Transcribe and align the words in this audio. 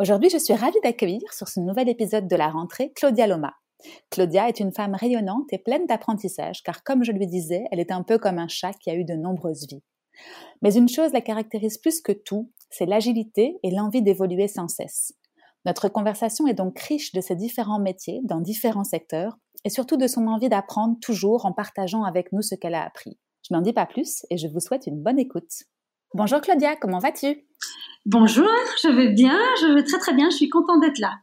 Aujourd'hui, 0.00 0.28
je 0.28 0.38
suis 0.38 0.54
ravie 0.54 0.80
d'accueillir 0.82 1.32
sur 1.32 1.46
ce 1.46 1.60
nouvel 1.60 1.88
épisode 1.88 2.26
de 2.26 2.34
la 2.34 2.48
rentrée 2.48 2.92
Claudia 2.96 3.28
Loma. 3.28 3.54
Claudia 4.10 4.48
est 4.48 4.58
une 4.58 4.72
femme 4.72 4.96
rayonnante 4.96 5.52
et 5.52 5.58
pleine 5.58 5.86
d'apprentissage, 5.86 6.64
car 6.64 6.82
comme 6.82 7.04
je 7.04 7.12
lui 7.12 7.28
disais, 7.28 7.62
elle 7.70 7.78
est 7.78 7.92
un 7.92 8.02
peu 8.02 8.18
comme 8.18 8.40
un 8.40 8.48
chat 8.48 8.72
qui 8.72 8.90
a 8.90 8.96
eu 8.96 9.04
de 9.04 9.14
nombreuses 9.14 9.68
vies. 9.68 9.84
Mais 10.62 10.74
une 10.74 10.88
chose 10.88 11.12
la 11.12 11.20
caractérise 11.20 11.78
plus 11.78 12.00
que 12.00 12.10
tout, 12.10 12.50
c'est 12.70 12.86
l'agilité 12.86 13.56
et 13.62 13.70
l'envie 13.70 14.02
d'évoluer 14.02 14.48
sans 14.48 14.66
cesse. 14.66 15.12
Notre 15.64 15.88
conversation 15.88 16.48
est 16.48 16.54
donc 16.54 16.76
riche 16.80 17.12
de 17.12 17.20
ses 17.20 17.36
différents 17.36 17.78
métiers 17.78 18.20
dans 18.24 18.40
différents 18.40 18.82
secteurs 18.82 19.36
et 19.64 19.70
surtout 19.70 19.96
de 19.96 20.08
son 20.08 20.26
envie 20.26 20.48
d'apprendre 20.48 20.96
toujours 21.00 21.46
en 21.46 21.52
partageant 21.52 22.02
avec 22.02 22.32
nous 22.32 22.42
ce 22.42 22.56
qu'elle 22.56 22.74
a 22.74 22.84
appris. 22.84 23.16
Je 23.48 23.54
n'en 23.54 23.60
dis 23.60 23.72
pas 23.72 23.86
plus 23.86 24.26
et 24.28 24.38
je 24.38 24.48
vous 24.48 24.58
souhaite 24.58 24.88
une 24.88 25.00
bonne 25.00 25.20
écoute. 25.20 25.52
Bonjour 26.14 26.40
Claudia, 26.40 26.76
comment 26.76 27.00
vas-tu? 27.00 27.44
Bonjour, 28.06 28.46
je 28.84 28.88
vais 28.88 29.08
bien, 29.08 29.36
je 29.60 29.74
vais 29.74 29.82
très 29.82 29.98
très 29.98 30.14
bien, 30.14 30.30
je 30.30 30.36
suis 30.36 30.48
contente 30.48 30.80
d'être 30.80 31.00
là. 31.00 31.14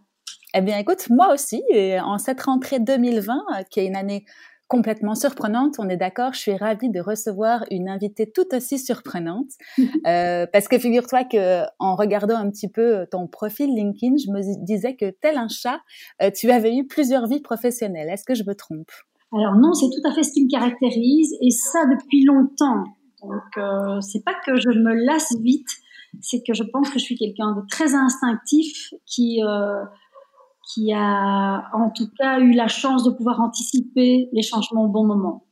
Eh 0.53 0.59
bien 0.59 0.77
écoute, 0.77 1.09
moi 1.09 1.33
aussi, 1.33 1.63
et 1.69 1.97
en 2.01 2.17
cette 2.17 2.41
rentrée 2.41 2.81
2020, 2.81 3.33
euh, 3.33 3.63
qui 3.71 3.79
est 3.79 3.85
une 3.85 3.95
année 3.95 4.25
complètement 4.67 5.15
surprenante, 5.15 5.75
on 5.79 5.87
est 5.87 5.95
d'accord, 5.95 6.33
je 6.33 6.39
suis 6.39 6.57
ravie 6.57 6.89
de 6.89 6.99
recevoir 6.99 7.63
une 7.71 7.87
invitée 7.87 8.29
tout 8.29 8.53
aussi 8.53 8.79
surprenante, 8.79 9.47
euh, 10.07 10.45
parce 10.51 10.67
que 10.67 10.77
figure-toi 10.77 11.23
que 11.23 11.63
en 11.79 11.95
regardant 11.95 12.35
un 12.35 12.49
petit 12.49 12.67
peu 12.67 13.07
ton 13.09 13.27
profil 13.27 13.73
LinkedIn, 13.73 14.15
je 14.17 14.29
me 14.29 14.65
disais 14.65 14.97
que 14.97 15.09
tel 15.21 15.37
un 15.37 15.47
chat, 15.47 15.79
euh, 16.21 16.31
tu 16.35 16.51
avais 16.51 16.75
eu 16.75 16.85
plusieurs 16.85 17.27
vies 17.27 17.41
professionnelles. 17.41 18.09
Est-ce 18.09 18.25
que 18.25 18.35
je 18.35 18.43
me 18.43 18.55
trompe? 18.55 18.91
Alors 19.31 19.55
non, 19.55 19.71
c'est 19.71 19.87
tout 19.87 20.05
à 20.05 20.13
fait 20.13 20.23
ce 20.23 20.33
qui 20.33 20.43
me 20.43 20.49
caractérise, 20.49 21.33
et 21.41 21.51
ça 21.51 21.85
depuis 21.85 22.25
longtemps. 22.25 22.83
Donc 23.21 23.57
euh, 23.57 24.01
c'est 24.01 24.23
pas 24.23 24.33
que 24.45 24.59
je 24.59 24.69
me 24.69 24.93
lasse 24.93 25.35
vite, 25.39 25.69
c'est 26.21 26.41
que 26.45 26.53
je 26.53 26.63
pense 26.63 26.89
que 26.89 26.99
je 26.99 27.03
suis 27.03 27.15
quelqu'un 27.15 27.55
de 27.55 27.61
très 27.69 27.95
instinctif 27.95 28.93
qui 29.05 29.43
euh, 29.43 29.83
qui 30.73 30.93
a 30.93 31.69
en 31.73 31.89
tout 31.89 32.09
cas 32.17 32.39
eu 32.39 32.53
la 32.53 32.67
chance 32.67 33.03
de 33.03 33.11
pouvoir 33.11 33.41
anticiper 33.41 34.29
les 34.31 34.41
changements 34.41 34.85
au 34.85 34.89
bon 34.89 35.05
moment. 35.05 35.45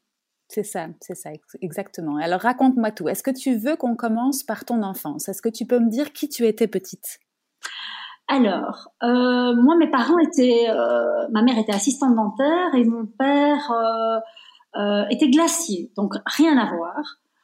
C'est 0.47 0.63
ça, 0.63 0.87
c'est 0.99 1.15
ça, 1.15 1.29
exactement. 1.61 2.17
Alors 2.17 2.41
raconte-moi 2.41 2.91
tout. 2.91 3.07
Est-ce 3.07 3.21
que 3.21 3.31
tu 3.31 3.55
veux 3.55 3.75
qu'on 3.75 3.95
commence 3.95 4.41
par 4.41 4.65
ton 4.65 4.81
enfance? 4.81 5.29
Est-ce 5.29 5.43
que 5.43 5.49
tu 5.49 5.65
peux 5.67 5.79
me 5.79 5.89
dire 5.89 6.11
qui 6.11 6.27
tu 6.27 6.47
étais 6.47 6.67
petite? 6.67 7.19
Alors, 8.27 8.89
euh, 9.03 9.55
moi, 9.55 9.75
mes 9.75 9.89
parents 9.89 10.17
étaient, 10.19 10.69
euh, 10.69 11.27
ma 11.31 11.41
mère 11.43 11.57
était 11.57 11.73
assistante 11.73 12.15
dentaire 12.15 12.75
et 12.75 12.83
mon 12.83 13.05
père 13.05 13.71
euh 13.71 14.19
était 15.09 15.29
glacier, 15.29 15.91
donc 15.97 16.13
rien 16.25 16.55
à 16.57 16.75
voir. 16.75 16.95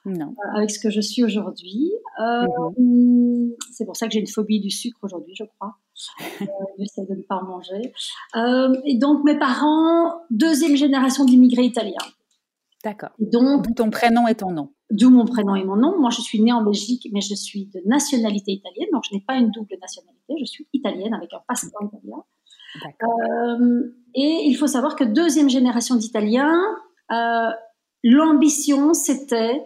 Non. 0.06 0.28
Euh, 0.28 0.58
avec 0.58 0.70
ce 0.72 0.80
que 0.80 0.89
je 0.89 1.02
suis 1.02 1.23
aujourd'hui. 1.23 1.92
Euh, 2.20 2.48
mhm. 2.78 3.53
C'est 3.72 3.86
pour 3.86 3.95
ça 3.95 4.08
que 4.08 4.14
j'ai 4.14 4.20
une 4.20 4.28
phobie 4.28 4.59
du 4.59 4.70
sucre 4.70 5.00
aujourd'hui, 5.03 5.34
je 5.36 5.44
crois. 5.44 5.75
Euh, 6.41 6.46
J'essaie 6.78 7.06
de 7.06 7.16
ne 7.16 7.22
pas 7.22 7.38
en 7.38 7.46
manger. 7.46 7.94
Et 8.85 8.97
donc, 8.97 9.24
mes 9.24 9.40
parents, 9.40 10.22
deuxième 10.29 10.75
génération 10.75 11.24
d'immigrés 11.24 11.63
italiens. 11.63 11.96
D'accord. 12.84 13.12
Donc, 13.19 13.74
ton 13.75 13.90
prénom 13.90 14.28
et 14.28 14.35
ton 14.35 14.52
nom. 14.52 14.74
D'où 14.91 15.09
mon 15.09 15.25
prénom 15.25 15.56
et 15.56 15.63
mon 15.63 15.78
nom. 15.78 15.97
Moi, 16.00 16.09
je 16.09 16.22
suis 16.22 16.41
née 16.41 16.52
en 16.52 16.62
Belgique, 16.62 17.08
mais 17.13 17.22
je 17.22 17.34
suis 17.34 17.68
de 17.68 17.81
nationalité 17.85 18.52
italienne, 18.52 18.90
donc 18.91 19.03
je 19.09 19.16
n'ai 19.16 19.22
pas 19.22 19.35
une 19.35 19.50
double 19.50 19.75
nationalité. 19.81 20.35
Je 20.40 20.46
suis 20.46 20.68
italienne 20.74 21.13
avec 21.13 21.34
un 21.34 21.40
passeport 21.47 21.84
italien. 21.84 22.24
Euh, 22.84 23.84
et 24.13 24.44
il 24.46 24.53
faut 24.56 24.68
savoir 24.68 24.96
que 24.96 25.03
deuxième 25.03 25.50
génération 25.50 25.96
d'Italiens, 25.96 26.59
euh, 27.12 27.50
l'ambition, 28.03 28.94
c'était 28.94 29.66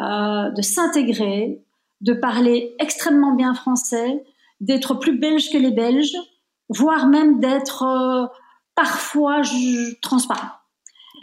euh, 0.00 0.50
de 0.50 0.62
s'intégrer, 0.62 1.62
de 2.00 2.12
parler 2.12 2.74
extrêmement 2.78 3.34
bien 3.34 3.54
français, 3.54 4.24
d'être 4.60 4.94
plus 4.94 5.18
belge 5.18 5.50
que 5.50 5.58
les 5.58 5.70
Belges, 5.70 6.16
voire 6.68 7.06
même 7.06 7.40
d'être 7.40 7.82
euh, 7.82 8.26
parfois 8.74 9.42
transparent. 10.02 10.57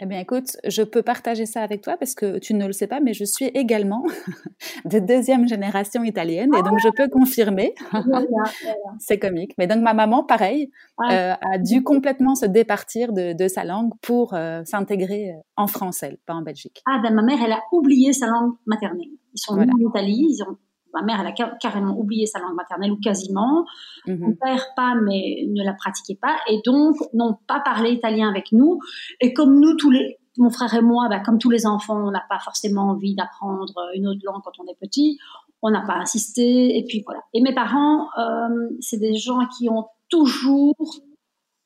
Eh 0.00 0.06
bien, 0.06 0.20
écoute, 0.20 0.56
je 0.66 0.82
peux 0.82 1.02
partager 1.02 1.46
ça 1.46 1.62
avec 1.62 1.82
toi 1.82 1.96
parce 1.96 2.14
que 2.14 2.38
tu 2.38 2.54
ne 2.54 2.66
le 2.66 2.72
sais 2.72 2.86
pas, 2.86 3.00
mais 3.00 3.14
je 3.14 3.24
suis 3.24 3.46
également 3.46 4.04
de 4.84 4.98
deuxième 4.98 5.48
génération 5.48 6.04
italienne 6.04 6.50
et 6.54 6.62
donc 6.62 6.78
je 6.78 6.88
peux 6.96 7.08
confirmer. 7.08 7.74
C'est 8.98 9.18
comique. 9.18 9.52
Mais 9.58 9.66
donc 9.66 9.82
ma 9.82 9.94
maman, 9.94 10.22
pareil, 10.24 10.70
euh, 11.10 11.34
a 11.34 11.58
dû 11.58 11.82
complètement 11.82 12.34
se 12.34 12.46
départir 12.46 13.12
de, 13.12 13.48
sa 13.48 13.64
langue 13.64 13.92
pour 14.02 14.34
euh, 14.34 14.62
s'intégrer 14.64 15.34
en 15.56 15.66
français, 15.66 16.18
pas 16.26 16.34
en 16.34 16.42
Belgique. 16.42 16.82
Ah 16.86 16.98
ben 17.02 17.14
ma 17.14 17.22
mère, 17.22 17.38
elle 17.44 17.52
a 17.52 17.62
oublié 17.72 18.12
sa 18.12 18.26
langue 18.26 18.54
maternelle. 18.66 19.08
Ils 19.34 19.38
sont 19.38 19.54
venus 19.54 19.74
en 19.74 19.90
Italie, 19.90 20.26
ils 20.30 20.42
ont 20.42 20.56
ma 20.94 21.02
mère, 21.02 21.20
elle 21.20 21.26
a 21.26 21.56
carrément 21.60 21.98
oublié 21.98 22.26
sa 22.26 22.38
langue 22.38 22.54
maternelle 22.54 22.92
ou 22.92 23.00
quasiment. 23.00 23.66
Mhm. 24.06 24.18
Mon 24.18 24.34
père, 24.34 24.66
pas, 24.76 24.94
mais 24.94 25.44
ne 25.48 25.64
la 25.64 25.74
pratiquait 25.74 26.18
pas. 26.20 26.36
Et 26.48 26.60
donc, 26.64 26.96
n'ont 27.12 27.36
pas 27.46 27.60
parlé 27.60 27.90
italien 27.90 28.28
avec 28.28 28.52
nous. 28.52 28.80
Et 29.20 29.32
comme 29.32 29.60
nous, 29.60 29.74
tous 29.76 29.90
les, 29.90 30.18
mon 30.38 30.50
frère 30.50 30.74
et 30.74 30.82
moi, 30.82 31.08
bah, 31.08 31.20
comme 31.20 31.38
tous 31.38 31.50
les 31.50 31.66
enfants, 31.66 32.06
on 32.06 32.10
n'a 32.10 32.24
pas 32.28 32.38
forcément 32.38 32.90
envie 32.90 33.14
d'apprendre 33.14 33.74
une 33.94 34.06
autre 34.06 34.20
langue 34.24 34.42
quand 34.44 34.58
on 34.58 34.66
est 34.66 34.78
petit. 34.80 35.18
On 35.62 35.70
n'a 35.70 35.82
pas 35.82 35.96
insisté. 35.96 36.78
Et 36.78 36.84
puis 36.84 37.02
voilà. 37.04 37.20
Et 37.34 37.40
mes 37.40 37.54
parents, 37.54 38.08
euh, 38.18 38.68
c'est 38.80 38.98
des 38.98 39.14
gens 39.14 39.46
qui 39.58 39.68
ont 39.68 39.86
toujours 40.08 40.76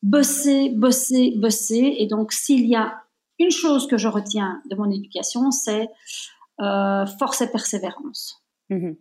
bossé, 0.02 0.70
bossé, 0.70 1.34
bossé. 1.36 1.96
Et 1.98 2.06
donc, 2.06 2.32
s'il 2.32 2.66
y 2.66 2.76
a 2.76 3.02
une 3.38 3.50
chose 3.50 3.86
que 3.86 3.96
je 3.96 4.08
retiens 4.08 4.62
de 4.70 4.76
mon 4.76 4.90
éducation, 4.90 5.50
c'est 5.50 5.88
euh, 6.60 7.06
force 7.06 7.40
et 7.40 7.50
persévérance. 7.50 8.42
Mhm. 8.68 8.96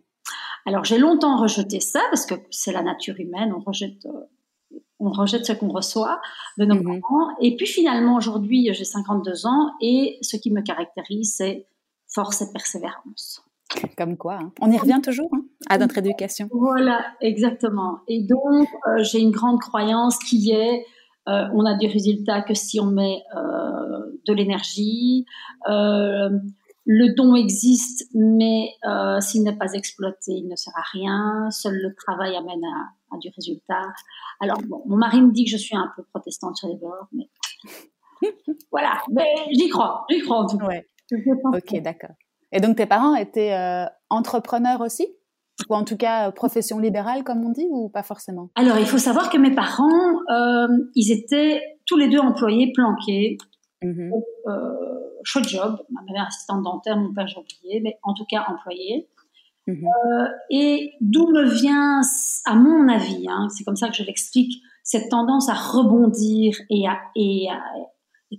Alors 0.66 0.84
j'ai 0.84 0.98
longtemps 0.98 1.36
rejeté 1.36 1.80
ça 1.80 2.00
parce 2.10 2.26
que 2.26 2.34
c'est 2.50 2.72
la 2.72 2.82
nature 2.82 3.18
humaine, 3.18 3.52
on 3.56 3.60
rejette, 3.60 4.06
euh, 4.06 4.78
on 4.98 5.10
rejette 5.10 5.46
ce 5.46 5.52
qu'on 5.52 5.70
reçoit 5.70 6.20
de 6.58 6.64
nos 6.64 6.74
mhm. 6.74 7.00
parents. 7.00 7.36
Et 7.40 7.56
puis 7.56 7.66
finalement 7.66 8.16
aujourd'hui 8.16 8.70
j'ai 8.72 8.84
52 8.84 9.46
ans 9.46 9.72
et 9.80 10.18
ce 10.22 10.36
qui 10.36 10.50
me 10.50 10.62
caractérise 10.62 11.34
c'est 11.36 11.66
force 12.12 12.42
et 12.42 12.52
persévérance. 12.52 13.42
Comme 13.96 14.16
quoi, 14.16 14.34
hein. 14.34 14.52
on 14.60 14.70
y 14.70 14.76
revient 14.76 15.00
toujours 15.02 15.30
hein, 15.32 15.44
à 15.68 15.78
notre 15.78 15.96
éducation. 15.98 16.48
Voilà, 16.52 17.04
exactement. 17.20 18.00
Et 18.08 18.22
donc 18.22 18.66
euh, 18.86 19.02
j'ai 19.02 19.20
une 19.20 19.30
grande 19.30 19.60
croyance 19.60 20.18
qui 20.18 20.50
est 20.50 20.84
euh, 21.28 21.44
on 21.54 21.64
a 21.64 21.74
des 21.74 21.86
résultats 21.86 22.42
que 22.42 22.54
si 22.54 22.80
on 22.80 22.86
met 22.86 23.22
de 24.26 24.32
l'énergie, 24.32 25.26
le 26.92 27.14
don 27.14 27.36
existe, 27.36 28.08
mais 28.14 28.70
euh, 28.84 29.20
s'il 29.20 29.44
n'est 29.44 29.56
pas 29.56 29.74
exploité, 29.74 30.32
il 30.32 30.48
ne 30.48 30.56
sert 30.56 30.72
à 30.76 30.82
rien. 30.92 31.48
Seul 31.52 31.76
le 31.76 31.94
travail 31.94 32.34
amène 32.34 32.64
à, 33.12 33.16
du 33.18 33.28
résultat. 33.36 33.82
Alors, 34.40 34.58
bon, 34.66 34.82
mon 34.86 34.96
mari 34.96 35.22
me 35.22 35.30
dit 35.30 35.44
que 35.44 35.50
je 35.52 35.56
suis 35.56 35.76
un 35.76 35.88
peu 35.94 36.02
protestante 36.12 36.56
sur 36.56 36.66
les 36.66 36.74
bords, 36.74 37.06
mais 37.12 37.28
voilà. 38.72 39.00
Mais 39.08 39.24
j'y 39.52 39.68
crois, 39.68 40.04
j'y 40.10 40.20
crois 40.22 40.38
en 40.38 40.46
tout 40.46 40.58
cas. 40.58 40.66
Ok, 41.52 41.80
d'accord. 41.80 42.16
Et 42.50 42.58
donc, 42.58 42.76
tes 42.76 42.86
parents 42.86 43.14
étaient 43.14 43.54
euh, 43.54 43.86
entrepreneurs 44.08 44.80
aussi? 44.80 45.06
Ou 45.68 45.76
en 45.76 45.84
tout 45.84 45.96
cas 45.96 46.26
euh, 46.26 46.32
profession 46.32 46.80
libérale 46.80 47.22
comme 47.22 47.44
on 47.44 47.50
dit 47.50 47.68
ou 47.70 47.88
pas 47.88 48.02
forcément? 48.02 48.50
Alors 48.56 48.78
il 48.78 48.86
faut 48.86 48.98
savoir 48.98 49.30
que 49.30 49.38
mes 49.38 49.54
parents, 49.54 50.18
ils 50.96 51.12
étaient 51.12 51.60
tous 51.86 51.96
les 51.96 52.08
deux 52.08 52.18
employés 52.18 52.72
planqués. 52.74 53.36
Mmh 53.82 54.12
chouette 55.24 55.48
job. 55.48 55.82
Ma 55.90 56.00
mère 56.02 56.26
assistante 56.26 56.62
dentaire, 56.62 56.96
mon 56.96 57.12
père 57.12 57.26
j'ai 57.26 57.38
oublié, 57.38 57.80
mais 57.80 57.98
en 58.02 58.14
tout 58.14 58.24
cas 58.24 58.44
employé. 58.48 59.08
Mhm. 59.66 59.84
Euh, 59.84 60.28
et 60.50 60.92
d'où 61.00 61.28
me 61.28 61.44
vient, 61.44 62.00
à 62.46 62.54
mon 62.54 62.88
avis, 62.88 63.28
hein, 63.28 63.48
c'est 63.50 63.64
comme 63.64 63.76
ça 63.76 63.88
que 63.88 63.94
je 63.94 64.02
l'explique, 64.02 64.62
cette 64.82 65.10
tendance 65.10 65.48
à 65.48 65.54
rebondir 65.54 66.56
et 66.70 66.88
à, 66.88 66.98
et, 67.14 67.48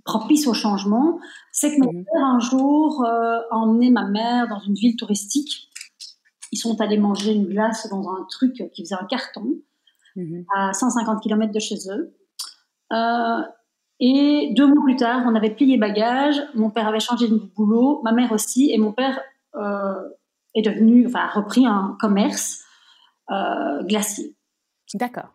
propice 0.04 0.46
au 0.46 0.54
changement, 0.54 1.18
c'est 1.52 1.76
que 1.76 1.80
mon 1.80 1.92
mhm. 1.92 2.04
père 2.04 2.24
un 2.24 2.40
jour 2.40 3.04
euh, 3.04 3.40
a 3.50 3.56
emmené 3.56 3.90
ma 3.90 4.04
mère 4.04 4.48
dans 4.48 4.60
une 4.60 4.74
ville 4.74 4.96
touristique. 4.96 5.70
Ils 6.50 6.58
sont 6.58 6.80
allés 6.80 6.98
manger 6.98 7.32
une 7.32 7.46
glace 7.46 7.88
dans 7.88 8.08
un 8.10 8.26
truc 8.30 8.70
qui 8.72 8.82
faisait 8.82 8.94
un 8.94 9.06
carton 9.06 9.54
mhm. 10.16 10.44
à 10.54 10.72
150 10.72 11.22
km 11.22 11.52
de 11.52 11.60
chez 11.60 11.76
eux. 11.90 12.14
Et 14.04 14.52
deux 14.56 14.66
mois 14.66 14.82
plus 14.82 14.96
tard, 14.96 15.22
on 15.26 15.34
avait 15.36 15.54
plié 15.54 15.76
bagages. 15.76 16.42
Mon 16.56 16.70
père 16.70 16.88
avait 16.88 16.98
changé 16.98 17.28
de 17.28 17.36
boulot, 17.36 18.00
ma 18.02 18.10
mère 18.10 18.32
aussi, 18.32 18.72
et 18.72 18.76
mon 18.76 18.92
père 18.92 19.20
euh, 19.54 19.94
est 20.56 20.62
devenu, 20.62 21.06
enfin, 21.06 21.20
a 21.20 21.28
repris 21.28 21.64
un 21.66 21.96
commerce 22.00 22.64
euh, 23.30 23.80
glacier. 23.84 24.34
D'accord. 24.94 25.32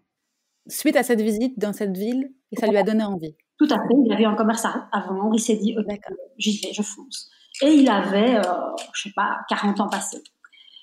suite 0.67 0.97
à 0.97 1.03
cette 1.03 1.21
visite 1.21 1.57
dans 1.57 1.71
cette 1.71 1.95
ville, 1.95 2.33
et 2.51 2.57
ça 2.57 2.67
lui 2.67 2.75
a 2.75 2.83
donné 2.83 3.05
envie. 3.05 3.37
Tout 3.57 3.69
à 3.71 3.77
fait. 3.77 3.95
Il 4.05 4.11
avait 4.11 4.25
un 4.25 4.35
commerce 4.35 4.65
avant. 4.91 5.31
Il 5.31 5.39
s'est 5.39 5.55
dit, 5.55 5.73
j'y 6.37 6.59
vais, 6.59 6.73
je 6.73 6.81
fonce. 6.81 7.29
Et 7.61 7.69
il 7.73 7.89
avait, 7.89 8.33
je 8.33 8.49
euh, 8.49 8.75
je 8.93 9.03
sais 9.03 9.13
pas, 9.15 9.39
40 9.47 9.79
ans 9.79 9.87
passés. 9.87 10.21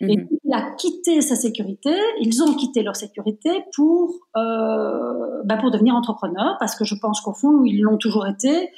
Et 0.09 0.17
mhm. 0.17 0.29
il 0.45 0.55
a 0.55 0.71
quitté 0.77 1.21
sa 1.21 1.37
sécurité, 1.37 1.95
ils 2.21 2.43
ont 2.43 2.55
quitté 2.55 2.83
leur 2.83 2.97
sécurité 2.97 3.65
pour, 3.75 4.15
euh, 4.37 5.43
bah 5.45 5.57
pour 5.57 5.71
devenir 5.71 5.95
entrepreneur, 5.95 6.57
parce 6.59 6.75
que 6.77 6.85
je 6.85 6.95
pense 6.95 7.21
qu'au 7.21 7.33
fond, 7.33 7.65
ils 7.65 7.81
l'ont 7.81 7.99
toujours 7.99 8.27
été, 8.27 8.71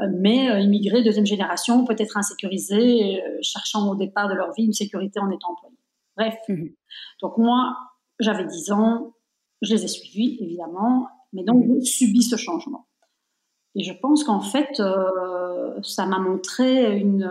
euh, 0.00 0.06
mais 0.18 0.50
euh, 0.50 0.60
immigrés, 0.60 1.02
deuxième 1.02 1.26
génération, 1.26 1.84
peut-être 1.84 2.16
insécurisés, 2.16 3.22
cherchant 3.42 3.88
au 3.90 3.94
départ 3.94 4.28
de 4.28 4.34
leur 4.34 4.52
vie 4.52 4.64
une 4.64 4.72
sécurité 4.72 5.20
en 5.20 5.30
étant 5.30 5.52
employés. 5.52 5.76
Bref. 6.16 6.36
Mhm. 6.48 6.70
Donc 7.22 7.38
moi, 7.38 7.76
j'avais 8.18 8.44
10 8.44 8.72
ans, 8.72 9.14
je 9.62 9.74
les 9.74 9.84
ai 9.84 9.88
suivis, 9.88 10.38
évidemment, 10.40 11.08
mais 11.32 11.44
donc 11.44 11.64
mhm. 11.64 11.76
j'ai 11.80 11.86
subi 11.86 12.22
ce 12.22 12.36
changement. 12.36 12.86
Et 13.76 13.84
je 13.84 13.92
pense 13.92 14.24
qu'en 14.24 14.40
fait, 14.40 14.82
ça 15.82 16.04
m'a 16.04 16.18
montré 16.18 16.98
une 16.98 17.30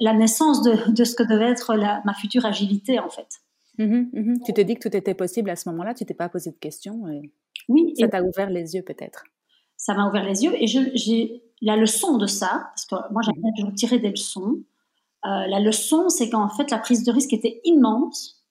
la 0.00 0.14
naissance 0.14 0.62
de, 0.62 1.04
ce 1.04 1.14
que 1.14 1.22
devait 1.22 1.50
être 1.50 1.74
ma 2.04 2.14
future 2.14 2.44
agilité, 2.44 2.98
en 2.98 3.08
fait. 3.08 3.40
Mhm, 3.78 4.10
mhm. 4.12 4.42
Tu 4.44 4.52
t'es 4.52 4.64
dit 4.64 4.74
que 4.74 4.88
tout 4.88 4.96
était 4.96 5.14
possible 5.14 5.50
à 5.50 5.56
ce 5.56 5.68
moment-là, 5.70 5.94
tu 5.94 6.04
t'es 6.04 6.14
pas 6.14 6.28
posé 6.28 6.50
de 6.50 6.56
questions. 6.56 7.04
oui. 7.68 7.94
Ça 7.98 8.08
t'a 8.08 8.22
ouvert 8.22 8.50
les 8.50 8.74
yeux 8.74 8.82
peut-être. 8.82 9.24
Ça 9.76 9.94
m'a 9.94 10.08
ouvert 10.08 10.24
les 10.24 10.44
yeux 10.44 10.52
et 10.60 10.66
j'ai 10.66 11.42
la 11.62 11.76
leçon 11.76 12.18
de 12.18 12.26
ça, 12.26 12.70
parce 12.70 12.84
que 12.86 13.12
moi 13.12 13.22
j'aime 13.22 13.40
toujours 13.56 13.74
tirer 13.74 13.98
des 13.98 14.10
leçons. 14.10 14.62
Euh, 15.24 15.46
la 15.46 15.60
leçon, 15.60 16.08
c'est 16.08 16.30
qu'en 16.30 16.48
fait 16.48 16.70
la 16.70 16.78
prise 16.78 17.04
de 17.04 17.12
risque 17.12 17.32
était 17.32 17.60
immense, 17.64 18.44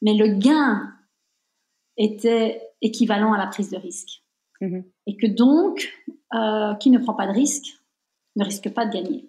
mais 0.00 0.14
le 0.14 0.28
gain 0.38 0.92
était 1.96 2.62
équivalent 2.80 3.32
à 3.32 3.38
la 3.38 3.46
prise 3.46 3.70
de 3.70 3.76
risque. 3.76 4.22
Mhm. 4.60 4.84
Et 5.06 5.16
que 5.16 5.26
donc, 5.26 5.92
euh, 6.34 6.74
qui 6.74 6.90
ne 6.90 6.98
prend 6.98 7.14
pas 7.14 7.26
de 7.26 7.32
risque 7.32 7.78
ne 8.36 8.44
risque 8.44 8.70
pas 8.70 8.86
de 8.86 8.92
gagner. 8.92 9.28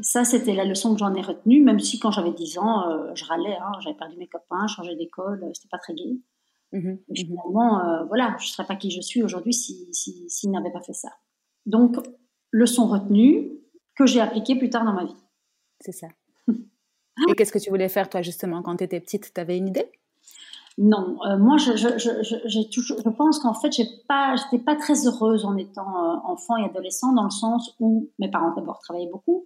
Ça, 0.00 0.24
c'était 0.24 0.54
la 0.54 0.64
leçon 0.64 0.92
que 0.94 0.98
j'en 0.98 1.14
ai 1.14 1.20
retenue, 1.20 1.62
même 1.62 1.78
si 1.78 1.98
quand 1.98 2.10
j'avais 2.10 2.32
10 2.32 2.58
ans, 2.58 2.88
euh, 2.88 3.14
je 3.14 3.24
râlais, 3.24 3.56
hein, 3.56 3.72
j'avais 3.80 3.96
perdu 3.96 4.16
mes 4.16 4.26
copains, 4.26 4.66
changé 4.66 4.96
d'école, 4.96 5.42
euh, 5.44 5.50
c'était 5.54 5.68
pas 5.68 5.78
très 5.78 5.94
gai. 5.94 6.20
Mmh 6.72 6.78
mmh 6.78 6.98
finalement, 7.14 7.80
euh, 7.80 8.04
voilà, 8.06 8.34
je 8.40 8.46
ne 8.46 8.48
serais 8.48 8.66
pas 8.66 8.74
qui 8.74 8.90
je 8.90 9.00
suis 9.00 9.22
aujourd'hui 9.22 9.52
s'il 9.52 9.94
si, 9.94 10.24
si, 10.28 10.48
n'avait 10.48 10.72
pas 10.72 10.80
fait 10.80 10.92
ça. 10.92 11.10
Donc, 11.66 11.96
leçon 12.50 12.88
retenue 12.88 13.52
que 13.96 14.06
j'ai 14.06 14.20
appliquée 14.20 14.56
plus 14.56 14.70
tard 14.70 14.84
dans 14.84 14.92
ma 14.92 15.04
vie. 15.04 15.16
C'est 15.80 15.92
ça. 15.92 16.08
Et 17.28 17.34
qu'est-ce 17.36 17.52
que 17.52 17.60
tu 17.60 17.70
voulais 17.70 17.88
faire, 17.88 18.08
toi, 18.08 18.22
justement, 18.22 18.62
quand 18.62 18.76
tu 18.76 18.84
étais 18.84 18.98
petite? 18.98 19.32
Tu 19.32 19.40
avais 19.40 19.56
une 19.56 19.68
idée? 19.68 19.86
Non, 20.76 21.16
moi, 21.38 21.56
je, 21.56 21.76
je, 21.76 21.96
je, 21.96 22.68
toujours, 22.68 22.98
je 22.98 23.08
pense 23.10 23.38
qu'en 23.38 23.54
fait, 23.54 23.70
j'ai 23.70 23.86
pas, 24.08 24.34
j'étais 24.34 24.62
pas 24.62 24.74
très 24.74 25.06
heureuse 25.06 25.44
en 25.44 25.56
étant 25.56 25.86
enfant 26.28 26.56
et 26.56 26.64
adolescent, 26.64 27.12
dans 27.12 27.22
le 27.22 27.30
sens 27.30 27.76
où 27.78 28.10
mes 28.18 28.28
parents 28.28 28.52
d'abord 28.56 28.80
travaillaient 28.80 29.10
beaucoup, 29.12 29.44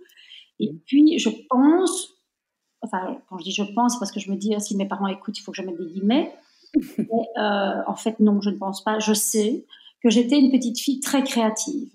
et 0.60 0.72
puis, 0.86 1.18
je 1.18 1.30
pense, 1.48 2.14
enfin, 2.82 3.18
quand 3.28 3.38
je 3.38 3.44
dis 3.44 3.52
je 3.52 3.62
pense, 3.62 3.94
c'est 3.94 3.98
parce 3.98 4.12
que 4.12 4.20
je 4.20 4.30
me 4.30 4.36
dis, 4.36 4.54
si 4.58 4.76
mes 4.76 4.86
parents 4.86 5.06
écoutent, 5.06 5.38
il 5.38 5.42
faut 5.42 5.52
que 5.52 5.56
je 5.56 5.62
mette 5.62 5.78
des 5.78 5.86
guillemets. 5.86 6.32
Mais, 6.98 7.28
euh, 7.38 7.82
en 7.86 7.96
fait, 7.96 8.20
non, 8.20 8.40
je 8.40 8.50
ne 8.50 8.56
pense 8.56 8.82
pas. 8.84 8.98
Je 8.98 9.12
sais 9.14 9.64
que 10.02 10.10
j'étais 10.10 10.38
une 10.38 10.50
petite 10.50 10.78
fille 10.78 11.00
très 11.00 11.22
créative, 11.22 11.90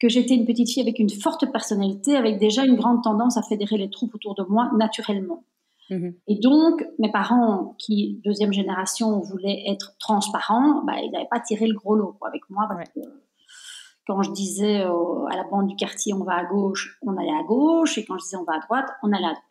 que 0.00 0.08
j'étais 0.08 0.34
une 0.34 0.46
petite 0.46 0.70
fille 0.70 0.82
avec 0.82 0.98
une 0.98 1.10
forte 1.10 1.50
personnalité, 1.50 2.16
avec 2.16 2.38
déjà 2.38 2.64
une 2.64 2.76
grande 2.76 3.02
tendance 3.02 3.36
à 3.36 3.42
fédérer 3.42 3.78
les 3.78 3.90
troupes 3.90 4.14
autour 4.14 4.34
de 4.34 4.44
moi 4.44 4.70
naturellement. 4.76 5.44
Mm-hmm. 5.90 6.14
Et 6.28 6.36
donc, 6.36 6.86
mes 6.98 7.10
parents, 7.10 7.74
qui, 7.78 8.20
deuxième 8.24 8.52
génération, 8.52 9.20
voulaient 9.20 9.64
être 9.68 9.96
transparents, 9.98 10.82
bah, 10.84 10.94
ils 11.02 11.10
n'avaient 11.10 11.28
pas 11.30 11.40
tiré 11.40 11.66
le 11.66 11.74
gros 11.74 11.94
lot 11.94 12.16
avec 12.26 12.48
moi 12.50 12.66
parce 12.68 12.88
que 12.90 13.00
quand 14.06 14.22
je 14.22 14.30
disais 14.30 14.82
à 14.82 15.36
la 15.36 15.44
bande 15.50 15.66
du 15.66 15.76
quartier 15.76 16.14
on 16.14 16.24
va 16.24 16.34
à 16.34 16.44
gauche, 16.44 16.98
on 17.02 17.16
allait 17.16 17.28
à 17.30 17.42
gauche, 17.42 17.98
et 17.98 18.04
quand 18.04 18.16
je 18.18 18.24
disais 18.24 18.36
on 18.36 18.44
va 18.44 18.54
à 18.54 18.60
droite, 18.60 18.86
on 19.02 19.12
allait 19.12 19.24
à 19.24 19.32
droite. 19.32 19.42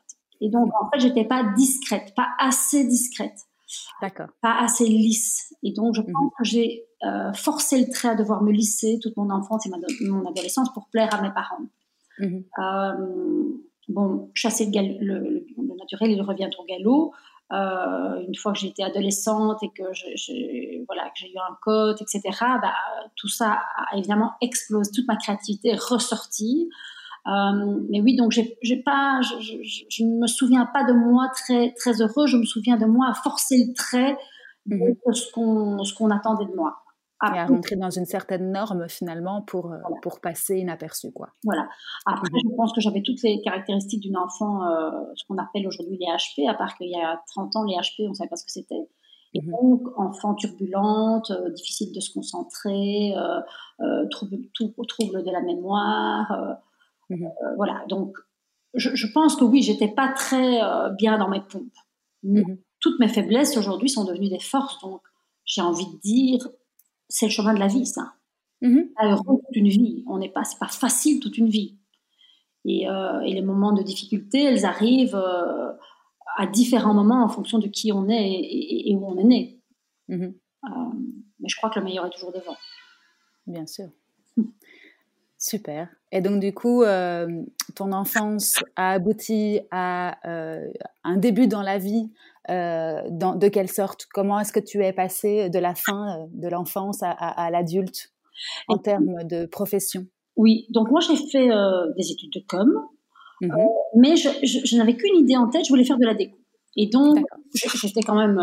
Et 0.42 0.50
donc 0.50 0.70
en 0.80 0.90
fait, 0.90 1.00
j'étais 1.00 1.26
pas 1.26 1.44
discrète, 1.56 2.14
pas 2.16 2.30
assez 2.40 2.86
discrète, 2.86 3.38
d'accord, 4.02 4.28
pas 4.42 4.58
assez 4.60 4.86
lisse. 4.86 5.54
Et 5.64 5.72
donc 5.72 5.96
je 5.96 6.02
pense 6.02 6.26
mhm. 6.26 6.30
que 6.38 6.44
j'ai 6.44 6.84
euh, 7.04 7.34
forcé 7.34 7.80
le 7.80 7.92
trait 7.92 8.10
à 8.10 8.16
devoir 8.16 8.44
me 8.44 8.52
lisser 8.52 9.00
toute 9.02 9.16
mon 9.18 9.30
enfance 9.30 9.66
et 9.66 9.70
mon 10.08 10.26
adolescence 10.26 10.72
pour 10.74 10.88
plaire 10.90 11.14
à 11.14 11.22
mes 11.22 11.32
parents. 11.32 11.66
Mhm. 12.20 12.44
Euh, 12.60 13.58
bon, 13.90 14.32
chasser 14.34 14.66
le, 14.74 15.06
le, 15.06 15.46
le, 15.58 15.76
naturel, 15.78 16.12
il 16.12 16.22
revient 16.22 16.50
au 16.58 16.64
galop. 16.66 17.14
Euh, 17.52 18.26
une 18.28 18.36
fois 18.36 18.54
que 18.54 18.60
j'étais 18.60 18.82
adolescente 18.82 19.62
et 19.62 19.70
que 19.70 19.84
j'ai 19.94 20.84
voilà, 20.88 21.04
que 21.10 21.12
j'ai 21.16 21.32
eu 21.32 21.38
un 21.38 21.56
code, 21.62 21.98
etc., 22.02 22.22
bah, 22.62 22.74
tout 23.16 23.28
ça 23.28 23.62
a 23.78 23.98
évidemment 23.98 24.32
explosé, 24.42 24.90
toute 24.92 25.08
ma 25.08 25.16
créativité 25.16 25.70
est 25.70 25.80
ressortie. 25.80 26.70
Euh, 27.28 27.82
mais 27.90 28.02
oui, 28.02 28.16
donc 28.16 28.32
j'ai 28.32 28.78
pas, 28.78 29.22
je, 29.22 29.62
je, 29.90 30.04
ne 30.04 30.22
me 30.22 30.28
souviens 30.28 30.66
pas 30.66 30.84
de 30.86 30.94
moi 30.94 31.30
très 31.34 31.74
très 31.74 32.02
heureux. 32.02 32.26
Je 32.26 32.38
me 32.38 32.46
souviens 32.46 32.78
de 32.78 32.86
moi 32.86 33.08
à 33.10 33.14
forcer 33.14 33.58
le 33.58 33.74
trait 33.74 34.18
de 34.66 34.76
mhm. 34.76 35.14
ce 35.14 35.32
qu'on 35.32 35.84
ce 35.84 35.94
qu'on 35.94 36.10
attendait 36.10 36.46
de 36.46 36.56
moi 36.56 36.85
et 37.24 37.38
à 37.38 37.46
rentrer 37.46 37.76
dans 37.76 37.90
une 37.90 38.06
certaine 38.06 38.52
norme 38.52 38.90
finalement 38.90 39.42
pour, 39.42 39.72
euh, 39.72 39.78
pour 40.02 40.20
passer 40.20 40.58
inaperçu. 40.58 41.12
Quoi. 41.14 41.30
Voilà. 41.44 41.68
Après, 42.06 42.28
mhm. 42.32 42.52
je 42.52 42.56
pense 42.56 42.74
que 42.74 42.82
j'avais 42.82 43.02
toutes 43.02 43.22
les 43.24 43.42
caractéristiques 43.42 44.02
d'une 44.02 44.18
enfant, 44.18 44.66
euh, 44.66 44.92
ce 45.16 45.24
qu'on 45.28 45.38
appelle 45.38 45.66
aujourd'hui 45.68 45.98
les 45.98 46.08
HP, 46.08 46.50
à 46.50 46.54
part 46.54 46.76
qu'il 46.76 46.90
y 46.90 46.96
a 46.96 47.22
30 47.34 47.56
ans, 47.56 47.64
les 47.64 47.76
HP, 47.76 48.06
on 48.06 48.10
ne 48.10 48.14
savait 48.14 48.30
pas 48.30 48.36
ce 48.36 48.46
que 48.46 48.52
c'était. 48.52 48.90
Et 49.34 49.42
mhm. 49.42 49.52
donc, 49.52 49.82
enfant 49.98 50.36
turbulente, 50.36 51.32
euh, 51.32 51.50
difficile 51.52 51.94
de 51.94 52.00
se 52.00 52.14
concentrer, 52.14 53.14
trouble, 54.12 54.38
trouble, 54.88 55.24
de 55.24 55.32
la 55.32 55.42
mémoire. 55.42 56.58
Mhm. 57.10 57.30
voilà. 57.56 57.84
Donc, 57.88 58.18
je, 58.74 58.94
je, 58.94 59.08
pense 59.08 59.38
que 59.38 59.46
oui, 59.46 59.62
j'étais 59.62 59.88
pas 59.88 60.10
très 60.10 60.60
bien 60.98 61.18
dans 61.18 61.30
mes 61.30 61.42
pompes. 61.42 62.60
Toutes 62.82 63.00
mes 63.00 63.08
faiblesses 63.08 63.56
aujourd'hui 63.58 63.90
sont 63.90 64.04
devenues 64.04 64.30
des 64.30 64.40
forces. 64.40 64.80
Donc, 64.82 65.02
j'ai 65.46 65.62
envie 65.62 65.86
de 65.86 66.00
dire, 66.02 66.48
c'est 67.10 67.28
le 67.28 67.32
chemin 67.32 67.54
de 67.54 67.60
la 67.60 67.68
vie, 67.68 67.86
ça. 67.86 68.14
Mm 68.62 68.84
toute 69.26 69.56
une 69.56 69.68
vie. 69.68 70.04
On 70.08 70.18
n'est 70.18 70.30
pas, 70.30 70.44
c'est 70.44 70.60
pas 70.60 70.68
facile 70.68 71.20
toute 71.20 71.38
une 71.38 71.50
vie. 71.50 71.78
Et, 72.66 72.90
euh, 72.90 73.22
et, 73.22 73.34
les 73.34 73.42
moments 73.42 73.74
de 73.74 73.84
difficulté, 73.84 74.44
elles 74.44 74.66
arrivent 74.66 75.16
euh, 75.16 75.72
à 76.38 76.48
différents 76.48 76.94
moments 76.94 77.24
en 77.24 77.30
fonction 77.30 77.60
de 77.60 77.68
qui 77.68 77.92
on 77.92 78.10
est 78.10 78.42
et, 78.42 78.96
où 78.96 79.06
on 79.06 79.18
est 79.18 79.24
né. 79.24 79.62
Mhm. 80.08 80.34
Euh, 80.64 80.70
mais 81.40 81.48
je 81.48 81.56
crois 81.58 81.70
que 81.70 81.80
le 81.80 81.86
meilleur 81.86 82.06
est 82.08 82.10
toujours 82.10 82.32
devant. 82.32 82.58
Bien 83.46 83.68
sûr. 83.68 83.90
Super. 85.48 85.88
Et 86.12 86.22
donc, 86.22 86.40
du 86.40 86.54
coup, 86.54 86.84
ton 87.76 87.92
enfance 87.92 88.64
a 88.76 88.92
abouti 88.92 89.60
à 89.72 90.18
un 91.04 91.18
début 91.18 91.48
dans 91.48 91.62
la 91.62 91.78
vie 91.78 92.10
euh, 92.50 93.02
dans, 93.10 93.36
de 93.36 93.48
quelle 93.48 93.70
sorte? 93.70 94.06
Comment 94.14 94.40
est-ce 94.40 94.54
que 94.54 94.60
tu 94.60 94.84
es 94.84 94.94
passé 94.94 95.50
de 95.50 95.58
la 95.58 95.74
fin 95.74 96.20
euh, 96.20 96.26
de 96.32 96.48
l'enfance 96.48 97.00
à, 97.02 97.50
l'adulte 97.50 98.12
en 98.68 98.78
termes 98.78 99.24
de 99.24 99.46
profession? 99.46 100.06
Oui, 100.36 100.68
donc 100.70 100.92
moi 100.92 101.00
j'ai 101.00 101.16
fait 101.32 101.50
euh, 101.52 101.92
des 101.98 102.12
études 102.12 102.32
de 102.34 102.44
com, 102.48 102.68
mhm. 103.42 103.52
mais 103.96 104.16
je, 104.16 104.78
n'avais 104.78 104.96
qu'une 104.96 105.16
idée 105.18 105.38
en 105.38 105.48
tête, 105.48 105.64
je 105.66 105.70
voulais 105.70 105.86
faire 105.86 105.98
de 105.98 106.06
la 106.06 106.14
déco. 106.14 106.38
Et 106.78 106.88
donc, 106.88 107.20
j'étais 107.54 108.02
quand 108.02 108.18
même 108.18 108.38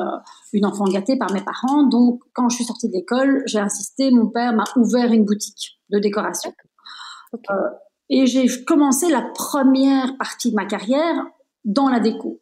une 0.55 0.65
enfant 0.65 0.85
gâtée 0.85 1.19
par 1.19 1.31
mes 1.35 1.43
parents. 1.43 1.87
Donc, 1.87 2.23
quand 2.33 2.49
je 2.49 2.57
suis 2.57 2.65
sortie 2.65 2.89
de 2.89 2.95
l'école, 2.95 3.43
j'ai 3.45 3.59
insisté, 3.59 4.11
mon 4.11 4.31
père 4.31 4.55
m'a 4.55 4.65
ouvert 4.77 5.13
une 5.13 5.27
boutique 5.27 5.79
de 5.91 5.99
décoration. 5.99 6.51
Et 8.09 8.27
j'ai 8.27 8.47
commencé 8.65 9.09
la 9.09 9.23
première 9.23 10.17
partie 10.19 10.51
de 10.51 10.57
ma 10.57 10.67
carrière 10.67 11.25
dans 11.65 11.89
la 11.89 12.01
déco. 12.01 12.41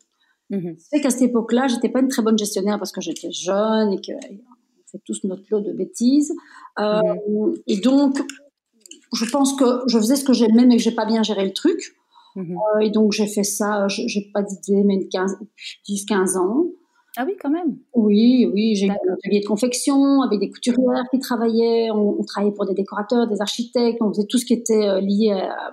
Mmh. 0.50 0.72
C'est 0.78 1.00
qu'à 1.00 1.10
cette 1.10 1.22
époque-là, 1.22 1.68
j'étais 1.68 1.88
pas 1.88 2.00
une 2.00 2.08
très 2.08 2.22
bonne 2.22 2.38
gestionnaire 2.38 2.78
parce 2.78 2.92
que 2.92 3.00
j'étais 3.00 3.30
jeune 3.30 3.92
et 3.92 4.00
que 4.00 4.12
on 4.12 4.90
fait 4.90 5.00
tous 5.04 5.22
notre 5.24 5.44
lot 5.50 5.60
de 5.60 5.72
bêtises. 5.72 6.32
Euh, 6.80 7.00
mmh. 7.02 7.54
Et 7.68 7.78
donc, 7.78 8.18
je 9.12 9.24
pense 9.26 9.54
que 9.54 9.82
je 9.86 9.98
faisais 9.98 10.16
ce 10.16 10.24
que 10.24 10.32
j'aimais, 10.32 10.66
mais 10.66 10.76
que 10.76 10.82
j'ai 10.82 10.94
pas 10.94 11.06
bien 11.06 11.22
géré 11.22 11.44
le 11.44 11.52
truc. 11.52 11.96
Mmh. 12.34 12.56
Euh, 12.56 12.80
et 12.80 12.90
donc, 12.90 13.12
j'ai 13.12 13.28
fait 13.28 13.44
ça, 13.44 13.86
j'ai 13.88 14.30
pas 14.34 14.42
d'idée, 14.42 14.82
mais 14.84 15.08
10-15 15.88 16.36
ans. 16.36 16.64
Ah 17.16 17.24
oui, 17.26 17.36
quand 17.40 17.50
même. 17.50 17.76
Oui, 17.94 18.48
oui, 18.52 18.76
j'ai 18.76 18.86
eu 18.86 18.90
un 18.90 19.14
atelier 19.14 19.40
de 19.40 19.46
confection 19.46 20.22
avec 20.22 20.38
des 20.38 20.50
couturières 20.50 21.04
qui 21.10 21.18
travaillaient. 21.18 21.90
On, 21.90 22.22
travaillait 22.24 22.54
pour 22.54 22.66
des 22.66 22.74
décorateurs, 22.74 23.26
des 23.26 23.40
architectes. 23.40 24.00
On 24.00 24.10
faisait 24.10 24.26
tout 24.26 24.38
ce 24.38 24.44
qui 24.44 24.52
était 24.52 24.88
euh, 24.88 25.00
lié 25.00 25.32
à, 25.32 25.72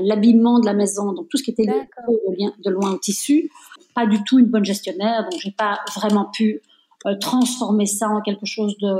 l'habillement 0.00 0.60
de 0.60 0.66
la 0.66 0.72
maison, 0.72 1.12
donc 1.12 1.28
tout 1.28 1.36
ce 1.36 1.42
qui 1.42 1.50
était 1.50 1.64
lié 1.64 1.88
de, 2.08 2.62
de 2.62 2.70
loin 2.70 2.92
au 2.92 2.98
tissu 2.98 3.50
pas 3.94 4.06
du 4.06 4.22
tout 4.24 4.38
une 4.38 4.46
bonne 4.46 4.64
gestionnaire, 4.64 5.22
donc 5.22 5.40
j'ai 5.40 5.52
pas 5.52 5.80
vraiment 5.94 6.26
pu 6.26 6.60
euh, 7.06 7.16
transformer 7.20 7.86
ça 7.86 8.08
en 8.08 8.20
quelque 8.20 8.46
chose 8.46 8.76
de 8.78 8.94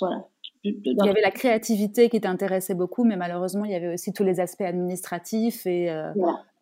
voilà. 0.00 0.24
Il 0.64 0.96
y 1.04 1.08
avait 1.08 1.20
la 1.20 1.30
créativité 1.30 2.08
qui 2.08 2.20
t'intéressait 2.20 2.74
beaucoup, 2.74 3.04
mais 3.04 3.16
malheureusement, 3.16 3.64
il 3.64 3.72
y 3.72 3.74
avait 3.74 3.92
aussi 3.92 4.12
tous 4.12 4.22
les 4.22 4.38
aspects 4.38 4.62
administratifs 4.62 5.66
et 5.66 5.90
euh, 5.90 6.12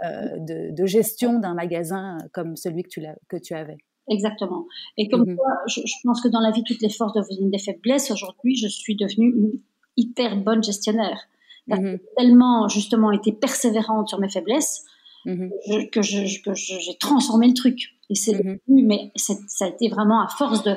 euh, 0.02 0.71
de, 0.71 0.87
gestion 0.87 1.38
d'un 1.38 1.54
magasin 1.54 2.19
comme 2.33 2.57
celui 2.57 2.83
que 2.83 2.88
tu, 2.88 3.02
que 3.28 3.37
tu 3.37 3.54
avais. 3.54 3.76
Exactement. 4.09 4.66
Et 4.97 5.09
comme 5.09 5.25
mm 5.25 5.37
je, 5.66 5.80
pense 6.02 6.21
que 6.23 6.28
dans 6.28 6.40
la 6.40 6.50
vie, 6.50 6.64
toutes 6.64 6.80
les 6.80 6.88
forces 6.88 7.12
deviennent 7.12 7.50
des 7.50 7.59
faiblesses. 7.59 8.11
Aujourd'hui, 8.11 8.57
je 8.57 8.69
suis 8.69 8.97
devenue 8.97 9.28
une 9.37 9.52
hyper 9.97 10.37
bonne 10.37 10.62
gestionnaire. 10.62 11.21
J'ai 11.69 12.00
tellement, 12.16 12.69
justement, 12.69 13.12
été 13.12 13.33
persévérante 13.33 14.09
sur 14.09 14.19
mes 14.19 14.30
faiblesses 14.30 14.85
que, 15.26 16.02
j'ai 16.02 16.99
transformé 16.99 17.49
le 17.49 17.54
truc. 17.54 17.97
Et 18.09 18.14
c'est 18.14 18.42
mais 18.66 19.12
ça 19.14 19.66
a 19.66 19.69
été 19.69 19.88
vraiment 19.88 20.25
à 20.25 20.28
force 20.28 20.64
de, 20.64 20.75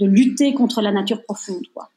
de 0.00 0.06
lutter 0.06 0.52
contre 0.52 0.82
la 0.82 0.92
nature 0.92 1.22
profonde, 1.22 1.64
quoi. 1.72 1.88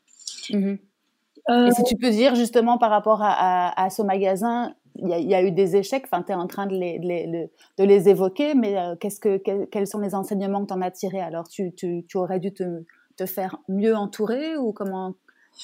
Euh, 1.49 1.67
et 1.67 1.71
si 1.71 1.83
tu 1.83 1.95
peux 1.95 2.09
dire 2.09 2.35
justement 2.35 2.77
par 2.77 2.89
rapport 2.89 3.19
à, 3.21 3.89
ce 3.89 4.01
magasin, 4.01 4.73
il 4.95 5.09
y, 5.09 5.35
a 5.35 5.43
eu 5.43 5.51
des 5.51 5.75
échecs, 5.75 6.05
enfin, 6.11 6.23
tu 6.23 6.31
es 6.31 6.35
en 6.35 6.47
train 6.47 6.65
de 6.65 6.73
les, 6.73 6.97
de 6.99 7.83
les, 7.83 8.09
évoquer, 8.09 8.55
mais 8.55 8.77
euh, 8.77 8.95
qu'est-ce 8.99 9.19
que, 9.19 9.37
quels 9.65 9.87
sont 9.87 9.99
les 9.99 10.15
enseignements 10.15 10.63
que 10.63 10.67
tu 10.67 10.73
en 10.73 10.81
as 10.81 10.91
tirés 10.91 11.21
Alors, 11.21 11.47
tu, 11.47 11.71
tu, 11.73 12.03
aurais 12.15 12.39
dû 12.39 12.51
te, 12.51 12.83
te, 13.15 13.25
faire 13.27 13.59
mieux 13.69 13.95
entourer 13.95 14.57
ou 14.57 14.73
comment 14.73 15.13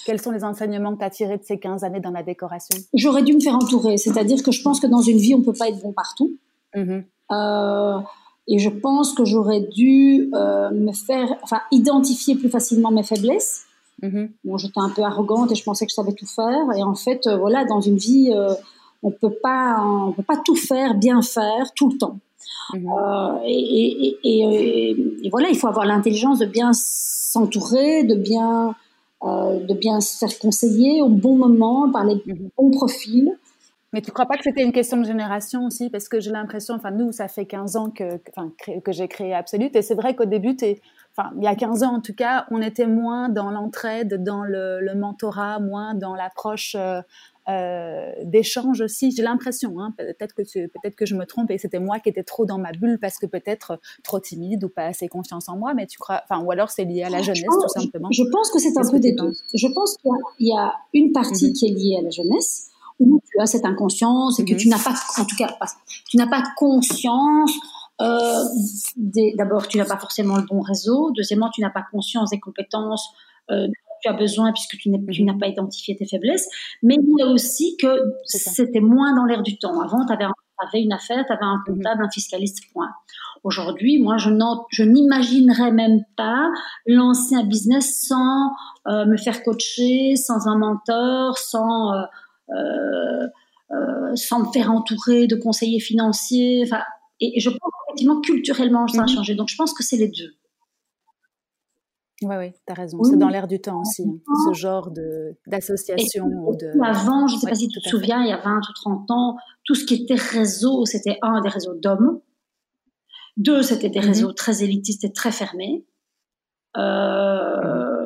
quels 0.05 0.21
sont 0.21 0.31
les 0.31 0.43
enseignements 0.43 0.93
que 0.93 0.99
tu 0.99 1.05
as 1.05 1.09
tirés 1.09 1.37
de 1.37 1.43
ces 1.43 1.59
15 1.59 1.83
années 1.83 1.99
dans 1.99 2.11
la 2.11 2.23
décoration? 2.23 2.77
J'aurais 2.93 3.23
dû 3.23 3.33
me 3.33 3.39
faire 3.39 3.55
entourer, 3.55 3.97
c'est-à-dire 3.97 4.43
que 4.43 4.51
je 4.51 4.61
pense 4.61 4.79
que 4.79 4.87
dans 4.87 5.01
une 5.01 5.17
vie, 5.17 5.33
on 5.33 5.39
ne 5.39 5.43
peut 5.43 5.53
pas 5.53 5.67
être 5.69 5.81
bon 5.81 5.93
partout. 5.93 6.31
Mmh 6.75 6.99
euh, 7.31 7.99
et 8.45 8.59
je 8.59 8.69
pense 8.69 9.13
que 9.13 9.23
j'aurais 9.23 9.61
dû 9.61 10.29
me 10.33 10.91
faire, 10.91 11.29
enfin, 11.41 11.61
identifier 11.71 12.35
plus 12.35 12.49
facilement 12.49 12.91
mes 12.91 13.01
faiblesses 13.01 13.65
Mhm. 14.01 14.31
Bon, 14.43 14.57
j'étais 14.57 14.79
un 14.79 14.89
peu 14.89 15.03
arrogante 15.03 15.51
et 15.51 15.55
je 15.55 15.63
pensais 15.63 15.85
que 15.85 15.91
je 15.91 15.95
savais 15.95 16.13
tout 16.13 16.25
faire. 16.25 16.65
Et 16.77 16.83
en 16.83 16.95
fait, 16.95 17.27
euh, 17.27 17.37
voilà, 17.37 17.65
dans 17.65 17.81
une 17.81 17.97
vie, 17.97 18.31
euh, 18.33 18.53
on 19.01 19.11
peut 19.11 19.33
pas, 19.41 19.77
on 19.81 20.11
peut 20.11 20.23
pas 20.23 20.37
tout 20.43 20.55
faire, 20.55 20.95
bien 20.95 21.21
faire 21.21 21.73
tout 21.75 21.89
le 21.89 21.97
temps. 21.97 22.17
Mhm. 22.73 22.87
Euh, 22.87 23.39
et, 23.45 24.17
et, 24.23 25.29
voilà, 25.29 25.49
il 25.49 25.57
faut 25.57 25.67
avoir 25.67 25.85
l'intelligence 25.85 26.39
de 26.39 26.45
bien 26.45 26.71
s'entourer, 26.73 28.03
de 28.03 28.15
bien, 28.15 28.75
de 29.23 29.73
bien 29.73 30.01
se 30.01 30.17
faire 30.17 30.37
conseiller 30.37 31.01
au 31.01 31.09
bon 31.09 31.35
moment 31.35 31.89
par 31.89 32.03
les 32.03 32.15
mhm. 32.25 32.49
bons 32.57 32.71
profils. 32.71 33.31
Mais 33.93 34.01
tu 34.01 34.11
crois 34.11 34.25
pas 34.25 34.37
que 34.37 34.43
c'était 34.43 34.63
une 34.63 34.71
question 34.71 34.97
de 34.97 35.05
génération 35.05 35.67
aussi? 35.67 35.91
Parce 35.91 36.09
que 36.09 36.19
j'ai 36.19 36.31
l'impression, 36.31 36.73
enfin 36.73 36.89
nous, 36.89 37.11
ça 37.11 37.27
fait 37.27 37.45
15 37.45 37.75
ans 37.75 37.89
que, 37.91 38.17
que, 38.17 38.79
que 38.79 38.91
j'ai 38.91 39.07
créé 39.07 39.35
Absolute. 39.35 39.75
Et 39.75 39.83
c'est 39.83 39.93
vrai 39.93 40.15
qu'au 40.15 40.25
début, 40.25 40.55
tu 40.55 40.65
es 40.65 40.81
enfin, 41.15 41.31
il 41.37 41.43
y 41.43 41.47
a 41.47 41.55
15 41.55 41.83
ans 41.83 41.95
en 41.95 42.01
tout 42.01 42.13
cas, 42.13 42.45
on 42.51 42.61
était 42.61 42.87
moins 42.87 43.29
dans 43.29 43.51
l'entraide, 43.51 44.23
dans 44.23 44.43
le, 44.43 44.93
mentorat, 44.95 45.59
moins 45.59 45.93
dans 45.93 46.15
l'approche 46.15 46.75
euh, 46.77 47.01
euh, 47.49 48.11
d'échange 48.23 48.79
aussi. 48.79 49.11
J'ai 49.11 49.21
l'impression, 49.21 49.77
hein, 49.79 49.93
peut-être 49.97 50.33
que 50.33 50.43
peut-être 50.43 50.95
que 50.95 51.05
je 51.05 51.13
me 51.15 51.25
trompe 51.25 51.51
et 51.51 51.57
c'était 51.57 51.79
moi 51.79 51.99
qui 51.99 52.07
étais 52.07 52.23
trop 52.23 52.45
dans 52.45 52.57
ma 52.57 52.71
bulle 52.71 52.99
parce 52.99 53.19
que 53.19 53.25
peut-être 53.25 53.79
trop 54.01 54.19
timide 54.21 54.63
ou 54.63 54.69
pas 54.69 54.85
assez 54.85 55.09
confiance 55.09 55.49
en 55.49 55.57
moi. 55.57 55.73
Mais 55.73 55.85
tu 55.85 55.97
crois, 55.97 56.21
enfin, 56.23 56.41
ou 56.41 56.51
alors 56.51 56.69
c'est 56.69 56.85
lié 56.85 57.03
à 57.03 57.09
la 57.09 57.21
jeunesse 57.21 57.43
tout 57.43 57.81
simplement. 57.81 58.07
Je 58.11 58.23
pense 58.31 58.49
que 58.49 58.59
c'est 58.59 58.77
un 58.77 58.89
peu 58.89 58.99
des 58.99 59.11
deux. 59.11 59.33
Je 59.53 59.67
pense 59.73 59.97
qu'il 59.97 60.47
y, 60.47 60.57
a 60.57 60.73
une 60.93 61.11
partie 61.11 61.49
mhm. 61.49 61.53
qui 61.53 61.67
est 61.67 61.71
liée 61.71 61.97
à 61.99 62.01
la 62.01 62.11
jeunesse 62.11 62.69
où 62.99 63.19
tu 63.29 63.41
as 63.41 63.45
cette 63.45 63.65
inconscience 63.65 64.39
et 64.39 64.45
que 64.45 64.53
mhm. 64.53 64.59
tu 64.59 64.69
n'as 64.69 64.81
pas, 64.81 64.93
en 65.17 65.25
tout 65.25 65.35
cas, 65.35 65.53
tu 66.07 66.15
n'as 66.15 66.27
pas 66.27 66.43
conscience 66.55 67.51
euh, 68.01 68.43
d'abord, 69.37 69.67
tu 69.67 69.77
n'as 69.77 69.85
pas 69.85 69.97
forcément 69.97 70.37
le 70.37 70.43
bon 70.43 70.61
réseau. 70.61 71.11
Deuxièmement, 71.15 71.49
tu 71.49 71.61
n'as 71.61 71.69
pas 71.69 71.83
conscience 71.91 72.31
des 72.31 72.39
compétences 72.39 73.07
euh, 73.51 73.67
dont 73.67 73.73
tu 74.01 74.09
as 74.09 74.13
besoin 74.13 74.51
puisque 74.51 74.77
tu 74.77 74.89
mhm. 74.89 75.25
n'as 75.25 75.37
pas 75.37 75.47
identifié 75.47 75.95
tes 75.95 76.05
faiblesses. 76.05 76.47
Mais 76.81 76.95
il 76.95 77.19
y 77.19 77.21
a 77.21 77.27
aussi 77.27 77.77
que 77.77 77.87
c'était 78.25 78.79
moins 78.79 79.15
dans 79.15 79.25
l'air 79.25 79.43
du 79.43 79.57
temps. 79.57 79.79
Avant, 79.81 80.05
tu 80.05 80.13
avais, 80.13 80.81
une 80.81 80.93
affaire, 80.93 81.23
tu 81.25 81.33
avais 81.33 81.43
un 81.43 81.57
mhm. 81.67 81.75
comptable, 81.75 82.03
un 82.03 82.09
fiscaliste, 82.09 82.63
point. 82.73 82.89
Aujourd'hui, 83.43 84.01
moi, 84.01 84.17
je 84.17 84.83
n'imaginerais 84.83 85.71
même 85.71 86.03
pas 86.15 86.49
lancer 86.87 87.35
un 87.35 87.43
business 87.43 88.07
sans 88.07 88.51
euh, 88.87 89.05
me 89.05 89.17
faire 89.17 89.43
coacher, 89.43 90.15
sans 90.15 90.47
un 90.47 90.57
mentor, 90.57 91.37
sans, 91.37 91.91
sans 94.15 94.39
me 94.39 94.51
faire 94.53 94.71
entourer 94.71 95.27
de 95.27 95.35
conseillers 95.35 95.81
financiers. 95.81 96.63
Enfin, 96.65 96.83
et, 97.23 97.39
je 97.39 97.49
pense 97.49 97.59
qu'effectivement, 97.59 98.21
culturellement, 98.21 98.87
ça 98.87 98.99
a 98.99 99.01
mhm. 99.03 99.09
changé. 99.09 99.35
Donc, 99.35 99.49
je 99.49 99.55
pense 99.55 99.73
que 99.73 99.83
c'est 99.83 99.97
les 99.97 100.09
deux. 100.09 100.33
Oui, 102.21 102.35
oui, 102.37 102.51
tu 102.51 102.71
as 102.71 102.73
raison. 102.73 103.03
C'est 103.03 103.17
dans 103.17 103.27
l'air 103.27 103.47
du 103.47 103.59
temps 103.59 103.81
aussi, 103.81 104.03
hein, 104.03 104.33
ce 104.47 104.53
genre 104.53 104.91
d'association. 105.45 106.25
De... 106.27 106.81
Avant, 106.83 107.27
je 107.27 107.35
ne 107.35 107.39
sais 107.39 107.49
pas 107.49 107.55
si 107.55 107.67
tu 107.67 107.81
te 107.81 107.89
souviens, 107.89 108.21
il 108.23 108.29
y 108.29 108.31
a 108.31 108.37
20 108.37 108.57
ou 108.57 108.73
30 108.73 109.11
ans, 109.11 109.37
tout 109.65 109.75
ce 109.75 109.85
qui 109.85 109.95
était 109.95 110.15
réseau, 110.15 110.85
c'était 110.85 111.17
un, 111.21 111.41
des 111.41 111.49
réseaux 111.49 111.73
d'hommes. 111.73 112.21
Deux, 113.35 113.61
c'était 113.61 113.89
des 113.89 113.99
mhm. 113.99 114.07
réseaux 114.07 114.31
très 114.31 114.63
élitistes 114.63 115.03
et 115.03 115.11
très 115.11 115.31
fermés. 115.31 115.85
Euh, 116.77 118.03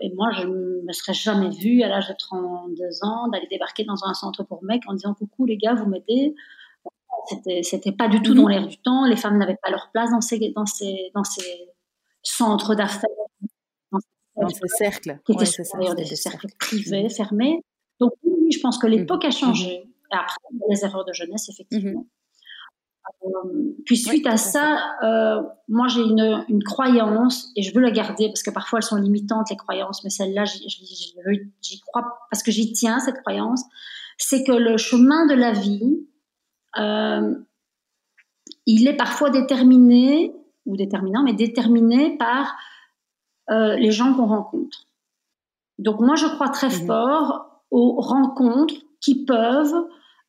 et 0.00 0.12
moi, 0.14 0.30
je 0.32 0.46
ne 0.46 0.82
me 0.86 0.92
serais 0.92 1.14
jamais 1.14 1.50
vue 1.50 1.82
à 1.82 1.88
l'âge 1.88 2.08
de 2.08 2.14
32 2.18 2.84
ans 3.02 3.28
d'aller 3.28 3.46
débarquer 3.50 3.84
dans 3.84 4.04
un 4.04 4.14
centre 4.14 4.42
pour 4.42 4.62
mecs 4.62 4.82
en 4.86 4.94
disant 4.94 5.14
Coucou 5.14 5.46
les 5.46 5.56
gars, 5.56 5.74
vous 5.74 5.86
m'aidez? 5.86 6.34
C'était, 7.28 7.62
c'était 7.62 7.92
pas 7.92 8.08
du 8.08 8.22
tout 8.22 8.34
dans 8.34 8.44
mhm. 8.44 8.50
l'air 8.50 8.66
du 8.66 8.78
temps. 8.78 9.06
Les 9.06 9.16
femmes 9.16 9.38
n'avaient 9.38 9.58
pas 9.62 9.70
leur 9.70 9.90
place 9.92 10.10
dans 10.10 10.20
ces, 10.20 10.38
dans 10.54 10.66
ces, 10.66 11.10
dans 11.14 11.24
ces 11.24 11.68
centres 12.22 12.74
d'affaires. 12.74 13.08
Dans, 14.36 14.48
ces 14.48 14.66
cercles. 14.66 15.20
Qui 15.24 15.32
étaient 15.32 15.44
d'ailleurs 15.74 15.94
des, 15.94 16.04
cercles 16.04 16.48
privés, 16.58 17.08
fermés. 17.08 17.62
Donc, 18.00 18.12
oui, 18.24 18.50
je 18.50 18.60
pense 18.60 18.78
que 18.78 18.86
l'époque 18.86 19.24
a 19.24 19.28
mhm. 19.28 19.32
changé. 19.32 19.72
Et 20.12 20.14
après, 20.14 20.36
les 20.68 20.84
erreurs 20.84 21.04
de 21.04 21.12
jeunesse, 21.12 21.48
effectivement. 21.48 22.00
Mhm. 22.00 22.06
Euh, 23.26 23.74
puis 23.84 23.98
suite 23.98 24.26
à 24.26 24.36
ça, 24.36 24.96
euh, 25.02 25.42
moi 25.68 25.88
j'ai 25.88 26.00
une, 26.00 26.44
une, 26.48 26.62
croyance 26.62 27.52
et 27.54 27.62
je 27.62 27.74
veux 27.74 27.80
la 27.80 27.90
garder 27.90 28.28
parce 28.28 28.42
que 28.42 28.50
parfois 28.50 28.78
elles 28.78 28.84
sont 28.84 28.96
limitantes 28.96 29.50
les 29.50 29.56
croyances, 29.56 30.02
mais 30.04 30.10
celle-là 30.10 30.44
j'y 30.46 31.80
crois 31.80 32.18
parce 32.30 32.42
que 32.42 32.50
j'y 32.50 32.72
tiens 32.72 33.00
cette 33.00 33.20
croyance. 33.20 33.62
C'est 34.16 34.42
que 34.44 34.52
le 34.52 34.78
chemin 34.78 35.26
de 35.26 35.34
la 35.34 35.52
vie, 35.52 36.06
euh, 36.78 37.34
il 38.66 38.88
est 38.88 38.96
parfois 38.96 39.30
déterminé, 39.30 40.34
ou 40.66 40.76
déterminant, 40.76 41.22
mais 41.22 41.34
déterminé 41.34 42.16
par 42.16 42.54
euh, 43.50 43.76
les 43.76 43.90
gens 43.90 44.14
qu'on 44.14 44.26
rencontre. 44.26 44.86
Donc 45.78 46.00
moi, 46.00 46.14
je 46.16 46.26
crois 46.26 46.48
très 46.48 46.68
mhm. 46.68 46.86
fort 46.86 47.62
aux 47.70 48.00
rencontres 48.00 48.74
qui 49.00 49.24
peuvent 49.24 49.86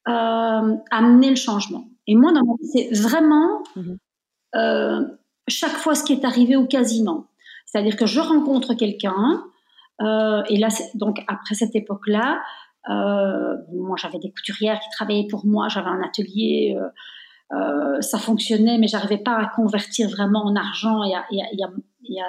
euh, 0.08 0.76
amener 0.92 1.30
le 1.30 1.36
changement. 1.36 1.86
Et 2.08 2.16
moi, 2.16 2.34
dans 2.34 2.46
mon 2.46 2.58
c'est 2.62 2.90
vraiment 2.92 3.64
mhm. 3.76 3.98
chaque 5.48 5.72
fois 5.72 5.96
ce 5.96 6.04
qui 6.04 6.14
est 6.14 6.26
arrivé 6.26 6.56
ou 6.56 6.68
quasiment. 6.68 7.28
C'est-à-dire 7.66 7.96
que 7.96 8.06
je 8.06 8.20
rencontre 8.20 8.74
quelqu'un, 8.74 9.44
et 10.02 10.58
là, 10.58 10.68
donc 10.94 11.24
après 11.28 11.56
cette 11.56 11.76
époque-là, 11.76 12.42
moi, 12.88 13.96
j'avais 13.98 14.20
des 14.20 14.32
couturières 14.32 14.80
qui 14.80 14.90
travaillaient 14.92 15.28
pour 15.28 15.46
moi, 15.46 15.68
j'avais 15.70 15.90
un 15.90 16.02
atelier, 16.02 16.78
euh, 16.78 16.88
euh, 17.56 18.02
ça 18.02 18.20
fonctionnait, 18.20 18.78
mais 18.78 18.88
j'arrivais 18.88 19.22
pas 19.22 19.38
à 19.38 19.48
convertir 19.48 20.10
vraiment 20.10 20.44
en 20.46 20.56
argent 20.56 21.04
et 21.04 21.16
à, 21.16 21.26
et 21.32 21.64
à, 21.64 22.26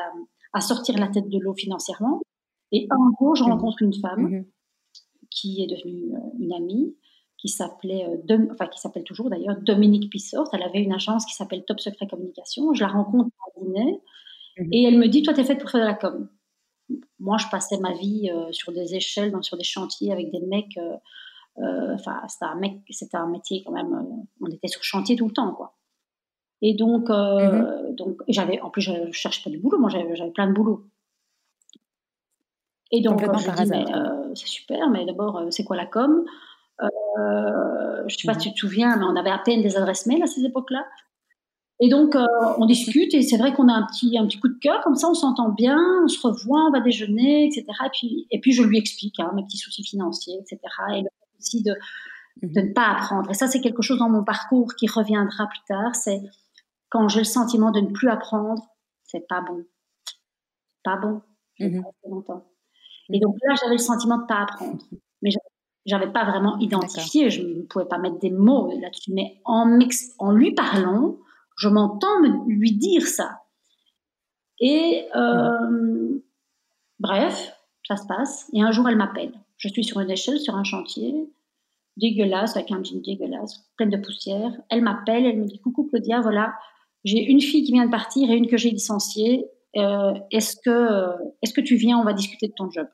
à, 0.53 0.61
sortir 0.61 0.99
la 0.99 1.09
tête 1.09 1.29
de 1.29 1.39
l'eau 1.39 1.55
financièrement. 1.55 2.21
Et 2.73 2.87
un 2.91 3.11
jour, 3.19 3.37
je 3.37 3.45
mmh. 3.45 3.47
rencontre 3.47 3.83
une 3.83 3.95
femme 3.95 4.29
mmh. 4.29 4.45
qui 5.31 5.63
est 5.63 5.67
devenue 5.67 6.15
une 6.39 6.53
amie, 6.53 6.97
qui 7.39 7.49
s'appelait, 7.49 8.07
enfin 8.51 8.67
qui 8.67 8.81
s'appelle 8.81 9.05
toujours 9.05 9.31
d'ailleurs 9.31 9.57
Dominique 9.61 10.11
Pissort. 10.11 10.49
Elle 10.53 10.63
avait 10.63 10.83
une 10.83 10.93
agence 10.93 11.27
qui 11.27 11.35
s'appelle 11.35 11.65
Top 11.67 11.81
Secret 11.81 12.07
Communication. 12.07 12.73
Je 12.73 12.83
la 12.83 12.89
rencontre 12.89 13.31
à 13.47 13.61
dîner 13.61 14.01
mmh. 14.59 14.73
et 14.73 14.85
elle 14.85 14.99
me 14.99 15.09
dit, 15.09 15.23
toi, 15.23 15.35
tu 15.35 15.41
es 15.41 15.45
faite 15.45 15.61
pour 15.61 15.71
faire 15.71 15.83
de 15.83 15.87
la 15.87 15.95
com 15.95 16.29
moi, 17.19 17.39
je 17.39 17.47
passais 17.49 17.79
ma 17.79 17.93
vie 17.93 18.31
euh, 18.31 18.53
sur 18.53 18.73
des 18.73 18.95
échelles, 18.95 19.33
sur 19.43 19.57
des 19.57 19.65
chantiers 19.65 20.13
avec 20.13 20.31
des 20.31 20.41
mecs. 20.41 20.77
Euh, 20.77 20.97
euh, 21.59 21.95
enfin, 21.95 22.21
c'était 22.29 22.45
un 22.45 22.55
mec, 22.55 22.81
c'était 22.91 23.17
un 23.17 23.27
métier 23.27 23.63
quand 23.65 23.73
même. 23.73 24.07
on 24.41 24.47
était 24.47 24.69
sur 24.69 24.83
chantier 24.83 25.17
tout 25.17 25.27
le 25.27 25.33
temps, 25.33 25.53
quoi. 25.53 25.75
Et 26.63 26.75
donc, 26.75 27.11
mhm. 27.11 27.95
donc, 27.95 28.23
j'avais, 28.29 28.61
en 28.61 28.71
plus, 28.71 28.83
je, 28.83 28.93
ne 28.93 29.13
cherchais 29.13 29.43
pas 29.43 29.51
du 29.51 29.59
boulot. 29.59 29.79
Moi, 29.79 29.91
j'avais 29.91 30.31
plein 30.31 30.47
de 30.47 30.53
boulot. 30.53 30.87
Et 32.93 33.03
donc, 33.03 33.21
je 33.21 33.63
dis, 33.63 34.41
c'est 34.41 34.47
super, 34.47 34.89
mais 34.91 35.05
d'abord, 35.05 35.43
c'est 35.51 35.65
quoi 35.65 35.77
la 35.77 35.87
com? 35.87 36.25
Je 36.81 38.05
ne 38.05 38.09
sais 38.09 38.27
pas 38.27 38.39
si 38.39 38.49
tu 38.49 38.55
te 38.55 38.59
souviens, 38.61 38.97
mais 38.97 39.05
on 39.05 39.17
avait 39.17 39.31
à 39.31 39.39
peine 39.39 39.61
des 39.61 39.77
adresses 39.77 40.07
mail 40.07 40.23
à 40.23 40.27
ces 40.27 40.45
époques-là. 40.45 40.87
Et 41.79 41.91
donc, 41.91 42.17
euh, 42.17 42.25
on 42.59 42.65
discute 42.65 43.13
et 43.13 43.23
c'est 43.23 43.37
vrai 43.37 43.53
qu'on 43.53 43.69
a 43.69 43.73
un 43.73 43.87
petit, 43.87 44.17
un 44.17 44.27
petit 44.27 44.41
coup 44.41 44.49
de 44.49 44.59
cœur, 44.59 44.83
comme 44.83 44.95
ça 44.95 45.09
on 45.11 45.15
s'entend 45.15 45.51
bien, 45.51 45.79
on 46.05 46.09
se 46.09 46.27
revoit, 46.27 46.65
on 46.69 46.71
va 46.71 46.81
déjeuner, 46.81 47.47
etc. 47.47 47.67
Et 47.85 47.91
puis, 47.93 48.27
et 48.31 48.41
puis 48.41 48.53
je 48.53 48.63
lui 48.63 48.79
explique 48.79 49.21
hein, 49.21 49.31
mes 49.35 49.43
petits 49.45 49.59
soucis 49.59 49.85
financiers, 49.85 50.39
etc. 50.41 50.59
Et 50.95 51.03
le 51.03 51.09
fait 51.09 51.39
aussi 51.39 51.63
de, 51.63 51.75
mhm. 52.43 52.53
de 52.53 52.61
ne 52.63 52.73
pas 52.73 52.93
apprendre. 52.93 53.31
Et 53.31 53.35
ça, 53.35 53.47
c'est 53.47 53.61
quelque 53.61 53.83
chose 53.83 53.99
dans 53.99 54.09
mon 54.09 54.25
parcours 54.25 54.75
qui 54.75 54.87
reviendra 54.87 55.49
plus 55.49 55.61
tard. 55.69 55.95
C'est 55.95 56.23
quand 56.89 57.09
j'ai 57.09 57.21
le 57.21 57.25
sentiment 57.25 57.71
de 57.71 57.81
ne 57.81 57.91
plus 57.91 58.09
apprendre, 58.09 58.63
c'est 59.05 59.27
pas 59.29 59.43
bon. 59.43 59.63
Pas 60.83 60.97
bon. 60.97 61.21
Mhm. 61.61 61.83
longtemps. 62.09 62.45
Et 63.13 63.21
donc 63.21 63.37
là, 63.47 63.55
j'avais 63.61 63.77
le 63.77 63.83
sentiment 63.83 64.17
de 64.17 64.23
ne 64.23 64.27
pas 64.29 64.43
apprendre. 64.43 64.83
Mais 65.21 65.31
j'avais 65.85 66.11
pas 66.11 66.25
vraiment 66.25 66.59
identifié, 66.59 67.29
je 67.31 67.43
ne 67.43 67.63
pouvais 67.63 67.85
pas 67.85 67.99
mettre 67.99 68.19
des 68.19 68.31
mots 68.31 68.73
là-dessus. 68.81 69.13
Mais 69.13 69.41
en, 69.45 69.79
en 70.19 70.33
lui 70.33 70.55
parlant, 70.55 71.17
je 71.57 71.69
m'entends 71.69 72.21
lui 72.47 72.73
dire 72.73 73.07
ça. 73.07 73.43
Et 74.61 75.07
euh, 75.15 76.19
bref, 76.99 77.53
ça 77.87 77.97
se 77.97 78.07
passe. 78.07 78.49
Et 78.53 78.63
un 78.63 78.73
jour, 78.73 78.89
elle 78.89 78.97
m'appelle. 78.97 79.33
Je 79.59 79.69
suis 79.69 79.85
sur 79.85 80.01
une 80.01 80.11
échelle, 80.11 80.39
sur 80.39 80.55
un 80.55 80.65
chantier, 80.65 81.15
dégueulasse, 81.97 82.57
avec 82.57 82.71
un 82.71 82.83
jean 82.83 83.01
dégueulasse, 83.01 83.65
pleine 83.77 83.91
de 83.91 83.97
poussière. 83.97 84.53
Elle 84.71 84.83
m'appelle, 84.83 85.25
elle 85.25 85.39
me 85.39 85.47
dit 85.47 85.61
Coucou 85.61 85.85
Claudia, 85.85 86.21
voilà, 86.21 86.55
j'ai 87.05 87.23
une 87.23 87.41
fille 87.41 87.65
qui 87.65 87.73
vient 87.73 87.87
de 87.87 87.91
partir 87.91 88.31
et 88.31 88.35
une 88.35 88.49
que 88.49 88.57
j'ai 88.57 88.71
licenciée. 88.71 89.47
Euh, 89.77 90.15
est-ce 90.31 90.57
que, 90.57 91.09
est-ce 91.43 91.53
que 91.53 91.61
tu 91.61 91.77
viens? 91.77 91.99
On 91.99 92.05
va 92.05 92.13
discuter 92.13 92.49
de 92.49 92.55
ton 92.57 92.71
job. 92.71 92.89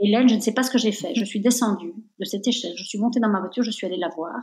Là, 0.00 0.26
je 0.26 0.34
ne 0.34 0.40
sais 0.40 0.52
pas 0.52 0.64
ce 0.64 0.70
que 0.70 0.78
j'ai 0.78 0.90
fait. 0.90 1.14
Je 1.14 1.24
suis 1.24 1.40
descendue 1.40 1.94
de 2.18 2.24
cette 2.24 2.46
échelle, 2.46 2.72
je 2.76 2.84
suis 2.84 2.98
montée 2.98 3.20
dans 3.20 3.28
ma 3.28 3.40
voiture, 3.40 3.62
je 3.62 3.70
suis 3.70 3.86
allée 3.86 3.96
la 3.96 4.08
voir. 4.08 4.34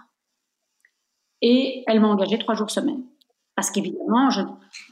Et 1.41 1.83
elle 1.87 1.99
m'a 1.99 2.07
engagée 2.07 2.37
trois 2.37 2.55
jours 2.55 2.69
semaine. 2.69 3.03
Parce 3.55 3.71
qu'évidemment, 3.71 4.29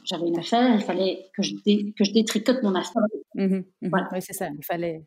j'avais 0.04 0.28
une 0.28 0.38
affaire, 0.38 0.74
il 0.74 0.82
fallait 0.82 1.24
que 1.34 1.42
je, 1.42 1.54
que 1.54 2.04
je 2.04 2.12
détricote 2.12 2.62
mon 2.62 2.74
affaire. 2.74 3.02
Mmh 3.34 3.62
mmh 3.80 3.90
oui, 4.12 4.18
c'est 4.20 4.34
ça. 4.34 4.48
Il 4.48 4.64
fallait 4.64 5.04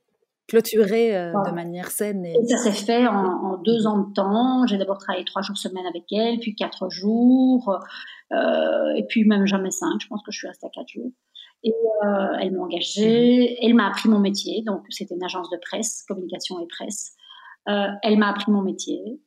clôturer 0.47 1.15
euh, 1.15 1.31
de 1.45 1.51
manière 1.51 1.91
saine. 1.91 2.25
Et, 2.25 2.35
ça 2.47 2.57
s'est 2.57 2.71
fait 2.71 3.07
en, 3.07 3.57
deux 3.57 3.87
ans 3.87 3.99
de 3.99 4.13
temps. 4.13 4.65
J'ai 4.67 4.77
d'abord 4.77 4.97
travaillé 4.97 5.25
trois 5.25 5.41
jours 5.41 5.57
semaine 5.57 5.85
avec 5.85 6.11
elle, 6.11 6.39
puis 6.39 6.55
quatre 6.55 6.89
jours, 6.89 7.79
euh, 8.31 8.95
et 8.95 9.05
puis 9.07 9.25
même 9.25 9.45
jamais 9.45 9.71
cinq. 9.71 10.01
Je 10.01 10.07
pense 10.07 10.21
que 10.23 10.31
je 10.31 10.39
suis 10.39 10.47
restée 10.47 10.67
à 10.67 10.69
quatre 10.69 10.89
jours. 10.89 11.11
Et 11.63 11.71
euh, 11.71 12.37
elle 12.41 12.51
m'a 12.51 12.63
engagée, 12.63 13.63
elle 13.63 13.75
m'a 13.75 13.87
appris 13.87 14.09
mon 14.09 14.19
métier. 14.19 14.63
Donc, 14.63 14.83
c'était 14.89 15.15
une 15.15 15.23
agence 15.23 15.49
de 15.51 15.57
presse, 15.61 16.03
communication 16.07 16.59
et 16.59 16.67
presse. 16.67 17.13
elle 17.67 18.17
m'a 18.17 18.29
appris 18.29 18.51
mon 18.51 18.63
métier. 18.63 19.21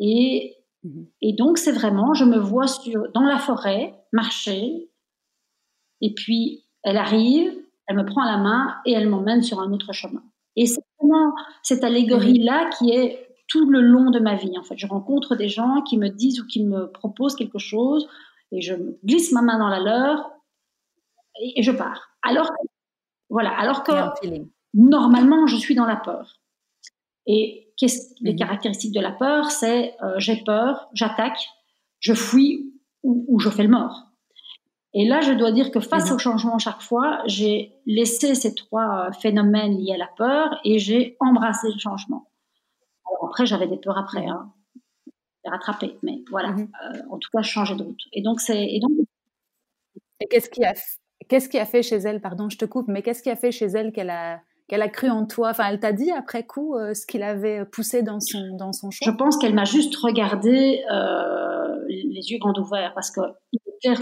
et 0.00 0.56
Mhm. 0.82 1.06
Et 1.22 1.32
donc, 1.32 1.58
c'est 1.58 1.72
vraiment, 1.72 2.14
je 2.14 2.24
me 2.24 2.38
vois 2.38 2.66
sur, 2.66 3.10
dans 3.12 3.22
la 3.22 3.38
forêt, 3.38 3.94
marcher, 4.12 4.90
et 6.00 6.14
puis 6.14 6.64
elle 6.82 6.96
arrive, 6.96 7.52
elle 7.86 7.96
me 7.96 8.06
prend 8.06 8.24
la 8.24 8.38
main 8.38 8.76
et 8.86 8.92
elle 8.92 9.08
m'emmène 9.08 9.42
sur 9.42 9.60
un 9.60 9.72
autre 9.72 9.92
chemin. 9.92 10.22
Et 10.56 10.66
c'est 10.66 10.82
vraiment 10.98 11.34
cette 11.62 11.84
allégorie-là 11.84 12.64
mhm. 12.64 12.70
qui 12.78 12.90
est 12.92 13.28
tout 13.48 13.68
le 13.68 13.80
long 13.80 14.10
de 14.10 14.20
ma 14.20 14.36
vie. 14.36 14.56
En 14.58 14.62
fait, 14.62 14.78
je 14.78 14.86
rencontre 14.86 15.34
des 15.34 15.48
gens 15.48 15.82
qui 15.82 15.98
me 15.98 16.08
disent 16.08 16.40
ou 16.40 16.46
qui 16.46 16.64
me 16.64 16.90
proposent 16.90 17.34
quelque 17.34 17.58
chose, 17.58 18.08
et 18.52 18.60
je 18.62 18.74
glisse 19.04 19.32
ma 19.32 19.42
main 19.42 19.58
dans 19.58 19.68
la 19.68 19.80
leur, 19.80 20.30
et, 21.40 21.62
je 21.62 21.72
pars. 21.72 22.10
Alors 22.22 22.48
que, 22.48 22.66
voilà, 23.28 23.50
alors 23.58 23.82
que 23.82 23.92
normalement, 24.74 25.46
je 25.46 25.56
suis 25.56 25.74
dans 25.74 25.86
la 25.86 25.96
peur. 25.96 26.40
Et 27.32 27.70
Qu'est-ce, 27.80 28.12
les 28.20 28.32
mhm. 28.32 28.38
caractéristiques 28.38 28.94
de 28.94 29.00
la 29.00 29.10
peur 29.10 29.50
C'est 29.50 29.96
euh, 30.02 30.12
j'ai 30.18 30.36
peur, 30.36 30.90
j'attaque, 30.92 31.48
je 31.98 32.12
fuis 32.12 32.74
ou, 33.02 33.38
je 33.40 33.48
fais 33.48 33.62
le 33.62 33.70
mort. 33.70 34.08
Et 34.92 35.08
là, 35.08 35.22
je 35.22 35.32
dois 35.32 35.50
dire 35.50 35.70
que 35.70 35.80
face 35.80 36.10
mhm. 36.10 36.16
au 36.16 36.18
changement 36.18 36.58
chaque 36.58 36.82
fois, 36.82 37.22
j'ai 37.24 37.72
laissé 37.86 38.34
ces 38.34 38.54
trois 38.54 39.06
euh, 39.06 39.12
phénomènes 39.12 39.78
liés 39.78 39.94
à 39.94 39.96
la 39.96 40.08
peur 40.08 40.60
et 40.62 40.78
j'ai 40.78 41.16
embrassé 41.20 41.68
le 41.72 41.78
changement. 41.78 42.30
Alors 43.06 43.30
après, 43.30 43.46
j'avais 43.46 43.66
des 43.66 43.78
peurs 43.78 43.96
après, 43.96 44.26
hein, 44.26 44.52
rattraper, 45.46 45.96
mais 46.02 46.22
voilà. 46.30 46.50
Mhm. 46.50 46.70
Euh, 46.84 47.00
en 47.10 47.18
tout 47.18 47.30
cas, 47.32 47.40
changer 47.40 47.76
de 47.76 47.82
route. 47.82 48.02
Et 48.12 48.20
donc, 48.20 48.42
c'est 48.42 48.62
et 48.62 48.78
donc. 48.78 48.92
Et 50.20 50.26
qu'est-ce 50.28 50.50
qui 50.50 50.62
a 50.66 50.74
qu'est-ce 51.28 51.48
qui 51.48 51.58
a 51.58 51.64
fait 51.64 51.82
chez 51.82 51.96
elle, 51.96 52.20
pardon, 52.20 52.50
je 52.50 52.58
te 52.58 52.66
coupe, 52.66 52.88
mais 52.88 53.00
qu'est-ce 53.00 53.22
qui 53.22 53.30
a 53.30 53.36
fait 53.36 53.52
chez 53.52 53.66
elle 53.68 53.90
qu'elle 53.90 54.10
a 54.10 54.42
qu'elle 54.70 54.82
a 54.82 54.88
cru 54.88 55.10
en 55.10 55.26
toi 55.26 55.50
Enfin, 55.50 55.68
elle 55.68 55.80
t'a 55.80 55.92
dit 55.92 56.12
après 56.12 56.46
coup 56.46 56.76
euh, 56.76 56.94
ce 56.94 57.04
qu'il 57.04 57.24
avait 57.24 57.64
poussé 57.64 58.02
dans 58.02 58.20
son, 58.20 58.56
dans 58.56 58.72
son 58.72 58.92
choix 58.92 59.10
Je 59.10 59.16
pense 59.16 59.36
qu'elle 59.36 59.54
m'a 59.54 59.64
juste 59.64 59.96
regardé 59.96 60.84
euh, 60.92 61.84
les 61.88 62.30
yeux 62.30 62.38
grands 62.38 62.56
ouverts 62.56 62.92
parce 62.94 63.10
que 63.10 63.20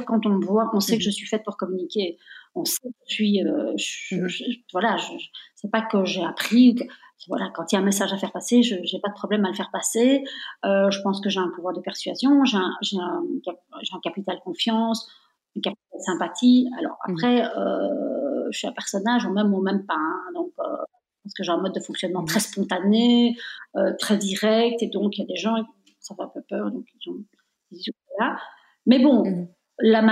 quand 0.07 0.27
on 0.27 0.31
me 0.31 0.45
voit, 0.45 0.71
on 0.75 0.81
sait 0.81 0.99
que 0.99 1.03
je 1.03 1.11
suis 1.11 1.27
faite 1.27 1.43
pour 1.45 1.57
communiquer. 1.57 2.19
On 2.55 2.65
sait 2.65 2.89
que 2.89 2.95
je 3.07 3.15
suis. 3.15 3.43
Euh, 3.43 3.73
mhm. 4.13 4.29
voilà, 4.73 4.97
je, 4.99 5.13
c'est 5.55 5.71
pas 5.71 5.81
que 5.81 6.05
j'ai 6.05 6.23
appris. 6.23 6.77
voilà, 7.29 7.51
quand 7.55 7.73
il 7.73 7.77
y 7.77 7.79
a 7.79 7.81
un 7.81 7.85
message 7.85 8.13
à 8.13 8.19
faire 8.19 8.33
passer, 8.33 8.63
je 8.63 8.75
n'ai 8.75 9.01
pas 9.01 9.09
de 9.09 9.15
problème 9.15 9.47
à 9.47 9.49
le 9.49 9.55
faire 9.55 9.71
passer. 9.73 10.23
je 10.65 11.03
pense 11.03 11.23
que 11.23 11.31
j'ai 11.31 11.41
un 11.41 11.51
pouvoir 11.55 11.75
de 11.75 11.81
persuasion, 11.81 12.45
j'ai 12.45 12.59
un, 12.59 12.75
j'ai 12.83 12.99
un, 12.99 13.23
un, 13.95 14.01
capital 14.03 14.39
confiance, 14.45 15.09
une 15.55 15.63
capital 15.63 16.01
sympathie. 16.01 16.69
Alors 16.79 16.99
mhm. 17.07 17.15
après, 17.15 17.43
je 18.51 18.59
suis 18.59 18.69
un 18.69 18.73
personnage, 18.73 19.25
ou 19.27 19.33
même 19.33 19.53
ou 19.53 19.61
même 19.61 19.85
pas. 19.87 19.95
Hein. 19.95 20.33
donc, 20.35 20.53
euh, 20.59 20.77
parce 21.25 21.35
que 21.35 21.43
j'ai 21.43 21.53
un 21.53 21.59
mode 21.59 21.75
de 21.75 21.81
fonctionnement 21.81 22.25
très 22.25 22.41
spontané, 22.41 23.37
euh, 23.77 23.93
très 23.99 24.17
direct, 24.17 24.83
et 24.83 24.89
donc 24.89 25.17
il 25.19 25.21
y 25.21 25.25
a 25.25 25.27
des 25.27 25.37
gens, 25.37 25.55
ça 26.01 26.15
fait 26.15 26.23
un 26.23 26.29
peu 26.29 26.43
peur, 26.49 26.71
donc 26.71 26.85
ils 26.95 27.11
ont, 27.11 27.95
là. 28.19 28.39
Mais 28.87 28.99
bon, 28.99 29.49
la 29.81 30.03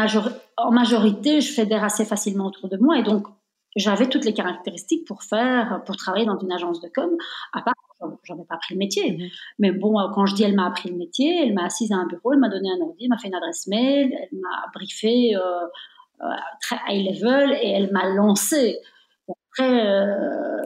en 0.59 0.70
majorité, 0.70 1.40
je 1.40 1.53
fédère 1.53 1.85
assez 1.85 2.05
facilement 2.05 2.46
autour 2.46 2.68
de 2.68 2.77
moi, 2.77 2.99
et 2.99 3.03
donc 3.03 3.27
j'avais 3.77 4.09
toutes 4.09 4.25
les 4.25 4.35
caractéristiques 4.35 5.07
pour 5.07 5.22
faire, 5.22 5.83
pour 5.87 5.96
travailler 5.96 6.27
dans 6.27 6.38
une 6.38 6.53
agence 6.53 6.81
de 6.81 6.88
com, 6.88 7.11
à 7.53 7.62
part 7.62 7.75
j'avais 8.25 8.44
pas 8.44 8.57
appris 8.57 8.75
le 8.75 8.79
métier. 8.79 9.12
Mmh. 9.12 9.29
Mais 9.59 9.72
bon, 9.72 9.99
euh, 9.99 10.09
quand 10.14 10.27
je 10.27 10.35
dis 10.35 10.42
elle 10.42 10.55
m'a 10.55 10.66
appris 10.66 10.90
le 10.90 10.96
métier, 10.96 11.46
elle 11.46 11.55
m'a 11.55 11.64
assise 11.64 11.92
à 11.92 11.96
un 11.96 12.07
bureau, 12.07 12.33
elle 12.33 12.38
m'a 12.38 12.49
donné 12.49 12.68
un 12.70 12.85
ordi, 12.85 13.05
elle 13.05 13.09
m'a 13.09 13.18
fait 13.18 13.29
une 13.29 13.35
adresse 13.35 13.66
mail, 13.66 14.12
elle 14.12 14.38
m'a 14.38 14.66
briefé 14.75 15.35
euh, 15.37 15.66
très 16.61 16.76
high 16.88 17.07
level 17.07 17.52
et 17.62 17.70
elle 17.70 17.92
m'a 17.92 18.09
lancé. 18.09 18.79
Après, 19.29 19.87
euh, 19.87 20.62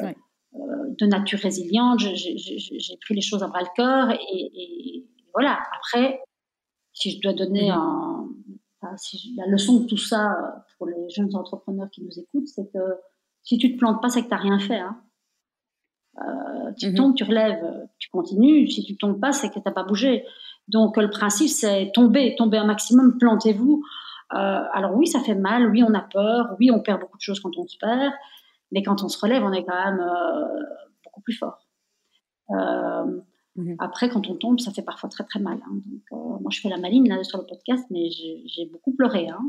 euh, 0.55 0.95
de 0.99 1.07
nature 1.07 1.39
résiliente, 1.39 2.01
j'ai 2.01 2.97
pris 3.01 3.15
les 3.15 3.21
choses 3.21 3.43
à 3.43 3.49
bras 3.49 3.61
le 3.61 3.69
corps 3.77 4.11
et, 4.11 5.07
voilà. 5.33 5.61
Après, 5.77 6.21
si 6.93 7.13
je 7.13 7.21
dois 7.21 7.33
donner 7.33 7.71
mm-hmm. 7.71 8.29
un, 8.83 8.97
si 8.97 9.35
la 9.37 9.47
leçon 9.47 9.81
de 9.81 9.87
tout 9.87 9.97
ça 9.97 10.65
pour 10.77 10.89
les 10.89 11.09
jeunes 11.11 11.35
entrepreneurs 11.37 11.89
qui 11.91 12.03
nous 12.03 12.19
écoutent, 12.19 12.49
c'est 12.49 12.71
que 12.73 12.99
si 13.43 13.59
tu 13.59 13.73
te 13.73 13.79
plantes 13.79 14.03
pas, 14.03 14.09
c'est 14.09 14.23
que 14.23 14.29
tu 14.29 14.35
n'as 14.35 14.41
rien 14.41 14.59
fait. 14.59 14.81
Hein. 14.81 15.01
tu 16.79 16.89
mm-hmm. 16.89 16.97
tombes, 16.97 17.15
tu 17.15 17.25
relèves, 17.25 17.89
tu 17.99 18.11
continues. 18.11 18.69
Si 18.69 18.85
tu 18.85 18.97
tombes 18.97 19.21
pas, 19.21 19.33
c'est 19.33 19.49
que 19.51 19.55
tu 19.55 19.63
n'as 19.65 19.73
pas 19.73 19.85
bougé. 19.85 20.25
Donc 20.67 20.97
le 20.97 21.11
principe, 21.11 21.49
c'est 21.49 21.93
tomber, 21.95 22.35
tomber 22.37 22.59
un 22.59 22.67
maximum, 22.67 23.19
plantez-vous. 23.19 23.85
Euh, 24.35 24.63
alors 24.73 24.95
oui, 24.95 25.07
ça 25.07 25.21
fait 25.21 25.35
mal, 25.35 25.71
oui, 25.71 25.83
on 25.83 25.93
a 25.95 26.03
peur, 26.03 26.55
oui, 26.59 26.71
on 26.71 26.81
perd 26.81 27.01
beaucoup 27.01 27.17
de 27.17 27.23
choses 27.23 27.41
quand 27.41 27.57
on 27.57 27.67
se 27.67 27.77
perd, 27.79 28.13
mais 28.71 28.83
quand 28.83 29.03
on 29.03 29.09
se 29.09 29.19
relève, 29.19 29.43
on 29.43 29.53
est 29.53 29.65
quand 29.65 29.85
même 29.85 30.01
euh, 30.01 30.65
beaucoup 31.05 31.21
plus 31.21 31.37
fort. 31.37 31.67
Euh, 32.51 33.21
mhm. 33.57 33.77
Après, 33.81 34.09
quand 34.09 34.29
on 34.29 34.37
tombe, 34.37 34.61
ça 34.61 34.71
fait 34.71 34.83
parfois 34.83 35.09
très 35.09 35.25
très 35.25 35.41
mal. 35.41 35.59
Hein. 35.67 35.81
Donc, 36.11 36.41
moi, 36.41 36.51
je 36.51 36.61
fais 36.61 36.69
la 36.69 36.79
maline 36.79 37.09
là 37.09 37.23
sur 37.25 37.39
le 37.39 37.47
podcast, 37.47 37.85
mais 37.91 38.09
j'ai 38.11 38.67
beaucoup 38.71 38.95
pleuré. 38.95 39.29
Hein. 39.29 39.43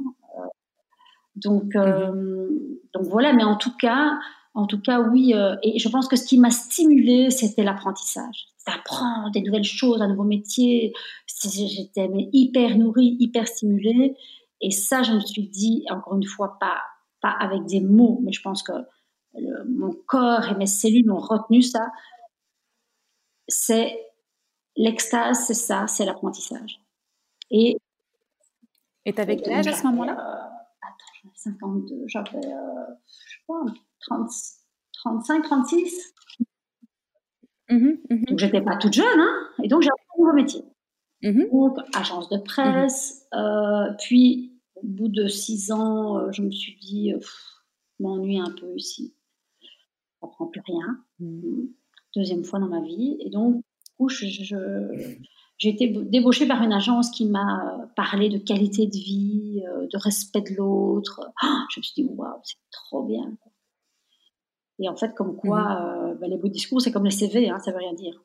donc, 1.36 1.76
mhm. 1.76 2.60
donc 2.94 3.04
voilà. 3.04 3.34
Mais 3.34 3.44
en 3.44 3.58
tout 3.58 3.76
cas, 3.78 4.17
en 4.56 4.65
tout 4.65 4.82
cas, 4.82 5.00
oui. 5.00 5.34
et 5.62 5.78
je 5.78 5.89
pense 5.89 6.08
que 6.08 6.15
ce 6.15 6.26
qui 6.26 6.39
m'a 6.39 6.50
stimulée, 6.50 7.30
c'était 7.30 7.63
l'apprentissage. 7.63 8.48
D'apprendre 8.65 9.32
des 9.32 9.41
nouvelles 9.41 9.63
choses, 9.63 10.02
un 10.02 10.08
nouveau 10.08 10.24
métier. 10.24 10.94
J'étais 11.28 12.10
hyper 12.34 12.78
nourrie, 12.78 13.17
hyper 13.20 13.48
stimulée. 13.48 14.15
Et 14.62 14.71
ça, 14.71 15.04
je 15.04 15.13
me 15.13 15.19
suis 15.19 15.47
dit, 15.47 15.86
encore 15.89 16.15
une 16.15 16.26
fois, 16.26 16.58
pas, 16.60 16.82
pas 17.21 17.36
avec 17.39 17.65
des 17.65 17.82
mots, 17.82 18.19
mais 18.24 18.32
je 18.32 18.41
pense 18.41 18.63
que 18.63 18.74
mon 19.67 19.93
corps 20.08 20.50
et 20.50 20.56
mes 20.56 20.67
cellules 20.67 21.10
ont 21.12 21.19
retenu 21.19 21.62
ça. 21.62 21.88
C'est 23.47 23.97
l'extase, 24.76 25.45
c'est 25.45 25.54
ça, 25.54 25.88
c'est 25.88 26.06
l'apprentissage. 26.06 26.82
Et 27.50 27.78
et 29.06 29.13
t'avais 29.13 29.38
quel 29.38 29.54
âge 29.54 29.67
à 29.67 29.74
ce 29.74 29.84
moment-là? 29.88 30.13
Euh, 30.13 30.52
Attends, 30.84 31.12
j'avais 31.24 31.36
52, 31.36 32.04
j'avais, 32.08 32.38
euh, 32.38 32.86
je 33.08 33.32
sais 33.32 33.43
pas, 33.47 33.63
30, 34.02 34.30
35, 35.04 35.43
36. 35.43 36.13
Donc, 37.69 38.38
j'étais 38.38 38.62
pas 38.62 38.76
toute 38.76 38.93
jeune, 38.93 39.19
hein, 39.19 39.50
et 39.63 39.69
donc 39.69 39.82
j'ai 39.82 39.89
appris 39.89 40.06
un 40.13 40.21
nouveau 40.21 40.34
métier. 40.34 40.62
Mm-hmm. 41.24 41.52
Donc, 41.52 41.78
agence 41.95 42.30
de 42.30 42.38
presse, 42.38 43.26
mm-hmm. 43.32 43.89
euh, 43.89 43.95
puis 43.97 44.50
au 44.84 44.88
bout 44.88 45.08
de 45.08 45.28
six 45.28 45.72
ans, 45.72 46.17
euh, 46.17 46.32
je 46.32 46.41
me 46.41 46.52
suis 46.52 46.78
dit, 46.82 47.13
euh, 47.13 47.20
je 47.22 48.04
m'ennuie 48.04 48.39
un 48.39 48.52
peu 48.52 48.76
ici. 48.76 49.13
Je 49.62 50.28
prend 50.28 50.48
plus 50.48 50.62
rien. 50.65 51.04
Mmh. 51.20 51.67
Deuxième 52.15 52.44
fois 52.44 52.60
dans 52.60 52.67
ma 52.67 52.82
vie. 52.82 53.17
Et 53.20 53.30
donc, 53.30 53.63
j'ai 55.58 55.70
été 55.70 55.88
débauchée 55.88 56.48
par 56.48 56.62
une 56.62 56.74
agence 56.74 57.12
qui 57.12 57.26
m'a 57.26 57.89
parlé 57.96 58.30
de 58.30 58.38
qualité 58.38 58.88
de 58.88 58.98
vie, 58.98 59.63
euh, 59.67 59.88
de 59.88 59.98
respect 59.98 60.41
de 60.41 60.56
l'autre. 60.56 61.32
Ah, 61.41 61.65
je 61.70 61.80
me 61.80 61.84
suis 61.84 62.04
dit, 62.04 62.10
waouh, 62.10 62.39
c'est 62.44 62.56
trop 62.72 63.04
bien. 63.04 63.38
Et 64.80 64.89
en 64.89 64.96
fait, 64.96 65.13
comme 65.13 65.36
quoi, 65.36 65.62
mmh. 65.62 66.17
bah, 66.20 66.28
les 66.28 66.38
beaux 66.38 66.50
discours, 66.50 66.82
c'est 66.82 66.91
comme 66.91 67.06
les 67.06 67.12
CV, 67.12 67.50
hein, 67.50 67.60
ça 67.60 67.72
veut 67.72 67.78
rien 67.78 67.94
dire. 67.94 68.24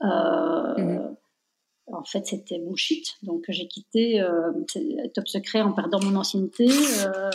Mmh. 0.00 1.16
En 1.88 2.04
fait, 2.04 2.26
c'était 2.26 2.58
bullshit. 2.58 3.16
Donc, 3.22 3.44
j'ai 3.48 3.66
quitté 3.66 4.20
euh, 4.20 4.52
Top 5.14 5.28
Secret 5.28 5.62
en 5.62 5.72
perdant 5.72 6.00
mon 6.02 6.14
ancienneté 6.16 6.68
euh, 6.68 7.30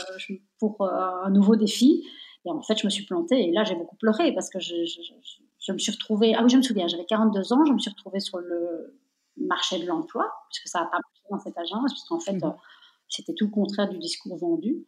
pour 0.59 0.81
euh, 0.81 1.23
un 1.23 1.29
nouveau 1.29 1.55
défi. 1.55 2.03
Et 2.45 2.51
en 2.51 2.61
fait, 2.61 2.77
je 2.79 2.85
me 2.85 2.89
suis 2.89 3.05
plantée. 3.05 3.49
Et 3.49 3.51
là, 3.51 3.65
j'ai 3.65 3.75
beaucoup 3.75 3.97
pleuré 3.97 4.33
parce 4.33 4.49
que 4.49 4.59
je, 4.59 4.73
me 5.71 5.77
suis 5.77 5.91
retrouvée. 5.91 6.33
Ah 6.33 6.43
oui, 6.43 6.49
je 6.49 6.57
me 6.57 6.61
souviens, 6.61 6.87
j'avais 6.87 7.05
42 7.05 7.53
ans. 7.53 7.65
Je 7.65 7.73
me 7.73 7.79
suis 7.79 7.91
retrouvée 7.91 8.21
sur 8.21 8.37
le 8.39 8.97
marché 9.35 9.79
de 9.79 9.85
l'emploi, 9.85 10.31
puisque 10.49 10.69
ça 10.69 10.79
n'a 10.79 10.85
pas 10.85 10.97
marché 10.97 11.23
dans 11.29 11.39
cette 11.39 11.57
agence, 11.57 11.93
puisqu'en 11.93 12.19
fait, 12.19 12.33
mhm. 12.33 12.53
C'était 13.09 13.33
tout 13.33 13.45
le 13.45 13.51
contraire 13.51 13.87
du 13.87 13.99
discours 13.99 14.35
vendu. 14.35 14.85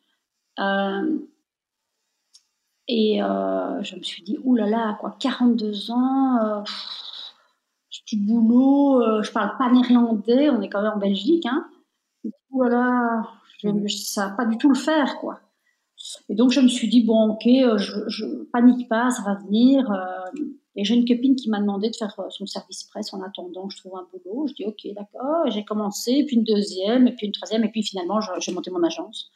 et 2.89 3.19
je 3.19 3.95
me 3.95 4.04
suis 4.04 4.24
dit, 4.24 4.38
oulala, 4.43 4.69
là 4.69 4.86
là, 4.88 4.98
quoi, 5.00 5.15
42 5.19 5.91
ans, 5.91 6.63
j'ai 6.65 7.09
boulot, 8.17 9.24
je 9.24 9.32
parle 9.32 9.58
pas 9.58 9.72
néerlandais, 9.72 10.50
on 10.50 10.62
est 10.62 10.69
quand 10.69 10.82
même 10.82 10.93
en 10.95 11.00
Belgique, 11.00 11.45
hein. 11.45 11.65
Ouh 12.52 12.63
je, 13.62 13.88
ça 13.88 14.28
va 14.28 14.36
pas 14.36 14.45
du 14.45 14.58
tout 14.58 14.69
le 14.69 14.76
faire, 14.76 15.17
quoi. 15.19 15.39
Et 16.30 16.36
donc 16.36 16.52
je 16.52 16.62
me 16.62 16.67
suis 16.67 16.88
dit 16.88 17.04
bon 17.04 17.32
ok, 17.32 17.45
euh, 17.48 17.78
je, 17.78 18.08
je 18.08 18.26
panique 18.54 18.88
pas, 18.88 19.10
ça 19.10 19.22
va 19.24 19.36
venir. 19.36 19.91
Euh, 19.91 20.45
et 20.76 20.86
j'ai 20.86 20.95
une 20.95 21.06
copine 21.06 21.36
qui 21.36 21.50
m'a 21.50 21.60
demandé 21.60 21.89
de 21.89 21.95
faire 21.95 22.17
euh, 22.19 22.30
son 22.30 22.45
service 22.45 22.86
presse 22.86 23.13
en 23.13 23.22
attendant 23.22 23.67
que 23.67 23.74
je 23.74 23.80
trouve 23.80 23.98
un 23.98 24.08
boulot. 24.12 24.48
Je 24.48 24.54
dis 24.54 24.65
ok 24.65 24.93
d'accord. 24.95 25.50
J'ai 25.52 25.65
commencé, 25.65 26.24
puis 26.26 26.38
une 26.38 26.43
deuxième, 26.43 27.08
et 27.08 27.15
puis 27.15 27.28
une 27.28 27.34
troisième, 27.34 27.63
et 27.65 27.69
puis 27.69 27.84
finalement 27.84 28.19
j'ai 28.39 28.52
monté 28.54 28.72
mon 28.72 28.84
agence. 28.84 29.30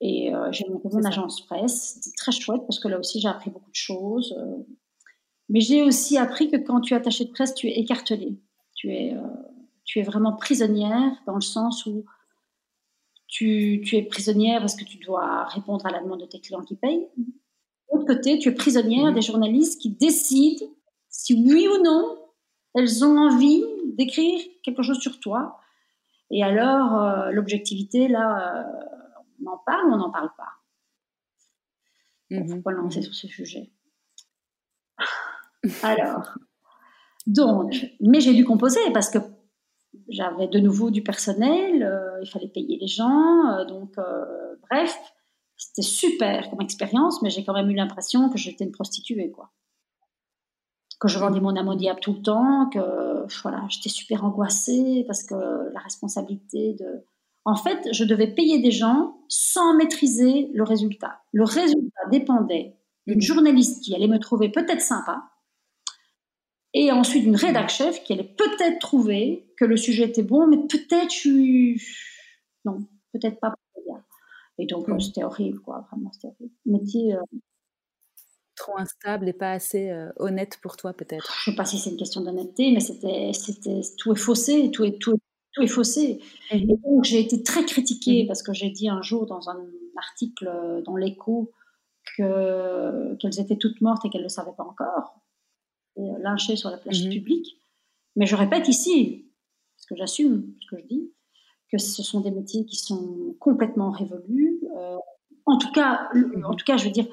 Et 0.00 0.32
j'ai 0.52 0.68
monté 0.68 0.88
mon 0.92 1.04
agence 1.04 1.44
presse. 1.46 1.94
C'était 1.94 2.16
très 2.16 2.32
chouette 2.32 2.62
parce 2.68 2.78
que 2.78 2.86
là 2.88 2.98
aussi 2.98 3.20
j'ai 3.20 3.28
appris 3.28 3.50
beaucoup 3.50 3.70
de 3.70 3.74
choses. 3.74 4.34
Mais 5.48 5.60
j'ai 5.60 5.82
aussi 5.82 6.18
appris 6.18 6.50
que 6.50 6.56
quand 6.56 6.80
tu 6.80 6.94
es 6.94 6.96
attaché 6.96 7.24
de 7.24 7.30
presse, 7.30 7.54
tu 7.54 7.68
es 7.68 7.78
écartelé. 7.78 8.38
Tu 8.74 8.92
es, 8.92 9.16
tu 9.84 9.98
es 9.98 10.02
vraiment 10.02 10.34
prisonnière 10.36 11.12
dans 11.26 11.34
le 11.34 11.40
sens 11.40 11.86
où 11.86 12.04
tu, 13.26 13.82
es 13.92 14.02
prisonnière 14.02 14.60
parce 14.60 14.76
que 14.76 14.84
tu 14.84 14.98
dois 14.98 15.44
répondre 15.44 15.84
à 15.86 15.90
la 15.90 16.00
demande 16.00 16.20
de 16.20 16.26
tes 16.26 16.40
clients 16.40 16.62
qui 16.62 16.76
payent. 16.76 17.08
De 17.16 17.24
l'autre 17.92 18.06
côté, 18.06 18.38
tu 18.38 18.50
es 18.50 18.52
prisonnière 18.52 19.12
des 19.12 19.22
journalistes 19.22 19.80
qui 19.80 19.90
décident 19.90 20.66
si 21.08 21.34
oui 21.34 21.66
ou 21.66 21.82
non 21.82 22.18
elles 22.74 23.04
ont 23.04 23.16
envie 23.16 23.64
d'écrire 23.96 24.40
quelque 24.62 24.82
chose 24.82 25.00
sur 25.00 25.18
toi. 25.20 25.58
Et 26.30 26.44
alors, 26.44 26.94
euh, 26.94 27.30
l'objectivité, 27.30 28.08
là, 28.08 28.60
euh, 28.60 29.24
on 29.42 29.50
en 29.50 29.58
parle 29.58 29.88
ou 29.88 29.94
on 29.94 29.96
n'en 29.96 30.10
parle 30.10 30.30
pas? 30.36 30.52
Il 32.30 32.46
faut 32.46 32.60
pas 32.60 32.72
lancer 32.72 33.02
sur 33.02 33.14
ce 33.14 33.26
sujet? 33.26 33.72
Alors, 35.82 36.38
donc, 37.28 37.74
mais 38.00 38.20
j'ai 38.20 38.32
dû 38.32 38.44
composer 38.44 38.80
parce 38.94 39.10
que 39.10 39.18
j'avais 40.08 40.48
de 40.48 40.58
nouveau 40.58 40.90
du 40.90 41.02
personnel, 41.02 41.82
euh, 41.82 42.18
il 42.22 42.28
fallait 42.28 42.48
payer 42.48 42.78
les 42.80 42.86
gens, 42.86 43.46
euh, 43.50 43.64
donc 43.66 43.98
euh, 43.98 44.56
bref, 44.70 44.98
c'était 45.56 45.86
super 45.86 46.48
comme 46.48 46.62
expérience, 46.62 47.20
mais 47.20 47.28
j'ai 47.28 47.44
quand 47.44 47.52
même 47.52 47.70
eu 47.70 47.74
l'impression 47.74 48.30
que 48.30 48.38
j'étais 48.38 48.64
une 48.64 48.72
prostituée, 48.72 49.30
quoi. 49.30 49.50
Que 51.00 51.08
je 51.08 51.18
vendais 51.18 51.40
mon 51.40 51.54
âme 51.54 51.76
tout 52.00 52.14
le 52.14 52.22
temps, 52.22 52.70
que 52.70 52.80
voilà, 53.42 53.64
j'étais 53.68 53.90
super 53.90 54.24
angoissée 54.24 55.04
parce 55.06 55.22
que 55.22 55.34
la 55.34 55.80
responsabilité 55.80 56.74
de. 56.74 57.04
En 57.44 57.54
fait, 57.54 57.88
je 57.92 58.04
devais 58.04 58.34
payer 58.34 58.60
des 58.60 58.72
gens 58.72 59.16
sans 59.28 59.74
maîtriser 59.74 60.50
le 60.54 60.64
résultat. 60.64 61.20
Le 61.32 61.44
résultat 61.44 62.00
dépendait 62.10 62.76
d'une 63.06 63.20
journaliste 63.20 63.84
qui 63.84 63.94
allait 63.94 64.08
me 64.08 64.18
trouver 64.18 64.48
peut-être 64.48 64.82
sympa, 64.82 65.22
et 66.78 66.92
ensuite 66.92 67.24
une 67.24 67.34
rédac 67.34 67.70
chef 67.70 68.04
qui 68.04 68.12
allait 68.12 68.22
peut-être 68.22 68.78
trouver 68.78 69.52
que 69.56 69.64
le 69.64 69.76
sujet 69.76 70.04
était 70.04 70.22
bon, 70.22 70.46
mais 70.46 70.58
peut-être 70.58 71.12
je 71.12 71.76
non, 72.64 72.78
peut-être 73.12 73.40
pas 73.40 73.52
Et 74.58 74.66
donc 74.66 74.86
mm. 74.86 75.00
c'était 75.00 75.24
horrible, 75.24 75.60
quoi. 75.60 75.86
Vraiment, 75.90 76.12
c'était 76.12 76.28
horrible. 76.28 76.54
Métier. 76.66 77.14
Euh, 77.14 77.22
Trop 78.54 78.76
instable 78.78 79.28
et 79.28 79.32
pas 79.32 79.52
assez 79.52 79.90
euh, 79.90 80.10
honnête 80.16 80.58
pour 80.62 80.76
toi, 80.76 80.92
peut-être. 80.92 81.32
Je 81.44 81.50
sais 81.50 81.56
pas 81.56 81.64
si 81.64 81.78
c'est 81.78 81.90
une 81.90 81.96
question 81.96 82.20
d'honnêteté, 82.20 82.72
mais 82.72 82.80
c'était, 82.80 83.32
c'était 83.32 83.80
tout 83.98 84.12
est 84.12 84.16
faussé, 84.16 84.70
tout 84.72 84.84
est 84.84 84.98
tout, 85.00 85.16
tout 85.52 85.62
est 85.62 85.68
faussé. 85.68 86.20
Mm-hmm. 86.50 86.72
Et 86.72 86.76
donc 86.76 87.04
j'ai 87.04 87.20
été 87.20 87.42
très 87.42 87.64
critiquée 87.64 88.22
mm-hmm. 88.22 88.26
parce 88.26 88.42
que 88.42 88.52
j'ai 88.52 88.70
dit 88.70 88.88
un 88.88 89.02
jour 89.02 89.26
dans 89.26 89.48
un 89.48 89.64
article 89.96 90.48
euh, 90.48 90.82
dans 90.82 90.96
l'Écho 90.96 91.52
que 92.16 93.14
qu'elles 93.16 93.40
étaient 93.40 93.58
toutes 93.58 93.80
mortes 93.80 94.04
et 94.04 94.10
qu'elles 94.10 94.22
ne 94.22 94.26
le 94.26 94.30
savaient 94.30 94.56
pas 94.56 94.64
encore. 94.64 95.20
Euh, 95.98 96.18
lynchés 96.20 96.54
sur 96.54 96.70
la 96.70 96.76
place 96.76 97.02
mhm. 97.02 97.10
publique. 97.10 97.60
Mais 98.14 98.26
je 98.26 98.36
répète 98.36 98.68
ici, 98.68 99.32
parce 99.76 99.86
que 99.86 99.96
j'assume 99.96 100.54
ce 100.60 100.66
que 100.70 100.80
je 100.80 100.86
dis, 100.86 101.12
que 101.72 101.78
ce 101.78 102.02
sont 102.02 102.20
des 102.20 102.30
métiers 102.30 102.64
qui 102.66 102.76
sont 102.76 103.34
complètement 103.40 103.90
révolus. 103.90 104.60
Euh, 104.76 104.96
en 105.44 105.58
tout 105.58 105.72
cas, 105.72 106.08
mhm. 106.14 106.44
en 106.44 106.54
tout 106.54 106.64
cas, 106.64 106.76
je 106.76 106.84
veux 106.84 106.92
dire 106.92 107.06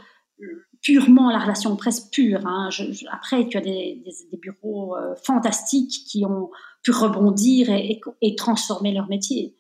purement 0.82 1.32
la 1.32 1.40
relation 1.40 1.76
presse 1.76 2.02
pure. 2.12 2.46
Hein. 2.46 2.70
après, 3.12 3.48
tu 3.48 3.58
as 3.58 3.62
des, 3.62 4.04
bureaux 4.40 4.96
euh, 4.96 5.16
fantastiques 5.16 6.06
qui 6.08 6.26
ont 6.26 6.52
pu 6.84 6.92
rebondir 6.92 7.70
et, 7.70 8.36
transformer 8.36 8.94
leur 8.94 9.08
métier. 9.08 9.56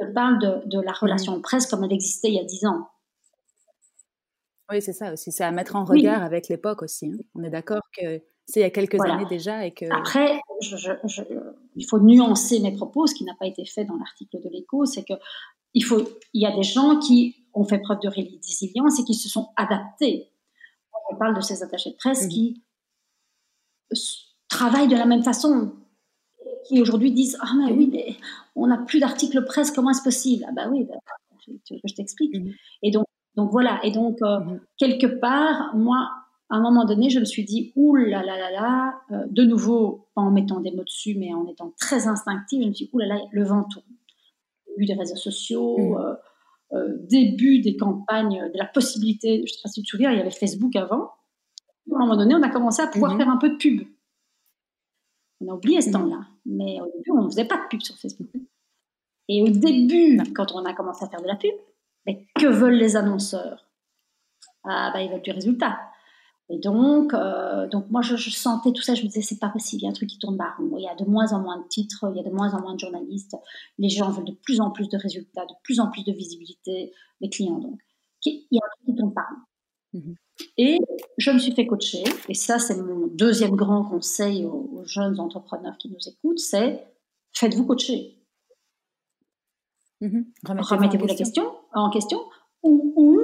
Je 0.00 0.06
parle 0.12 0.40
de, 0.40 0.80
la 0.80 0.92
relation 0.92 1.36
mhm. 1.36 1.42
presse 1.42 1.66
comme 1.66 1.84
elle 1.84 1.92
existait 1.92 2.28
il 2.28 2.34
y 2.34 2.40
a 2.40 2.44
dix 2.44 2.66
ans. 2.66 2.88
Oui, 4.72 4.82
c'est 4.82 4.92
ça 4.92 5.12
aussi. 5.12 5.30
C'est 5.30 5.44
à 5.44 5.52
mettre 5.52 5.76
en 5.76 5.84
regard 5.84 6.22
avec 6.22 6.48
l'époque 6.48 6.82
aussi. 6.82 7.12
Hein. 7.12 7.18
On 7.34 7.44
est 7.44 7.50
d'accord 7.50 7.82
que 7.96 8.20
c'est 8.50 8.60
il 8.60 8.62
y 8.62 8.66
a 8.66 8.70
quelques 8.70 9.00
années 9.00 9.26
déjà 9.26 9.64
et 9.64 9.72
que. 9.72 9.84
Après, 9.92 10.40
il 11.76 11.86
faut 11.86 12.00
nuancer 12.00 12.60
mes 12.60 12.72
propos, 12.72 13.06
ce 13.06 13.14
qui 13.14 13.24
n'a 13.24 13.34
pas 13.38 13.46
été 13.46 13.64
fait 13.64 13.84
dans 13.84 13.96
l'article 13.96 14.40
de 14.42 14.48
l'Écho, 14.48 14.84
c'est 14.86 15.04
que 15.04 15.14
il 15.72 15.84
faut, 15.84 16.02
il 16.34 16.42
y 16.42 16.46
a 16.46 16.54
des 16.54 16.64
gens 16.64 16.98
qui 16.98 17.36
ont 17.54 17.64
fait 17.64 17.78
preuve 17.78 18.00
de 18.00 18.08
résilience 18.08 18.98
et 18.98 19.04
qui 19.04 19.14
se 19.14 19.28
sont 19.28 19.50
adaptés. 19.56 20.30
On 21.12 21.16
parle 21.16 21.36
de 21.36 21.40
ces 21.40 21.62
attachés 21.62 21.90
de 21.90 21.96
presse 21.96 22.26
mmh. 22.26 22.28
qui 22.28 22.62
travaillent 24.48 24.88
de 24.88 24.96
la 24.96 25.06
même 25.06 25.22
façon, 25.22 25.72
qui 26.66 26.80
aujourd'hui 26.80 27.12
disent 27.12 27.38
ah 27.40 27.52
mais 27.56 27.72
oui, 27.72 27.88
mais 27.92 28.16
on 28.56 28.66
n'a 28.66 28.78
plus 28.78 28.98
d'articles 28.98 29.44
presse, 29.44 29.70
comment 29.70 29.90
est-ce 29.90 30.02
possible? 30.02 30.44
Ah 30.48 30.52
bah 30.52 30.68
oui, 30.70 30.84
bah, 30.84 30.94
que 31.46 31.74
je 31.84 31.94
t'explique? 31.94 32.36
Mmh. 32.36 32.50
Et 32.82 32.90
donc 32.90 33.04
donc 33.36 33.52
voilà. 33.52 33.80
Et 33.84 33.92
donc 33.92 34.18
euh, 34.22 34.40
mmh. 34.40 34.60
quelque 34.76 35.06
part, 35.06 35.74
moi 35.76 36.10
à 36.50 36.56
un 36.56 36.60
moment 36.60 36.84
donné, 36.84 37.10
je 37.10 37.20
me 37.20 37.24
suis 37.24 37.44
dit, 37.44 37.72
ouh 37.76 37.94
là 37.94 38.24
là 38.24 38.36
là 38.36 38.50
là, 38.50 39.00
euh, 39.12 39.24
de 39.30 39.44
nouveau, 39.44 40.08
pas 40.14 40.22
en 40.22 40.32
mettant 40.32 40.60
des 40.60 40.72
mots 40.72 40.82
dessus, 40.82 41.14
mais 41.16 41.32
en 41.32 41.46
étant 41.46 41.72
très 41.78 42.08
instinctive, 42.08 42.62
je 42.62 42.68
me 42.68 42.74
suis 42.74 42.86
dit, 42.86 42.90
ouh 42.92 42.98
là 42.98 43.06
là, 43.06 43.20
le 43.30 43.44
vent 43.44 43.64
tourne. 43.64 43.86
Début 44.66 44.86
des 44.86 44.94
réseaux 44.94 45.16
sociaux, 45.16 45.78
mmh. 45.78 45.98
euh, 45.98 46.14
euh, 46.72 46.96
début 47.08 47.60
des 47.60 47.76
campagnes, 47.76 48.50
de 48.52 48.58
la 48.58 48.66
possibilité, 48.66 49.38
je 49.38 49.42
ne 49.42 49.46
sais 49.46 49.60
pas 49.62 49.68
si 49.68 49.80
tu 49.80 49.86
te 49.86 49.90
souviens, 49.90 50.10
il 50.10 50.18
y 50.18 50.20
avait 50.20 50.30
Facebook 50.30 50.74
avant. 50.74 51.12
À 51.92 51.96
un 51.96 51.98
moment 52.00 52.16
donné, 52.16 52.34
on 52.34 52.42
a 52.42 52.50
commencé 52.50 52.82
à 52.82 52.88
pouvoir 52.88 53.14
mmh. 53.14 53.18
faire 53.18 53.28
un 53.28 53.36
peu 53.36 53.50
de 53.50 53.56
pub. 53.56 53.82
On 55.40 55.52
a 55.52 55.54
oublié 55.54 55.80
ce 55.80 55.90
mmh. 55.90 55.92
temps-là, 55.92 56.26
mais 56.46 56.80
au 56.80 56.86
début, 56.96 57.12
on 57.12 57.22
ne 57.22 57.28
faisait 57.28 57.46
pas 57.46 57.58
de 57.58 57.68
pub 57.68 57.80
sur 57.80 57.96
Facebook. 57.96 58.28
Et 59.28 59.42
au 59.42 59.48
début, 59.48 60.20
quand 60.34 60.52
on 60.52 60.64
a 60.64 60.72
commencé 60.74 61.04
à 61.04 61.08
faire 61.08 61.22
de 61.22 61.28
la 61.28 61.36
pub, 61.36 61.54
mais 62.06 62.26
que 62.34 62.46
veulent 62.46 62.74
les 62.74 62.96
annonceurs? 62.96 63.68
Ah, 64.64 64.90
bah, 64.92 65.00
ils 65.00 65.10
veulent 65.10 65.22
du 65.22 65.30
résultat. 65.30 65.78
Et 66.52 66.58
donc, 66.58 67.14
euh, 67.14 67.68
donc 67.68 67.88
moi, 67.90 68.02
je, 68.02 68.16
sentais 68.16 68.72
tout 68.72 68.82
ça. 68.82 68.94
Je 68.94 69.02
me 69.02 69.06
disais, 69.06 69.22
c'est 69.22 69.38
pas 69.38 69.50
possible. 69.50 69.82
Il 69.82 69.84
y 69.84 69.86
a 69.86 69.90
un 69.90 69.94
truc 69.94 70.08
qui 70.08 70.18
tourne 70.18 70.36
pas 70.36 70.56
Il 70.58 70.82
y 70.82 70.88
a 70.88 70.96
de 70.96 71.04
moins 71.04 71.32
en 71.32 71.40
moins 71.40 71.58
de 71.58 71.68
titres, 71.68 72.10
il 72.12 72.16
y 72.16 72.20
a 72.20 72.28
de 72.28 72.34
moins 72.34 72.52
en 72.54 72.60
moins 72.60 72.74
de 72.74 72.80
journalistes. 72.80 73.36
Les 73.78 73.88
gens 73.88 74.10
veulent 74.10 74.24
de 74.24 74.32
plus 74.32 74.60
en 74.60 74.72
plus 74.72 74.88
de 74.88 74.96
résultats, 74.96 75.46
de 75.46 75.54
plus 75.62 75.78
en 75.78 75.90
plus 75.90 76.02
de 76.02 76.12
visibilité. 76.12 76.92
Les 77.20 77.30
clients, 77.30 77.58
donc. 77.58 77.78
Il 78.26 78.46
y 78.50 78.58
a 78.58 78.64
un 78.64 78.68
truc 78.76 78.86
qui 78.86 78.94
tourne 78.96 79.14
pas 79.14 79.28
mhm. 79.92 80.14
Et 80.58 80.78
je 81.18 81.30
me 81.30 81.38
suis 81.38 81.52
fait 81.52 81.66
coacher. 81.66 82.02
Et 82.28 82.34
ça, 82.34 82.58
c'est 82.58 82.76
mon 82.76 83.06
deuxième 83.06 83.54
grand 83.54 83.84
conseil 83.84 84.44
aux, 84.44 84.82
jeunes 84.84 85.20
entrepreneurs 85.20 85.76
qui 85.78 85.88
nous 85.88 86.08
écoutent, 86.08 86.38
c'est 86.38 86.84
faites-vous 87.32 87.64
coacher. 87.64 88.16
Mhm. 90.00 90.26
Remettez-vous 90.44 91.06
la 91.06 91.14
question 91.14 91.44
en 91.72 91.90
question 91.90 92.18
ou, 92.62 92.92
ou 92.96 93.20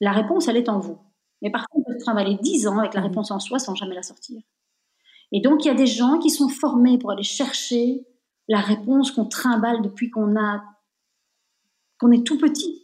la 0.00 0.12
réponse, 0.12 0.48
elle 0.48 0.56
est 0.56 0.68
en 0.68 0.80
vous. 0.80 0.98
Mais 1.42 1.50
par 1.50 1.68
contre, 1.68 1.88
on 1.88 1.92
peut 1.92 1.98
travailler 1.98 2.38
10 2.40 2.66
ans 2.66 2.78
avec 2.78 2.94
la 2.94 3.00
mmh. 3.00 3.04
réponse 3.04 3.30
en 3.30 3.40
soi 3.40 3.58
sans 3.58 3.74
jamais 3.74 3.94
la 3.94 4.02
sortir. 4.02 4.40
Et 5.32 5.40
donc, 5.40 5.64
il 5.64 5.68
y 5.68 5.70
a 5.70 5.74
des 5.74 5.86
gens 5.86 6.18
qui 6.18 6.30
sont 6.30 6.48
formés 6.48 6.98
pour 6.98 7.10
aller 7.10 7.22
chercher 7.22 8.06
la 8.48 8.60
réponse 8.60 9.10
qu'on 9.10 9.26
trimballe 9.26 9.82
depuis 9.82 10.10
qu'on 10.10 10.36
a, 10.36 10.62
qu'on 11.98 12.12
est 12.12 12.26
tout 12.26 12.38
petit. 12.38 12.82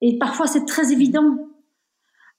Et 0.00 0.18
parfois, 0.18 0.46
c'est 0.46 0.64
très 0.64 0.92
évident. 0.92 1.38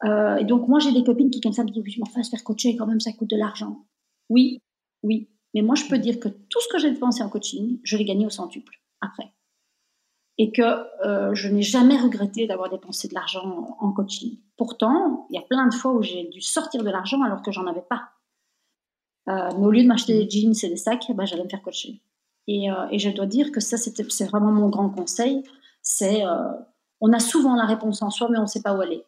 Euh, 0.05 0.37
et 0.37 0.45
donc, 0.45 0.67
moi, 0.67 0.79
j'ai 0.79 0.91
des 0.91 1.03
copines 1.03 1.31
qui, 1.31 1.41
comme 1.41 1.53
ça, 1.53 1.63
me 1.63 1.69
disent, 1.69 1.83
je 1.87 1.99
m'en 1.99 2.05
fasse 2.05 2.29
faire 2.29 2.43
coacher, 2.43 2.75
quand 2.75 2.85
même, 2.85 2.99
ça 2.99 3.11
coûte 3.13 3.29
de 3.29 3.37
l'argent. 3.37 3.85
Oui, 4.29 4.61
oui. 5.03 5.29
Mais 5.53 5.61
moi, 5.61 5.75
je 5.75 5.85
peux 5.85 5.97
dire 5.97 6.19
que 6.19 6.27
tout 6.27 6.61
ce 6.61 6.67
que 6.67 6.77
j'ai 6.77 6.91
dépensé 6.91 7.23
en 7.23 7.29
coaching, 7.29 7.79
je 7.83 7.97
l'ai 7.97 8.05
gagné 8.05 8.25
au 8.25 8.29
centuple 8.29 8.79
après 9.01 9.33
et 10.37 10.51
que 10.51 10.61
euh, 11.05 11.33
je 11.33 11.49
n'ai 11.49 11.63
jamais 11.63 11.97
regretté 11.97 12.45
d'avoir 12.45 12.69
dépensé 12.69 13.07
de 13.07 13.15
l'argent 13.15 13.75
en 13.79 13.91
coaching. 13.91 14.37
Pourtant, 14.55 15.25
il 15.29 15.35
y 15.35 15.39
a 15.39 15.41
plein 15.41 15.67
de 15.67 15.73
fois 15.73 15.93
où 15.93 16.03
j'ai 16.03 16.25
dû 16.25 16.41
sortir 16.41 16.83
de 16.83 16.89
l'argent 16.89 17.21
alors 17.23 17.41
que 17.41 17.51
j'en 17.51 17.65
avais 17.65 17.81
pas. 17.81 18.09
Euh, 19.29 19.49
mais 19.57 19.65
au 19.65 19.71
lieu 19.71 19.81
de 19.81 19.87
m'acheter 19.87 20.13
des 20.13 20.29
jeans 20.29 20.53
et 20.63 20.69
des 20.69 20.77
sacs, 20.77 21.11
bah, 21.15 21.25
j'allais 21.25 21.43
me 21.43 21.49
faire 21.49 21.61
coacher. 21.61 22.01
Et, 22.47 22.71
euh, 22.71 22.87
et, 22.91 22.99
je 22.99 23.09
dois 23.09 23.25
dire 23.25 23.51
que 23.51 23.59
ça, 23.59 23.77
c'est 23.77 24.25
vraiment 24.25 24.51
mon 24.51 24.69
grand 24.69 24.89
conseil. 24.89 25.43
C'est, 25.81 26.23
on 27.01 27.13
a 27.13 27.19
souvent 27.19 27.55
la 27.55 27.65
réponse 27.65 28.01
en 28.01 28.09
soi, 28.09 28.29
mais 28.29 28.37
on 28.37 28.43
ne 28.43 28.47
sait 28.47 28.61
pas 28.61 28.73
où 28.75 28.81
est. 28.81 29.05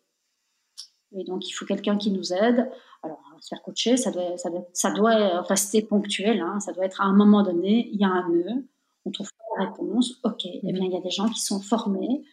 Et 1.11 1.23
donc, 1.23 1.47
il 1.47 1.51
faut 1.51 1.65
quelqu'un 1.65 1.97
qui 1.97 2.11
nous 2.11 2.33
aide. 2.33 2.69
Alors, 3.01 3.21
se 3.39 3.47
faire 3.49 3.61
coacher, 3.61 3.97
ça 3.97 4.11
doit, 4.11 4.37
ça 4.37 4.49
doit, 4.49 4.65
ça 4.73 4.91
doit 4.91 5.41
rester 5.43 5.81
ponctuel. 5.81 6.41
Hein. 6.41 6.59
Ça 6.59 6.73
doit 6.73 6.85
être 6.85 7.01
à 7.01 7.05
un 7.05 7.13
moment 7.13 7.43
donné, 7.43 7.89
il 7.93 7.99
y 7.99 8.03
a 8.03 8.09
un 8.09 8.27
nœud, 8.29 8.65
on 9.05 9.11
trouve 9.11 9.29
pas 9.31 9.48
réponse, 9.60 10.19
ok, 10.24 10.45
eh 10.45 10.72
bien, 10.72 10.84
il 10.86 10.91
y 10.91 10.98
a 10.98 11.02
des 11.02 11.10
gens 11.10 11.28
qui 11.28 11.41
sont 11.41 11.60
formés 11.60 12.24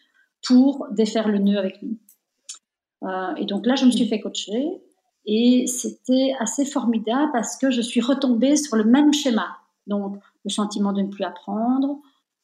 pour 0.45 0.87
défaire 0.91 1.27
le 1.27 1.39
nœud 1.39 1.57
avec 1.57 1.81
nous. 1.81 1.97
Euh, 3.03 3.35
et 3.35 3.45
donc 3.45 3.65
là, 3.65 3.75
je 3.75 3.85
me 3.85 3.91
suis 3.91 4.07
fait 4.07 4.19
coacher 4.19 4.81
et 5.25 5.67
c'était 5.67 6.33
assez 6.39 6.65
formidable 6.65 7.31
parce 7.33 7.57
que 7.57 7.69
je 7.69 7.81
suis 7.81 8.01
retombée 8.01 8.55
sur 8.55 8.75
le 8.75 8.85
même 8.85 9.13
schéma. 9.13 9.57
Donc, 9.85 10.17
le 10.43 10.49
sentiment 10.49 10.93
de 10.93 11.01
ne 11.01 11.07
plus 11.07 11.23
apprendre, 11.23 11.99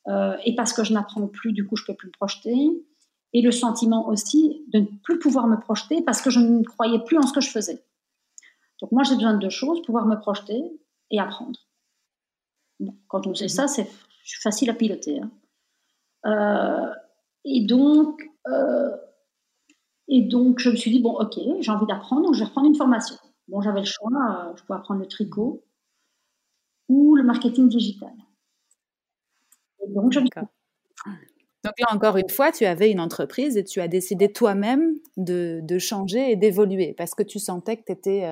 euh, 0.07 0.35
et 0.45 0.55
parce 0.55 0.73
que 0.73 0.83
je 0.83 0.93
n'apprends 0.93 1.27
plus, 1.27 1.53
du 1.53 1.65
coup, 1.65 1.75
je 1.75 1.85
peux 1.85 1.93
plus 1.93 2.07
me 2.07 2.11
projeter. 2.11 2.55
Et 3.35 3.41
le 3.41 3.51
sentiment 3.51 4.07
aussi 4.07 4.63
de 4.71 4.81
ne 4.81 4.85
plus 5.03 5.17
pouvoir 5.17 5.47
me 5.47 5.57
projeter 5.57 6.03
parce 6.03 6.21
que 6.21 6.29
je 6.29 6.39
ne 6.39 6.63
croyais 6.63 6.99
plus 6.99 7.17
en 7.17 7.23
ce 7.23 7.33
que 7.33 7.41
je 7.41 7.49
faisais. 7.49 7.83
Donc, 8.81 8.91
moi, 8.91 9.03
j'ai 9.03 9.15
besoin 9.15 9.33
de 9.33 9.39
deux 9.39 9.49
choses 9.49 9.81
pouvoir 9.81 10.05
me 10.05 10.15
projeter 10.17 10.61
et 11.09 11.19
apprendre. 11.19 11.59
quand 13.07 13.25
on 13.27 13.33
sait 13.33 13.47
ça, 13.47 13.67
c'est 13.67 13.89
facile 14.41 14.69
à 14.69 14.73
piloter. 14.73 15.19
Hein. 15.19 15.31
Euh, 16.25 16.93
et 17.45 17.65
donc, 17.65 18.21
euh, 18.47 18.95
et 20.07 20.21
donc, 20.21 20.59
je 20.59 20.69
me 20.69 20.75
suis 20.75 20.91
dit, 20.91 21.01
bon, 21.01 21.13
ok, 21.13 21.39
j'ai 21.59 21.71
envie 21.71 21.85
d'apprendre, 21.85 22.23
donc 22.23 22.33
je 22.33 22.39
vais 22.39 22.45
reprendre 22.45 22.67
une 22.67 22.75
formation. 22.75 23.15
Bon, 23.47 23.61
j'avais 23.61 23.81
le 23.81 23.85
choix, 23.85 24.09
euh, 24.11 24.53
je 24.55 24.63
pouvais 24.63 24.77
apprendre 24.77 25.01
le 25.01 25.07
tricot 25.07 25.63
ou 26.89 27.15
le 27.15 27.23
marketing 27.23 27.67
digital. 27.69 28.13
Donc, 29.89 30.13
je 30.13 30.19
donc 31.63 31.79
là, 31.79 31.87
encore 31.91 32.17
une 32.17 32.29
fois, 32.29 32.51
tu 32.51 32.65
avais 32.65 32.91
une 32.91 32.99
entreprise 32.99 33.55
et 33.55 33.63
tu 33.63 33.79
as 33.79 33.87
décidé 33.87 34.31
toi-même 34.31 34.95
de, 35.15 35.77
changer 35.79 36.31
et 36.31 36.35
d'évoluer 36.35 36.93
parce 36.97 37.15
que 37.15 37.23
tu 37.23 37.39
sentais 37.39 37.77
que 37.77 37.83
tu 37.85 37.91
étais 37.93 38.25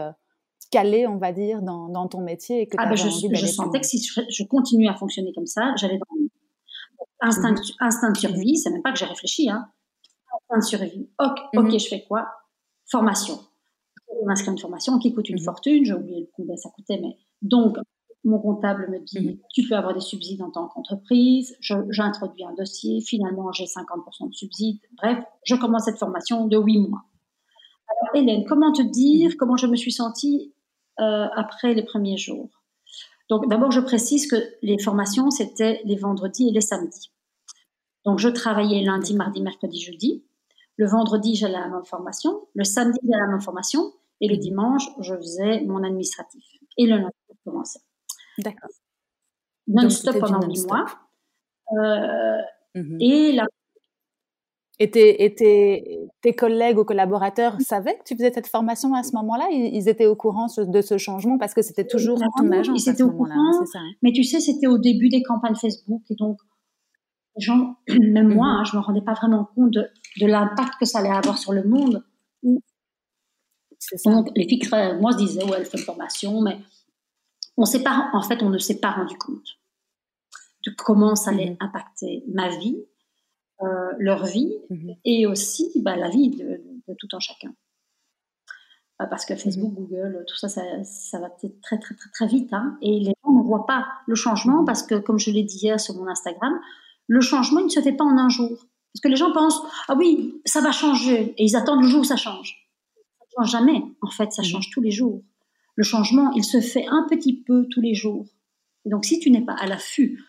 calé, 0.70 1.08
on 1.08 1.18
va 1.18 1.32
dire, 1.32 1.62
dans, 1.62 1.90
dans, 1.90 2.08
ton 2.08 2.22
métier 2.22 2.62
et 2.62 2.68
que 2.68 2.76
ah 2.78 2.88
ben 2.88 2.96
je, 2.96 3.08
je 3.10 3.46
sentais 3.46 3.80
que 3.80 3.86
si 3.86 4.02
je, 4.02 4.44
continuais 4.44 4.88
à 4.88 4.96
fonctionner 4.96 5.34
comme 5.34 5.48
ça, 5.48 5.74
j'allais 5.78 5.98
dans 5.98 7.28
instinct, 7.28 7.54
mmh 7.54 7.62
instinct 7.80 8.12
de 8.12 8.18
survie, 8.18 8.58
c'est 8.58 8.70
même 8.72 8.82
pas 8.82 8.92
que 8.92 9.00
j'ai 9.00 9.06
réfléchi, 9.06 9.50
hein 9.50 9.68
de 10.58 10.64
survie. 10.64 11.10
Ok, 11.20 11.40
ok, 11.56 11.64
mhm. 11.64 11.80
je 11.80 11.88
fais 11.88 12.04
quoi? 12.08 12.28
Formation. 12.90 13.40
Je 14.10 14.26
m'inscris 14.26 14.52
une 14.52 14.60
formation 14.60 15.00
qui 15.00 15.14
coûte 15.14 15.30
une 15.30 15.40
mhm. 15.40 15.46
fortune. 15.46 15.86
J'ai 15.86 15.94
oublié 15.94 16.30
combien 16.36 16.56
ça 16.58 16.70
coûtait, 16.70 17.00
mais 17.02 17.18
donc 17.42 17.78
mon 18.24 18.40
comptable 18.40 18.88
me 18.92 19.00
dit 19.00 19.30
mhm. 19.30 19.40
tu 19.54 19.68
peux 19.68 19.76
avoir 19.76 19.94
des 19.94 20.02
subsides 20.02 20.42
en 20.42 20.52
tant 20.52 20.68
qu'entreprise. 20.68 21.56
J'introduis 21.62 22.44
un 22.44 22.54
dossier. 22.54 23.02
Finalement, 23.02 23.52
j'ai 23.52 23.66
50% 23.66 24.30
de 24.30 24.34
subsides. 24.34 24.80
Bref, 24.98 25.20
je 25.44 25.56
commence 25.56 25.86
cette 25.86 25.98
formation 25.98 26.48
de 26.48 26.58
8 26.58 26.80
mois. 26.80 27.04
Alors, 27.92 28.16
Hélène, 28.16 28.46
comment 28.46 28.72
te 28.72 28.82
dire 28.82 29.34
comment 29.38 29.58
je 29.58 29.68
me 29.68 29.76
suis 29.76 29.92
sentie 29.92 30.54
euh, 31.00 31.28
après 31.36 31.74
les 31.74 31.84
premiers 31.84 32.18
jours? 32.18 32.50
Donc, 33.30 33.48
d'abord, 33.50 33.72
je 33.72 33.80
précise 33.80 34.30
que 34.30 34.36
les 34.62 34.78
formations, 34.78 35.32
c'était 35.32 35.82
les 35.86 35.96
vendredis 35.96 36.50
et 36.50 36.52
les 36.52 36.62
samedis. 36.62 37.12
Donc, 38.06 38.20
je 38.20 38.30
travaillais 38.30 38.84
lundi, 38.84 39.16
mardi, 39.16 39.42
mercredi, 39.42 39.80
jeudi. 39.80 40.24
Le 40.76 40.88
vendredi, 40.88 41.36
j'allais 41.36 41.56
à 41.56 41.68
ma 41.68 41.84
formation. 41.84 42.48
Le 42.56 42.64
samedi, 42.64 43.00
j'allais 43.04 43.24
à 43.24 43.32
ma 43.32 43.40
formation. 43.40 43.94
Et 44.20 44.28
le 44.28 44.38
dimanche, 44.38 44.84
je 45.00 45.16
faisais 45.16 45.62
mon 45.62 45.84
administratif. 45.84 46.44
Et 46.78 46.86
le 46.86 46.98
lundi, 46.98 47.16
je 47.30 47.36
commençais. 47.46 47.80
D'accord. 48.38 48.70
Non-stop 49.68 50.20
pendant 50.20 50.46
huit 50.48 50.66
mois. 50.68 50.86
Euh, 51.74 52.42
mhm. 52.76 52.98
Et 53.00 53.32
la 53.32 53.46
et 54.82 54.90
tes, 54.90 56.06
tes, 56.22 56.34
collègues 56.34 56.80
ou 56.80 56.84
collaborateurs 56.84 57.60
savaient 57.62 57.98
que 58.00 58.04
tu 58.04 58.16
faisais 58.16 58.32
cette 58.34 58.48
formation 58.48 58.96
à 58.96 59.04
ce 59.04 59.16
moment-là? 59.16 59.48
Ils, 59.52 59.88
étaient 59.88 60.08
au 60.08 60.16
courant 60.16 60.48
de 60.58 60.82
ce 60.82 60.98
changement 60.98 61.38
parce 61.38 61.54
que 61.54 61.62
c'était 61.62 61.86
toujours 61.86 62.20
ton 62.38 62.52
agence. 62.52 62.84
Ils 62.84 62.90
étaient 62.90 63.04
au 63.04 63.12
courant, 63.12 63.66
ça, 63.72 63.80
hein. 63.80 63.92
mais 64.02 64.12
tu 64.12 64.24
sais, 64.24 64.40
c'était 64.40 64.68
au 64.68 64.80
début 64.80 65.10
des 65.10 65.22
campagnes 65.22 65.56
Facebook 65.56 66.02
et 66.10 66.16
donc 66.16 66.38
les 67.36 67.44
gens, 67.44 67.76
même 68.00 68.34
moi, 68.34 68.48
mhm. 68.48 68.60
hein, 68.60 68.64
je 68.64 68.76
me 68.76 68.82
rendais 68.82 69.02
pas 69.02 69.14
vraiment 69.14 69.48
compte 69.56 69.72
de, 69.72 69.88
de 70.20 70.26
l'impact 70.26 70.74
que 70.80 70.86
ça 70.86 71.00
allait 71.00 71.10
avoir 71.10 71.38
sur 71.38 71.54
le 71.54 71.64
monde. 71.64 72.04
Donc, 74.06 74.30
les 74.36 74.48
filles, 74.48 74.68
moi, 75.00 75.12
je 75.12 75.18
disais, 75.18 75.44
ouais, 75.44 75.58
elle 75.58 75.66
fait 75.66 75.78
une 75.78 75.84
formation, 75.84 76.42
mais 76.42 76.58
on 77.58 77.66
sait 77.66 77.84
pas, 77.84 78.10
en 78.14 78.22
fait, 78.22 78.42
on 78.42 78.50
ne 78.50 78.58
s'est 78.58 78.80
pas 78.80 78.92
rendu 78.92 79.16
compte 79.18 79.60
de 80.66 80.72
comment 80.78 81.16
ça 81.16 81.32
allait 81.32 81.52
mhm. 81.52 81.58
impacter 81.60 82.24
ma 82.34 82.50
vie, 82.50 82.78
euh, 83.64 83.92
leur 84.00 84.26
vie, 84.26 84.54
mhm. 84.70 84.96
et 85.06 85.28
aussi 85.28 85.72
bah, 85.76 85.96
la 85.96 86.10
vie 86.10 86.30
de, 86.30 86.62
tout 86.98 87.08
un 87.14 87.20
chacun. 87.20 87.54
Euh, 89.02 89.06
parce 89.06 89.26
que 89.26 89.36
Facebook, 89.36 89.74
Google, 89.74 90.24
tout 90.28 90.36
ça, 90.36 90.50
ça, 90.50 90.62
ça 90.84 91.20
va 91.20 91.30
peut-être 91.30 91.62
très, 91.62 91.80
très, 91.80 91.96
très, 91.96 92.10
très 92.10 92.28
vite. 92.28 92.52
Hein, 92.54 92.78
et 92.82 93.00
les 93.00 93.14
gens 93.24 93.32
ne 93.32 93.44
voient 93.44 93.66
pas 93.66 93.86
le 94.08 94.16
changement 94.16 94.66
parce 94.66 94.84
que, 94.84 94.96
comme 94.96 95.20
je 95.20 95.32
l'ai 95.32 95.44
dit 95.44 95.58
hier 95.58 95.80
sur 95.80 95.96
mon 95.96 96.08
Instagram, 96.08 96.54
le 97.08 97.22
changement, 97.22 97.60
il 97.60 97.66
ne 97.66 97.70
se 97.70 97.82
fait 97.82 97.94
pas 97.94 98.04
en 98.04 98.18
un 98.18 98.30
jour. 98.30 98.50
Parce 98.94 99.02
que 99.04 99.08
les 99.08 99.16
gens 99.16 99.32
pensent, 99.32 99.62
ah 99.88 99.96
oui, 99.98 100.42
ça 100.46 100.62
va 100.62 100.72
changer, 100.72 101.34
et 101.38 101.44
ils 101.44 101.56
attendent 101.56 101.82
le 101.82 101.88
jour 101.88 102.02
où 102.02 102.06
ça 102.06 102.18
change. 102.18 102.68
Ça 103.20 103.26
ne 103.26 103.44
change 103.44 103.52
jamais, 103.52 103.84
en 104.02 104.10
fait, 104.10 104.32
ça 104.32 104.44
change 104.44 104.70
tous 104.70 104.82
les 104.82 104.92
jours. 104.92 105.22
Le 105.76 105.84
changement, 105.84 106.32
il 106.32 106.44
se 106.44 106.60
fait 106.60 106.86
un 106.88 107.08
petit 107.10 107.42
peu 107.42 107.68
tous 107.70 107.82
les 107.82 107.94
jours. 107.94 108.26
Et 108.86 108.90
donc, 108.90 109.06
si 109.06 109.20
tu 109.20 109.32
n'es 109.32 109.42
pas 109.42 109.54
à 109.54 109.68
l'affût 109.68 110.24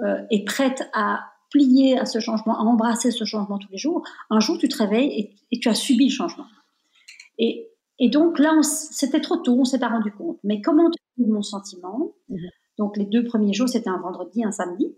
euh, 0.00 0.22
et 0.30 0.44
prête 0.44 0.88
à 0.92 1.31
plier 1.52 1.98
à 1.98 2.06
ce 2.06 2.18
changement, 2.18 2.58
à 2.58 2.62
embrasser 2.62 3.10
ce 3.10 3.24
changement 3.24 3.58
tous 3.58 3.70
les 3.70 3.78
jours, 3.78 4.02
un 4.30 4.40
jour, 4.40 4.58
tu 4.58 4.68
te 4.68 4.76
réveilles 4.76 5.36
et, 5.50 5.58
tu 5.58 5.68
as 5.68 5.74
subi 5.74 6.06
le 6.06 6.12
changement. 6.12 6.46
Et, 7.38 7.68
donc, 8.10 8.38
là, 8.38 8.60
c'était 8.62 9.20
trop 9.20 9.36
tôt, 9.36 9.54
on 9.54 9.60
ne 9.60 9.64
s'est 9.64 9.78
pas 9.78 9.88
rendu 9.88 10.10
compte. 10.10 10.38
Mais 10.42 10.60
comment 10.60 10.90
te 10.90 10.98
mon 11.18 11.42
sentiment? 11.42 12.12
Mhm. 12.28 12.48
Donc, 12.78 12.96
les 12.96 13.04
deux 13.04 13.24
premiers 13.24 13.52
jours, 13.52 13.68
c'était 13.68 13.90
un 13.90 13.98
vendredi, 13.98 14.42
un 14.44 14.50
samedi 14.50 14.92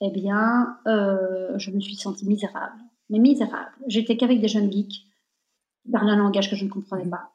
eh 0.00 0.10
bien, 0.10 0.78
euh, 0.86 1.58
je 1.58 1.70
me 1.70 1.80
suis 1.80 1.96
sentie 1.96 2.26
misérable. 2.26 2.78
Mais 3.08 3.18
misérable. 3.18 3.72
J'étais 3.86 4.16
qu'avec 4.16 4.40
des 4.40 4.48
jeunes 4.48 4.70
geeks 4.70 5.06
qui 5.82 5.90
parlaient 5.90 6.12
un 6.12 6.16
langage 6.16 6.50
que 6.50 6.56
je 6.56 6.64
ne 6.64 6.70
comprenais 6.70 7.08
pas, 7.08 7.30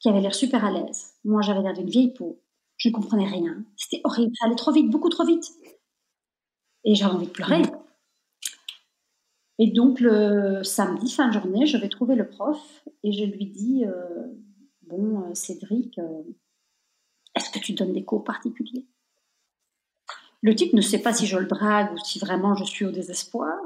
qui 0.00 0.08
avaient 0.08 0.20
l'air 0.20 0.34
super 0.34 0.64
à 0.64 0.70
l'aise. 0.70 1.14
Moi, 1.24 1.40
j'avais 1.42 1.62
l'air 1.62 1.72
d'une 1.72 1.88
vieille 1.88 2.12
peau. 2.12 2.40
Je 2.76 2.88
ne 2.88 2.94
comprenais 2.94 3.26
rien. 3.26 3.64
C'était 3.76 4.00
horrible. 4.04 4.32
Ça 4.36 4.46
allait 4.46 4.56
trop 4.56 4.72
vite, 4.72 4.90
beaucoup 4.90 5.08
trop 5.08 5.24
vite. 5.24 5.48
Et 6.84 6.94
j'avais 6.94 7.14
envie 7.14 7.26
de 7.26 7.32
pleurer. 7.32 7.62
Et 9.58 9.70
donc, 9.70 10.00
le 10.00 10.62
samedi, 10.62 11.10
fin 11.10 11.28
de 11.28 11.32
journée, 11.32 11.66
je 11.66 11.76
vais 11.76 11.88
trouver 11.88 12.14
le 12.16 12.28
prof 12.28 12.84
et 13.02 13.12
je 13.12 13.24
lui 13.24 13.46
dis 13.46 13.84
euh, 13.86 14.26
Bon, 14.82 15.22
euh, 15.22 15.34
Cédric, 15.34 15.98
est-ce 17.34 17.50
que 17.50 17.58
tu 17.58 17.72
donnes 17.72 17.92
des 17.92 18.04
cours 18.04 18.24
particuliers? 18.24 18.86
Le 20.44 20.54
type 20.54 20.74
ne 20.74 20.82
sait 20.82 21.00
pas 21.00 21.14
si 21.14 21.26
je 21.26 21.38
le 21.38 21.46
drague 21.46 21.92
ou 21.94 21.98
si 22.04 22.18
vraiment 22.18 22.54
je 22.54 22.64
suis 22.64 22.84
au 22.84 22.90
désespoir. 22.90 23.56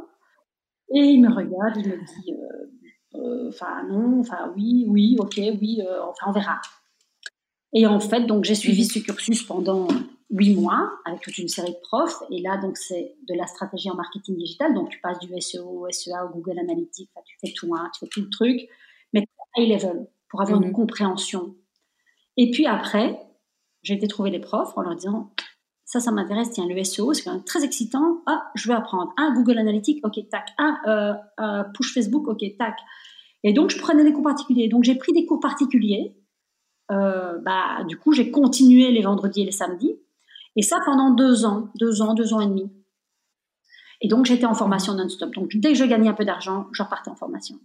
Et 0.94 1.00
il 1.00 1.20
me 1.20 1.28
regarde, 1.28 1.76
il 1.76 1.88
me 1.88 1.96
dit, 1.96 2.32
euh, 2.32 3.18
euh, 3.18 3.48
enfin 3.48 3.82
non, 3.88 4.20
enfin 4.20 4.52
oui, 4.54 4.86
oui, 4.86 5.16
ok, 5.18 5.40
oui, 5.60 5.82
euh, 5.82 6.02
enfin 6.04 6.26
on 6.28 6.32
verra. 6.32 6.60
Et 7.74 7.86
en 7.86 7.98
fait, 8.00 8.26
donc 8.26 8.44
j'ai 8.44 8.54
suivi 8.54 8.84
mhm. 8.84 8.88
ce 8.88 8.98
cursus 9.00 9.42
pendant 9.42 9.88
huit 10.30 10.54
mois 10.54 10.92
avec 11.04 11.20
toute 11.20 11.38
une 11.38 11.48
série 11.48 11.72
de 11.72 11.80
profs. 11.82 12.22
Et 12.30 12.40
là, 12.40 12.56
donc 12.58 12.76
c'est 12.76 13.16
de 13.28 13.34
la 13.34 13.46
stratégie 13.46 13.90
en 13.90 13.94
marketing 13.94 14.36
digital. 14.36 14.74
Donc 14.74 14.90
tu 14.90 15.00
passes 15.00 15.18
du 15.18 15.28
SEO, 15.40 15.86
SEA 15.90 16.24
au 16.26 16.28
Google 16.28 16.58
Analytics, 16.58 17.10
tu 17.24 17.36
fais 17.40 17.52
tout, 17.52 17.74
hein, 17.74 17.90
tu 17.94 18.00
fais 18.00 18.08
tout 18.08 18.20
le 18.20 18.30
truc, 18.30 18.68
mais 19.12 19.26
high 19.56 19.70
level 19.70 20.06
pour 20.28 20.42
avoir 20.42 20.60
une 20.60 20.68
mhm. 20.68 20.74
compréhension. 20.74 21.54
Et 22.36 22.50
puis 22.50 22.66
après, 22.66 23.20
j'ai 23.82 23.94
été 23.94 24.06
trouver 24.06 24.30
des 24.30 24.38
profs 24.38 24.76
en 24.76 24.82
leur 24.82 24.94
disant 24.94 25.32
ça, 25.88 26.00
ça 26.00 26.10
m'intéresse. 26.10 26.50
Tiens, 26.50 26.66
le 26.68 26.84
SEO, 26.84 27.14
c'est 27.14 27.22
quand 27.22 27.32
même 27.32 27.44
très 27.44 27.64
excitant. 27.64 28.20
Ah, 28.26 28.50
je 28.54 28.68
vais 28.68 28.74
apprendre. 28.74 29.14
Ah, 29.16 29.32
Google 29.34 29.56
Analytics, 29.56 30.04
ok, 30.04 30.28
tac. 30.30 30.50
Ah, 30.58 30.76
euh, 30.86 31.14
euh, 31.40 31.64
push 31.74 31.94
Facebook, 31.94 32.28
ok, 32.28 32.44
tac. 32.58 32.76
Et 33.42 33.54
donc, 33.54 33.70
je 33.70 33.78
prenais 33.78 34.04
des 34.04 34.12
cours 34.12 34.22
particuliers. 34.22 34.68
Donc, 34.68 34.84
j'ai 34.84 34.96
pris 34.96 35.14
des 35.14 35.24
cours 35.24 35.40
particuliers. 35.40 36.14
Euh, 36.90 37.38
bah, 37.38 37.84
du 37.88 37.96
coup, 37.96 38.12
j'ai 38.12 38.30
continué 38.30 38.90
les 38.90 39.00
vendredis 39.00 39.40
et 39.40 39.44
les 39.46 39.50
samedis. 39.50 39.96
Et 40.56 40.62
ça 40.62 40.80
pendant 40.84 41.10
deux 41.10 41.44
ans, 41.44 41.70
deux 41.78 42.02
ans, 42.02 42.14
deux 42.14 42.34
ans 42.34 42.40
et 42.40 42.46
demi. 42.46 42.70
Et 44.00 44.08
donc, 44.08 44.26
j'étais 44.26 44.46
en 44.46 44.54
formation 44.54 44.94
non-stop. 44.94 45.34
Donc, 45.34 45.56
dès 45.56 45.72
que 45.72 45.78
je 45.78 45.84
gagnais 45.84 46.08
un 46.08 46.14
peu 46.14 46.24
d'argent, 46.24 46.68
je 46.72 46.82
repartais 46.82 47.10
en 47.10 47.16
formation. 47.16 47.56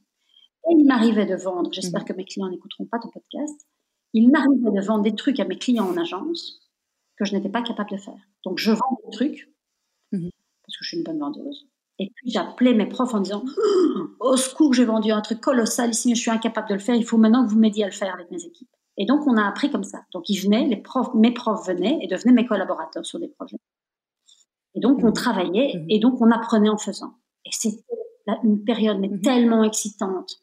Et 0.69 0.75
il 0.77 0.85
m'arrivait 0.85 1.25
de 1.25 1.35
vendre, 1.35 1.71
j'espère 1.71 2.01
mmh. 2.01 2.05
que 2.05 2.13
mes 2.13 2.25
clients 2.25 2.49
n'écouteront 2.49 2.85
pas 2.85 2.99
ton 2.99 3.09
podcast, 3.09 3.67
il 4.13 4.31
m'arrivait 4.31 4.71
de 4.71 4.85
vendre 4.85 5.03
des 5.03 5.15
trucs 5.15 5.39
à 5.39 5.45
mes 5.45 5.57
clients 5.57 5.89
en 5.89 5.97
agence 5.97 6.61
que 7.17 7.25
je 7.25 7.35
n'étais 7.35 7.49
pas 7.49 7.61
capable 7.61 7.91
de 7.91 7.97
faire. 7.97 8.19
Donc, 8.43 8.59
je 8.59 8.71
vends 8.71 8.99
des 9.05 9.11
trucs, 9.11 9.49
mhm. 10.11 10.29
parce 10.65 10.77
que 10.77 10.83
je 10.83 10.87
suis 10.87 10.97
une 10.97 11.03
bonne 11.03 11.19
vendeuse. 11.19 11.67
Et 11.99 12.11
puis, 12.15 12.31
j'appelais 12.31 12.73
mes 12.73 12.87
profs 12.87 13.13
en 13.13 13.19
disant 13.19 13.43
Au 14.19 14.37
secours, 14.37 14.73
j'ai 14.73 14.85
vendu 14.85 15.11
un 15.11 15.21
truc 15.21 15.41
colossal 15.41 15.91
ici, 15.91 16.09
mais 16.09 16.15
je 16.15 16.21
suis 16.21 16.31
incapable 16.31 16.69
de 16.69 16.73
le 16.73 16.79
faire. 16.79 16.95
Il 16.95 17.05
faut 17.05 17.17
maintenant 17.17 17.45
que 17.45 17.51
vous 17.51 17.59
m'aidiez 17.59 17.83
à 17.83 17.87
le 17.87 17.93
faire 17.93 18.13
avec 18.13 18.31
mes 18.31 18.43
équipes. 18.43 18.72
Et 18.97 19.05
donc, 19.05 19.25
on 19.27 19.37
a 19.37 19.47
appris 19.47 19.71
comme 19.71 19.83
ça. 19.83 20.05
Donc, 20.13 20.29
ils 20.29 20.39
venaient, 20.39 20.65
les 20.65 20.77
profs, 20.77 21.13
mes 21.15 21.31
profs 21.31 21.67
venaient 21.67 21.99
et 22.01 22.07
devenaient 22.07 22.33
mes 22.33 22.45
collaborateurs 22.45 23.05
sur 23.05 23.19
des 23.19 23.27
projets. 23.27 23.57
Et 24.75 24.79
donc, 24.79 24.99
on 25.03 25.07
mhm. 25.07 25.13
travaillait 25.13 25.73
mhm. 25.75 25.85
et 25.89 25.99
donc, 25.99 26.21
on 26.21 26.31
apprenait 26.31 26.69
en 26.69 26.77
faisant. 26.77 27.13
Et 27.45 27.49
c'était 27.51 27.83
une 28.43 28.63
période 28.63 28.99
mais 28.99 29.09
tellement 29.19 29.63
excitante, 29.63 30.41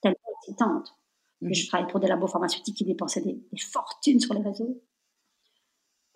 tellement 0.00 0.16
excitante. 0.38 0.94
que 1.40 1.54
je 1.54 1.68
travaillais 1.68 1.90
pour 1.90 2.00
des 2.00 2.08
labos 2.08 2.26
pharmaceutiques 2.26 2.76
qui 2.76 2.84
dépensaient 2.84 3.22
des 3.22 3.40
fortunes 3.58 4.20
sur 4.20 4.34
les 4.34 4.42
réseaux. 4.42 4.82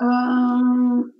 Euh, 0.02 1.12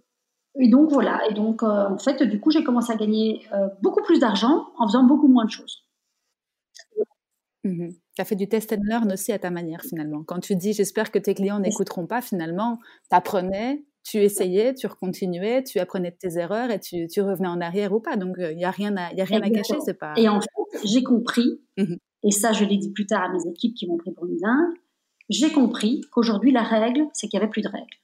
Et 0.56 0.68
donc 0.68 0.90
voilà, 0.90 1.28
et 1.28 1.34
donc 1.34 1.62
euh, 1.62 1.88
en 1.88 1.98
fait, 1.98 2.22
du 2.22 2.40
coup, 2.40 2.50
j'ai 2.50 2.64
commencé 2.64 2.92
à 2.92 2.96
gagner 2.96 3.46
euh, 3.52 3.68
beaucoup 3.82 4.02
plus 4.02 4.18
d'argent 4.20 4.68
en 4.78 4.86
faisant 4.86 5.04
beaucoup 5.04 5.28
moins 5.28 5.44
de 5.44 5.50
choses. 5.50 5.84
Tu 8.14 8.22
as 8.22 8.24
fait 8.24 8.36
du 8.36 8.48
test 8.48 8.72
and 8.72 8.82
learn 8.84 9.12
aussi 9.12 9.32
à 9.32 9.38
ta 9.38 9.50
manière 9.50 9.82
finalement. 9.82 10.22
Quand 10.24 10.40
tu 10.40 10.56
dis 10.56 10.72
j'espère 10.72 11.10
que 11.10 11.18
tes 11.18 11.34
clients 11.34 11.60
n'écouteront 11.60 12.06
pas, 12.06 12.20
finalement, 12.20 12.78
tu 13.10 13.16
apprenais, 13.16 13.84
tu 14.04 14.18
essayais, 14.18 14.74
tu 14.74 14.86
recontinuais, 14.86 15.64
tu 15.64 15.78
apprenais 15.78 16.10
de 16.10 16.16
tes 16.16 16.38
erreurs 16.38 16.70
et 16.70 16.80
tu, 16.80 17.06
tu 17.08 17.20
revenais 17.20 17.48
en 17.48 17.60
arrière 17.60 17.92
ou 17.92 18.00
pas. 18.00 18.16
Donc 18.16 18.36
il 18.38 18.44
euh, 18.44 18.54
n'y 18.54 18.64
a 18.64 18.70
rien 18.70 18.96
à, 18.96 19.12
y 19.14 19.20
a 19.20 19.24
rien 19.24 19.42
à 19.42 19.50
cacher, 19.50 19.76
c'est 19.84 19.98
pas. 19.98 20.14
Et 20.16 20.28
en 20.28 20.40
fait, 20.40 20.80
j'ai 20.84 21.02
compris, 21.02 21.60
mmh 21.76 21.94
et 22.26 22.30
ça 22.30 22.52
je 22.54 22.64
l'ai 22.64 22.78
dit 22.78 22.90
plus 22.90 23.04
tard 23.04 23.22
à 23.22 23.28
mes 23.28 23.50
équipes 23.50 23.74
qui 23.74 23.86
m'ont 23.86 23.98
pris 23.98 24.10
pour 24.10 24.24
une 24.24 24.38
dingue, 24.38 24.74
j'ai 25.28 25.52
compris 25.52 26.00
qu'aujourd'hui 26.10 26.52
la 26.52 26.62
règle, 26.62 27.06
c'est 27.12 27.28
qu'il 27.28 27.38
n'y 27.38 27.42
avait 27.42 27.50
plus 27.50 27.60
de 27.60 27.68
règles 27.68 27.98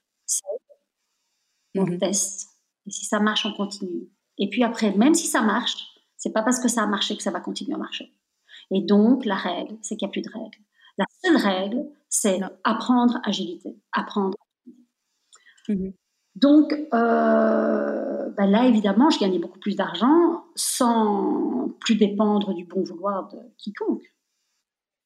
on 1.75 1.85
mmh 1.85 1.99
teste. 1.99 2.49
Et 2.87 2.91
si 2.91 3.05
ça 3.05 3.19
marche, 3.19 3.45
on 3.45 3.53
continue. 3.53 4.09
Et 4.37 4.49
puis 4.49 4.63
après, 4.63 4.95
même 4.95 5.13
si 5.13 5.27
ça 5.27 5.41
marche, 5.41 5.75
c'est 6.17 6.33
pas 6.33 6.43
parce 6.43 6.59
que 6.59 6.67
ça 6.67 6.83
a 6.83 6.87
marché 6.87 7.15
que 7.15 7.23
ça 7.23 7.31
va 7.31 7.39
continuer 7.39 7.75
à 7.75 7.77
marcher. 7.77 8.13
Et 8.71 8.81
donc, 8.81 9.25
la 9.25 9.35
règle, 9.35 9.77
c'est 9.81 9.97
qu'il 9.97 10.07
n'y 10.07 10.11
a 10.11 10.13
plus 10.13 10.21
de 10.21 10.29
règles. 10.29 10.57
La 10.97 11.05
seule 11.23 11.37
règle, 11.37 11.85
c'est 12.09 12.39
apprendre 12.63 13.19
agilité, 13.23 13.77
apprendre. 13.91 14.37
Mmh 15.67 15.89
donc, 16.35 16.71
euh, 16.93 18.29
ben 18.37 18.49
là, 18.49 18.65
évidemment, 18.65 19.09
je 19.09 19.19
gagnais 19.19 19.37
beaucoup 19.37 19.59
plus 19.59 19.75
d'argent 19.75 20.45
sans 20.55 21.75
plus 21.81 21.95
dépendre 21.95 22.53
du 22.53 22.63
bon 22.63 22.83
vouloir 22.83 23.27
de 23.27 23.37
quiconque. 23.57 24.13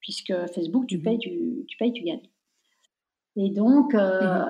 Puisque 0.01 0.33
Facebook, 0.53 0.85
tu 0.85 0.99
mmh 0.99 1.01
payes, 1.01 1.17
tu, 1.17 1.65
tu 1.67 1.77
payes, 1.77 1.93
tu 1.93 2.03
gagnes. 2.03 2.29
Et 3.37 3.49
donc, 3.49 3.95
euh, 3.95 4.45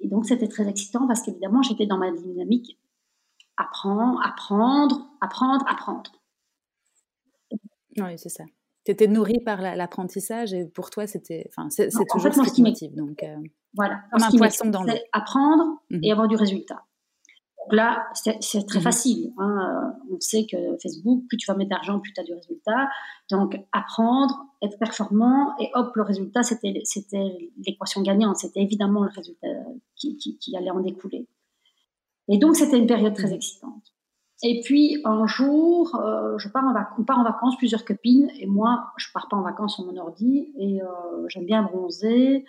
et 0.00 0.08
donc, 0.08 0.26
c'était 0.26 0.48
très 0.48 0.68
excitant 0.68 1.06
parce 1.06 1.22
qu'évidemment, 1.22 1.62
j'étais 1.62 1.86
dans 1.86 1.98
ma 1.98 2.10
dynamique 2.10 2.76
apprendre, 3.56 4.20
apprendre, 4.24 5.08
apprendre, 5.20 5.64
apprendre. 5.68 6.10
Oui, 7.98 8.18
c'est 8.18 8.28
ça. 8.28 8.44
Tu 8.84 8.92
étais 8.92 9.06
nourrie 9.06 9.40
par 9.40 9.60
l'apprentissage 9.60 10.54
et 10.54 10.64
pour 10.64 10.90
toi, 10.90 11.06
c'était, 11.06 11.46
enfin, 11.48 11.68
c'est 11.70 11.90
toujours 12.08 12.32
ce 12.32 12.52
qui 12.52 12.62
motive. 12.62 12.94
Donc, 12.94 13.22
euh, 13.22 13.36
voilà. 13.74 14.00
Comme 14.10 14.22
un 14.22 14.30
poisson 14.30 14.68
dans 14.68 14.82
l'eau. 14.82 14.94
Apprendre 15.12 15.82
mmh 15.90 16.00
et 16.02 16.12
avoir 16.12 16.28
du 16.28 16.36
résultat. 16.36 16.82
Donc 17.58 17.74
là, 17.74 18.06
c'est 18.14 18.66
très 18.66 18.78
mmh 18.78 18.82
facile. 18.82 19.32
Hein. 19.38 19.92
On 20.10 20.18
sait 20.18 20.46
que 20.50 20.56
Facebook, 20.82 21.24
plus 21.28 21.36
tu 21.36 21.46
vas 21.46 21.56
mettre 21.56 21.70
d'argent, 21.70 22.00
plus 22.00 22.12
tu 22.12 22.20
as 22.20 22.24
du 22.24 22.32
résultat. 22.32 22.88
Donc, 23.30 23.54
apprendre, 23.72 24.46
être 24.62 24.78
performant, 24.78 25.54
et 25.58 25.70
hop, 25.74 25.94
le 25.94 26.02
résultat, 26.02 26.42
c'était 26.42 26.72
l'équation 27.66 28.00
gagnante. 28.02 28.38
C'était 28.38 28.60
évidemment 28.60 29.02
le 29.02 29.10
résultat 29.14 29.48
qui, 29.94 30.16
qui, 30.16 30.56
allait 30.56 30.70
en 30.70 30.80
découler. 30.80 31.28
Et 32.28 32.38
donc, 32.38 32.56
c'était 32.56 32.78
une 32.78 32.86
période 32.86 33.14
très 33.14 33.28
mmh 33.28 33.34
excitante. 33.34 33.92
Et 34.42 34.60
puis, 34.60 35.02
un 35.04 35.26
jour, 35.26 35.94
euh, 35.96 36.38
je 36.38 36.48
pars 36.48 36.64
en 36.64 36.74
on 36.98 37.04
part 37.04 37.18
en 37.18 37.24
vacances, 37.24 37.56
plusieurs 37.58 37.84
copines, 37.84 38.30
et 38.38 38.46
moi, 38.46 38.90
je 38.96 39.06
pars 39.12 39.28
pas 39.28 39.36
en 39.36 39.42
vacances 39.42 39.74
sur 39.74 39.84
mon 39.84 39.96
ordi, 39.98 40.50
et 40.58 40.82
euh, 40.82 41.28
j'aime 41.28 41.44
bien 41.44 41.62
bronzer, 41.62 42.46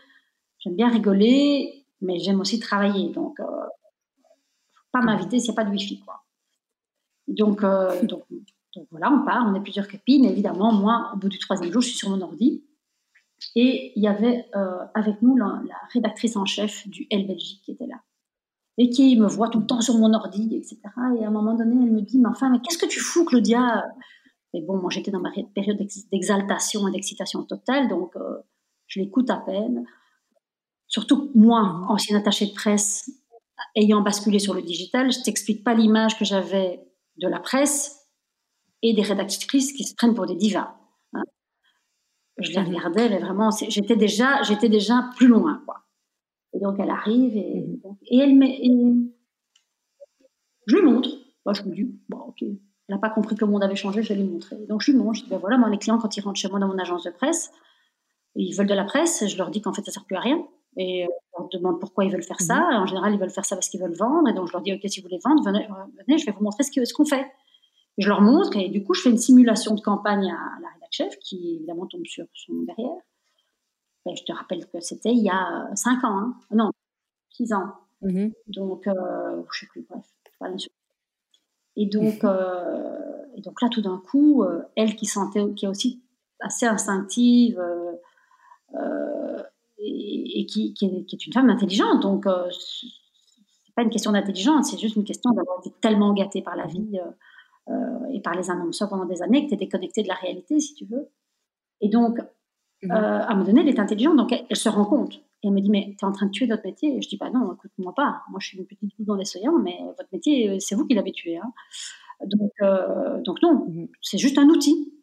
j'aime 0.60 0.76
bien 0.76 0.90
rigoler, 0.90 1.86
mais 2.00 2.20
j'aime 2.20 2.40
aussi 2.40 2.60
travailler. 2.60 3.10
Donc, 3.10 3.40
euh, 3.42 3.46
pas 4.94 5.02
m'inviter 5.02 5.40
s'il 5.40 5.52
n'y 5.52 5.60
a 5.60 5.62
pas 5.62 5.70
de 5.70 5.72
wifi, 5.72 6.00
quoi. 6.00 6.24
Donc, 7.28 7.62
euh, 7.64 8.02
donc, 8.04 8.24
donc, 8.74 8.88
voilà, 8.90 9.12
on 9.12 9.26
part, 9.26 9.46
on 9.46 9.54
est 9.56 9.62
plusieurs 9.62 9.90
copines. 9.90 10.24
Évidemment, 10.24 10.72
moi, 10.72 11.12
au 11.14 11.18
bout 11.18 11.28
du 11.28 11.40
troisième 11.40 11.74
jour, 11.74 11.82
je 11.82 11.90
suis 11.90 11.98
sur 11.98 12.10
mon 12.10 12.22
ordi. 12.22 12.64
Et 13.56 13.92
il 13.98 14.04
y 14.04 14.08
avait 14.08 14.46
avec 14.94 15.22
nous 15.24 15.36
la, 15.36 15.62
rédactrice 15.92 16.38
en 16.38 16.46
chef 16.46 16.88
du 16.88 17.08
L 17.10 17.26
Belgique 17.26 17.62
qui 17.66 17.72
était 17.72 17.88
là. 17.88 17.96
Et 18.82 18.90
qui 18.90 19.16
me 19.16 19.28
voit 19.28 19.50
tout 19.50 19.60
le 19.60 19.68
temps 19.68 19.80
sur 19.80 19.96
mon 19.96 20.12
ordi, 20.14 20.56
etc. 20.56 20.80
Et 21.20 21.24
à 21.24 21.28
un 21.28 21.32
moment 21.32 21.54
donné, 21.54 21.76
elle 21.86 21.92
me 21.92 22.02
dit, 22.02 22.18
mais 22.18 22.30
enfin, 22.30 22.50
mais 22.50 22.60
qu'est-ce 22.62 22.80
que 22.80 22.88
tu 22.88 23.00
fous, 23.00 23.26
Claudia? 23.26 23.86
Et 24.56 24.62
bon, 24.62 24.78
moi, 24.78 24.90
j'étais 24.90 25.12
dans 25.12 25.20
ma 25.20 25.30
période 25.54 25.78
d'exaltation 26.12 26.88
et 26.88 26.92
d'excitation 26.92 27.44
totale, 27.44 27.88
donc 27.88 28.16
euh, 28.16 28.40
je 28.88 29.00
l'écoute 29.00 29.30
à 29.30 29.38
peine. 29.38 29.86
Surtout 30.88 31.30
moi, 31.36 31.84
ancienne 31.90 32.18
attachée 32.18 32.48
de 32.48 32.54
presse, 32.54 33.08
ayant 33.76 34.02
basculé 34.02 34.40
sur 34.40 34.56
le 34.56 34.64
digital, 34.64 35.12
je 35.12 35.22
t'explique 35.22 35.64
pas 35.64 35.76
l'image 35.76 36.18
que 36.18 36.26
j'avais 36.26 36.82
de 37.18 37.28
la 37.28 37.40
presse 37.40 38.10
et 38.82 38.94
des 38.94 39.04
rédactrices 39.04 39.74
qui 39.74 39.84
se 39.84 39.94
prennent 39.94 40.16
pour 40.16 40.26
des 40.26 40.36
divas. 40.36 40.76
Hein. 41.14 41.24
Je 42.40 42.50
les 42.50 42.60
mhm. 42.60 42.76
regardais, 42.76 43.10
mais 43.10 43.20
vraiment, 43.20 43.52
j'étais 43.52 43.96
déjà, 43.96 44.42
j'étais 44.42 44.70
déjà 44.70 45.10
plus 45.18 45.28
loin, 45.28 45.62
quoi. 45.66 45.82
Et 46.54 46.60
donc 46.60 46.76
elle 46.80 46.90
arrive 46.90 47.36
et, 47.36 47.62
mhm. 47.62 47.96
et 48.08 48.18
elle 48.18 48.36
met, 48.36 48.60
je 50.68 50.76
lui 50.76 50.84
montre. 50.84 51.10
Moi, 51.46 51.54
je 51.54 51.64
me 51.64 51.74
dis, 51.74 51.90
bon, 52.10 52.20
ok, 52.20 52.42
elle 52.42 52.58
n'a 52.90 52.98
pas 52.98 53.10
compris 53.10 53.36
que 53.36 53.46
le 53.46 53.52
monde 53.52 53.64
avait 53.64 53.76
changé, 53.76 54.04
je 54.04 54.10
vais 54.10 54.22
lui 54.22 54.30
montrer. 54.30 54.58
Donc 54.68 54.82
je 54.82 54.92
lui 54.92 54.98
montre. 54.98 55.16
Je 55.16 55.24
dis, 55.24 55.30
ben 55.30 55.38
voilà, 55.38 55.58
moi, 55.58 55.70
les 55.70 55.78
clients, 55.78 55.98
quand 55.98 56.16
ils 56.16 56.22
rentrent 56.22 56.40
chez 56.40 56.50
moi 56.50 56.60
dans 56.60 56.68
mon 56.68 56.78
agence 56.78 57.04
de 57.04 57.12
presse, 57.12 57.52
ils 58.36 58.54
veulent 58.54 58.68
de 58.68 58.74
la 58.74 58.84
presse. 58.84 59.28
Je 59.28 59.38
leur 59.38 59.50
dis 59.50 59.62
qu'en 59.62 59.74
fait, 59.74 59.84
ça 59.84 59.92
sert 59.92 60.06
plus 60.06 60.16
à 60.16 60.20
rien. 60.20 60.46
Et 60.78 61.06
on 61.38 61.48
demande 61.52 61.80
pourquoi 61.80 62.06
ils 62.06 62.12
veulent 62.12 62.24
faire 62.24 62.40
ça. 62.40 62.56
Mhm. 62.56 62.84
En 62.84 62.86
général, 62.86 63.14
ils 63.14 63.20
veulent 63.20 63.32
faire 63.32 63.46
ça 63.46 63.56
parce 63.56 63.70
qu'ils 63.70 63.82
veulent 63.82 63.96
vendre. 63.96 64.30
Et 64.30 64.34
donc, 64.34 64.48
je 64.48 64.54
leur 64.54 64.62
dis, 64.62 64.74
OK, 64.74 64.82
si 64.86 65.02
vous 65.02 65.08
voulez 65.08 65.20
vendre, 65.24 65.44
venez, 65.44 65.68
venez 66.08 66.18
je 66.18 66.26
vais 66.26 66.32
vous 66.32 66.44
montrer 66.44 66.64
ce 66.64 66.94
qu'on 66.94 67.06
fait. 67.06 67.26
je 67.98 68.08
leur 68.08 68.22
montre. 68.22 68.56
Et 68.56 68.70
du 68.70 68.84
coup, 68.84 68.94
je 68.94 69.02
fais 69.02 69.10
une 69.10 69.18
simulation 69.18 69.74
de 69.76 69.82
campagne 69.82 70.30
à 70.32 70.62
la 70.62 70.70
rédac 70.74 70.90
chef, 70.92 71.18
qui 71.20 71.56
évidemment 71.56 71.88
tombe 71.88 72.06
sur 72.06 72.26
son 72.34 72.54
derrière. 72.64 73.02
Et 74.10 74.16
je 74.16 74.24
te 74.24 74.32
rappelle 74.32 74.66
que 74.68 74.80
c'était 74.80 75.12
il 75.12 75.24
y 75.24 75.30
a 75.30 75.70
5 75.76 76.04
ans. 76.04 76.18
Hein. 76.18 76.36
Non, 76.52 76.72
6 77.32 77.54
ans. 77.54 77.74
Mhm. 78.02 78.32
Donc, 78.48 78.88
euh, 78.88 79.44
je 79.52 79.60
sais 79.60 79.68
plus, 79.68 79.86
bref. 79.90 80.06
Et 81.76 81.86
donc, 81.86 82.24
euh, 82.24 82.98
et 83.36 83.42
donc 83.42 83.62
là, 83.62 83.70
tout 83.70 83.82
d'un 83.82 83.98
coup, 83.98 84.44
euh, 84.44 84.64
elle 84.76 84.96
qui 84.96 85.06
sentait, 85.06 85.54
qui 85.54 85.66
est 85.66 85.70
aussi 85.70 86.02
assez 86.40 86.66
instinctive, 86.66 87.60
euh, 87.60 87.94
euh 88.76 89.44
et, 89.84 90.46
qui, 90.46 90.74
est, 90.82 91.26
une 91.26 91.34
femme 91.34 91.50
intelligente. 91.50 92.02
Donc, 92.02 92.28
euh, 92.28 92.50
c'est 92.52 93.74
pas 93.76 93.84
une 93.84 93.90
question 93.90 94.12
d'intelligence, 94.12 94.72
c'est 94.72 94.78
juste 94.78 94.96
une 94.96 95.04
question 95.04 95.32
d'avoir 95.32 95.60
été 95.60 95.72
tellement 95.82 96.14
gâtée 96.14 96.42
par 96.42 96.56
la 96.56 96.68
vie 96.68 97.00
euh, 97.00 97.74
euh, 97.74 98.10
et 98.12 98.22
par 98.22 98.36
les 98.36 98.50
annonceurs 98.50 98.90
pendant 98.90 99.06
des 99.06 99.22
années 99.22 99.44
que 99.44 99.50
tu 99.50 99.54
es 99.56 99.58
déconnectée 99.58 100.04
de 100.04 100.08
la 100.08 100.16
réalité, 100.16 100.60
si 100.60 100.74
tu 100.74 100.86
veux. 100.86 101.10
Et 101.80 101.90
donc, 101.90 102.20
mhm. 102.84 102.92
à 102.92 103.28
un 103.28 103.34
moment 103.34 103.46
donné, 103.46 103.62
elle 103.62 103.70
est 103.70 103.80
intelligente, 103.80 104.18
donc 104.18 104.32
elle, 104.32 104.56
se 104.56 104.70
rend 104.70 104.86
compte. 104.86 105.16
Et 105.44 105.48
elle 105.48 105.54
me 105.54 105.62
dit, 105.62 105.70
mais 105.70 105.96
tu 105.98 106.06
es 106.06 106.08
en 106.08 106.12
train 106.12 106.28
de 106.28 106.32
tuer 106.32 106.48
notre 106.48 106.66
métier 106.66 106.96
Et 106.96 107.02
je 107.02 107.10
dis, 107.10 107.18
bah 107.18 107.30
non, 107.32 107.54
écoute-moi 107.54 107.94
pas. 107.96 108.22
Moi, 108.30 108.40
je 108.40 108.48
suis 108.48 108.58
une 108.58 108.66
petite 108.66 108.96
boule 108.98 109.08
dans 109.08 109.16
les 109.16 109.26
soyants, 109.26 109.58
mais 109.58 109.78
votre 109.98 110.10
métier, 110.14 110.60
c'est 110.60 110.76
vous 110.76 110.86
qui 110.86 110.94
l'avez 110.94 111.12
tué. 111.12 111.38
Hein. 111.38 111.52
Donc, 112.26 112.52
donc 113.26 113.42
non, 113.42 113.66
mhm. 113.68 113.88
c'est 114.02 114.18
juste 114.18 114.38
un 114.38 114.48
outil. 114.48 114.94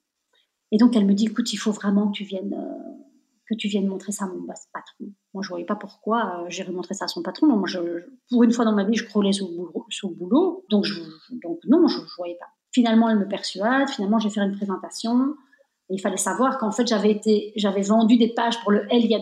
Et 0.71 0.77
donc, 0.77 0.95
elle 0.95 1.07
me 1.07 1.15
dit, 1.15 1.27
écoute, 1.27 1.53
il 1.53 1.57
faut 1.57 1.73
vraiment 1.73 2.09
que 2.09 2.13
tu 2.13 2.25
viennes 2.25 2.57
que 3.49 3.55
tu 3.55 3.69
viennes 3.69 3.87
montrer 3.87 4.13
ça 4.13 4.27
à 4.27 4.29
mon 4.29 4.47
patron. 4.47 5.07
Moi, 5.33 5.43
je 5.43 5.49
voyais 5.49 5.65
pas 5.65 5.77
pourquoi 5.77 6.43
euh, 6.45 6.51
j'irais 6.51 6.73
montrer 6.73 6.95
ça 6.95 7.07
à 7.07 7.09
son 7.09 7.23
patron. 7.23 7.47
Moi, 7.47 7.67
je, 7.67 7.79
pour 8.31 8.43
une 8.43 8.53
fois 8.53 8.65
dans 8.65 8.75
ma 8.75 8.85
vie, 8.85 8.95
je 8.95 9.07
crawlais 9.07 9.33
sous 9.33 9.49
le 9.49 10.15
boulot, 10.15 10.65
donc, 10.71 10.85
donc 11.43 11.59
non, 11.67 11.89
je, 11.89 11.99
ne 11.99 12.17
voyais 12.17 12.37
pas. 12.39 12.47
Finalement, 12.73 13.09
elle 13.09 13.19
me 13.19 13.27
persuade. 13.27 13.89
Finalement, 13.89 14.19
j'ai 14.19 14.29
fait 14.29 14.41
une 14.41 14.55
présentation. 14.55 15.35
Il 15.91 16.01
fallait 16.01 16.17
savoir 16.17 16.59
qu'en 16.59 16.71
fait, 16.71 16.87
j'avais 16.87 17.11
été, 17.11 17.53
j'avais 17.57 17.83
vendu 17.83 18.17
des 18.17 18.29
pages 18.29 18.61
pour 18.61 18.73
le 18.73 18.87
L 18.93 19.05
il 19.05 19.11
y 19.11 19.15
a, 19.15 19.21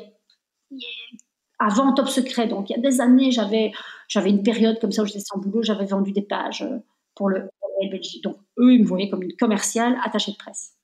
avant 1.58 1.92
Top 1.94 2.08
Secret. 2.08 2.48
Donc, 2.48 2.70
il 2.70 2.76
y 2.76 2.78
a 2.78 2.82
des 2.82 3.00
années, 3.00 3.30
j'avais, 3.30 3.72
j'avais 4.08 4.30
une 4.30 4.42
période 4.42 4.78
comme 4.80 4.92
ça 4.92 5.02
où 5.02 5.06
j'étais 5.06 5.20
sans 5.20 5.38
boulot. 5.38 5.62
J'avais 5.62 5.86
vendu 5.86 6.12
des 6.12 6.22
pages 6.22 6.66
pour 7.14 7.28
le 7.28 7.48
L 7.82 7.90
Belgique. 7.90 8.22
Donc, 8.24 8.36
eux, 8.58 8.74
ils 8.74 8.82
me 8.82 8.86
voyaient 8.86 9.08
comme 9.08 9.22
une 9.22 9.36
commerciale 9.36 9.96
attachée 10.02 10.32
de 10.32 10.36
presse. 10.36 10.74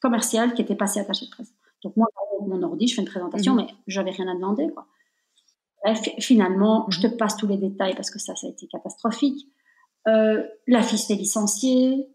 Commerciale 0.00 0.54
qui 0.54 0.62
était 0.62 0.76
passée 0.76 1.00
attachée 1.00 1.26
de 1.26 1.30
presse. 1.30 1.52
Donc 1.82 1.96
moi, 1.96 2.08
mon 2.46 2.62
ordi, 2.62 2.88
je 2.88 2.94
fais 2.94 3.02
une 3.02 3.08
présentation, 3.08 3.54
mhm. 3.54 3.62
mais 3.62 3.74
j'avais 3.86 4.10
rien 4.10 4.28
à 4.28 4.34
demander. 4.34 4.68
Quoi. 4.70 4.86
finalement, 6.18 6.86
je 6.90 7.00
te 7.00 7.06
mhm. 7.06 7.16
passe 7.16 7.36
tous 7.36 7.46
les 7.46 7.56
détails 7.56 7.94
parce 7.94 8.10
que 8.10 8.18
ça, 8.18 8.34
ça 8.34 8.46
a 8.46 8.50
été 8.50 8.66
catastrophique. 8.66 9.46
Euh, 10.08 10.42
la 10.66 10.82
fille. 10.82 12.06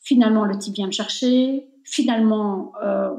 Finalement, 0.00 0.44
le 0.44 0.56
type 0.58 0.74
vient 0.74 0.86
me 0.86 0.92
chercher. 0.92 1.66
Finalement, 1.86 2.72
euh, 2.82 3.10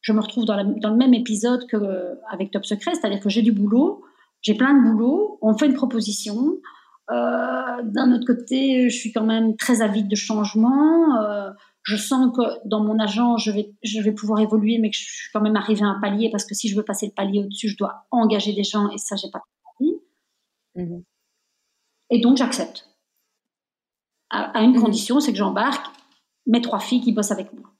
je 0.00 0.12
me 0.12 0.20
retrouve 0.20 0.44
dans, 0.44 0.56
le 0.56 0.96
même 0.96 1.14
épisode 1.14 1.66
qu'avec 1.68 2.50
Top 2.50 2.66
Secret, 2.66 2.94
c'est-à-dire 2.94 3.20
que 3.20 3.28
j'ai 3.28 3.42
du 3.42 3.52
boulot, 3.52 4.02
j'ai 4.42 4.54
plein 4.54 4.74
de 4.74 4.90
boulot, 4.90 5.38
on 5.42 5.56
fait 5.56 5.66
une 5.66 5.74
proposition. 5.74 6.56
Euh, 7.10 7.82
d'un 7.84 8.12
autre 8.12 8.26
côté, 8.26 8.88
je 8.88 8.96
suis 8.96 9.12
quand 9.12 9.24
même 9.24 9.56
très 9.56 9.82
avide 9.82 10.08
de 10.08 10.16
changement 10.16 11.54
je 11.82 11.96
sens 11.96 12.36
que 12.36 12.68
dans 12.68 12.82
mon 12.82 12.98
agent, 12.98 13.36
je 13.38 13.50
vais, 13.50 13.74
je 13.82 14.00
vais 14.00 14.12
pouvoir 14.12 14.40
évoluer, 14.40 14.78
mais 14.78 14.90
que 14.90 14.96
je 14.96 15.02
suis 15.02 15.30
quand 15.32 15.40
même 15.40 15.56
arrivée 15.56 15.82
à 15.82 15.88
un 15.88 16.00
palier 16.00 16.30
parce 16.30 16.44
que 16.44 16.54
si 16.54 16.68
je 16.68 16.76
veux 16.76 16.84
passer 16.84 17.06
le 17.06 17.12
palier 17.12 17.40
au-dessus, 17.40 17.68
je 17.68 17.76
dois 17.76 18.06
engager 18.10 18.52
des 18.52 18.64
gens 18.64 18.90
et 18.90 18.98
ça, 18.98 19.16
j'ai 19.16 19.30
pas 19.30 19.42
envie. 19.64 19.94
Mhm. 20.76 21.02
Et 22.10 22.20
donc, 22.20 22.36
j'accepte. 22.36 22.88
À, 24.30 24.62
une 24.62 24.74
mhm. 24.74 24.82
condition, 24.82 25.20
c'est 25.20 25.32
que 25.32 25.38
j'embarque 25.38 25.86
mes 26.46 26.60
trois 26.60 26.80
filles 26.80 27.00
qui 27.00 27.12
bossent 27.12 27.32
avec 27.32 27.52
moi. 27.52 27.70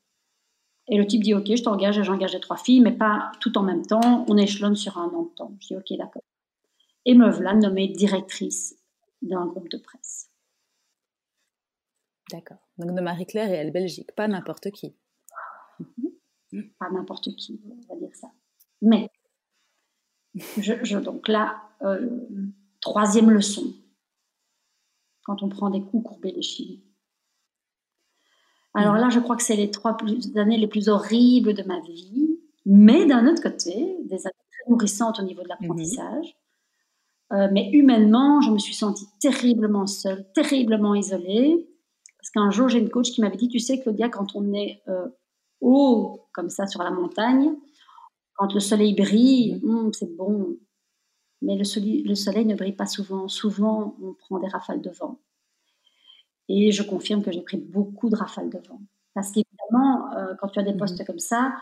Et 0.90 0.98
le 0.98 1.06
type 1.06 1.22
dit 1.22 1.34
Ok, 1.34 1.46
je 1.46 1.62
t'engage 1.62 1.98
et 1.98 2.04
j'engage 2.04 2.34
les 2.34 2.40
trois 2.40 2.56
filles, 2.56 2.80
mais 2.80 2.92
pas 2.92 3.30
tout 3.40 3.56
en 3.56 3.62
même 3.62 3.86
temps. 3.86 4.26
On 4.28 4.36
échelonne 4.36 4.76
sur 4.76 4.98
un 4.98 5.08
an 5.08 5.22
de 5.22 5.34
temps. 5.34 5.56
Je 5.60 5.68
dis 5.68 5.76
Ok, 5.76 5.96
d'accord. 5.96 6.24
Et 7.06 7.14
me 7.14 7.30
voilà 7.30 7.54
nommée 7.54 7.88
directrice 7.88 8.76
d'un 9.22 9.46
groupe 9.46 9.68
de 9.70 9.78
presse. 9.78 10.30
D'accord. 12.30 12.58
Donc 12.78 12.94
de 12.94 13.00
Marie-Claire 13.00 13.50
et 13.50 13.54
elle 13.54 13.72
Belgique, 13.72 14.12
pas 14.14 14.28
n'importe 14.28 14.70
qui. 14.70 14.94
Mhm. 15.78 16.70
Pas 16.78 16.90
n'importe 16.90 17.34
qui, 17.36 17.60
on 17.88 17.94
va 17.94 18.00
dire 18.00 18.14
ça. 18.14 18.32
Mais, 18.82 19.08
je, 20.34 20.98
donc 20.98 21.28
là, 21.28 21.62
euh, 21.82 22.26
troisième 22.80 23.30
leçon, 23.30 23.74
quand 25.22 25.42
on 25.42 25.48
prend 25.48 25.70
des 25.70 25.82
coups 25.82 26.08
courbés 26.08 26.32
les 26.32 26.42
chines. 26.42 26.80
Alors 28.74 28.94
mhm. 28.94 29.00
là, 29.00 29.08
je 29.10 29.20
crois 29.20 29.36
que 29.36 29.42
c'est 29.42 29.56
les 29.56 29.70
trois 29.70 29.96
années 30.36 30.58
les 30.58 30.68
plus 30.68 30.88
horribles 30.88 31.54
de 31.54 31.62
ma 31.64 31.80
vie, 31.80 32.38
mais 32.66 33.06
d'un 33.06 33.26
autre 33.26 33.42
côté, 33.42 33.96
des 34.04 34.26
années 34.26 34.46
très 34.50 34.70
nourrissantes 34.70 35.18
au 35.18 35.22
niveau 35.22 35.42
de 35.42 35.48
l'apprentissage. 35.48 36.36
Euh, 37.32 37.48
mais 37.52 37.70
humainement, 37.72 38.40
je 38.40 38.50
me 38.50 38.58
suis 38.58 38.74
sentie 38.74 39.06
terriblement 39.20 39.86
seule, 39.86 40.26
terriblement 40.32 40.94
isolée. 40.94 41.68
Parce 42.18 42.30
qu'un 42.30 42.50
jour, 42.50 42.68
j'ai 42.68 42.78
une 42.78 42.90
coach 42.90 43.10
qui 43.12 43.20
m'avait 43.20 43.36
dit, 43.36 43.48
tu 43.48 43.60
sais, 43.60 43.80
Claudia, 43.80 44.08
quand 44.08 44.34
on 44.34 44.52
est 44.52 44.82
euh, 44.88 45.06
haut, 45.60 46.28
comme 46.32 46.50
ça, 46.50 46.66
sur 46.66 46.82
la 46.82 46.90
montagne, 46.90 47.54
quand 48.34 48.52
le 48.52 48.60
soleil 48.60 48.94
brille, 48.94 49.60
mhm. 49.62 49.86
hmm, 49.86 49.92
c'est 49.92 50.16
bon. 50.16 50.56
Mais 51.42 51.56
le 51.56 51.64
soleil, 51.64 52.02
le 52.02 52.14
soleil 52.14 52.44
ne 52.44 52.54
brille 52.54 52.74
pas 52.74 52.86
souvent. 52.86 53.26
Souvent, 53.28 53.96
on 54.02 54.12
prend 54.14 54.38
des 54.38 54.48
rafales 54.48 54.82
de 54.82 54.90
vent. 54.90 55.18
Et 56.52 56.72
je 56.72 56.82
confirme 56.82 57.22
que 57.22 57.30
j'ai 57.30 57.42
pris 57.42 57.58
beaucoup 57.58 58.08
de 58.08 58.16
rafales 58.16 58.50
de 58.50 58.58
vent. 58.58 58.80
Parce 59.14 59.30
qu'évidemment, 59.30 60.12
euh, 60.16 60.34
quand 60.40 60.48
tu 60.48 60.58
as 60.58 60.64
des 60.64 60.72
mhm. 60.72 60.78
postes 60.78 61.06
comme 61.06 61.20
ça, 61.20 61.54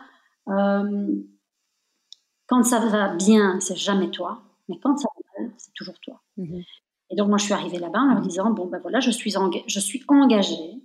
quand 2.46 2.62
ça 2.62 2.80
va 2.80 3.14
bien, 3.14 3.60
c'est 3.60 3.76
jamais 3.76 4.10
toi. 4.10 4.42
Mais 4.68 4.78
quand 4.82 4.96
ça 4.96 5.08
va 5.14 5.42
mal, 5.42 5.52
c'est 5.58 5.74
toujours 5.74 5.98
toi. 6.00 6.22
Mhm. 6.38 6.62
Et 7.10 7.16
donc, 7.16 7.28
moi, 7.28 7.36
je 7.36 7.44
suis 7.44 7.52
arrivée 7.52 7.78
là-bas 7.78 8.00
en 8.00 8.14
leur 8.14 8.22
disant, 8.22 8.50
bon, 8.50 8.66
ben 8.66 8.78
voilà, 8.80 9.00
je 9.00 9.10
suis, 9.10 9.34
je 9.66 9.80
suis 9.80 10.02
engagée 10.08 10.82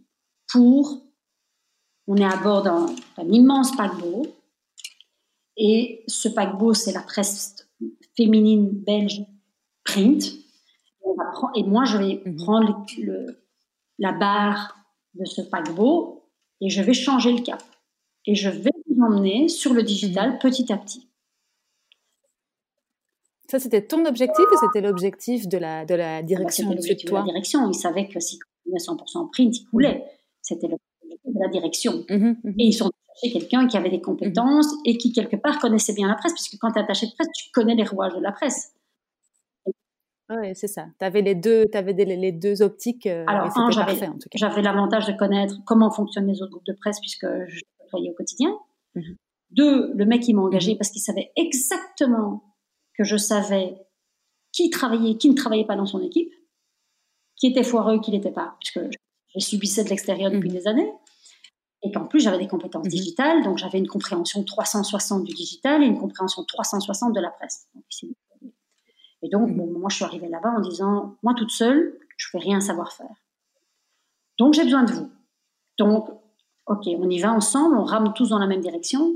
pour... 0.52 1.02
On 2.06 2.18
est 2.18 2.26
à 2.26 2.36
bord 2.36 2.64
d'un 2.64 2.88
immense 3.30 3.74
paquebot. 3.78 4.28
Et 5.56 6.04
ce 6.08 6.28
paquebot, 6.28 6.74
c'est 6.74 6.92
la 6.92 7.02
presse 7.02 7.70
féminine 8.18 8.70
belge 8.70 9.22
print. 9.86 10.24
Et 11.56 11.64
moi, 11.64 11.86
je 11.86 11.98
vais 11.98 12.22
mhm. 12.26 12.36
prendre 12.36 12.86
le, 12.98 13.43
la 14.00 14.12
barre 14.12 14.78
de 15.14 15.26
ce 15.26 15.42
paquebot 15.42 16.24
et 16.62 16.70
je 16.70 16.82
vais 16.82 16.94
changer 16.94 17.32
le 17.32 17.42
cap. 17.42 17.62
Et 18.26 18.36
je 18.36 18.50
vais 18.50 18.72
vous 18.88 19.04
emmener 19.04 19.50
sur 19.50 19.74
le 19.74 19.84
digital 19.84 20.34
mhm. 20.34 20.40
petit 20.40 20.72
à 20.72 20.78
petit. 20.78 21.10
Ça, 23.50 23.60
c'était 23.60 23.86
ton 23.86 24.06
objectif 24.06 24.46
ou 24.52 24.58
c'était 24.66 24.86
l'objectif 24.86 25.48
de 25.48 25.58
la, 25.58 25.86
de 25.86 25.94
la 25.94 26.24
direction 26.24 26.64
C'était 26.64 26.76
l'objectif 26.76 27.10
de 27.12 27.16
la 27.16 27.24
direction. 27.24 27.70
Ils 27.70 27.76
savaient 27.76 28.08
que 28.08 28.20
si 28.20 28.40
on 28.66 28.76
100% 28.76 29.30
print, 29.32 29.58
ils 29.58 29.66
coulaient. 29.66 30.06
C'était 30.42 30.68
l'objectif 30.68 31.34
de 31.34 31.40
la 31.40 31.50
direction. 31.50 32.06
Mhm, 32.10 32.38
mhm. 32.44 32.56
Et 32.58 32.66
ils 32.66 32.74
sont 32.74 32.90
chercher 33.22 33.40
quelqu'un 33.40 33.68
qui 33.68 33.78
avait 33.78 33.90
des 33.90 34.02
compétences 34.02 34.74
et 34.86 34.98
qui, 34.98 35.12
quelque 35.12 35.36
part, 35.36 35.60
connaissait 35.60 35.94
bien 35.94 36.08
la 36.08 36.16
presse, 36.16 36.34
puisque 36.34 36.58
quand 36.60 36.72
tu 36.72 36.80
es 36.80 36.82
attaché 36.82 37.08
de 37.08 37.12
presse, 37.14 37.28
tu 37.36 37.52
connais 37.52 37.76
les 37.76 37.84
rouages 37.84 38.16
de 38.16 38.22
la 38.22 38.32
presse. 38.32 38.74
Oui, 40.30 40.56
c'est 40.56 40.68
ça. 40.68 40.88
Tu 41.00 41.06
avais 41.06 41.22
les 41.22 41.36
deux, 41.36 41.66
avais 41.74 41.94
les 41.94 42.32
deux 42.32 42.62
optiques. 42.62 43.06
Euh, 43.08 43.26
Alors, 43.28 43.58
un, 43.58 43.70
j'avais, 43.72 44.62
l'avantage 44.62 45.08
de 45.08 45.14
connaître 45.14 45.56
comment 45.66 45.92
fonctionnent 45.92 46.28
les 46.28 46.42
autres 46.42 46.52
groupes 46.52 46.66
de 46.66 46.74
presse, 46.80 47.00
puisque 47.00 47.26
je 47.26 47.62
travaillais 47.88 48.12
au 48.12 48.16
quotidien. 48.16 48.58
Mhm. 48.96 49.16
Deux, 49.52 49.94
le 49.94 50.06
mec, 50.06 50.28
il 50.28 50.36
m'a 50.36 50.42
engagé 50.42 50.76
parce 50.76 50.90
qu'il 50.90 51.02
savait 51.02 51.32
exactement 51.36 52.56
que 52.98 53.04
je 53.04 53.18
savais 53.18 53.76
qui 54.52 54.70
travaillait, 54.70 55.18
qui 55.18 55.30
ne 55.30 55.36
travaillait 55.36 55.66
pas 55.66 55.76
dans 55.76 55.86
son 55.86 56.02
équipe, 56.02 56.32
qui 57.36 57.48
était 57.48 57.64
foireux, 57.64 58.00
qui 58.00 58.12
n'était 58.12 58.32
pas, 58.32 58.56
puisque 58.60 58.80
je 59.36 59.40
subissais 59.40 59.84
de 59.84 59.90
l'extérieur 59.90 60.32
depuis 60.32 60.50
mmh. 60.50 60.54
des 60.54 60.68
années. 60.68 60.94
Et 61.86 61.92
qu'en 61.92 62.06
plus, 62.06 62.22
j'avais 62.22 62.38
des 62.38 62.48
compétences 62.48 62.86
mmh. 62.86 62.90
digitales, 62.90 63.44
donc 63.44 63.58
j'avais 63.58 63.78
une 63.78 63.88
compréhension 63.88 64.44
360 64.44 65.26
du 65.26 65.34
digital 65.34 65.84
et 65.84 65.86
une 65.86 66.00
compréhension 66.00 66.44
360 66.46 67.14
de 67.14 67.20
la 67.20 67.30
presse. 67.30 67.68
Et 69.24 69.30
donc, 69.30 69.50
moi, 69.56 69.90
je 69.90 69.96
suis 69.96 70.06
arrivée 70.06 70.28
là-bas 70.28 70.54
en 70.58 70.60
disant, 70.60 71.16
moi 71.24 71.34
toute 71.34 71.50
seule, 71.50 71.98
je 72.18 72.28
ne 72.28 72.32
fais 72.32 72.46
rien 72.46 72.60
savoir 72.60 72.92
faire. 72.92 73.16
Donc, 74.38 74.54
j'ai 74.54 74.64
besoin 74.64 74.84
de 74.84 74.92
vous. 74.92 75.10
Donc, 75.78 76.10
ok, 76.68 76.88
on 77.00 77.10
y 77.10 77.20
va 77.20 77.32
ensemble, 77.32 77.78
on 77.78 77.86
rame 77.86 78.14
tous 78.14 78.30
dans 78.30 78.40
la 78.40 78.48
même 78.48 78.62
direction. 78.62 79.16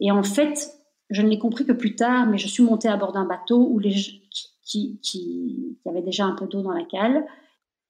Et 0.00 0.10
en 0.10 0.22
fait, 0.22 0.72
je 1.10 1.20
ne 1.22 1.28
l'ai 1.28 1.38
compris 1.38 1.66
que 1.66 1.72
plus 1.72 1.94
tard, 1.94 2.26
mais 2.26 2.38
je 2.38 2.48
suis 2.48 2.62
montée 2.62 2.88
à 2.88 2.96
bord 2.96 3.12
d'un 3.12 3.26
bateau 3.26 3.68
où 3.70 3.78
les, 3.78 3.90
qui, 3.90 4.48
qui, 4.62 4.98
qui, 5.02 5.78
avait 5.86 6.02
déjà 6.02 6.24
un 6.24 6.34
peu 6.34 6.46
d'eau 6.46 6.62
dans 6.62 6.72
la 6.72 6.84
cale 6.84 7.26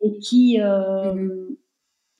et 0.00 0.18
qui, 0.18 0.60
euh, 0.60 1.14
mhm. 1.14 1.56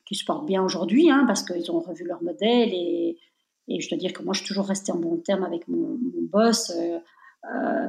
qui 0.07 0.15
se 0.15 0.25
portent 0.25 0.47
bien 0.47 0.63
aujourd'hui, 0.63 1.11
hein, 1.11 1.25
parce 1.27 1.43
qu'ils 1.43 1.71
ont 1.73 1.81
revu 1.81 2.05
leur 2.05 2.23
modèle. 2.23 2.69
Et, 2.73 3.19
et, 3.67 3.81
je 3.81 3.89
dois 3.89 3.99
dire 3.99 4.13
que 4.13 4.23
moi, 4.23 4.35
je 4.35 4.41
suis 4.41 4.49
toujours 4.49 4.67
restée 4.67 4.93
en 4.93 4.99
bon 4.99 5.17
terme 5.17 5.43
avec 5.43 5.67
mon, 5.67 5.99
boss. 6.31 6.71
Euh, 6.71 6.99
euh, 7.53 7.89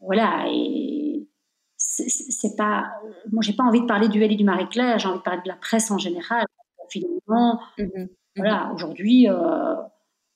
voilà, 0.00 0.46
et 0.48 1.28
c'est 1.76 2.56
pas. 2.56 2.90
Moi, 3.30 3.42
j'ai 3.42 3.52
pas 3.52 3.64
envie 3.64 3.80
de 3.80 3.86
parler 3.86 4.08
du 4.08 4.22
L 4.22 4.32
et 4.32 4.36
du 4.36 4.44
Marie-Claire, 4.44 4.98
j'ai 4.98 5.08
envie 5.08 5.18
de 5.18 5.22
parler 5.22 5.42
de 5.42 5.48
la 5.48 5.56
presse 5.56 5.90
en 5.90 5.98
général. 5.98 6.44
Finalement, 6.88 7.60
mhm. 7.78 8.08
voilà, 8.36 8.66
mhm. 8.66 8.74
aujourd'hui 8.74 9.28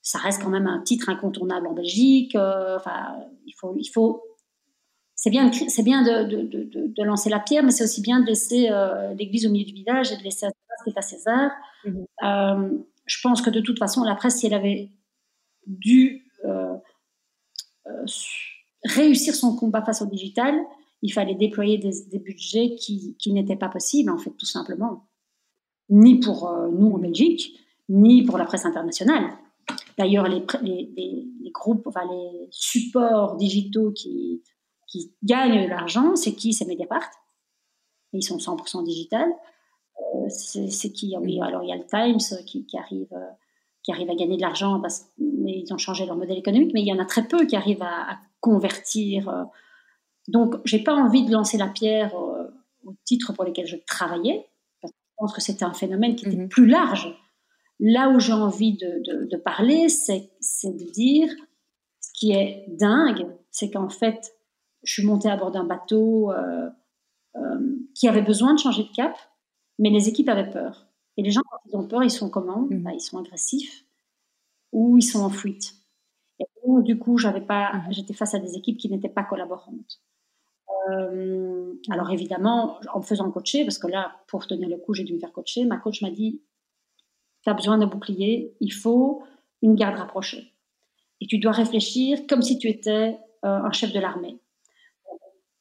ça 0.05 0.19
reste 0.19 0.43
quand 0.43 0.51
même 0.51 0.67
un 0.67 0.83
titre 0.83 1.09
incontournable 1.09 1.67
en 1.67 1.73
Belgique. 1.73 2.37
Euh, 2.37 2.77
enfin, 2.77 3.17
il 3.47 3.55
faut, 3.59 3.75
il 3.77 3.89
faut. 3.89 4.23
C'est 5.17 5.31
bien, 5.31 5.51
c'est 5.51 5.83
bien 5.83 6.03
de, 6.03 6.29
de, 6.29 6.43
de, 6.43 6.87
de, 6.87 7.03
lancer 7.03 7.31
la 7.31 7.41
pierre, 7.41 7.63
mais 7.63 7.71
c'est 7.71 7.85
aussi 7.85 8.03
bien 8.03 8.21
de 8.21 8.27
laisser 8.27 8.69
euh, 8.71 9.15
l'église 9.15 9.47
au 9.47 9.51
milieu 9.51 9.65
du 9.65 9.73
village 9.73 10.13
et 10.13 10.19
de 10.19 10.23
laisser 10.23 10.45
à 10.45 10.51
César 10.51 10.77
ce 10.79 10.85
qui 10.85 10.91
est 10.91 10.99
à 10.99 11.03
César. 11.03 11.51
Euh, 12.23 12.79
je 13.07 13.17
pense 13.23 13.41
que 13.41 13.49
de 13.49 13.61
toute 13.61 13.79
façon, 13.79 14.05
la 14.05 14.15
presse, 14.15 14.37
si 14.37 14.47
elle 14.47 14.55
avait 14.55 14.91
dû 15.67 16.27
réussir 18.85 19.35
son 19.35 19.57
combat 19.57 19.83
face 19.83 20.03
au 20.03 20.07
digital, 20.07 20.55
il 21.03 21.13
fallait 21.13 21.35
déployer 21.35 21.79
des, 21.79 21.93
des 22.11 22.19
budgets 22.19 22.75
qui, 22.77 23.17
qui 23.19 23.33
n'étaient 23.33 23.57
pas 23.57 23.69
possibles, 23.69 24.11
en 24.11 24.19
fait, 24.19 24.31
tout 24.31 24.47
simplement. 24.47 25.07
Ni 25.91 26.19
pour 26.19 26.51
nous 26.73 26.93
en 26.93 26.99
Belgique, 26.99 27.59
ni 27.89 28.23
pour 28.23 28.39
la 28.39 28.45
presse 28.45 28.65
internationale. 28.65 29.37
D'ailleurs, 29.99 30.29
les, 30.29 30.45
les, 30.63 31.51
groupes, 31.53 31.87
enfin, 31.87 32.05
les 32.11 32.49
supports 32.51 33.37
digitaux 33.37 33.93
qui, 33.93 34.43
qui 34.89 35.15
gagnent 35.23 35.65
de 35.65 35.69
l'argent, 35.69 36.17
c'est 36.17 36.35
qui? 36.35 36.53
C'est 36.53 36.67
Mediapart. 36.67 37.09
Ils 38.13 38.23
sont 38.23 38.39
100% 38.39 38.85
digital. 38.85 39.29
Euh, 40.17 40.29
c'est 40.29 40.93
qui? 40.93 41.15
Oui, 41.21 41.41
alors 41.41 41.63
il 41.63 41.69
y 41.69 41.73
a 41.73 41.77
le 41.77 41.87
Times 41.87 42.45
qui, 42.45 42.67
qui 42.67 42.77
arrive, 42.77 43.13
euh, 43.13 43.31
qui 43.83 43.93
arrive 43.93 44.11
à 44.11 44.15
gagner 44.15 44.37
de 44.37 44.43
l'argent, 44.43 44.81
parce 44.81 45.07
mais 45.19 45.63
ils 45.65 45.73
ont 45.73 45.79
changé 45.79 46.07
leur 46.07 46.17
modèle 46.17 46.39
économique, 46.39 46.73
mais 46.75 46.81
il 46.81 46.89
y 46.89 46.93
en 46.93 46.99
a 46.99 47.05
très 47.05 47.27
peu 47.27 47.47
qui 47.47 47.55
arrivent 47.55 47.83
à, 47.83 48.19
convertir. 48.45 49.29
Euh. 49.29 49.45
Donc, 50.29 50.57
j'ai 50.65 50.83
pas 50.83 50.95
envie 50.95 51.25
de 51.25 51.33
lancer 51.33 51.57
la 51.57 51.69
pierre 51.69 52.15
au 52.15 52.95
titre 53.05 53.33
pour 53.33 53.45
lesquels 53.45 53.67
je 53.67 53.77
travaillais, 53.87 54.47
parce 54.81 54.93
que 54.93 54.99
je 55.01 55.15
pense 55.17 55.33
que 55.33 55.41
c'était 55.41 55.65
un 55.65 55.73
phénomène 55.73 56.15
qui 56.15 56.27
était 56.27 56.37
mhm. 56.37 56.49
plus 56.49 56.67
large 56.67 57.15
Là 57.81 58.09
où 58.11 58.21
j'ai 58.21 58.33
envie 58.33 58.77
de, 58.77 59.37
parler, 59.37 59.89
c'est 59.89 60.31
de 60.65 60.93
dire 60.93 61.29
ce 62.01 62.09
qui 62.15 62.33
est 62.33 62.67
dingue, 62.69 63.27
c'est 63.51 63.71
qu'en 63.71 63.89
fait, 63.89 64.35
je 64.85 64.93
suis 64.93 65.05
montée 65.05 65.29
à 65.29 65.37
bord 65.37 65.51
d'un 65.51 65.65
bateau 65.65 66.31
euh, 66.31 66.71
euh, 67.37 67.77
qui 67.95 68.07
avait 68.07 68.23
besoin 68.23 68.55
de 68.55 68.61
changer 68.61 68.85
de 68.85 68.95
cap, 68.95 69.17
mais 69.79 69.91
les 69.91 70.09
équipes 70.09 70.29
avaient 70.29 70.51
peur. 70.51 70.87
Et 71.17 71.23
les 71.23 71.31
gens, 71.31 71.43
quand 71.51 71.59
ils 71.67 71.77
ont 71.77 71.87
peur, 71.87 72.05
ils 72.05 72.11
sont 72.11 72.31
comment? 72.31 72.67
Mmh. 72.71 72.83
bah, 72.83 72.93
Ils 72.95 73.01
sont 73.01 73.19
agressifs 73.19 73.85
ou 74.73 74.99
ils 74.99 75.03
sont 75.03 75.21
en 75.21 75.31
fuite. 75.31 75.75
Donc, 76.67 76.85
du 76.85 76.99
coup, 76.99 77.19
j'avais 77.19 77.41
pas, 77.41 77.73
mmh. 77.73 77.93
j'étais 77.93 78.15
face 78.15 78.35
à 78.35 78.39
des 78.39 78.57
équipes 78.57 78.79
qui 78.79 78.89
n'étaient 78.89 79.09
pas 79.09 79.25
collaborantes. 79.25 80.01
Euh, 80.91 81.73
alors 81.91 82.11
évidemment, 82.11 82.79
en 82.93 82.99
me 82.99 83.05
faisant 83.05 83.31
coacher, 83.31 83.65
parce 83.65 83.79
que 83.79 83.87
là, 83.87 84.17
pour 84.29 84.47
tenir 84.47 84.69
le 84.69 84.77
coup, 84.77 84.95
j'ai 84.95 85.05
dû 85.05 85.15
me 85.15 85.19
faire 85.19 85.33
coacher, 85.33 85.65
ma 85.65 85.77
coach 85.77 86.03
m'a 86.03 86.11
dit, 86.11 86.43
tu 87.43 87.51
as 87.51 87.55
besoin 87.55 87.79
d'un 87.79 87.87
bouclier, 87.87 88.55
il 88.61 88.73
faut 88.73 89.23
une 89.63 89.75
garde 89.75 89.97
rapprochée. 89.97 90.53
Et 91.21 91.27
tu 91.27 91.39
dois 91.39 91.53
réfléchir 91.53 92.27
comme 92.29 92.43
si 92.43 92.59
tu 92.59 92.69
étais 92.69 93.19
euh, 93.45 93.49
un 93.49 93.73
chef 93.73 93.93
de 93.93 94.01
l'armée. 94.01 94.39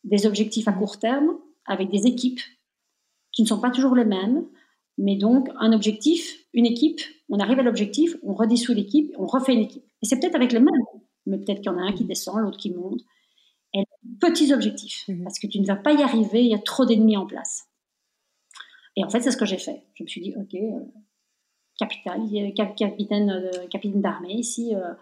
Des 0.04 0.26
objectifs 0.26 0.68
à 0.68 0.74
court 0.74 1.00
terme 1.00 1.38
avec 1.66 1.90
des 1.90 2.08
équipes 2.08 2.42
qui 3.32 3.44
ne 3.44 3.48
sont 3.48 3.60
pas 3.60 3.72
toujours 3.72 3.96
les 3.96 4.06
mêmes, 4.06 4.46
mais 4.98 5.16
donc 5.16 5.50
un 5.58 5.72
objectif, 5.74 6.38
une 6.54 6.66
équipe, 6.66 7.00
on 7.30 7.40
arrive 7.40 7.60
à 7.60 7.64
l'objectif, 7.64 8.16
on 8.24 8.34
redissout 8.34 8.74
l'équipe, 8.74 9.14
on 9.18 9.26
refait 9.26 9.54
une 9.54 9.62
équipe. 9.62 9.86
Et 10.04 10.06
c'est 10.06 10.20
peut-être 10.20 10.36
avec 10.36 10.52
les 10.52 10.60
mêmes, 10.60 10.86
mais 11.26 11.38
peut-être 11.38 11.62
qu'il 11.62 11.72
y 11.72 11.76
en 11.76 11.80
a 11.80 11.84
un 11.84 11.94
qui 11.94 12.04
descend, 12.04 12.42
l'autre 12.42 12.58
qui 12.58 12.72
monte. 12.72 13.02
Et 13.74 13.84
petits 14.20 14.54
objectifs, 14.54 15.08
mhm. 15.08 15.24
parce 15.24 15.40
que 15.40 15.48
tu 15.48 15.60
ne 15.60 15.66
vas 15.66 15.78
pas 15.78 15.94
y 15.94 16.04
arriver, 16.04 16.44
il 16.44 16.52
y 16.52 16.56
a 16.56 16.60
trop 16.60 16.86
d'ennemis 16.86 17.18
en 17.18 17.26
place. 17.26 17.68
Et 18.96 19.04
en 19.04 19.10
fait, 19.10 19.22
c'est 19.22 19.32
ce 19.32 19.38
que 19.38 19.46
j'ai 19.46 19.58
fait. 19.58 19.88
Je 19.96 20.04
me 20.04 20.08
suis 20.08 20.22
dit, 20.22 20.36
ok, 20.38 20.54
euh, 20.54 20.80
capitaine, 21.80 22.54
capitaine, 22.54 23.32
euh, 23.32 23.68
capitaine 23.68 24.02
d'armée 24.02 24.34
ici. 24.34 24.76
Euh, 24.76 24.94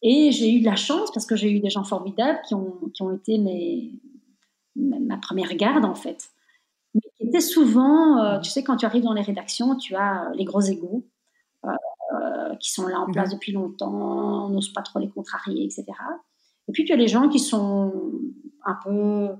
et 0.00 0.32
j'ai 0.32 0.52
eu 0.52 0.60
de 0.60 0.64
la 0.64 0.76
chance 0.76 1.10
parce 1.12 1.26
que 1.26 1.36
j'ai 1.36 1.50
eu 1.50 1.60
des 1.60 1.70
gens 1.70 1.84
formidables 1.84 2.40
qui 2.46 2.54
ont, 2.54 2.78
qui 2.94 3.02
ont 3.02 3.14
été 3.14 3.38
mes, 3.38 3.92
ma 4.76 5.16
première 5.16 5.54
garde 5.54 5.84
en 5.84 5.94
fait. 5.94 6.30
mais 6.94 7.00
qui 7.16 7.26
étaient 7.26 7.40
souvent, 7.40 8.22
euh, 8.22 8.40
tu 8.40 8.50
sais, 8.50 8.62
quand 8.62 8.76
tu 8.76 8.86
arrives 8.86 9.04
dans 9.04 9.14
les 9.14 9.22
rédactions, 9.22 9.76
tu 9.76 9.94
as 9.94 10.30
les 10.34 10.44
gros 10.44 10.60
égaux 10.60 11.06
qui 12.60 12.70
sont 12.70 12.86
là 12.86 13.00
en 13.00 13.10
place 13.10 13.30
mhm. 13.30 13.38
depuis 13.38 13.52
longtemps, 13.52 14.46
on 14.46 14.48
n'ose 14.50 14.72
pas 14.72 14.82
trop 14.82 14.98
les 14.98 15.08
contrarier, 15.08 15.64
etc. 15.64 15.86
Et 16.68 16.72
puis 16.72 16.84
tu 16.84 16.92
as 16.92 16.96
les 16.96 17.08
gens 17.08 17.28
qui 17.28 17.38
sont 17.38 18.12
un 18.64 18.76
peu, 18.84 19.30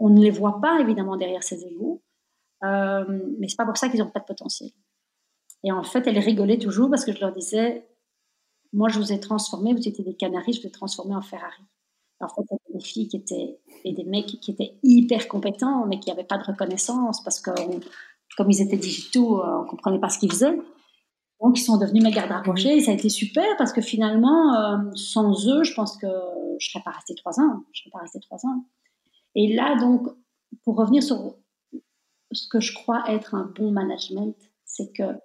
on 0.00 0.10
ne 0.10 0.20
les 0.20 0.30
voit 0.30 0.60
pas 0.60 0.80
évidemment 0.80 1.16
derrière 1.16 1.42
ces 1.42 1.64
égaux, 1.64 2.02
euh, 2.64 3.04
mais 3.38 3.48
c'est 3.48 3.56
pas 3.56 3.66
pour 3.66 3.76
ça 3.76 3.88
qu'ils 3.88 4.00
n'ont 4.00 4.10
pas 4.10 4.20
de 4.20 4.24
potentiel. 4.24 4.70
Et 5.64 5.72
en 5.72 5.84
fait, 5.84 6.06
elle 6.06 6.18
rigolait 6.18 6.58
toujours 6.58 6.90
parce 6.90 7.04
que 7.04 7.12
je 7.12 7.20
leur 7.20 7.32
disais, 7.32 7.86
moi, 8.72 8.88
je 8.88 8.98
vous 8.98 9.12
ai 9.12 9.20
transformé, 9.20 9.72
vous 9.72 9.86
étiez 9.86 10.04
des 10.04 10.14
Canaries, 10.14 10.54
je 10.54 10.60
vous 10.62 10.66
ai 10.66 10.72
transformé 10.72 11.14
en 11.14 11.22
Ferrari. 11.22 11.62
En 12.20 12.28
fait, 12.28 12.42
il 12.68 12.78
des 12.78 12.84
filles 12.84 13.08
qui 13.08 13.16
étaient, 13.16 13.58
et 13.84 13.92
des 13.92 14.04
mecs 14.04 14.26
qui 14.26 14.50
étaient 14.52 14.78
hyper 14.82 15.26
compétents, 15.28 15.86
mais 15.86 15.98
qui 15.98 16.08
n'avaient 16.08 16.24
pas 16.24 16.38
de 16.38 16.44
reconnaissance 16.44 17.22
parce 17.22 17.40
que, 17.40 17.50
comme 18.36 18.50
ils 18.50 18.62
étaient 18.62 18.76
digitaux, 18.76 19.40
euh, 19.40 19.58
on 19.58 19.62
ne 19.64 19.68
comprenait 19.68 19.98
pas 19.98 20.08
ce 20.08 20.18
qu'ils 20.18 20.30
faisaient. 20.30 20.56
Donc, 21.42 21.58
ils 21.58 21.64
sont 21.64 21.76
devenus 21.76 22.04
mes 22.04 22.12
gardes 22.12 22.30
rapprochés 22.30 22.76
et 22.76 22.80
ça 22.80 22.92
a 22.92 22.94
été 22.94 23.08
super 23.08 23.44
parce 23.58 23.72
que 23.72 23.80
finalement, 23.80 24.54
euh, 24.54 24.78
sans 24.94 25.48
eux, 25.48 25.64
je 25.64 25.74
pense 25.74 25.96
que 25.96 26.06
je 26.06 26.68
ne 26.68 26.70
serais 26.70 26.84
pas 26.84 26.92
restée 26.92 27.16
trois 27.16 27.40
ans. 27.40 27.64
Je 27.72 27.80
serais 27.80 27.90
pas 27.90 27.98
restée 27.98 28.20
trois 28.20 28.38
ans. 28.46 28.64
Et 29.34 29.52
là, 29.52 29.76
donc, 29.76 30.06
pour 30.62 30.76
revenir 30.76 31.02
sur 31.02 31.34
ce 32.30 32.48
que 32.48 32.60
je 32.60 32.72
crois 32.72 33.02
être 33.08 33.34
un 33.34 33.52
bon 33.56 33.72
management, 33.72 34.36
c'est 34.64 34.92
qu'il 34.92 35.20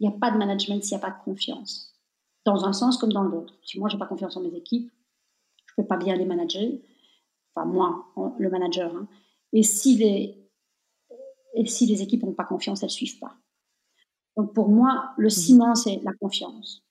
n'y 0.00 0.08
a 0.08 0.12
pas 0.12 0.30
de 0.30 0.36
management 0.36 0.84
s'il 0.84 0.98
n'y 0.98 1.02
a 1.02 1.06
pas 1.06 1.16
de 1.16 1.24
confiance. 1.24 1.94
Dans 2.44 2.66
un 2.66 2.74
sens 2.74 2.98
comme 2.98 3.12
dans 3.12 3.22
l'autre. 3.22 3.54
Si 3.64 3.78
moi, 3.78 3.88
je 3.88 3.94
n'ai 3.94 3.98
pas 3.98 4.06
confiance 4.06 4.36
en 4.36 4.42
mes 4.42 4.54
équipes, 4.54 4.92
je 5.64 5.72
ne 5.72 5.82
peux 5.82 5.88
pas 5.88 5.96
bien 5.96 6.16
les 6.16 6.26
manager. 6.26 6.68
Enfin, 7.54 7.66
moi, 7.66 8.04
le 8.38 8.50
manager. 8.50 8.94
Hein. 8.94 9.08
Et, 9.54 9.62
si 9.62 9.96
les, 9.96 10.38
et 11.54 11.64
si 11.64 11.86
les 11.86 12.02
équipes 12.02 12.24
n'ont 12.24 12.34
pas 12.34 12.44
confiance, 12.44 12.82
elles 12.82 12.88
ne 12.88 12.92
suivent 12.92 13.18
pas. 13.18 13.34
Donc, 14.36 14.52
pour 14.54 14.68
moi, 14.68 15.12
le 15.16 15.28
mmh. 15.28 15.30
ciment, 15.30 15.74
c'est 15.74 16.00
la 16.02 16.12
confiance. 16.12 16.82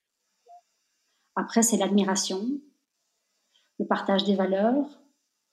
Après, 1.36 1.62
c'est 1.62 1.78
l'admiration, 1.78 2.41
le 3.80 3.86
partage 3.86 4.24
des 4.24 4.36
valeurs 4.36 4.88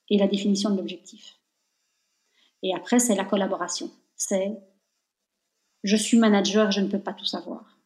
et 0.08 0.18
la 0.18 0.28
définition 0.28 0.70
de 0.70 0.76
l'objectif. 0.76 1.38
Et 2.62 2.74
après, 2.74 2.98
c'est 2.98 3.14
la 3.14 3.24
collaboration. 3.24 3.90
C'est 4.16 4.56
je 5.82 5.96
suis 5.96 6.16
manager, 6.16 6.70
je 6.70 6.80
ne 6.80 6.88
peux 6.88 7.00
pas 7.00 7.12
tout 7.12 7.24
savoir. 7.24 7.78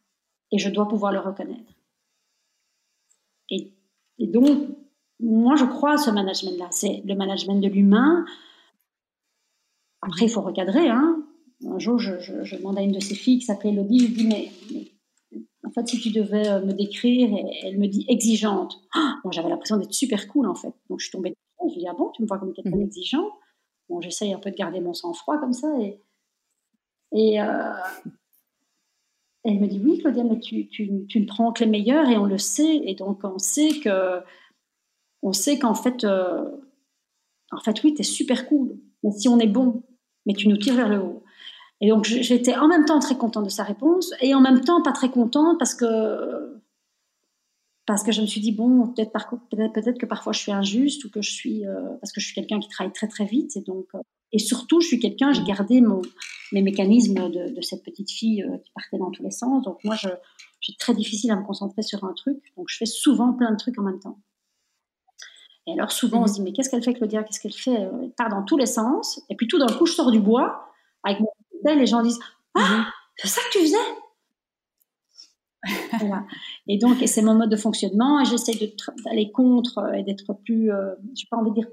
Et 0.51 0.59
je 0.59 0.69
dois 0.69 0.87
pouvoir 0.87 1.11
le 1.11 1.19
reconnaître. 1.19 1.73
Et, 3.49 3.73
donc, 4.19 4.69
moi, 5.19 5.55
je 5.55 5.65
crois 5.65 5.93
à 5.93 5.97
ce 5.97 6.11
management-là. 6.11 6.67
C'est 6.71 7.01
le 7.05 7.15
management 7.15 7.59
de 7.59 7.67
l'humain. 7.67 8.25
Après, 10.01 10.25
il 10.25 10.29
faut 10.29 10.41
recadrer. 10.41 10.89
Hein. 10.89 11.16
Un 11.65 11.79
jour, 11.79 11.97
je, 11.97 12.19
je, 12.19 12.55
demande 12.55 12.77
à 12.77 12.81
une 12.81 12.91
de 12.91 12.99
ses 12.99 13.15
filles 13.15 13.39
qui 13.39 13.45
s'appelait 13.45 13.71
Elodie, 13.71 13.99
je 13.99 14.05
lui 14.05 14.13
dis, 14.13 14.27
mais, 14.27 14.51
en 15.65 15.71
fait, 15.71 15.87
si 15.87 15.99
tu 15.99 16.11
devais 16.11 16.47
euh, 16.47 16.63
me 16.63 16.73
décrire, 16.73 17.29
et 17.29 17.59
elle 17.63 17.79
me 17.79 17.87
dit 17.87 18.05
exigeante. 18.07 18.79
moi, 19.23 19.31
j'avais 19.31 19.49
l'impression 19.49 19.77
d'être 19.77 19.93
super 19.93 20.27
cool, 20.27 20.47
en 20.47 20.55
fait. 20.55 20.73
Donc, 20.89 20.99
je 20.99 21.05
suis 21.05 21.11
tombée 21.11 21.33
je 21.69 21.73
lui 21.73 21.79
dis, 21.81 21.87
ah 21.87 21.93
bon, 21.93 22.11
tu 22.11 22.21
me 22.21 22.27
vois 22.27 22.37
comme 22.37 22.53
quelqu'un 22.53 22.77
d'exigeant? 22.77 23.25
Mmh 23.25 23.31
Bon, 23.89 24.01
j'essaye 24.01 24.33
un 24.33 24.39
peu 24.39 24.51
de 24.51 24.55
garder 24.55 24.81
mon 24.81 24.93
sang-froid 24.93 25.37
comme 25.37 25.53
ça. 25.53 25.69
Et, 25.79 26.01
et 27.13 27.41
euh, 27.41 27.71
elle 29.45 29.61
me 29.61 29.67
dit 29.67 29.79
Oui, 29.81 29.99
Claudia, 29.99 30.25
mais 30.25 30.39
tu, 30.39 30.67
tu, 30.67 31.05
tu, 31.07 31.21
ne 31.21 31.25
prends 31.25 31.53
que 31.53 31.63
les 31.63 31.69
meilleurs 31.69 32.09
et 32.09 32.17
on 32.17 32.25
le 32.25 32.37
sait. 32.37 32.81
Et 32.83 32.95
donc, 32.95 33.23
on 33.23 33.37
sait 33.37 33.79
que. 33.79 34.19
On 35.21 35.31
sait 35.31 35.57
qu'en 35.57 35.73
fait, 35.73 36.03
euh, 36.03 36.51
en 37.51 37.61
fait, 37.61 37.81
oui, 37.85 37.93
tu 37.93 38.01
es 38.01 38.03
super 38.03 38.49
cool. 38.49 38.77
Mais 39.03 39.11
si 39.11 39.29
on 39.29 39.39
est 39.39 39.47
bon, 39.47 39.83
mais 40.25 40.33
tu 40.33 40.49
nous 40.49 40.57
tires 40.57 40.75
vers 40.75 40.89
le 40.89 41.01
haut. 41.01 41.23
Et 41.79 41.89
donc, 41.89 42.05
j'étais 42.05 42.55
en 42.55 42.67
même 42.67 42.85
temps 42.85 42.99
très 42.99 43.15
contente 43.15 43.45
de 43.45 43.49
sa 43.49 43.63
réponse 43.63 44.11
et 44.21 44.33
en 44.33 44.41
même 44.41 44.61
temps 44.61 44.81
pas 44.81 44.93
très 44.93 45.09
contente 45.09 45.59
parce 45.59 45.75
que 45.75 46.57
parce 47.85 48.03
que 48.03 48.11
je 48.11 48.21
me 48.21 48.27
suis 48.27 48.41
dit 48.41 48.51
bon 48.51 48.93
peut-être 48.93 49.97
que 49.97 50.05
parfois 50.05 50.33
je 50.33 50.39
suis 50.39 50.51
injuste 50.51 51.05
ou 51.05 51.09
que 51.09 51.21
je 51.21 51.31
suis 51.31 51.65
euh, 51.65 51.95
parce 52.01 52.11
que 52.11 52.19
je 52.19 52.25
suis 52.25 52.35
quelqu'un 52.35 52.59
qui 52.59 52.67
travaille 52.67 52.91
très 52.91 53.07
très 53.07 53.25
vite 53.25 53.55
et 53.55 53.61
donc 53.61 53.85
euh, 53.95 53.99
et 54.33 54.39
surtout 54.39 54.81
je 54.81 54.87
suis 54.87 54.99
quelqu'un 54.99 55.31
j'ai 55.31 55.43
gardé 55.43 55.79
mon 55.79 56.01
mes 56.51 56.61
mécanismes 56.61 57.29
de, 57.29 57.61
cette 57.61 57.83
petite 57.83 58.11
fille 58.11 58.43
euh, 58.43 58.57
qui 58.57 58.71
partait 58.71 58.97
dans 58.97 59.11
tous 59.11 59.23
les 59.23 59.31
sens. 59.31 59.63
Donc 59.63 59.83
moi 59.83 59.95
j'ai 59.95 60.75
très 60.77 60.93
difficile 60.93 61.31
à 61.31 61.35
me 61.35 61.45
concentrer 61.45 61.81
sur 61.81 62.03
un 62.03 62.13
truc. 62.13 62.37
Donc 62.57 62.67
je 62.69 62.77
fais 62.77 62.85
souvent 62.85 63.33
plein 63.33 63.51
de 63.51 63.57
trucs 63.57 63.77
en 63.79 63.83
même 63.83 63.99
temps. 63.99 64.19
Et 65.65 65.73
alors 65.73 65.91
souvent 65.91 66.23
on 66.23 66.27
se 66.27 66.33
dit 66.33 66.41
mais 66.41 66.53
qu'est-ce 66.53 66.69
qu'elle 66.69 66.83
fait 66.83 66.93
Claudia? 66.93 67.23
Qu'est-ce 67.23 67.39
qu'elle 67.39 67.53
fait? 67.53 67.71
Elle 67.71 68.11
part 68.17 68.29
dans 68.29 68.43
tous 68.43 68.57
les 68.57 68.65
sens. 68.65 69.21
Et 69.29 69.35
puis 69.35 69.47
tout 69.47 69.59
d'un 69.59 69.67
coup 69.67 69.85
je 69.85 69.93
sors 69.93 70.11
du 70.11 70.19
bois 70.19 70.73
avec 71.03 71.19
mon 71.19 71.27
les 71.65 71.87
gens 71.87 72.01
disent 72.01 72.19
ah 72.55 72.87
c'est 73.17 73.27
ça 73.27 73.41
que 73.41 73.57
tu 73.57 73.65
faisais? 73.65 73.77
Et 76.67 76.77
donc, 76.77 76.97
c'est 77.05 77.21
mon 77.21 77.35
mode 77.35 77.49
de 77.49 77.55
fonctionnement. 77.55 78.19
Et 78.21 78.25
j'essaie 78.25 78.53
d'aller 79.05 79.31
contre 79.31 79.79
euh, 79.79 79.93
et 79.93 80.03
d'être 80.03 80.33
plus, 80.45 80.71
euh, 80.71 80.93
je 81.15 81.23
n'ai 81.23 81.27
pas 81.29 81.37
envie 81.37 81.51
de 81.51 81.55
dire 81.55 81.67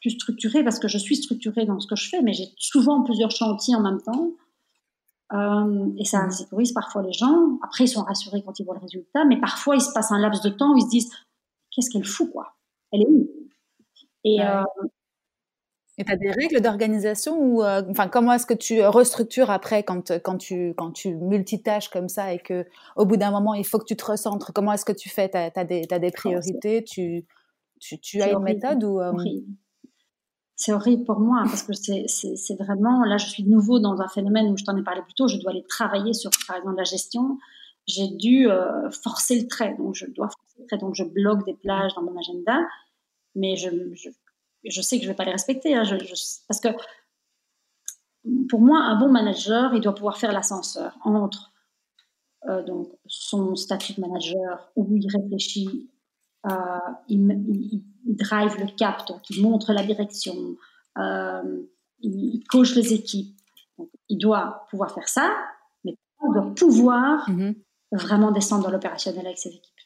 plus 0.00 0.10
structurée 0.10 0.62
parce 0.62 0.78
que 0.78 0.88
je 0.88 0.98
suis 0.98 1.16
structurée 1.16 1.66
dans 1.66 1.80
ce 1.80 1.86
que 1.86 1.96
je 1.96 2.08
fais, 2.08 2.22
mais 2.22 2.32
j'ai 2.32 2.48
souvent 2.56 3.02
plusieurs 3.02 3.30
chantiers 3.30 3.74
en 3.74 3.80
même 3.80 4.00
temps. 4.02 4.32
Euh, 5.32 5.90
et 5.98 6.04
ça 6.04 6.28
sécurise 6.30 6.72
parfois 6.72 7.02
les 7.02 7.12
gens. 7.12 7.58
Après, 7.62 7.84
ils 7.84 7.88
sont 7.88 8.02
rassurés 8.02 8.42
quand 8.44 8.58
ils 8.58 8.64
voient 8.64 8.76
le 8.76 8.80
résultat, 8.80 9.24
mais 9.24 9.38
parfois, 9.38 9.76
il 9.76 9.80
se 9.80 9.92
passe 9.92 10.10
un 10.10 10.18
laps 10.18 10.42
de 10.42 10.50
temps 10.50 10.72
où 10.72 10.76
ils 10.76 10.82
se 10.82 10.88
disent 10.88 11.10
Qu'est-ce 11.70 11.90
qu'elle 11.90 12.04
fout, 12.04 12.30
quoi? 12.32 12.54
Elle 12.92 13.02
est 13.02 13.08
où? 13.08 13.28
Et, 14.24 14.38
et 15.98 16.04
tu 16.04 16.12
as 16.12 16.16
des 16.16 16.30
règles 16.30 16.60
d'organisation 16.60 17.36
ou 17.38 17.62
euh, 17.62 17.82
enfin 17.90 18.08
comment 18.08 18.32
est-ce 18.32 18.46
que 18.46 18.54
tu 18.54 18.82
restructures 18.82 19.50
après 19.50 19.82
quand 19.82 20.12
quand 20.22 20.38
tu 20.38 20.72
quand 20.76 20.92
tu 20.92 21.16
multitâches 21.16 21.88
comme 21.88 22.08
ça 22.08 22.32
et 22.32 22.38
que 22.38 22.64
au 22.96 23.04
bout 23.04 23.16
d'un 23.16 23.32
moment 23.32 23.52
il 23.54 23.66
faut 23.66 23.78
que 23.78 23.84
tu 23.84 23.96
te 23.96 24.04
recentres? 24.04 24.52
Comment 24.54 24.72
est-ce 24.72 24.84
que 24.84 24.92
tu 24.92 25.08
fais? 25.08 25.28
Tu 25.28 25.36
as, 25.36 25.64
des 25.64 25.86
des 25.86 26.10
priorités? 26.12 26.84
Tu 26.84 27.26
tu, 27.80 27.98
tu 27.98 28.22
as 28.22 28.30
une 28.30 28.42
méthode 28.42 28.82
ou 28.84 29.00
euh, 29.00 29.12
c'est 30.54 30.72
horrible 30.72 31.04
pour 31.04 31.20
moi 31.20 31.42
parce 31.44 31.62
que 31.64 31.72
c'est 31.72 32.54
vraiment 32.58 33.04
là 33.04 33.16
je 33.16 33.26
suis 33.26 33.42
de 33.42 33.50
nouveau 33.50 33.80
dans 33.80 34.00
un 34.00 34.08
phénomène 34.08 34.46
où 34.52 34.56
je 34.56 34.64
t'en 34.64 34.76
ai 34.76 34.82
parlé 34.82 35.02
plus 35.02 35.14
tôt 35.14 35.26
je 35.26 35.36
dois 35.38 35.50
aller 35.50 35.64
travailler 35.68 36.12
sur 36.12 36.30
par 36.46 36.56
exemple 36.56 36.76
la 36.76 36.84
gestion. 36.84 37.38
J'ai 37.88 38.08
dû 38.08 38.50
euh, 38.50 38.90
forcer 38.90 39.40
le 39.40 39.48
trait. 39.48 39.74
Donc 39.78 39.94
je 39.94 40.04
dois 40.06 40.28
forcer 40.28 40.60
le 40.60 40.66
trait. 40.66 40.78
Donc 40.78 40.94
je 40.94 41.04
bloque 41.04 41.44
des 41.44 41.54
plages 41.54 41.94
dans 41.94 42.02
mon 42.02 42.16
agenda 42.18 42.60
mais 43.34 43.56
je, 43.56 43.70
je 43.94 44.10
je 44.64 44.80
sais 44.82 44.96
que 44.96 45.02
je 45.02 45.08
ne 45.08 45.12
vais 45.12 45.16
pas 45.16 45.24
les 45.24 45.32
respecter, 45.32 45.74
hein, 45.74 45.84
parce 46.48 46.60
que 46.60 46.68
pour 48.48 48.60
moi, 48.60 48.80
un 48.80 48.98
bon 48.98 49.08
manager, 49.08 49.74
il 49.74 49.80
doit 49.80 49.94
pouvoir 49.94 50.18
faire 50.18 50.32
l'ascenseur 50.32 50.98
entre 51.04 51.52
euh, 52.48 52.62
donc 52.62 52.88
son 53.06 53.56
statut 53.56 53.94
de 53.94 54.00
manager 54.00 54.70
où 54.76 54.86
il 54.94 55.06
réfléchit, 55.08 55.90
euh, 56.46 56.50
il, 57.08 57.82
drive 58.06 58.56
le 58.58 58.76
cap, 58.76 59.06
donc 59.08 59.28
il 59.30 59.42
montre 59.42 59.72
la 59.72 59.84
direction, 59.84 60.34
euh, 60.98 61.62
il, 62.00 62.42
coach 62.48 62.74
les 62.74 62.94
équipes. 62.94 63.36
il 64.08 64.18
doit 64.18 64.66
pouvoir 64.70 64.92
faire 64.92 65.08
ça, 65.08 65.36
mais 65.84 65.92
il 65.92 66.32
doit 66.32 66.54
pouvoir 66.54 67.28
mm-hmm. 67.28 67.54
vraiment 67.92 68.30
descendre 68.30 68.64
dans 68.64 68.70
l'opérationnel 68.70 69.26
avec 69.26 69.38
ses 69.38 69.50
équipes. 69.50 69.77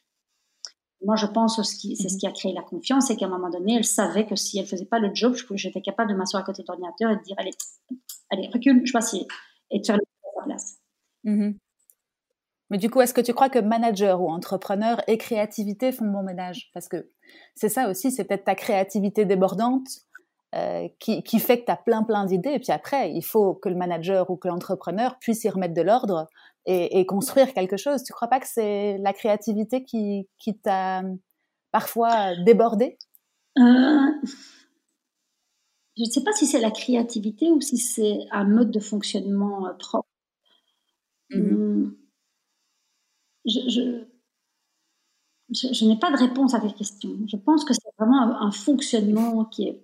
Moi, 1.05 1.15
je 1.15 1.25
pense 1.25 1.57
que 1.57 1.63
c'est 1.63 2.09
ce 2.09 2.17
qui 2.17 2.27
a 2.27 2.31
créé 2.31 2.53
la 2.53 2.61
confiance, 2.61 3.09
et 3.09 3.17
qu'à 3.17 3.25
un 3.25 3.29
moment 3.29 3.49
donné, 3.49 3.75
elle 3.75 3.83
savait 3.83 4.25
que 4.25 4.35
si 4.35 4.59
elle 4.59 4.65
faisait 4.65 4.85
pas 4.85 4.99
le 4.99 5.13
job, 5.13 5.35
j'étais 5.55 5.81
capable 5.81 6.11
de 6.11 6.15
m'asseoir 6.15 6.43
à 6.43 6.45
côté 6.45 6.61
de 6.61 6.67
l'ordinateur 6.67 7.11
et 7.11 7.17
de 7.17 7.21
dire 7.21 7.35
allez, 7.37 7.51
allez, 8.31 8.49
recule, 8.53 8.81
je 8.85 8.93
passe 8.93 9.13
et 9.13 9.79
de 9.79 9.85
faire 9.85 9.97
le 9.97 10.01
à 10.01 10.39
sa 10.39 10.45
place. 10.45 10.77
Mm-hmm. 11.25 11.57
Mais 12.69 12.77
du 12.77 12.89
coup, 12.89 13.01
est-ce 13.01 13.13
que 13.13 13.21
tu 13.21 13.33
crois 13.33 13.49
que 13.49 13.59
manager 13.59 14.21
ou 14.21 14.29
entrepreneur 14.29 15.01
et 15.07 15.17
créativité 15.17 15.91
font 15.91 16.05
bon 16.05 16.23
ménage? 16.23 16.71
Parce 16.73 16.87
que 16.87 17.11
c'est 17.55 17.69
ça 17.69 17.89
aussi, 17.89 18.11
c'est 18.11 18.23
peut-être 18.23 18.45
ta 18.45 18.55
créativité 18.55 19.25
débordante 19.25 19.87
euh, 20.55 20.87
qui, 20.99 21.23
qui, 21.23 21.39
fait 21.39 21.59
que 21.59 21.65
tu 21.65 21.71
as 21.71 21.77
plein 21.77 22.03
plein 22.03 22.25
d'idées. 22.25 22.53
Et 22.53 22.59
puis 22.59 22.71
après, 22.71 23.11
il 23.11 23.23
faut 23.23 23.53
que 23.53 23.69
le 23.69 23.75
manager 23.75 24.29
ou 24.29 24.37
que 24.37 24.47
l'entrepreneur 24.47 25.17
puisse 25.19 25.43
y 25.43 25.49
remettre 25.49 25.73
de 25.73 25.81
l'ordre 25.81 26.27
et, 26.65 27.05
construire 27.05 27.53
quelque 27.53 27.77
chose. 27.77 28.03
Tu 28.03 28.13
crois 28.13 28.27
pas 28.27 28.39
que 28.39 28.47
c'est 28.47 28.97
la 28.99 29.13
créativité 29.13 29.83
qui, 29.83 30.27
qui 30.37 30.57
t'a 30.57 31.03
parfois 31.71 32.35
débordé 32.45 32.97
euh, 33.57 34.11
Je 35.97 36.03
ne 36.03 36.09
sais 36.09 36.23
pas 36.23 36.33
si 36.33 36.45
c'est 36.45 36.61
la 36.61 36.71
créativité 36.71 37.51
ou 37.51 37.61
si 37.61 37.77
c'est 37.77 38.19
un 38.31 38.45
mode 38.45 38.71
de 38.71 38.79
fonctionnement 38.79 39.67
euh, 39.67 39.73
propre. 39.73 40.07
Mmh 41.31 41.39
hum, 41.39 41.97
je, 43.45 44.05
je, 45.51 45.85
n'ai 45.85 45.99
pas 45.99 46.11
de 46.11 46.17
réponse 46.17 46.53
à 46.53 46.61
cette 46.61 46.75
question. 46.75 47.09
Je 47.27 47.35
pense 47.35 47.65
que 47.65 47.73
c'est 47.73 47.89
vraiment 47.97 48.39
un, 48.39 48.51
fonctionnement 48.51 49.45
qui 49.45 49.67
est, 49.67 49.83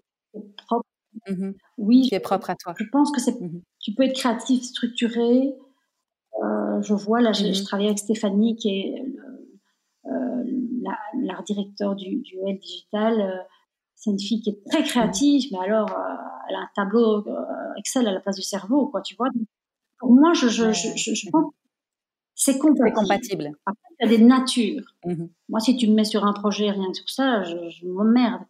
propre. 0.66 0.86
Mmh 1.28 1.52
oui, 1.78 2.08
qui 2.08 2.16
est 2.16 2.20
propre 2.20 2.52
à 2.52 2.56
toi. 2.56 2.74
Je 2.78 2.86
pense 2.92 3.12
que 3.12 3.20
c'est, 3.20 3.40
mmh 3.42 3.62
tu 3.80 3.94
peux 3.94 4.04
être 4.04 4.16
créatif, 4.16 4.64
structuré, 4.64 5.54
je 6.82 6.94
vois, 6.94 7.22
là, 7.22 7.32
je, 7.32 7.48
mhm. 7.48 7.64
travaille 7.66 7.88
avec 7.88 8.00
Stéphanie, 8.00 8.56
qui 8.56 8.70
est 8.70 9.06
euh, 10.06 10.44
l'art 11.22 11.44
directeur 11.44 11.96
du, 11.96 12.18
du 12.18 12.38
Digital. 12.60 13.22
Euh, 13.22 13.44
c'est 13.96 14.12
une 14.12 14.20
fille 14.20 14.42
qui 14.42 14.52
est 14.52 14.64
très 14.70 14.84
créative, 14.84 15.50
mais 15.52 15.60
alors, 15.60 15.90
elle 16.48 16.56
a 16.56 16.60
un 16.60 16.70
tableau 16.74 17.26
Excel 17.78 18.08
à 18.08 18.14
la 18.14 18.22
place 18.22 18.38
du 18.38 18.42
cerveau, 18.42 18.88
quoi, 18.88 19.02
tu 19.02 19.16
vois. 19.16 19.28
Pour 20.00 20.14
moi, 20.14 20.32
je, 20.34 20.48
je, 20.48 20.72
je, 20.72 21.14
je 21.14 21.30
pense 21.30 21.52
c'est 22.40 22.58
compatible. 22.58 22.96
compatible. 22.96 23.52
Après, 23.66 23.82
il 24.00 24.12
y 24.12 24.14
a 24.14 24.18
des 24.18 24.24
natures. 24.24 24.96
Mmh 25.06 25.26
moi, 25.50 25.60
si 25.60 25.76
tu 25.76 25.88
me 25.88 25.94
mets 25.94 26.06
sur 26.06 26.26
un 26.26 26.32
projet 26.32 26.72
rien 26.72 26.90
que 26.92 26.98
sur 26.98 27.10
ça, 27.10 27.44
je, 27.44 27.70
je 27.70 27.86
m'emmerde. 27.86 28.44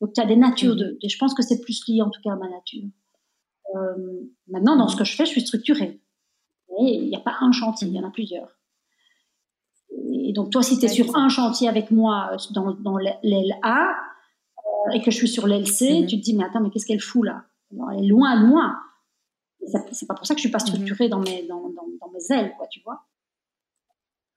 donc, 0.00 0.12
tu 0.12 0.20
as 0.20 0.26
des 0.26 0.36
natures. 0.36 0.74
Mmh 0.74 0.78
de, 0.78 0.98
je 1.04 1.18
pense 1.18 1.34
que 1.34 1.42
c'est 1.42 1.60
plus 1.60 1.82
lié, 1.88 2.00
en 2.00 2.10
tout 2.10 2.20
cas, 2.22 2.32
à 2.32 2.36
ma 2.36 2.48
nature. 2.48 2.84
Euh, 3.74 4.30
maintenant, 4.46 4.76
dans 4.76 4.86
ce 4.86 4.96
que 4.96 5.02
je 5.02 5.16
fais, 5.16 5.26
je 5.26 5.30
suis 5.30 5.40
structurée. 5.40 6.00
Et 6.78 6.94
il 6.94 7.08
n'y 7.08 7.16
a 7.16 7.20
pas 7.20 7.36
un 7.40 7.52
chantier, 7.52 7.88
il 7.88 7.94
y 7.94 8.00
en 8.00 8.06
a 8.06 8.10
plusieurs. 8.10 8.56
Et 10.12 10.32
donc, 10.32 10.50
toi, 10.50 10.62
si 10.62 10.78
tu 10.78 10.84
es 10.84 10.88
sur 10.88 11.16
un 11.16 11.28
chantier 11.28 11.68
avec 11.68 11.90
moi 11.90 12.36
dans, 12.52 12.72
dans 12.74 12.96
l'aile 12.96 13.58
A 13.62 13.88
euh, 13.88 14.92
et 14.92 15.02
que 15.02 15.10
je 15.10 15.16
suis 15.16 15.28
sur 15.28 15.46
l'aile 15.46 15.66
C, 15.66 16.02
mmh 16.02 16.06
tu 16.06 16.16
te 16.18 16.22
dis, 16.22 16.36
mais 16.36 16.44
attends, 16.44 16.60
mais 16.60 16.70
qu'est-ce 16.70 16.86
qu'elle 16.86 17.00
fout 17.00 17.26
là? 17.26 17.44
Elle 17.92 18.04
est 18.04 18.08
loin 18.08 18.40
de 18.40 18.46
moi 18.46 18.76
c'est 19.92 20.06
pas 20.06 20.14
pour 20.14 20.26
ça 20.26 20.34
que 20.34 20.38
je 20.38 20.42
suis 20.42 20.50
pas 20.50 20.58
mmh 20.58 20.66
structurée 20.66 21.08
dans, 21.08 21.20
mes, 21.20 21.46
dans, 21.46 21.68
dans, 21.70 22.10
mes 22.12 22.36
ailes, 22.36 22.54
quoi, 22.56 22.66
tu 22.68 22.80
vois. 22.84 23.06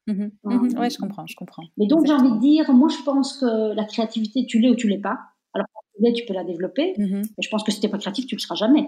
Mmh 0.08 0.30
ouais, 0.78 0.90
je 0.90 0.98
comprends, 0.98 1.26
je 1.28 1.36
comprends. 1.36 1.64
Mais 1.78 1.88
donc, 1.88 2.06
j'ai 2.06 2.14
envie 2.14 2.32
de 2.32 2.40
dire, 2.40 2.72
moi, 2.74 2.90
je 2.90 3.02
pense 3.04 3.38
que 3.38 3.74
la 3.74 3.86
créativité, 3.86 4.46
tu 4.46 4.60
l'es 4.60 4.70
ou 4.70 4.76
tu 4.76 4.88
l'es 4.88 5.00
pas. 5.00 5.20
Alors, 5.54 5.68
tu 5.96 6.02
l'es, 6.02 6.14
tu 6.14 6.26
peux 6.26 6.34
la 6.34 6.44
développer, 6.44 6.94
mais 6.98 7.24
je 7.40 7.50
pense 7.50 7.64
que 7.64 7.72
si 7.72 7.80
tu 7.80 7.86
n'es 7.86 7.92
pas 7.92 7.98
créatif, 7.98 8.26
tu 8.26 8.36
le 8.36 8.40
seras 8.40 8.56
jamais. 8.56 8.88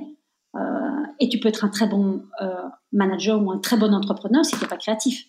Euh, 0.55 1.05
et 1.19 1.29
tu 1.29 1.39
peux 1.39 1.49
être 1.49 1.65
un 1.65 1.69
très 1.69 1.87
bon 1.87 2.25
euh, 2.41 2.69
manager 2.91 3.41
ou 3.41 3.51
un 3.51 3.59
très 3.59 3.77
bon 3.77 3.93
entrepreneur 3.93 4.45
si 4.45 4.55
tu 4.55 4.61
n'es 4.61 4.67
pas 4.67 4.77
créatif. 4.77 5.25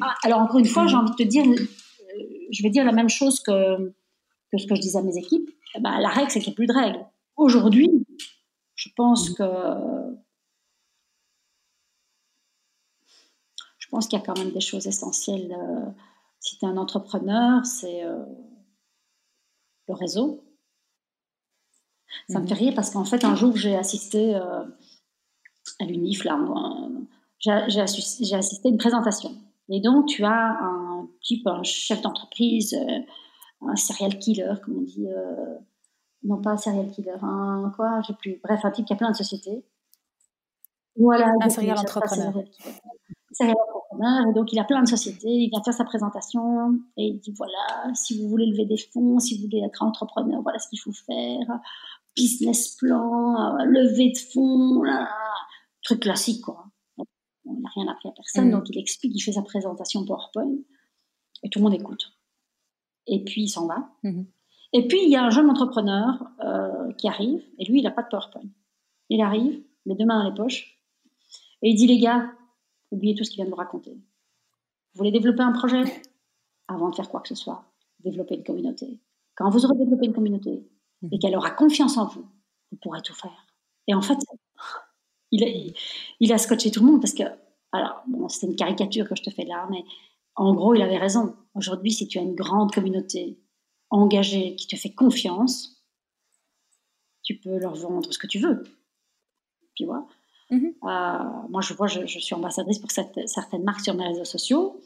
Ah, 0.00 0.14
alors, 0.22 0.40
encore 0.40 0.58
une 0.58 0.66
fois, 0.66 0.86
j'ai 0.86 0.96
envie 0.96 1.10
de 1.10 1.16
te 1.16 1.22
dire, 1.22 1.44
euh, 1.44 1.66
je 2.52 2.62
vais 2.62 2.70
dire 2.70 2.84
la 2.84 2.92
même 2.92 3.08
chose 3.08 3.40
que, 3.40 3.92
ce 4.56 4.66
que 4.66 4.74
je 4.74 4.80
disais 4.80 4.98
à 4.98 5.02
mes 5.02 5.16
équipes. 5.16 5.50
Eh 5.74 5.80
ben, 5.80 5.98
la 5.98 6.08
règle, 6.08 6.30
c'est 6.30 6.40
qu'il 6.40 6.50
n'y 6.50 6.54
a 6.54 6.56
plus 6.56 6.66
de 6.66 6.72
règles. 6.72 7.04
Aujourd'hui, 7.36 8.06
je 8.74 8.88
pense 8.96 9.30
que 9.30 9.44
je 13.78 13.88
pense 13.88 14.06
qu'il 14.06 14.18
y 14.18 14.22
a 14.22 14.24
quand 14.24 14.38
même 14.38 14.52
des 14.52 14.60
choses 14.60 14.86
essentielles. 14.86 15.56
Si 16.38 16.58
tu 16.58 16.64
es 16.64 16.68
un 16.68 16.76
entrepreneur, 16.76 17.64
c'est 17.64 18.02
le 19.88 19.94
réseau. 19.94 20.44
Ça 22.28 22.38
me 22.38 22.44
mhm. 22.44 22.48
fait 22.48 22.54
rire 22.54 22.72
parce 22.74 22.90
qu'en 22.90 23.04
fait, 23.04 23.24
un 23.24 23.34
jour, 23.34 23.56
j'ai 23.56 23.76
assisté 23.76 24.34
euh, 24.34 24.64
à 25.80 25.84
l'UNIF, 25.84 26.24
là, 26.24 26.38
j'ai 27.68 27.80
assisté 27.80 28.68
à 28.68 28.70
une 28.70 28.78
présentation. 28.78 29.30
Et 29.68 29.80
donc, 29.80 30.06
tu 30.06 30.24
as 30.24 30.58
un 30.60 31.08
type, 31.22 31.46
un 31.46 31.62
chef 31.62 32.02
d'entreprise, 32.02 32.76
un 33.62 33.76
serial 33.76 34.18
killer, 34.18 34.54
comme 34.64 34.78
on 34.78 34.82
dit, 34.82 35.06
non 36.22 36.40
pas 36.40 36.50
un 36.50 36.56
serial 36.56 36.90
killer, 36.90 37.16
un 37.22 37.72
quoi, 37.74 38.00
j'ai 38.06 38.14
plus, 38.14 38.40
bref, 38.42 38.60
un 38.64 38.70
type 38.70 38.86
qui 38.86 38.92
a 38.92 38.96
plein 38.96 39.10
de 39.10 39.16
sociétés. 39.16 39.64
Voilà. 40.96 41.32
Un 41.40 41.48
serial 41.48 41.78
entrepreneur. 41.78 42.34
Serial 43.32 43.56
entrepreneur, 43.74 44.28
et 44.28 44.32
donc 44.34 44.52
il 44.52 44.58
a 44.58 44.64
plein 44.64 44.82
de 44.82 44.88
sociétés, 44.88 45.28
il 45.28 45.50
vient 45.50 45.62
faire 45.62 45.74
sa 45.74 45.84
présentation, 45.84 46.78
et 46.96 47.04
il 47.04 47.20
dit 47.20 47.32
voilà, 47.36 47.94
si 47.94 48.20
vous 48.20 48.28
voulez 48.28 48.46
lever 48.46 48.66
des 48.66 48.76
fonds, 48.76 49.18
si 49.18 49.36
vous 49.36 49.44
voulez 49.44 49.62
être 49.64 49.82
entrepreneur, 49.82 50.42
voilà 50.42 50.58
ce 50.58 50.68
qu'il 50.68 50.80
faut 50.80 50.92
faire, 50.92 51.60
business 52.16 52.76
plan, 52.76 53.58
euh, 53.58 53.64
lever 53.64 54.10
de 54.10 54.18
fonds, 54.18 54.82
truc 55.82 56.00
classique 56.00 56.42
quoi. 56.42 56.66
il 57.44 57.60
n'a 57.60 57.70
rien 57.74 57.88
appris 57.88 58.08
à 58.08 58.12
personne, 58.12 58.48
mm. 58.48 58.52
donc 58.52 58.68
il 58.68 58.78
explique, 58.78 59.12
il 59.14 59.20
fait 59.20 59.32
sa 59.32 59.42
présentation 59.42 60.04
PowerPoint, 60.04 60.56
et 61.42 61.48
tout 61.48 61.58
le 61.58 61.64
monde 61.64 61.74
écoute. 61.74 62.12
Et 63.06 63.24
puis 63.24 63.42
il 63.42 63.48
s'en 63.48 63.66
va. 63.66 63.88
Mm-hmm. 64.04 64.26
Et 64.72 64.86
puis, 64.86 65.02
il 65.02 65.10
y 65.10 65.16
a 65.16 65.24
un 65.24 65.30
jeune 65.30 65.50
entrepreneur 65.50 66.30
euh, 66.44 66.92
qui 66.92 67.08
arrive, 67.08 67.44
et 67.58 67.64
lui, 67.64 67.80
il 67.80 67.82
n'a 67.82 67.90
pas 67.90 68.02
de 68.02 68.08
PowerPoint. 68.08 68.48
Il 69.08 69.20
arrive, 69.20 69.62
les 69.84 69.94
deux 69.96 70.04
mains 70.04 70.22
dans 70.22 70.30
les 70.30 70.34
poches, 70.34 70.78
et 71.62 71.70
il 71.70 71.74
dit, 71.74 71.86
les 71.86 71.98
gars, 71.98 72.30
oubliez 72.90 73.14
tout 73.14 73.24
ce 73.24 73.30
qu'il 73.30 73.38
vient 73.38 73.46
de 73.46 73.50
vous 73.50 73.56
raconter. 73.56 73.92
Vous 73.92 74.98
voulez 74.98 75.10
développer 75.10 75.42
un 75.42 75.52
projet? 75.52 75.82
Avant 76.68 76.90
de 76.90 76.94
faire 76.94 77.08
quoi 77.08 77.20
que 77.20 77.28
ce 77.28 77.34
soit, 77.34 77.64
développer 77.98 78.36
une 78.36 78.44
communauté. 78.44 79.00
Quand 79.34 79.50
vous 79.50 79.64
aurez 79.64 79.76
développé 79.76 80.06
une 80.06 80.12
communauté 80.12 80.68
et 81.10 81.18
qu'elle 81.18 81.36
aura 81.36 81.50
confiance 81.50 81.96
en 81.96 82.06
vous, 82.06 82.26
vous 82.70 82.78
pourrez 82.82 83.02
tout 83.02 83.14
faire. 83.14 83.46
Et 83.86 83.94
en 83.94 84.02
fait, 84.02 84.18
il 85.30 85.44
a, 85.44 85.72
il 86.20 86.32
a 86.32 86.38
scotché 86.38 86.70
tout 86.70 86.80
le 86.80 86.90
monde 86.90 87.00
parce 87.00 87.14
que, 87.14 87.24
alors, 87.72 88.02
bon, 88.06 88.28
c'est 88.28 88.46
une 88.46 88.56
caricature 88.56 89.08
que 89.08 89.16
je 89.16 89.22
te 89.22 89.30
fais 89.30 89.44
là, 89.44 89.66
mais 89.70 89.84
en 90.34 90.54
gros, 90.54 90.74
il 90.74 90.82
avait 90.82 90.98
raison. 90.98 91.34
Aujourd'hui, 91.54 91.92
si 91.92 92.08
tu 92.08 92.18
as 92.18 92.22
une 92.22 92.34
grande 92.34 92.72
communauté 92.72 93.38
engagé, 93.90 94.54
qui 94.54 94.66
te 94.68 94.76
fait 94.76 94.92
confiance, 94.94 95.84
tu 97.22 97.38
peux 97.38 97.58
leur 97.58 97.74
vendre 97.74 98.12
ce 98.12 98.18
que 98.18 98.26
tu 98.26 98.38
veux. 98.38 98.62
Tu 99.74 99.84
vois? 99.84 100.06
Mhm. 100.50 100.74
euh, 100.84 101.48
Moi, 101.48 101.60
je 101.60 101.74
vois, 101.74 101.86
je, 101.86 102.06
suis 102.06 102.34
ambassadrice 102.34 102.78
pour 102.78 102.90
certaines 102.90 103.64
marques 103.64 103.80
sur 103.80 103.94
mes 103.94 104.06
réseaux 104.06 104.24
sociaux. 104.24 104.80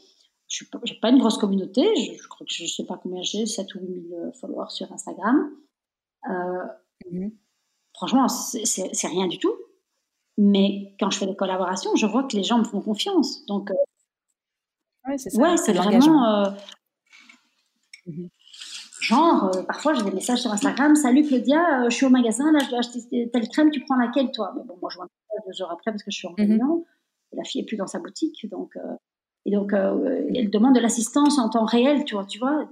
Je 0.48 0.64
n'ai 0.64 1.00
pas 1.00 1.10
une 1.10 1.18
grosse 1.18 1.38
communauté. 1.38 1.82
Je, 1.96 2.28
crois 2.28 2.46
que 2.46 2.52
je 2.52 2.64
ne 2.64 2.68
sais 2.68 2.84
pas 2.84 2.98
combien 3.02 3.22
j'ai, 3.22 3.46
7 3.46 3.74
ou 3.74 3.80
8 3.80 4.08
000 4.08 4.32
followers 4.32 4.70
sur 4.70 4.90
Instagram. 4.92 5.50
Euh, 6.30 6.64
mhm. 7.10 7.32
Franchement, 7.94 8.28
c'est 8.28 9.06
rien 9.06 9.28
du 9.28 9.38
tout. 9.38 9.54
Mais 10.36 10.96
quand 10.98 11.10
je 11.10 11.18
fais 11.18 11.26
des 11.26 11.36
collaborations, 11.36 11.94
je 11.94 12.06
vois 12.06 12.24
que 12.24 12.36
les 12.36 12.42
gens 12.42 12.58
me 12.58 12.64
font 12.64 12.80
confiance. 12.80 13.46
Donc, 13.46 13.70
euh, 13.70 13.74
ouais, 15.08 15.56
c'est 15.56 15.72
vraiment. 15.72 16.52
Mhm. 18.06 18.28
Genre, 19.04 19.50
euh, 19.54 19.62
parfois 19.64 19.92
j'ai 19.92 20.02
des 20.02 20.12
messages 20.12 20.40
sur 20.40 20.50
Instagram 20.50 20.96
Salut 20.96 21.26
Claudia, 21.26 21.82
euh, 21.82 21.90
je 21.90 21.96
suis 21.96 22.06
au 22.06 22.10
magasin, 22.10 22.50
là 22.52 22.60
je 22.64 22.70
dois 22.70 22.78
acheter 22.78 23.30
telle 23.30 23.48
crème, 23.48 23.70
tu 23.70 23.80
prends 23.80 23.96
laquelle 23.96 24.30
toi? 24.30 24.54
Mais 24.56 24.62
bon, 24.64 24.78
moi 24.80 24.88
je 24.90 24.96
vois 24.96 25.06
deux 25.46 25.62
heures 25.62 25.72
après 25.72 25.90
parce 25.90 26.02
que 26.02 26.10
je 26.10 26.16
suis 26.16 26.26
en 26.26 26.30
mhm. 26.30 26.36
réunion. 26.38 26.84
La 27.32 27.44
fille 27.44 27.60
est 27.60 27.64
plus 27.64 27.76
dans 27.76 27.86
sa 27.86 27.98
boutique, 27.98 28.48
donc 28.48 28.76
euh, 28.76 28.96
et 29.44 29.50
donc 29.50 29.72
elle 29.74 30.48
demande 30.50 30.74
de 30.74 30.80
l'assistance 30.80 31.38
en 31.38 31.50
temps 31.50 31.66
réel, 31.66 32.04
tu 32.04 32.14
vois, 32.14 32.24
tu 32.24 32.38
vois. 32.38 32.66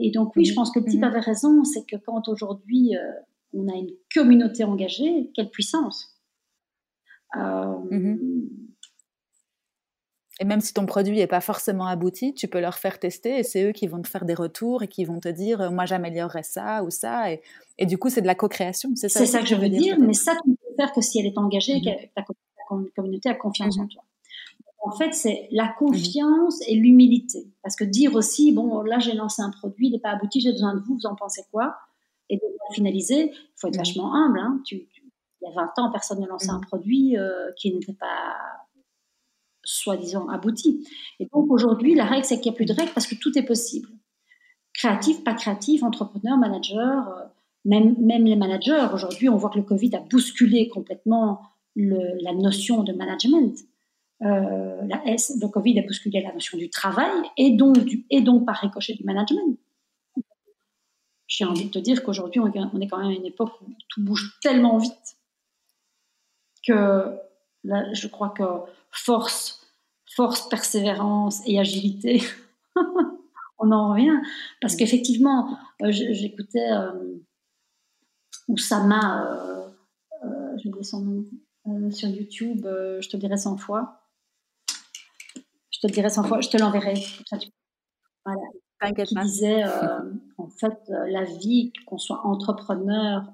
Et, 0.00 0.10
donc 0.10 0.34
oui, 0.36 0.44
je 0.44 0.54
pense 0.54 0.70
que 0.70 0.80
le 0.80 0.86
type 0.86 1.00
mhm. 1.00 1.04
avait 1.04 1.20
raison, 1.20 1.64
c'est 1.64 1.84
que 1.84 1.96
quand 1.96 2.28
aujourd'hui 2.28 2.92
on 3.52 3.68
a 3.68 3.76
une 3.76 3.90
communauté 4.14 4.64
engagée, 4.64 5.30
quelle 5.34 5.50
puissance. 5.50 6.16
Mhm. 7.36 8.48
Et 10.40 10.44
même 10.46 10.62
si 10.62 10.72
ton 10.72 10.86
produit 10.86 11.18
n'est 11.18 11.26
pas 11.26 11.42
forcément 11.42 11.86
abouti, 11.86 12.32
tu 12.32 12.48
peux 12.48 12.60
leur 12.60 12.78
faire 12.78 12.98
tester 12.98 13.38
et 13.38 13.42
c'est 13.42 13.62
eux 13.62 13.72
qui 13.72 13.86
vont 13.86 14.00
te 14.00 14.08
faire 14.08 14.24
des 14.24 14.32
retours 14.32 14.82
et 14.82 14.88
qui 14.88 15.04
vont 15.04 15.20
te 15.20 15.28
dire 15.28 15.60
euh, 15.60 15.70
moi 15.70 15.84
j'améliorerais 15.84 16.42
ça 16.42 16.82
ou 16.82 16.88
ça. 16.88 17.30
Et, 17.30 17.42
et 17.76 17.84
du 17.84 17.98
coup, 17.98 18.08
c'est 18.08 18.22
de 18.22 18.26
la 18.26 18.34
co-création. 18.34 18.90
C'est 18.94 19.10
ça, 19.10 19.26
ça 19.26 19.40
que 19.40 19.46
je 19.46 19.54
veux 19.54 19.68
dire, 19.68 19.98
mais 20.00 20.14
ça, 20.14 20.32
tu 20.42 20.50
peux 20.50 20.74
faire 20.76 20.92
que 20.92 21.02
si 21.02 21.20
elle 21.20 21.26
est 21.26 21.36
engagée 21.36 21.76
et 21.76 21.82
que 21.82 21.90
ta 22.16 22.24
communauté 22.96 23.28
a 23.28 23.34
confiance 23.34 23.78
en 23.78 23.86
toi. 23.86 24.02
En 24.80 24.92
fait, 24.92 25.12
c'est 25.12 25.48
la 25.50 25.66
mhm. 25.66 25.74
confiance 25.78 26.60
et 26.66 26.74
l'humilité. 26.74 27.46
Parce 27.62 27.76
que 27.76 27.84
dire 27.84 28.14
aussi, 28.14 28.52
bon, 28.52 28.80
là 28.82 28.98
j'ai 28.98 29.12
lancé 29.12 29.42
un 29.42 29.50
produit, 29.50 29.88
il 29.88 29.92
n'est 29.92 29.98
pas 29.98 30.10
abouti, 30.10 30.40
j'ai 30.40 30.52
besoin 30.52 30.74
de 30.74 30.80
vous, 30.80 30.94
vous 30.94 31.06
en 31.06 31.14
pensez 31.14 31.42
quoi? 31.50 31.76
Et 32.28 32.36
de 32.36 32.42
finaliser, 32.74 33.30
il 33.32 33.52
faut 33.56 33.68
être 33.68 33.74
mhm. 33.74 33.80
vachement 33.80 34.14
humble. 34.14 34.38
Hein. 34.38 34.60
Tu, 34.64 34.88
il 35.42 35.48
y 35.48 35.50
a 35.50 35.54
20 35.54 35.78
ans, 35.78 35.90
personne 35.90 36.20
ne 36.20 36.26
lançait 36.26 36.50
un 36.50 36.60
produit 36.60 37.16
euh, 37.16 37.50
qui 37.56 37.72
n'était 37.72 37.94
pas 37.94 38.36
soi-disant 39.64 40.28
abouti. 40.28 40.86
Et 41.18 41.28
donc 41.32 41.50
aujourd'hui, 41.50 41.94
la 41.94 42.04
règle, 42.04 42.24
c'est 42.24 42.40
qu'il 42.40 42.50
n'y 42.50 42.56
a 42.56 42.56
plus 42.56 42.66
de 42.66 42.72
règles 42.72 42.92
parce 42.92 43.06
que 43.06 43.14
tout 43.14 43.36
est 43.38 43.42
possible. 43.42 43.88
Créatif, 44.74 45.24
pas 45.24 45.34
créatif, 45.34 45.82
entrepreneur, 45.82 46.36
manager, 46.36 47.08
euh, 47.08 47.24
même, 47.64 47.96
même 47.98 48.24
les 48.24 48.36
managers. 48.36 48.88
Aujourd'hui, 48.92 49.28
on 49.28 49.36
voit 49.36 49.50
que 49.50 49.58
le 49.58 49.64
Covid 49.64 49.94
a 49.96 50.00
bousculé 50.00 50.68
complètement 50.68 51.40
la 51.76 52.34
notion 52.34 52.82
de 52.82 52.92
management. 52.92 53.56
Euh, 54.22 54.82
la 54.86 55.06
S, 55.06 55.38
le 55.40 55.48
Covid 55.48 55.78
a 55.78 55.82
bousculé 55.82 56.20
la 56.22 56.32
notion 56.32 56.58
du 56.58 56.68
travail 56.68 57.10
et 57.36 57.52
donc, 57.52 57.78
et 58.10 58.20
donc 58.20 58.44
par 58.44 58.56
ricochet 58.56 58.94
du 58.94 59.04
management. 59.04 59.58
J'ai 61.26 61.44
envie 61.44 61.66
de 61.66 61.70
te 61.70 61.78
dire 61.78 62.02
qu'aujourd'hui, 62.02 62.40
on 62.40 62.48
est 62.48 62.88
quand 62.88 62.98
même 62.98 63.10
à 63.10 63.12
une 63.12 63.24
époque 63.24 63.52
où 63.62 63.72
tout 63.88 64.02
bouge 64.02 64.38
tellement 64.42 64.78
vite 64.78 65.16
que 66.66 67.16
là, 67.64 67.92
je 67.94 68.08
crois 68.08 68.30
que 68.30 68.44
force 68.90 69.60
force, 70.10 70.48
persévérance 70.48 71.40
et 71.46 71.58
agilité, 71.58 72.22
on 73.58 73.70
en 73.72 73.90
revient. 73.90 74.18
Parce 74.60 74.76
qu'effectivement, 74.76 75.56
euh, 75.82 75.90
j'écoutais 75.90 76.70
euh, 76.72 77.16
Oussama, 78.48 79.24
euh, 79.26 79.68
euh, 80.24 80.58
je 80.62 80.68
dis 80.68 80.84
son 80.84 81.00
nom, 81.00 81.90
sur 81.90 82.08
YouTube, 82.08 82.66
je 82.66 83.08
te 83.08 83.16
dirai 83.16 83.36
100 83.36 83.58
fois. 83.58 83.99
Je 85.80 85.86
te 85.86 85.92
le 85.92 85.94
dirai 85.94 86.10
100 86.10 86.24
fois, 86.24 86.40
je 86.40 86.48
te 86.48 86.58
l'enverrai. 86.58 86.94
Voilà. 88.24 88.42
Il 89.10 89.20
disait, 89.22 89.64
en 90.38 90.48
fait, 90.48 90.78
la 90.88 91.24
vie, 91.24 91.72
qu'on 91.86 91.98
soit 91.98 92.26
entrepreneur 92.26 93.24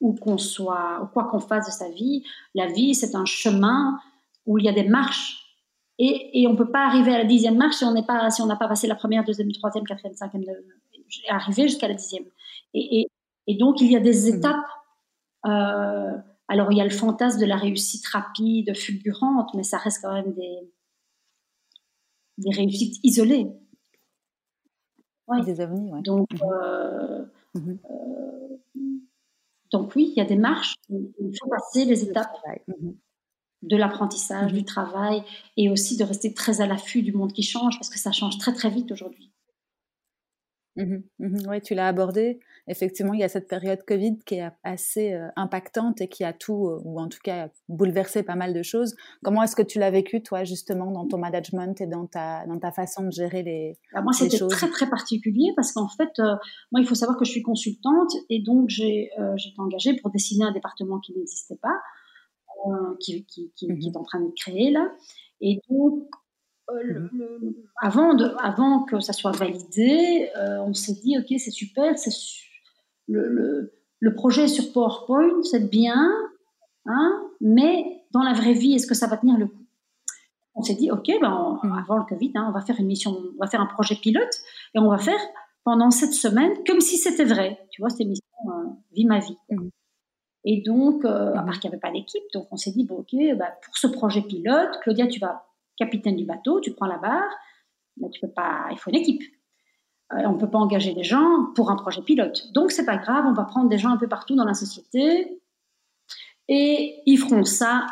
ou 0.00 0.14
qu'on 0.14 0.38
soit, 0.38 1.02
ou 1.02 1.06
quoi 1.06 1.24
qu'on 1.24 1.40
fasse 1.40 1.66
de 1.66 1.72
sa 1.72 1.90
vie, 1.90 2.24
la 2.54 2.66
vie, 2.66 2.94
c'est 2.94 3.14
un 3.14 3.24
chemin 3.24 3.98
où 4.44 4.58
il 4.58 4.64
y 4.64 4.68
a 4.68 4.72
des 4.72 4.88
marches 4.88 5.46
et, 5.98 6.42
et 6.42 6.46
on 6.46 6.52
ne 6.52 6.56
peut 6.56 6.70
pas 6.70 6.86
arriver 6.86 7.14
à 7.14 7.18
la 7.18 7.24
dixième 7.24 7.56
marche 7.56 7.76
si 7.76 7.84
on 7.84 8.02
pas, 8.02 8.30
si 8.30 8.44
n'a 8.44 8.56
pas 8.56 8.68
passé 8.68 8.86
la 8.86 8.94
première, 8.94 9.24
deuxième, 9.24 9.50
troisième, 9.52 9.84
quatrième, 9.84 10.14
cinquième, 10.14 10.44
arriver 11.28 11.68
jusqu'à 11.68 11.88
la 11.88 11.94
dixième. 11.94 12.24
Et, 12.74 13.00
et, 13.00 13.10
Et 13.46 13.54
donc, 13.56 13.80
il 13.80 13.90
y 13.90 13.96
a 13.96 14.00
des 14.00 14.30
mmh. 14.30 14.36
étapes. 14.36 14.66
Euh, 15.46 16.12
alors, 16.48 16.70
il 16.70 16.78
y 16.78 16.80
a 16.80 16.84
le 16.84 16.90
fantasme 16.90 17.40
de 17.40 17.46
la 17.46 17.56
réussite 17.56 18.06
rapide, 18.08 18.76
fulgurante, 18.76 19.54
mais 19.54 19.62
ça 19.62 19.78
reste 19.78 20.02
quand 20.02 20.12
même 20.12 20.34
des, 20.34 20.70
des 22.38 22.50
réussites 22.50 22.98
isolées. 23.02 23.46
Des 25.44 25.60
ovnis. 25.60 25.90
Donc, 26.02 26.32
mmh. 26.32 26.38
euh, 26.44 27.24
mmh. 27.54 27.70
euh, 27.90 28.56
donc, 29.72 29.94
oui, 29.96 30.12
il 30.14 30.18
y 30.18 30.20
a 30.20 30.24
des 30.24 30.36
marches. 30.36 30.76
Il 30.88 31.36
faut 31.38 31.48
passer 31.48 31.84
les 31.84 32.04
étapes 32.04 32.36
de 33.62 33.76
l'apprentissage, 33.76 34.52
du 34.52 34.64
travail, 34.64 35.22
et 35.56 35.68
aussi 35.68 35.96
de 35.96 36.04
rester 36.04 36.32
très 36.32 36.60
à 36.60 36.66
l'affût 36.66 37.02
du 37.02 37.12
monde 37.12 37.32
qui 37.32 37.42
change, 37.42 37.76
parce 37.76 37.90
que 37.90 37.98
ça 37.98 38.12
change 38.12 38.38
très, 38.38 38.52
très 38.52 38.70
vite 38.70 38.92
aujourd'hui. 38.92 39.32
Mmh 40.76 40.96
mmh 41.20 41.38
oui, 41.48 41.60
tu 41.62 41.74
l'as 41.74 41.88
abordé. 41.88 42.38
Effectivement, 42.68 43.14
il 43.14 43.20
y 43.20 43.24
a 43.24 43.28
cette 43.28 43.48
période 43.48 43.82
Covid 43.86 44.18
qui 44.26 44.36
est 44.36 44.50
assez 44.64 45.12
euh, 45.12 45.28
impactante 45.36 46.00
et 46.00 46.08
qui 46.08 46.24
a 46.24 46.32
tout, 46.32 46.66
euh, 46.66 46.80
ou 46.84 47.00
en 47.00 47.08
tout 47.08 47.20
cas 47.22 47.48
bouleversé 47.68 48.22
pas 48.22 48.34
mal 48.34 48.52
de 48.52 48.62
choses. 48.62 48.94
Comment 49.22 49.42
est-ce 49.42 49.56
que 49.56 49.62
tu 49.62 49.78
l'as 49.78 49.90
vécu, 49.90 50.22
toi, 50.22 50.44
justement, 50.44 50.90
dans 50.90 51.06
ton 51.06 51.18
management 51.18 51.80
et 51.80 51.86
dans 51.86 52.06
ta, 52.06 52.44
dans 52.46 52.58
ta 52.58 52.72
façon 52.72 53.04
de 53.04 53.12
gérer 53.12 53.42
les, 53.42 53.78
Alors 53.92 54.04
moi, 54.04 54.12
c'était 54.12 54.38
très, 54.48 54.68
très 54.68 54.90
particulier 54.90 55.52
parce 55.54 55.72
qu'en 55.72 55.88
fait, 55.88 56.10
euh, 56.18 56.34
moi, 56.72 56.80
il 56.80 56.86
faut 56.86 56.94
savoir 56.94 57.16
que 57.16 57.24
je 57.24 57.30
suis 57.30 57.42
consultante 57.42 58.12
et 58.28 58.42
donc 58.42 58.68
j'ai 58.68 59.04
été 59.06 59.54
engagée 59.58 59.96
pour 59.96 60.10
dessiner 60.10 60.44
un 60.44 60.52
département 60.52 60.98
qui 60.98 61.12
n'existait 61.16 61.58
pas, 61.62 61.80
qui, 63.00 63.24
qui, 63.26 63.52
qui, 63.54 63.68
qui, 63.68 63.68
mmh 63.68 63.92
est 63.94 63.96
en 63.96 64.02
train 64.02 64.20
de 64.20 64.32
créer 64.36 64.70
là. 64.70 64.90
Et 65.40 65.60
donc, 65.70 66.08
euh, 66.70 67.08
mmh 67.12 67.54
avant, 67.82 68.14
de, 68.14 68.24
avant 68.40 68.84
que 68.84 69.00
ça 69.00 69.12
soit 69.12 69.32
validé, 69.32 70.30
euh, 70.36 70.58
on 70.60 70.72
s'est 70.72 70.94
dit, 70.94 71.18
OK, 71.18 71.26
c'est 71.38 71.50
super, 71.50 71.96
c'est 71.98 72.10
le, 73.06 73.72
le, 74.00 74.14
projet 74.14 74.48
sur 74.48 74.72
PowerPoint, 74.72 75.42
c'est 75.42 75.70
bien, 75.70 76.10
hein, 76.86 77.22
mais 77.40 78.02
dans 78.12 78.22
la 78.22 78.32
vraie 78.32 78.54
vie, 78.54 78.74
est-ce 78.74 78.86
que 78.86 78.94
ça 78.94 79.06
va 79.06 79.18
tenir 79.18 79.36
le 79.36 79.46
coup? 79.46 79.66
On 80.54 80.62
s'est 80.62 80.74
dit, 80.74 80.90
OK, 80.90 81.06
ben, 81.20 81.60
mmh. 81.62 81.72
avant 81.72 81.98
le 81.98 82.04
Covid, 82.04 82.32
hein, 82.34 82.46
on 82.48 82.52
va 82.52 82.62
faire 82.62 82.80
une 82.80 82.86
mission, 82.86 83.10
on 83.12 83.38
va 83.38 83.46
faire 83.46 83.60
un 83.60 83.66
projet 83.66 83.94
pilote 83.94 84.40
et 84.74 84.78
on 84.78 84.88
va 84.88 84.98
faire 84.98 85.20
pendant 85.64 85.90
cette 85.90 86.14
semaine 86.14 86.52
comme 86.66 86.80
si 86.80 86.96
c'était 86.96 87.24
vrai. 87.24 87.58
Tu 87.70 87.82
vois, 87.82 87.90
cette 87.90 88.06
mission 88.06 88.24
euh, 88.48 88.70
Vie 88.92 89.04
ma 89.04 89.18
vie. 89.18 89.36
Mmh. 89.50 89.68
Et 90.44 90.62
donc, 90.64 91.04
à 91.04 91.42
part 91.42 91.60
qu'il 91.60 91.68
n'y 91.68 91.74
avait 91.74 91.80
pas 91.80 91.90
d'équipe, 91.90 92.22
donc 92.32 92.46
on 92.52 92.56
s'est 92.56 92.70
dit, 92.70 92.84
bon, 92.84 92.98
OK, 92.98 93.12
ben, 93.12 93.48
pour 93.64 93.76
ce 93.76 93.86
projet 93.88 94.22
pilote, 94.22 94.78
Claudia, 94.80 95.08
tu 95.08 95.20
vas 95.20 95.46
capitaine 95.76 96.16
du 96.16 96.24
bateau, 96.24 96.60
tu 96.60 96.72
prends 96.72 96.86
la 96.86 96.98
barre, 96.98 97.30
mais 97.98 98.10
tu 98.10 98.20
peux 98.20 98.30
pas, 98.30 98.66
il 98.70 98.78
faut 98.78 98.90
une 98.90 98.96
équipe. 98.96 99.22
Euh, 100.12 100.22
on 100.26 100.32
ne 100.32 100.38
peut 100.38 100.50
pas 100.50 100.58
engager 100.58 100.94
des 100.94 101.02
gens 101.02 101.52
pour 101.54 101.70
un 101.70 101.76
projet 101.76 102.02
pilote. 102.02 102.52
Donc 102.52 102.70
c'est 102.70 102.86
pas 102.86 102.96
grave, 102.96 103.24
on 103.26 103.32
va 103.32 103.44
prendre 103.44 103.68
des 103.68 103.78
gens 103.78 103.90
un 103.90 103.96
peu 103.96 104.08
partout 104.08 104.36
dans 104.36 104.44
la 104.44 104.54
société 104.54 105.40
et 106.48 107.02
ils 107.06 107.16
feront 107.16 107.44
ça 107.44 107.86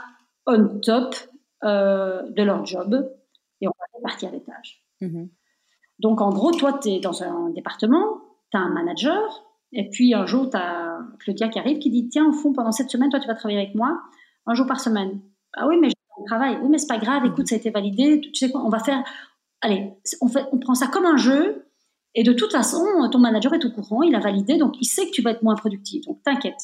on 0.46 0.78
top 0.80 1.16
euh, 1.64 2.22
de 2.30 2.42
leur 2.42 2.64
job 2.66 3.10
et 3.60 3.66
on 3.66 3.70
va 3.70 4.00
partir 4.02 4.28
à 4.28 4.32
l'étage. 4.32 4.84
Mhm. 5.00 5.28
Donc 5.98 6.20
en 6.20 6.30
gros, 6.30 6.52
toi, 6.52 6.78
tu 6.80 6.90
es 6.90 7.00
dans 7.00 7.22
un 7.22 7.50
département, 7.50 8.20
tu 8.50 8.58
as 8.58 8.60
un 8.60 8.70
manager, 8.70 9.44
et 9.72 9.88
puis 9.88 10.14
un 10.14 10.26
jour, 10.26 10.50
tu 10.50 10.56
as 10.56 10.98
Claudia 11.20 11.48
qui 11.48 11.58
arrive 11.58 11.78
qui 11.78 11.90
dit 11.90 12.08
Tiens, 12.08 12.28
au 12.28 12.32
fond, 12.32 12.52
pendant 12.52 12.72
cette 12.72 12.90
semaine, 12.90 13.10
toi, 13.10 13.20
tu 13.20 13.26
vas 13.26 13.34
travailler 13.34 13.60
avec 13.60 13.74
moi 13.74 14.00
un 14.46 14.54
jour 14.54 14.66
par 14.66 14.80
semaine. 14.80 15.20
Ah 15.54 15.66
oui, 15.66 15.76
mais 15.80 15.88
travail. 16.22 16.58
Oui, 16.62 16.68
mais 16.70 16.78
c'est 16.78 16.86
pas 16.86 16.98
grave, 16.98 17.24
écoute, 17.26 17.48
ça 17.48 17.56
a 17.56 17.58
été 17.58 17.70
validé. 17.70 18.20
Tu 18.20 18.34
sais 18.34 18.50
quoi, 18.50 18.62
on 18.64 18.68
va 18.68 18.78
faire. 18.78 19.02
Allez, 19.60 19.92
on, 20.20 20.28
fait, 20.28 20.44
on 20.52 20.58
prend 20.58 20.74
ça 20.74 20.86
comme 20.86 21.06
un 21.06 21.16
jeu. 21.16 21.66
Et 22.14 22.22
de 22.22 22.32
toute 22.32 22.52
façon, 22.52 22.84
ton 23.10 23.18
manager 23.18 23.54
est 23.54 23.64
au 23.64 23.70
courant, 23.70 24.02
il 24.02 24.14
a 24.14 24.20
validé, 24.20 24.56
donc 24.56 24.74
il 24.80 24.84
sait 24.84 25.06
que 25.06 25.10
tu 25.10 25.20
vas 25.20 25.32
être 25.32 25.42
moins 25.42 25.56
productif. 25.56 26.04
Donc 26.04 26.22
t'inquiète. 26.22 26.60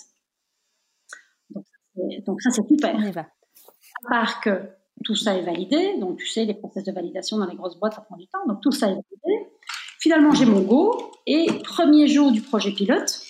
Donc, 2.24 2.40
ça, 2.40 2.50
c'est 2.50 2.66
super. 2.68 2.96
À 2.96 4.08
part 4.08 4.40
que 4.40 4.62
tout 5.04 5.16
ça 5.16 5.34
est 5.36 5.42
validé, 5.42 5.98
donc 5.98 6.18
tu 6.18 6.26
sais, 6.26 6.44
les 6.44 6.54
process 6.54 6.84
de 6.84 6.92
validation 6.92 7.36
dans 7.38 7.46
les 7.46 7.56
grosses 7.56 7.78
boîtes, 7.78 7.94
ça 7.94 8.00
prend 8.00 8.16
du 8.16 8.28
temps. 8.28 8.46
Donc 8.46 8.60
tout 8.62 8.70
ça 8.70 8.86
est 8.86 8.94
validé. 8.94 9.50
Finalement, 9.98 10.32
j'ai 10.32 10.46
mon 10.46 10.60
go. 10.60 11.10
Et 11.26 11.46
premier 11.64 12.06
jour 12.06 12.30
du 12.30 12.40
projet 12.42 12.70
pilote 12.70 13.20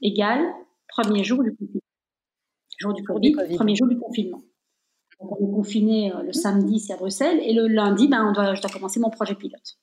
égale 0.00 0.42
premier 0.92 1.24
jour 1.24 1.42
du 1.42 1.54
Covid. 1.54 1.80
Jour 2.78 2.94
du 2.94 3.04
Covid, 3.04 3.32
premier 3.56 3.76
jour 3.76 3.88
du 3.88 3.98
confinement 3.98 4.42
on 5.30 5.36
est 5.36 5.52
confiné 5.52 6.12
euh, 6.12 6.22
le 6.22 6.32
samedi, 6.32 6.80
c'est 6.80 6.92
à 6.92 6.96
Bruxelles, 6.96 7.40
et 7.42 7.52
le 7.52 7.66
lundi, 7.66 8.08
ben, 8.08 8.26
on 8.28 8.32
doit, 8.32 8.54
je 8.54 8.60
dois 8.60 8.70
commencer 8.70 9.00
mon 9.00 9.10
projet 9.10 9.34
pilote. 9.34 9.78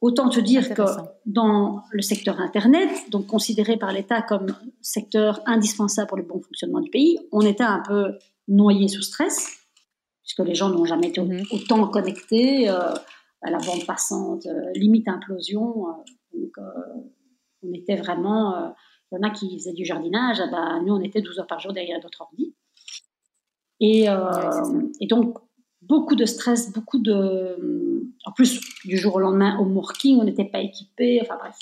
Autant 0.00 0.28
te 0.28 0.38
dire 0.38 0.74
que 0.74 0.82
dans 1.24 1.82
le 1.90 2.02
secteur 2.02 2.38
Internet, 2.38 2.90
donc 3.10 3.26
considéré 3.26 3.78
par 3.78 3.90
l'État 3.90 4.20
comme 4.20 4.54
secteur 4.82 5.40
indispensable 5.46 6.08
pour 6.08 6.18
le 6.18 6.24
bon 6.24 6.40
fonctionnement 6.42 6.80
du 6.80 6.90
pays, 6.90 7.18
on 7.32 7.40
était 7.40 7.64
un 7.64 7.80
peu 7.80 8.18
noyé 8.46 8.88
sous 8.88 9.00
stress, 9.00 9.48
puisque 10.22 10.46
les 10.46 10.54
gens 10.54 10.68
n'ont 10.68 10.84
jamais 10.84 11.08
été 11.08 11.22
mhm. 11.22 11.44
autant 11.52 11.88
connectés 11.88 12.68
euh, 12.68 12.92
à 13.40 13.50
la 13.50 13.58
bande 13.58 13.86
passante, 13.86 14.46
euh, 14.46 14.72
limite 14.74 15.08
implosion. 15.08 15.86
donc, 16.34 16.52
on 17.62 17.72
était 17.72 17.96
vraiment. 17.96 18.74
Il 19.10 19.16
y 19.16 19.18
en 19.18 19.28
a 19.28 19.30
qui 19.30 19.58
faisaient 19.58 19.72
du 19.72 19.86
jardinage, 19.86 20.38
ah 20.40 20.48
ben, 20.50 20.82
nous, 20.84 20.92
on 20.92 21.00
était 21.00 21.22
12 21.22 21.38
heures 21.38 21.46
par 21.46 21.60
jour 21.60 21.72
derrière 21.72 22.00
notre 22.02 22.20
ordi. 22.20 22.54
Euh, 24.08 24.82
et, 25.00 25.06
donc, 25.06 25.38
beaucoup 25.82 26.14
de 26.14 26.24
stress, 26.24 26.72
beaucoup 26.72 26.98
de. 26.98 28.06
En 28.24 28.32
plus, 28.32 28.60
du 28.84 28.96
jour 28.96 29.16
au 29.16 29.20
lendemain, 29.20 29.58
au 29.58 29.64
working, 29.64 30.18
on 30.20 30.24
n'était 30.24 30.44
pas 30.44 30.60
équipé. 30.60 31.20
Enfin 31.22 31.36
bref. 31.38 31.56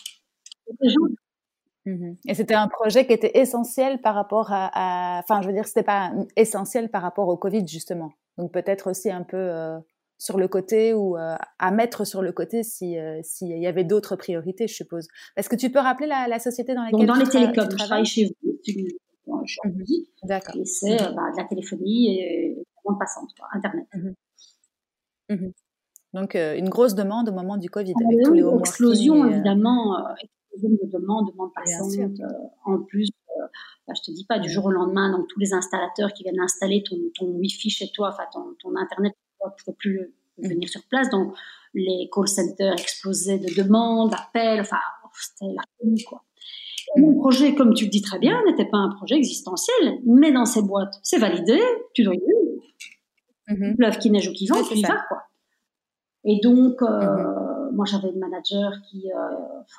Mhm. 1.85 2.17
Et 2.29 2.35
c'était 2.35 2.55
un 2.55 2.69
projet 2.69 3.07
qui 3.07 3.13
était 3.13 3.39
essentiel 3.39 4.01
par 4.01 4.15
rapport 4.15 4.49
à, 4.51 5.21
enfin, 5.23 5.43
je 5.43 5.49
veux 5.49 5.53
dire, 5.53 5.67
c'était 5.67 5.83
pas 5.83 6.13
essentiel 6.37 6.91
par 6.91 7.03
rapport 7.03 7.29
au 7.29 7.37
Covid 7.37 7.67
justement. 7.67 8.13
Donc 8.39 8.53
peut-être 8.53 8.89
aussi 8.89 9.11
un 9.11 9.25
peu 9.25 9.37
euh, 9.37 9.79
sur 10.17 10.39
le 10.39 10.47
côté 10.47 10.95
ou 10.95 11.17
euh, 11.17 11.35
à 11.59 11.71
mettre 11.73 12.07
sur 12.07 12.23
le 12.23 12.31
côté 12.31 12.63
si 12.63 12.97
s'il 13.25 13.59
y 13.59 13.67
avait 13.67 13.83
d'autres 13.83 14.15
priorités, 14.15 14.69
je 14.69 14.75
suppose. 14.75 15.09
Est-ce 15.37 15.49
que 15.49 15.57
tu 15.57 15.71
peux 15.71 15.81
rappeler 15.81 16.07
la, 16.07 16.39
société 16.39 16.73
dans 16.75 16.85
laquelle 16.85 17.01
Donc, 17.01 17.09
dans 17.09 17.21
les 17.21 17.29
télécoms, 17.29 17.69
je 17.69 17.77
travaille 17.77 18.07
chez 18.07 18.27
vous 18.27 18.53
je 19.45 19.55
suis. 19.55 20.09
D'accord. 20.23 20.57
Et 20.57 20.65
c'est 20.65 21.01
mhm. 21.01 21.07
euh, 21.07 21.13
bah, 21.13 21.31
de 21.33 21.37
la 21.37 21.45
téléphonie 21.45 22.19
et 22.19 22.55
de 22.55 22.59
la 22.59 22.83
bande 22.85 22.99
passante, 22.99 23.31
Internet. 23.53 23.87
Mhm. 25.29 25.53
Donc, 26.13 26.37
euh, 26.37 26.57
une 26.57 26.69
grosse 26.69 26.95
demande 26.95 27.29
au 27.31 27.33
moment 27.33 27.57
du 27.57 27.71
Covid. 27.71 27.95
Ah, 27.97 28.07
avec 28.07 28.25
tous 28.25 28.35
les 28.35 28.59
explosion, 28.61 29.25
euh, 29.25 29.31
évidemment, 29.31 29.97
explosion 30.23 30.69
de 30.83 30.91
demandes, 30.91 31.31
de 31.31 31.37
bande 31.37 31.53
passante. 31.55 31.93
en 32.65 32.83
plus, 32.83 33.09
bah, 33.87 33.95
je 33.97 34.03
te 34.03 34.11
dis 34.15 34.27
pas, 34.27 34.39
du 34.39 34.51
jour 34.51 34.67
au 34.67 34.71
lendemain, 34.71 35.11
donc 35.11 35.27
tous 35.29 35.41
les 35.41 35.55
installateurs 35.55 36.13
qui 36.13 36.23
viennent 36.23 36.41
installer 36.41 36.83
ton, 36.83 36.97
ton 37.15 37.27
Wi-Fi 37.27 37.71
chez 37.71 37.91
toi, 37.93 38.11
enfin 38.13 38.25
ton, 38.33 38.55
ton 38.61 38.77
Internet, 38.77 39.15
tu 39.41 39.47
ne 39.47 39.73
peux 39.73 39.77
plus 39.77 40.15
venir 40.39 40.69
sur 40.69 40.83
place. 40.89 41.09
Donc, 41.11 41.35
les 41.75 42.11
call 42.13 42.29
centers 42.29 42.73
explosaient 42.75 43.39
de 43.39 43.63
demandes, 43.63 44.11
d'appels, 44.11 44.61
enfin, 44.61 44.77
c'était 45.15 45.53
la 45.55 45.63
folie, 45.79 46.05
quoi. 46.05 46.23
Mon 46.97 47.15
projet, 47.19 47.55
comme 47.55 47.73
tu 47.75 47.85
le 47.85 47.91
dis 47.91 48.03
très 48.03 48.19
bien, 48.19 48.39
n'était 48.47 48.67
pas 48.67 48.79
un 48.79 48.91
projet 48.91 49.17
existentiel, 49.17 50.01
mais 50.07 50.31
dans 50.31 50.45
ces 50.45 50.63
boîtes, 50.63 50.95
c'est 51.03 51.19
validé, 51.19 51.59
tu 51.95 52.03
dois 52.05 52.15
y 52.15 52.19
aller. 52.19 52.37
Mm 53.49 53.75
-hmm. 53.75 53.99
qui 53.99 54.11
neige 54.11 54.29
ou 54.29 54.33
qui 54.33 54.47
vente, 54.47 54.69
tu 54.69 54.79
y 54.79 54.83
vas, 54.83 55.03
quoi. 55.09 55.23
Et 56.25 56.41
donc, 56.43 56.83
euh, 56.83 56.89
mhm. 56.89 57.75
moi, 57.75 57.85
j'avais 57.85 58.11
une 58.11 58.19
manager 58.19 58.73
qui, 58.89 59.11
euh, 59.11 59.37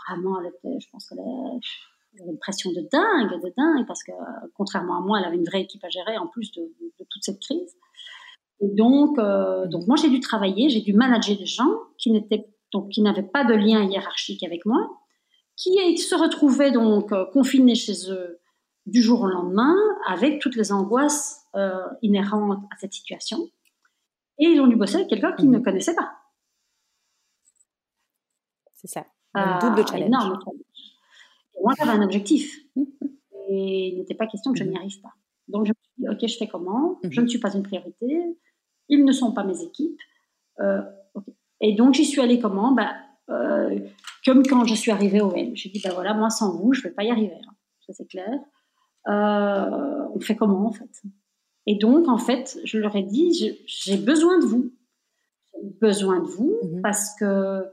vraiment, 0.08 0.40
elle 0.42 0.48
était, 0.48 0.80
je 0.80 0.90
pense 0.92 1.08
qu'elle 1.08 1.20
avait 1.20 2.32
une 2.32 2.40
pression 2.40 2.72
de 2.72 2.82
dingue, 2.92 3.42
de 3.42 3.54
dingue, 3.56 3.88
parce 3.88 4.04
que, 4.04 4.12
contrairement 4.56 4.98
à 4.98 5.02
moi, 5.02 5.20
elle 5.20 5.26
avait 5.26 5.38
une 5.38 5.46
vraie 5.46 5.62
équipe 5.62 5.84
à 5.84 5.90
gérer, 5.90 6.18
en 6.18 6.28
plus 6.28 6.52
de, 6.52 6.70
toute 7.10 7.24
cette 7.24 7.40
crise. 7.40 7.74
Et 8.60 8.70
donc, 8.70 9.18
euh, 9.20 9.64
mhm. 9.64 9.70
donc 9.70 9.88
moi, 9.88 9.96
j'ai 9.96 10.10
dû 10.10 10.20
travailler, 10.20 10.70
j'ai 10.70 10.82
dû 10.82 10.94
manager 10.94 11.38
des 11.38 11.46
gens 11.46 11.74
qui 11.98 12.12
n'étaient, 12.12 12.48
donc, 12.74 12.90
qui 12.90 13.02
n'avaient 13.02 13.24
pas 13.24 13.46
de 13.46 13.54
lien 13.54 13.84
hiérarchique 13.84 14.44
avec 14.44 14.66
moi, 14.66 14.90
qui 15.56 15.98
se 15.98 16.16
retrouvaient 16.16 16.72
donc 16.72 17.12
euh, 17.12 17.26
confinés 17.26 17.76
chez 17.76 18.12
eux 18.12 18.40
du 18.86 19.02
jour 19.02 19.22
au 19.22 19.28
lendemain 19.28 19.76
avec 20.08 20.42
toutes 20.42 20.56
les 20.56 20.72
angoisses 20.72 21.42
euh, 21.56 21.84
inhérentes 22.02 22.64
à 22.72 22.78
cette 22.80 22.94
situation. 22.94 23.38
Et 24.40 24.46
ils 24.46 24.60
ont 24.60 24.68
dû 24.68 24.76
bosser 24.76 24.96
avec 24.96 25.08
quelqu'un 25.10 25.32
qu'ils 25.34 25.52
ne 25.52 25.58
mhm. 25.58 25.64
connaissaient 25.64 25.96
pas. 25.96 26.12
C'est 28.74 28.88
ça. 28.88 29.06
Un 29.36 29.60
double 29.60 29.88
challenge. 29.88 30.08
Énorme 30.08 30.40
moi, 31.64 31.74
j'avais 31.78 31.92
un 31.92 32.02
objectif. 32.02 32.60
Et 33.50 33.90
il 33.90 33.98
n'était 33.98 34.16
pas 34.16 34.28
question 34.28 34.52
que 34.52 34.60
je 34.60 34.64
n'y 34.64 34.72
mhm. 34.72 34.78
arrive 34.78 35.02
pas. 35.02 35.14
Donc, 35.48 35.66
je 35.66 35.72
me 35.72 35.76
suis 35.82 35.94
dit, 35.98 36.10
OK, 36.10 36.30
je 36.30 36.38
fais 36.38 36.48
comment? 36.48 37.00
Je 37.04 37.20
mhm. 37.20 37.26
ne 37.26 37.30
suis 37.30 37.40
pas 37.40 37.54
une 37.54 37.64
priorité. 37.64 38.38
Ils 38.90 39.06
ne 39.06 39.12
sont 39.12 39.34
pas 39.34 39.44
mes 39.44 39.62
équipes. 39.62 40.00
Euh, 40.60 40.82
Et 41.62 41.74
donc, 41.74 41.94
j'y 41.94 42.06
suis 42.06 42.22
allée 42.22 42.40
comment? 42.40 42.74
Bah, 42.74 42.94
euh, 43.30 43.80
comme 44.26 44.46
quand 44.46 44.66
je 44.66 44.76
suis 44.76 44.92
arrivée 44.92 45.22
au 45.22 45.34
M. 45.34 45.56
J'ai 45.56 45.70
dit, 45.70 45.82
ben 45.84 45.94
voilà, 45.94 46.14
moi 46.14 46.30
sans 46.30 46.56
vous, 46.56 46.74
je 46.74 46.80
ne 46.80 46.84
vais 46.84 46.92
pas 46.92 47.04
y 47.04 47.12
arriver. 47.12 47.36
Hein. 47.36 47.54
Ça 47.86 47.94
c'est 47.94 48.08
clair. 48.08 48.30
Euh, 49.08 50.08
on 50.14 50.20
fait 50.20 50.36
comment 50.36 50.68
en 50.68 50.72
fait? 50.72 51.02
Et 51.66 51.76
donc 51.76 52.08
en 52.08 52.18
fait, 52.18 52.60
je 52.64 52.78
leur 52.78 52.96
ai 52.96 53.04
dit, 53.04 53.58
j'ai 53.66 53.98
besoin 53.98 54.40
de 54.40 54.46
vous. 54.46 54.74
J'ai 55.56 55.70
besoin 55.82 56.20
de 56.20 56.28
vous 56.28 56.58
mhm. 56.64 56.82
parce 56.82 57.16
que 57.20 57.66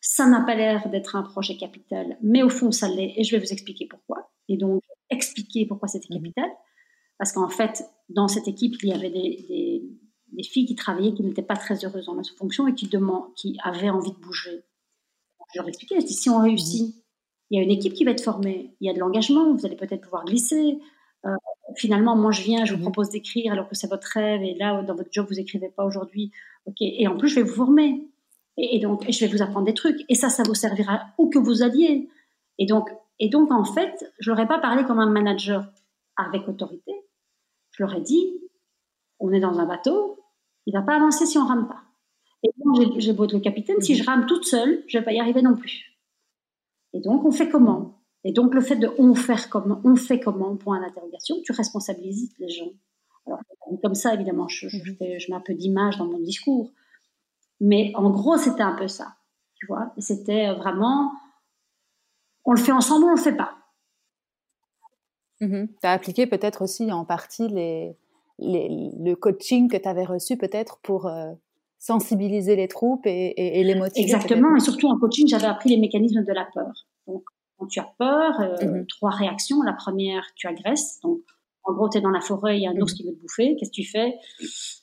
Ça 0.00 0.26
n'a 0.26 0.42
pas 0.42 0.54
l'air 0.54 0.90
d'être 0.90 1.16
un 1.16 1.22
projet 1.22 1.56
capital, 1.56 2.18
mais 2.20 2.42
au 2.42 2.50
fond, 2.50 2.70
ça 2.70 2.88
l'est, 2.88 3.14
et 3.16 3.24
je 3.24 3.34
vais 3.34 3.42
vous 3.42 3.52
expliquer 3.52 3.86
pourquoi. 3.86 4.30
Et 4.48 4.58
donc, 4.58 4.82
expliquer 5.08 5.64
pourquoi 5.66 5.88
c'était 5.88 6.12
mmh. 6.12 6.18
capital. 6.18 6.50
Parce 7.18 7.32
qu'en 7.32 7.48
fait, 7.48 7.84
dans 8.10 8.28
cette 8.28 8.48
équipe, 8.48 8.74
il 8.82 8.90
y 8.90 8.92
avait 8.92 9.10
des, 9.10 9.88
des, 10.32 10.42
filles 10.42 10.66
qui 10.66 10.74
travaillaient, 10.74 11.14
qui 11.14 11.22
n'étaient 11.22 11.42
pas 11.42 11.56
très 11.56 11.84
heureuses 11.84 12.06
dans 12.06 12.14
leur 12.14 12.26
fonction 12.36 12.66
et 12.68 12.74
qui, 12.74 12.86
demandent, 12.88 13.32
qui 13.34 13.56
avaient 13.62 13.88
envie 13.88 14.12
de 14.12 14.18
bouger. 14.18 14.64
Je 15.54 15.60
leur 15.60 15.68
expliquais, 15.68 16.00
je 16.00 16.06
dis, 16.06 16.14
si 16.14 16.28
on 16.28 16.40
réussit, 16.40 16.94
il 17.50 17.58
y 17.58 17.60
a 17.60 17.64
une 17.64 17.70
équipe 17.70 17.94
qui 17.94 18.04
va 18.04 18.10
être 18.10 18.24
formée, 18.24 18.74
il 18.80 18.86
y 18.86 18.90
a 18.90 18.92
de 18.92 18.98
l'engagement, 18.98 19.54
vous 19.54 19.64
allez 19.64 19.76
peut-être 19.76 20.00
pouvoir 20.00 20.24
glisser. 20.24 20.78
Euh, 21.24 21.36
finalement, 21.76 22.16
moi, 22.16 22.32
je 22.32 22.42
viens, 22.42 22.64
je 22.64 22.74
vous 22.74 22.80
mmh. 22.80 22.82
propose 22.82 23.10
d'écrire 23.10 23.52
alors 23.52 23.68
que 23.68 23.76
c'est 23.76 23.88
votre 23.88 24.08
rêve, 24.12 24.42
et 24.42 24.54
là, 24.54 24.82
dans 24.82 24.96
votre 24.96 25.10
job, 25.12 25.26
vous 25.28 25.38
écrivez 25.38 25.68
pas 25.68 25.84
aujourd'hui. 25.84 26.32
Ok, 26.66 26.76
et 26.80 27.06
en 27.06 27.16
plus, 27.16 27.28
je 27.28 27.36
vais 27.36 27.42
vous 27.42 27.54
former. 27.54 28.08
Et, 28.56 28.78
donc, 28.78 29.08
je 29.08 29.24
vais 29.24 29.30
vous 29.30 29.42
apprendre 29.42 29.66
des 29.66 29.74
trucs. 29.74 30.04
Et 30.08 30.14
ça, 30.14 30.28
ça 30.28 30.42
vous 30.44 30.54
servira 30.54 31.02
où 31.18 31.28
que 31.28 31.38
vous 31.38 31.62
alliez. 31.62 32.08
Et 32.58 32.66
donc, 32.66 32.88
et 33.18 33.28
donc 33.28 33.52
en 33.52 33.64
fait, 33.64 34.12
je 34.18 34.30
leur 34.30 34.40
ai 34.40 34.46
pas 34.46 34.58
parlé 34.58 34.84
comme 34.84 34.98
un 34.98 35.10
manager 35.10 35.66
avec 36.16 36.48
autorité. 36.48 36.92
Je 37.72 37.82
leur 37.82 37.94
ai 37.94 38.00
dit, 38.00 38.40
on 39.18 39.32
est 39.32 39.40
dans 39.40 39.58
un 39.58 39.66
bateau, 39.66 40.20
il 40.66 40.72
va 40.72 40.82
pas 40.82 40.96
avancer 40.96 41.26
si 41.26 41.38
on 41.38 41.46
rame 41.46 41.68
pas. 41.68 41.82
Et 42.44 42.50
moi, 42.58 42.74
j'ai 42.98 43.12
beau 43.12 43.24
être 43.24 43.32
le 43.32 43.40
capitaine, 43.40 43.80
si 43.80 43.96
je 43.96 44.04
rame 44.04 44.26
toute 44.26 44.44
seule, 44.44 44.84
je 44.86 44.98
vais 44.98 45.04
pas 45.04 45.12
y 45.12 45.18
arriver 45.18 45.42
non 45.42 45.56
plus. 45.56 45.98
Et 46.92 47.00
donc, 47.00 47.24
on 47.24 47.32
fait 47.32 47.48
comment? 47.48 48.02
Et 48.22 48.32
donc, 48.32 48.54
le 48.54 48.60
fait 48.60 48.76
de 48.76 48.90
on 48.98 49.14
faire 49.14 49.48
comment, 49.48 49.80
on 49.82 49.96
fait 49.96 50.20
comment, 50.20 50.54
point 50.56 50.80
d'interrogation, 50.80 51.36
tu 51.42 51.52
responsabilises 51.52 52.34
les 52.38 52.50
gens. 52.50 52.70
Alors, 53.26 53.40
comme 53.82 53.94
ça, 53.94 54.14
évidemment, 54.14 54.46
je, 54.48 54.68
je, 54.68 54.78
je 54.78 55.30
mets 55.30 55.36
un 55.36 55.40
peu 55.40 55.54
d'image 55.54 55.96
dans 55.96 56.06
mon 56.06 56.20
discours. 56.20 56.70
Mais 57.60 57.92
en 57.94 58.10
gros, 58.10 58.36
c'était 58.36 58.62
un 58.62 58.74
peu 58.74 58.88
ça. 58.88 59.16
Tu 59.54 59.66
vois 59.66 59.94
C'était 59.96 60.52
vraiment, 60.52 61.12
on 62.44 62.52
le 62.52 62.60
fait 62.60 62.72
ensemble, 62.72 63.06
on 63.06 63.10
le 63.10 63.16
fait 63.16 63.36
pas. 63.36 63.56
Mmh 65.40 65.66
tu 65.66 65.86
as 65.86 65.92
appliqué 65.92 66.26
peut-être 66.26 66.62
aussi 66.62 66.92
en 66.92 67.04
partie 67.04 67.48
les, 67.48 67.96
le 68.38 69.14
coaching 69.14 69.68
que 69.68 69.76
tu 69.76 69.88
avais 69.88 70.04
reçu 70.04 70.36
peut-être 70.36 70.78
pour 70.78 71.06
euh, 71.06 71.32
sensibiliser 71.84 72.56
les 72.56 72.66
troupes 72.66 73.04
et, 73.04 73.62
les 73.62 73.74
motiver. 73.74 74.04
Exactement, 74.04 74.56
et 74.56 74.60
surtout 74.60 74.88
en 74.88 74.98
coaching, 74.98 75.28
j'avais 75.28 75.44
appris 75.44 75.68
les 75.68 75.76
mécanismes 75.76 76.24
de 76.24 76.32
la 76.32 76.46
peur. 76.54 76.86
Donc, 77.06 77.24
quand 77.58 77.66
tu 77.66 77.78
as 77.78 77.92
peur, 77.98 78.40
euh, 78.40 78.80
mmh 78.80 78.86
trois 78.86 79.10
réactions. 79.10 79.60
La 79.62 79.74
première, 79.74 80.24
tu 80.34 80.46
agresses. 80.46 80.98
Donc, 81.02 81.20
en 81.62 81.74
gros, 81.74 81.90
tu 81.90 81.98
es 81.98 82.00
dans 82.00 82.10
la 82.10 82.22
forêt, 82.22 82.56
il 82.56 82.62
y 82.62 82.66
a 82.66 82.70
un 82.70 82.80
ours 82.80 82.94
mmh 82.94 82.96
qui 82.96 83.02
veut 83.04 83.14
te 83.14 83.20
bouffer. 83.20 83.56
Qu'est-ce 83.56 83.70
que 83.70 83.74
tu 83.74 83.84
fais? 83.84 84.14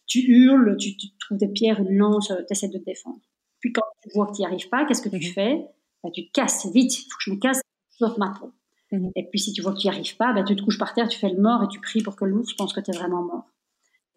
Tu 0.06 0.20
hurles, 0.20 0.78
tu, 0.78 0.96
trouves 1.20 1.40
des 1.40 1.48
pierres, 1.48 1.80
une 1.80 1.98
lance, 1.98 2.28
tu 2.28 2.34
essaies 2.52 2.68
de 2.68 2.78
te 2.78 2.86
défendre. 2.86 3.20
Puis 3.60 3.74
quand 3.74 3.86
tu 4.04 4.10
vois 4.14 4.28
que 4.28 4.36
tu 4.36 4.42
n'y 4.42 4.46
arrives 4.46 4.70
pas, 4.70 4.86
qu'est-ce 4.86 5.02
que 5.02 5.10
tu 5.10 5.34
fais? 5.34 5.66
Bah, 6.04 6.12
Tu 6.14 6.28
te 6.28 6.32
casses 6.32 6.68
vite, 6.72 7.00
il 7.00 7.04
faut 7.04 7.18
que 7.18 7.24
je 7.26 7.32
me 7.32 7.38
casse, 7.38 7.62
sauf 7.98 8.16
ma 8.18 8.32
peau. 8.40 8.52
Mmh 8.92 9.10
et 9.16 9.24
puis 9.24 9.40
si 9.40 9.54
tu 9.54 9.64
vois 9.64 9.74
que 9.74 9.80
tu 9.80 9.88
n'y 9.88 9.94
arrives 9.94 10.18
pas, 10.18 10.34
bah, 10.34 10.44
tu 10.44 10.56
te 10.56 10.62
couches 10.62 10.78
par 10.78 10.94
terre, 10.94 11.08
tu 11.08 11.18
fais 11.18 11.30
le 11.30 11.42
mort 11.42 11.64
et 11.64 11.68
tu 11.68 11.80
pries 11.80 12.04
pour 12.04 12.16
que 12.16 12.26
l'ours 12.26 12.54
pense 12.54 12.74
que 12.74 12.80
tu 12.80 12.92
es 12.92 12.94
vraiment 12.94 13.24
mort. 13.24 13.46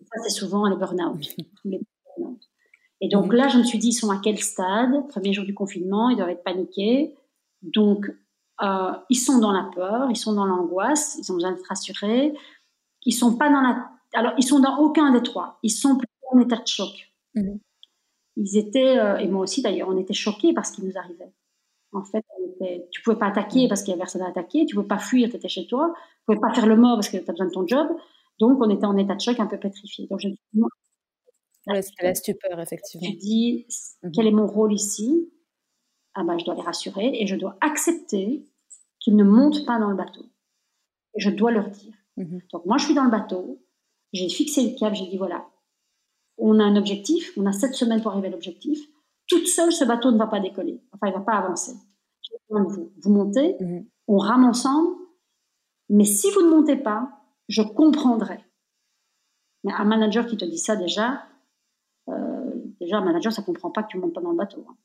ça, 0.00 0.22
c'est 0.22 0.34
souvent 0.34 0.68
les 0.68 0.76
burn-out. 0.76 1.18
Et 3.04 3.08
donc 3.08 3.34
là, 3.34 3.48
je 3.48 3.58
me 3.58 3.64
suis 3.64 3.78
dit, 3.78 3.88
ils 3.88 3.92
sont 3.92 4.08
à 4.08 4.18
quel 4.18 4.38
stade? 4.38 5.06
Premier 5.08 5.34
jour 5.34 5.44
du 5.44 5.52
confinement, 5.52 6.08
ils 6.08 6.16
doivent 6.16 6.30
être 6.30 6.42
paniqués. 6.42 7.14
Donc, 7.60 8.10
euh, 8.62 8.92
ils 9.10 9.18
sont 9.18 9.40
dans 9.40 9.52
la 9.52 9.68
peur, 9.74 10.10
ils 10.10 10.16
sont 10.16 10.32
dans 10.32 10.46
l'angoisse, 10.46 11.18
ils 11.18 11.30
ont 11.30 11.34
besoin 11.34 11.52
d'être 11.52 11.68
rassurés. 11.68 12.32
Ils 13.04 13.12
sont 13.12 13.36
pas 13.36 13.50
dans 13.50 13.60
la. 13.60 13.90
Alors, 14.14 14.32
ils 14.38 14.44
sont 14.44 14.58
dans 14.58 14.78
aucun 14.78 15.12
des 15.12 15.22
trois. 15.22 15.58
Ils 15.62 15.70
sont 15.70 15.98
plutôt 15.98 16.12
en 16.32 16.40
état 16.40 16.56
de 16.56 16.66
choc. 16.66 17.12
Mmh 17.34 17.56
ils 18.36 18.58
étaient, 18.58 18.98
euh, 18.98 19.18
et 19.18 19.28
moi 19.28 19.42
aussi 19.42 19.62
d'ailleurs, 19.62 19.88
on 19.88 19.96
était 19.96 20.12
choqués 20.12 20.52
par 20.52 20.66
ce 20.66 20.72
qui 20.72 20.82
nous 20.82 20.98
arrivait. 20.98 21.32
En 21.92 22.02
fait, 22.02 22.24
tu 22.90 23.00
pouvais 23.02 23.16
pas 23.16 23.26
attaquer 23.28 23.68
parce 23.68 23.82
qu'il 23.82 23.90
y 23.90 23.92
avait 23.92 24.00
personne 24.00 24.22
à 24.22 24.28
attaquer, 24.28 24.66
tu 24.66 24.74
pouvais 24.74 24.88
pas 24.88 24.98
fuir, 24.98 25.30
tu 25.30 25.36
étais 25.36 25.48
chez 25.48 25.68
toi, 25.68 25.94
tu 25.94 26.24
pouvais 26.26 26.40
pas 26.40 26.52
faire 26.52 26.66
le 26.66 26.74
mort 26.74 26.96
parce 26.96 27.08
que 27.08 27.18
tu 27.18 27.30
as 27.30 27.32
besoin 27.32 27.46
de 27.46 27.52
ton 27.52 27.64
job. 27.64 27.86
Donc, 28.40 28.58
on 28.60 28.68
était 28.70 28.86
en 28.86 28.96
état 28.96 29.14
de 29.14 29.20
choc 29.20 29.38
un 29.38 29.46
peu 29.46 29.56
pétrifié. 29.56 30.08
Donc, 30.08 30.18
je 30.18 30.30
me 30.54 30.66
c'était 31.66 32.04
la 32.04 32.14
stupeur, 32.14 32.60
effectivement. 32.60 33.08
Je 33.10 33.16
dis, 33.16 33.66
mmh 34.02 34.10
quel 34.12 34.26
est 34.26 34.32
mon 34.32 34.46
rôle 34.46 34.72
ici? 34.72 35.32
Ah 36.14 36.24
ben, 36.24 36.38
je 36.38 36.44
dois 36.44 36.54
les 36.54 36.62
rassurer 36.62 37.10
et 37.20 37.26
je 37.26 37.36
dois 37.36 37.56
accepter 37.60 38.44
qu'ils 39.00 39.16
ne 39.16 39.24
montent 39.24 39.66
pas 39.66 39.78
dans 39.78 39.90
le 39.90 39.96
bateau. 39.96 40.24
Et 41.14 41.20
je 41.20 41.30
dois 41.30 41.50
leur 41.50 41.68
dire. 41.68 41.94
Mmh 42.16 42.38
Donc, 42.52 42.66
moi, 42.66 42.76
je 42.78 42.84
suis 42.84 42.94
dans 42.94 43.04
le 43.04 43.10
bateau, 43.10 43.62
j'ai 44.12 44.28
fixé 44.28 44.62
le 44.70 44.78
cap, 44.78 44.94
j'ai 44.94 45.06
dit, 45.06 45.16
voilà, 45.16 45.46
on 46.38 46.58
a 46.60 46.64
un 46.64 46.76
objectif, 46.76 47.32
on 47.36 47.46
a 47.46 47.52
sept 47.52 47.74
semaines 47.74 48.02
pour 48.02 48.12
arriver 48.12 48.28
à 48.28 48.30
l'objectif. 48.30 48.78
Toute 49.26 49.46
seule, 49.46 49.72
ce 49.72 49.84
bateau 49.84 50.10
ne 50.10 50.18
va 50.18 50.26
pas 50.26 50.40
décoller. 50.40 50.82
Enfin, 50.92 51.06
il 51.08 51.12
ne 51.12 51.18
va 51.18 51.24
pas 51.24 51.38
avancer. 51.38 51.72
Vous. 52.50 52.92
Vous 53.02 53.10
montez, 53.10 53.56
mhm. 53.60 53.86
on 54.06 54.18
rame 54.18 54.44
ensemble. 54.44 54.96
Mais 55.88 56.04
si 56.04 56.30
vous 56.30 56.42
ne 56.42 56.50
montez 56.50 56.76
pas, 56.76 57.10
je 57.48 57.62
comprendrai. 57.62 58.38
Mais 59.64 59.72
un 59.72 59.84
manager 59.84 60.26
qui 60.26 60.36
te 60.36 60.44
dit 60.44 60.58
ça 60.58 60.76
déjà, 60.76 61.24
déjà 62.84 62.98
un 62.98 63.04
manager, 63.04 63.32
ça 63.32 63.42
comprend 63.42 63.70
pas 63.70 63.82
que 63.82 63.88
tu 63.88 63.98
montes 63.98 64.14
pas 64.14 64.20
dans 64.20 64.30
le 64.30 64.36
bateau. 64.36 64.64
Hein. 64.68 64.76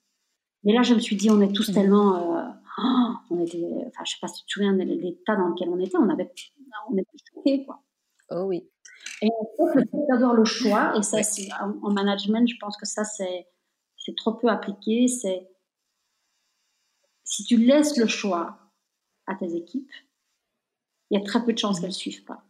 Mais 0.63 0.73
là, 0.73 0.81
je 0.81 0.93
me 0.93 0.99
suis 0.99 1.15
dit, 1.15 1.29
on 1.29 1.39
est 1.41 1.53
tous 1.53 1.69
mhm. 1.69 1.75
tellement, 1.75 2.37
euh, 2.37 2.43
oh, 2.79 3.13
on 3.29 3.39
était, 3.45 3.65
enfin, 3.87 4.03
je 4.05 4.11
sais 4.11 4.17
pas 4.21 4.27
si 4.27 4.41
tu 4.41 4.45
te 4.47 4.51
souviens 4.51 4.73
de 4.73 4.83
l'état 4.83 5.35
dans 5.35 5.47
lequel 5.47 5.69
on 5.69 5.79
était, 5.79 5.97
on 5.97 6.09
avait, 6.09 6.31
on 6.89 6.97
était 6.97 7.17
choqués, 7.33 7.65
quoi. 7.65 7.81
Oh 8.31 8.43
oui. 8.43 8.69
Et 9.21 9.29
le 9.57 9.81
fait 9.81 10.05
d'avoir 10.09 10.33
le 10.33 10.45
choix, 10.45 10.95
et 10.97 11.01
ça, 11.01 11.23
c'est 11.23 11.49
en 11.59 11.91
management, 11.91 12.47
je 12.47 12.55
pense 12.59 12.77
que 12.77 12.85
ça, 12.85 13.03
c'est 13.03 13.47
c'est 13.99 14.15
trop 14.15 14.33
peu 14.33 14.47
appliqué. 14.47 15.07
C'est 15.07 15.49
si 17.23 17.43
tu 17.43 17.57
laisses 17.57 17.97
le 17.97 18.07
choix 18.07 18.59
à 19.27 19.35
tes 19.35 19.55
équipes, 19.55 19.91
il 21.09 21.19
y 21.19 21.21
a 21.21 21.25
très 21.25 21.43
peu 21.43 21.53
de 21.53 21.57
chances 21.57 21.79
qu'elles 21.79 21.89
ne 21.89 21.93
suivent 21.93 22.25
pas. 22.25 22.43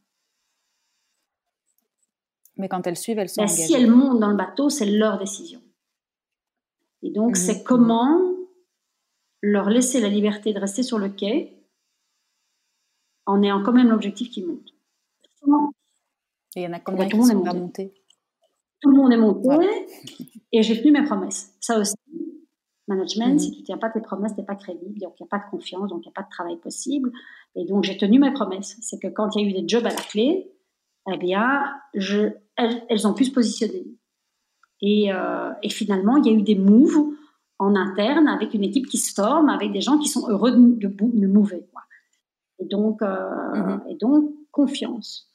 Mais 2.60 2.70
quand 2.70 2.86
elles 2.86 2.97
suivent, 2.97 3.18
elles 3.18 3.30
sont 3.30 3.41
ben, 3.41 3.47
Si 3.47 3.74
elles 3.74 3.89
montent 3.89 4.20
dans 4.20 4.30
le 4.30 4.36
bateau, 4.36 4.70
c'est 4.70 4.86
leur 4.86 5.18
décision. 5.18 5.62
Et 7.01 7.10
donc, 7.10 7.30
mhm. 7.30 7.36
c'est 7.36 7.64
comment 7.64 8.20
leur 9.41 9.70
laisser 9.70 9.99
la 10.01 10.10
liberté 10.10 10.53
de 10.53 10.60
rester 10.60 10.84
sur 10.84 10.99
le 10.99 11.10
quai 11.10 11.66
en 13.26 13.41
ayant 13.41 13.64
quand 13.64 13.74
même 13.74 13.89
l'objectif 13.89 14.30
qu'ils 14.30 14.45
montent. 14.45 14.74
Et 16.55 16.62
il 16.62 16.64
y 16.64 16.68
en 16.68 16.74
a 16.74 16.80
combien 16.80 17.07
qui 17.07 17.24
sont 17.24 17.41
pas 17.41 17.53
montés 17.53 17.93
tout 18.82 18.89
le 18.89 18.97
monde 18.97 19.12
est 19.12 19.18
monté 19.18 19.49
et 20.51 20.64
j'ai 20.64 20.82
tenu 20.82 20.91
mes 20.91 21.03
promesses. 21.03 21.55
Ça 21.60 21.80
aussi, 21.80 21.95
management, 22.88 23.34
mhm. 23.34 23.39
si 23.39 23.51
tu 23.51 23.60
ne 23.60 23.66
tiens 23.66 23.78
pas 23.78 23.89
tes 23.89 24.01
promesses, 24.01 24.34
tu 24.34 24.39
n'es 24.39 24.45
pas 24.45 24.55
crédible, 24.55 24.97
donc 24.99 25.14
il 25.20 25.24
n'y 25.24 25.28
a 25.28 25.30
pas 25.30 25.43
de 25.45 25.49
confiance, 25.49 25.89
donc 25.89 26.05
il 26.05 26.07
n'y 26.07 26.14
a 26.14 26.16
pas 26.16 26.24
de 26.24 26.30
travail 26.30 26.57
possible. 26.57 27.12
Et 27.55 27.66
donc 27.66 27.84
j'ai 27.84 27.97
tenu 27.97 28.20
mes 28.20 28.32
promesses. 28.32 28.78
C'est 28.82 28.99
que 28.99 29.07
quand 29.07 29.36
il 29.36 29.41
y 29.41 29.45
a 29.45 29.49
eu 29.49 29.62
des 29.62 29.68
jobs 29.68 29.86
à 29.86 29.89
la 29.89 29.95
clé, 29.95 30.51
eh 31.12 31.18
bien, 31.18 31.74
je, 31.93 32.30
elles, 32.56 33.08
ont 33.08 33.14
pu 33.14 33.26
se 33.26 33.32
positionner. 33.32 33.86
Et, 34.82 35.12
euh, 35.14 35.52
et, 35.64 35.70
finalement, 35.70 36.18
il 36.18 36.26
y 36.26 36.30
a 36.30 36.38
eu 36.38 36.41
des 36.41 36.56
moves 36.56 37.14
en 37.58 37.76
interne 37.76 38.28
avec 38.28 38.54
une 38.54 38.64
équipe 38.64 38.88
qui 38.88 38.97
se 38.97 39.14
forme, 39.14 39.50
avec 39.50 39.72
des 39.72 39.82
gens 39.82 39.97
qui 39.97 40.08
sont 40.08 40.30
heureux 40.30 40.52
de, 40.52 40.88
de, 40.88 40.88
de 40.88 41.28
mouver. 41.28 41.66
Et 42.60 42.66
donc, 42.66 43.02
euh, 43.02 43.56
mhm. 43.56 43.84
et 43.89 43.95
donc, 43.95 44.34
confiance. 44.52 45.34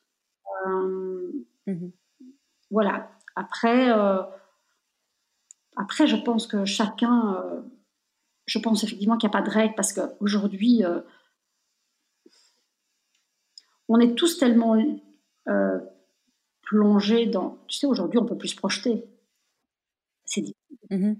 Euh, 0.67 1.33
mhm. 1.67 1.93
Voilà. 2.71 3.11
Après, 3.37 3.91
après, 5.77 6.07
je 6.07 6.17
pense 6.17 6.47
que 6.47 6.65
chacun, 6.65 7.43
je 8.47 8.59
pense 8.59 8.85
effectivement 8.85 9.17
qu'il 9.17 9.29
n'y 9.29 9.35
a 9.35 9.39
pas 9.41 9.47
de 9.47 9.51
règle 9.51 9.75
parce 9.75 9.93
qu'aujourd'hui, 9.93 10.83
on 13.89 13.99
est 14.01 14.15
tous 14.15 14.39
tellement 14.39 14.77
plongés 16.63 17.27
dans. 17.27 17.59
Tu 17.69 17.79
sais, 17.79 17.87
aujourd'hui, 17.87 18.19
on 18.19 18.27
peut 18.27 18.39
plus 18.39 18.49
se 18.49 18.57
projeter. 18.57 19.05
C'est 20.25 20.41
difficile. 20.41 20.79
Mm-hmm. 20.91 21.17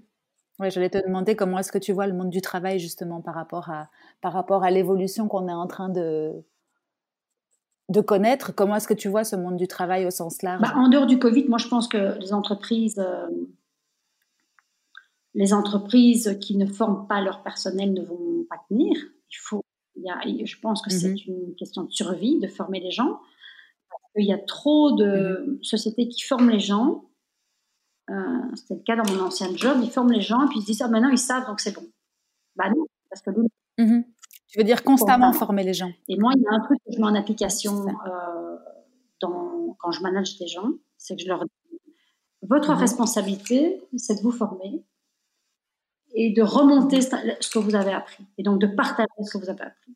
Oui, 0.59 0.71
j'allais 0.71 0.89
te 0.89 1.05
demander 1.05 1.35
comment 1.35 1.57
est-ce 1.59 1.71
que 1.71 1.77
tu 1.77 1.91
vois 1.91 2.07
le 2.07 2.13
monde 2.13 2.29
du 2.29 2.41
travail 2.41 2.79
justement 2.79 3.21
par 3.21 3.35
rapport 3.35 3.69
à, 3.69 3.89
par 4.21 4.31
rapport 4.31 4.63
à 4.63 4.71
l'évolution 4.71 5.27
qu'on 5.27 5.49
est 5.49 5.53
en 5.53 5.67
train 5.67 5.89
de, 5.89 6.31
de 7.89 8.01
connaître. 8.01 8.53
Comment 8.53 8.77
est-ce 8.77 8.87
que 8.87 8.93
tu 8.93 9.09
vois 9.09 9.23
ce 9.23 9.35
monde 9.35 9.57
du 9.57 9.67
travail 9.67 10.05
au 10.05 10.11
sens 10.11 10.41
large? 10.41 10.61
Bah, 10.61 10.73
En 10.75 10.87
dehors 10.87 11.07
du 11.07 11.19
Covid, 11.19 11.45
moi 11.49 11.57
je 11.57 11.67
pense 11.67 11.89
que 11.89 12.17
les 12.19 12.33
entreprises, 12.33 12.99
euh, 12.99 13.27
les 15.33 15.53
entreprises 15.53 16.37
qui 16.39 16.55
ne 16.55 16.65
forment 16.65 17.05
pas 17.07 17.21
leur 17.21 17.43
personnel 17.43 17.93
ne 17.93 18.01
vont 18.01 18.45
pas 18.49 18.57
tenir. 18.69 18.95
Il 19.29 19.37
faut, 19.41 19.61
il 19.95 20.45
je 20.45 20.59
pense 20.61 20.81
que 20.81 20.89
c'est 20.89 21.09
mhm. 21.09 21.17
une 21.27 21.55
question 21.55 21.83
de 21.83 21.91
survie 21.91 22.39
de 22.39 22.47
former 22.47 22.79
les 22.79 22.91
gens. 22.91 23.19
Il 24.17 24.25
y 24.25 24.33
a 24.33 24.37
trop 24.37 24.93
de 24.93 25.45
mhm. 25.47 25.63
sociétés 25.63 26.07
qui 26.07 26.21
forment 26.21 26.49
les 26.49 26.59
gens. 26.59 27.05
Euh, 28.09 28.15
c'était 28.55 28.75
le 28.75 28.81
cas 28.81 28.95
dans 28.95 29.11
mon 29.11 29.25
ancien 29.25 29.55
job. 29.55 29.79
Ils 29.81 29.89
forment 29.91 30.11
les 30.11 30.21
gens 30.21 30.43
et 30.45 30.47
puis 30.47 30.59
ils 30.59 30.61
se 30.61 30.67
disent 30.67 30.81
ah 30.81 30.87
maintenant 30.87 31.09
ils 31.09 31.17
savent 31.17 31.45
donc 31.47 31.59
c'est 31.59 31.73
bon. 31.73 31.85
Bah 32.55 32.69
non, 32.69 32.85
parce 33.09 33.21
que 33.21 33.31
nous, 33.31 33.47
mhm. 33.77 34.05
Tu 34.47 34.59
veux 34.59 34.63
dire 34.63 34.83
constamment 34.83 35.33
former 35.33 35.63
les 35.63 35.73
gens. 35.73 35.91
Et 36.07 36.17
moi, 36.17 36.31
il 36.35 36.41
y 36.41 36.47
a 36.47 36.53
un 36.53 36.61
truc 36.61 36.79
que 36.85 36.93
je 36.93 36.97
mets 36.97 37.07
en 37.07 37.15
application 37.15 37.87
euh, 37.87 38.55
dans, 39.19 39.75
quand 39.79 39.91
je 39.91 40.01
manage 40.01 40.37
des 40.37 40.47
gens, 40.47 40.69
c'est 40.97 41.17
que 41.17 41.21
je 41.21 41.27
leur 41.27 41.43
dis 41.43 41.79
votre 42.41 42.71
mhm. 42.71 42.79
responsabilité, 42.79 43.81
c'est 43.97 44.15
de 44.15 44.21
vous 44.21 44.31
former. 44.31 44.83
et 46.13 46.31
de 46.31 46.41
remonter 46.41 47.01
ce 47.01 47.49
que 47.49 47.59
vous 47.59 47.75
avez 47.75 47.91
appris 47.91 48.23
et 48.37 48.43
donc 48.43 48.61
de 48.61 48.67
partager 48.67 49.09
ce 49.21 49.37
que 49.37 49.43
vous 49.43 49.49
avez 49.49 49.63
appris. 49.63 49.95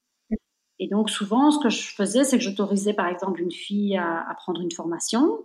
Et 0.80 0.88
donc 0.88 1.10
souvent, 1.10 1.52
ce 1.52 1.60
que 1.60 1.70
je 1.70 1.94
faisais, 1.94 2.24
c'est 2.24 2.38
que 2.38 2.44
j'autorisais 2.44 2.94
par 2.94 3.08
exemple 3.08 3.42
une 3.42 3.52
fille 3.52 3.98
à, 3.98 4.34
prendre 4.38 4.62
une 4.62 4.72
formation 4.72 5.44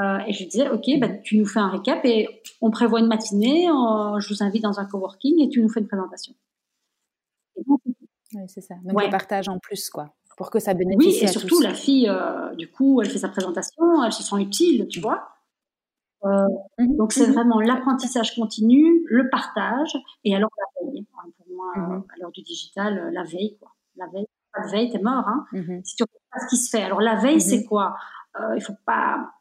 euh, 0.00 0.18
et 0.26 0.32
je 0.32 0.44
disais, 0.44 0.68
ok, 0.70 1.00
bah, 1.00 1.08
tu 1.08 1.38
nous 1.38 1.46
fais 1.46 1.58
un 1.58 1.68
récap 1.68 2.04
et 2.04 2.42
on 2.60 2.70
prévoit 2.70 3.00
une 3.00 3.08
matinée, 3.08 3.66
je 3.66 4.28
vous 4.28 4.42
invite 4.42 4.62
dans 4.62 4.78
un 4.78 4.84
coworking 4.84 5.40
et 5.40 5.48
tu 5.48 5.60
nous 5.60 5.68
fais 5.68 5.80
une 5.80 5.88
présentation. 5.88 6.34
oui, 7.56 8.44
c'est 8.46 8.60
ça. 8.60 8.74
Donc 8.84 8.96
ouais. 8.96 9.10
partage 9.10 9.48
en 9.48 9.58
plus, 9.58 9.90
quoi, 9.90 10.14
pour 10.36 10.50
que 10.50 10.58
ça 10.58 10.74
bénéficie. 10.74 11.18
Oui, 11.20 11.24
et 11.24 11.26
surtout 11.28 11.60
la 11.60 11.74
fille, 11.74 12.08
euh, 12.08 12.54
du 12.54 12.70
coup, 12.70 13.02
elle 13.02 13.10
fait 13.10 13.18
sa 13.18 13.28
présentation, 13.28 14.02
elle 14.04 14.12
se 14.12 14.22
sent 14.22 14.36
utile, 14.40 14.86
tu 14.88 15.00
vois. 15.00 15.28
Euh, 16.24 16.46
mmh 16.78 16.96
donc 16.96 17.12
c'est 17.12 17.26
mmh 17.26 17.32
vraiment 17.32 17.60
l'apprentissage 17.60 18.36
continu, 18.36 19.04
le 19.06 19.28
partage 19.28 19.98
et 20.24 20.36
alors 20.36 20.50
la 20.56 20.86
veille. 20.86 21.06
Hein, 21.18 21.30
pour 21.36 21.46
moi, 21.54 22.04
à 22.08 22.18
l'heure 22.18 22.30
du 22.30 22.42
digital, 22.42 23.10
la 23.12 23.24
veille, 23.24 23.56
quoi. 23.58 23.72
La 23.96 24.06
veille, 24.06 24.26
pas 24.52 24.66
de 24.66 24.70
veille, 24.70 24.90
t'es 24.90 24.98
mort. 24.98 25.26
Hein. 25.26 25.46
Si 25.84 25.96
tu 25.96 26.04
regardes 26.04 26.24
pas 26.32 26.40
ce 26.40 26.48
qui 26.48 26.56
se 26.56 26.70
fait. 26.70 26.82
Alors 26.82 27.00
la 27.00 27.16
veille, 27.16 27.40
c'est 27.40 27.64
quoi? 27.64 27.96
Euh, 28.40 28.56
Il 28.56 28.62
faut 28.62 28.76
pas. 28.86 29.32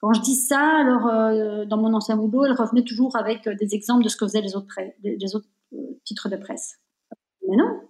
Quand 0.00 0.12
je 0.12 0.20
dis 0.20 0.34
ça, 0.34 0.60
alors 0.80 1.06
euh, 1.06 1.64
dans 1.64 1.76
mon 1.76 1.94
ancien 1.94 2.16
boulot, 2.16 2.44
elle 2.44 2.52
revenait 2.52 2.82
toujours 2.82 3.16
avec 3.16 3.46
euh, 3.46 3.54
des 3.54 3.74
exemples 3.74 4.02
de 4.02 4.08
ce 4.08 4.16
que 4.16 4.26
faisaient 4.26 4.40
les 4.40 4.56
autres, 4.56 4.74
les 5.02 5.36
autres 5.36 5.48
titres 6.04 6.28
de 6.28 6.36
presse. 6.36 6.80
Mais 7.48 7.56
non, 7.56 7.80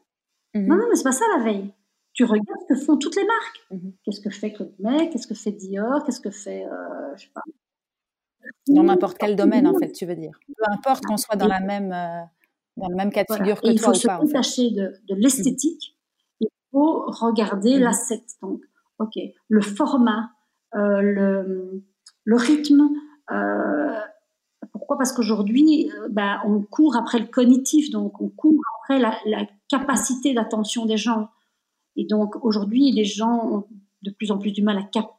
non, 0.55 0.77
non, 0.77 0.87
mais 0.91 0.97
c'est 0.97 1.05
pas 1.05 1.13
ça 1.13 1.25
la 1.37 1.43
veille. 1.43 1.73
Tu 2.13 2.25
regardes 2.25 2.61
ce 2.69 2.75
que 2.75 2.81
font 2.81 2.99
toutes 2.99 3.17
les 3.17 3.25
marques. 3.25 3.85
Qu'est-ce 4.05 4.21
que 4.21 4.29
fait 4.29 4.53
Claude 4.53 4.75
May 4.79 5.09
Qu'est-ce 5.09 5.27
que 5.27 5.35
fait 5.35 5.53
Dior? 5.53 6.05
Qu'est-ce 6.05 6.21
que 6.21 6.31
fait, 6.31 6.67
je 7.17 7.23
sais 7.23 7.31
pas. 7.35 7.41
Dans 8.69 8.83
n'importe 8.83 9.17
quel 9.17 9.35
domaine, 9.35 9.67
en 9.67 9.79
fait, 9.79 9.93
tu 9.93 10.05
veux 10.05 10.15
dire. 10.15 10.39
Peu 10.47 10.65
importe 10.71 11.05
qu'on 11.07 11.17
soit 11.17 11.37
dans 11.37 11.47
la 11.47 11.61
même 11.61 11.95
dans 12.77 12.89
le 12.89 12.97
même 12.97 13.11
cas 13.11 13.25
de 13.25 13.35
figure 13.35 13.57
que 13.57 13.67
toi 13.67 13.73
il 13.73 13.79
faut 13.79 13.95
se 13.95 14.25
détacher 14.25 14.71
de, 14.71 14.93
de 15.09 15.15
l'esthétique 15.15 15.92
faut 16.73 17.05
regarder 17.07 17.77
mmh. 17.77 17.81
l'asset. 17.81 18.25
Donc, 18.43 18.63
ok, 18.99 19.19
le 19.49 19.61
format, 19.61 20.31
euh, 20.75 21.01
le, 21.01 21.85
le, 22.25 22.37
rythme. 22.37 22.89
Euh, 23.31 24.01
pourquoi? 24.73 24.97
Parce 24.97 25.13
qu'aujourd'hui, 25.13 25.91
euh, 25.91 26.09
bah, 26.11 26.41
on 26.45 26.63
court 26.63 26.97
après 26.97 27.19
le 27.19 27.27
cognitif, 27.27 27.91
donc 27.91 28.21
on 28.21 28.29
court 28.29 28.61
après 28.81 28.99
la, 28.99 29.17
la 29.27 29.47
capacité 29.69 30.35
d'attention 30.35 30.87
des 30.87 30.97
gens. 30.97 31.29
Et 31.97 32.07
donc 32.07 32.43
aujourd'hui, 32.45 32.91
les 32.91 33.05
gens 33.05 33.49
ont 33.51 33.67
de 34.03 34.11
plus 34.11 34.31
en 34.31 34.39
plus 34.39 34.53
du 34.53 34.63
mal 34.63 34.79
à, 34.79 34.83
cap 34.83 35.11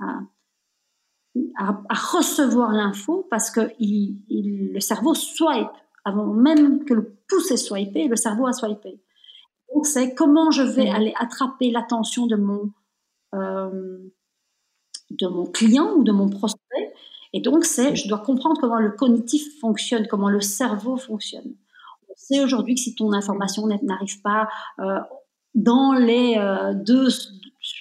à, 0.00 0.20
à, 1.56 1.94
recevoir 1.94 2.72
l'info 2.72 3.26
parce 3.30 3.50
que 3.50 3.72
il, 3.78 4.22
il, 4.28 4.72
le 4.72 4.80
cerveau 4.80 5.14
swipe 5.14 5.68
avant 6.04 6.26
même 6.26 6.84
que 6.84 6.94
le 6.94 7.16
pouce 7.28 7.50
ait 7.50 7.56
swipé, 7.56 8.08
le 8.08 8.16
cerveau 8.16 8.46
a 8.46 8.52
swipé. 8.52 9.00
C'est 9.86 10.14
comment 10.14 10.50
je 10.50 10.62
vais 10.62 10.88
aller 10.88 11.14
attraper 11.18 11.70
l'attention 11.70 12.26
de 12.26 12.36
mon, 12.36 12.70
euh, 13.34 13.98
de 15.10 15.26
mon 15.26 15.46
client 15.46 15.92
ou 15.96 16.04
de 16.04 16.12
mon 16.12 16.28
prospect. 16.28 16.92
Et 17.32 17.40
donc, 17.40 17.64
c'est, 17.64 17.94
je 17.94 18.08
dois 18.08 18.18
comprendre 18.18 18.60
comment 18.60 18.78
le 18.78 18.90
cognitif 18.90 19.60
fonctionne, 19.60 20.06
comment 20.06 20.30
le 20.30 20.40
cerveau 20.40 20.96
fonctionne. 20.96 21.54
On 22.08 22.14
sait 22.16 22.40
aujourd'hui 22.42 22.74
que 22.74 22.80
si 22.80 22.94
ton 22.94 23.12
information 23.12 23.66
n'arrive 23.66 24.20
pas 24.22 24.48
euh, 24.80 24.98
dans 25.54 25.92
les 25.92 26.36
euh, 26.38 26.72
deux, 26.74 27.08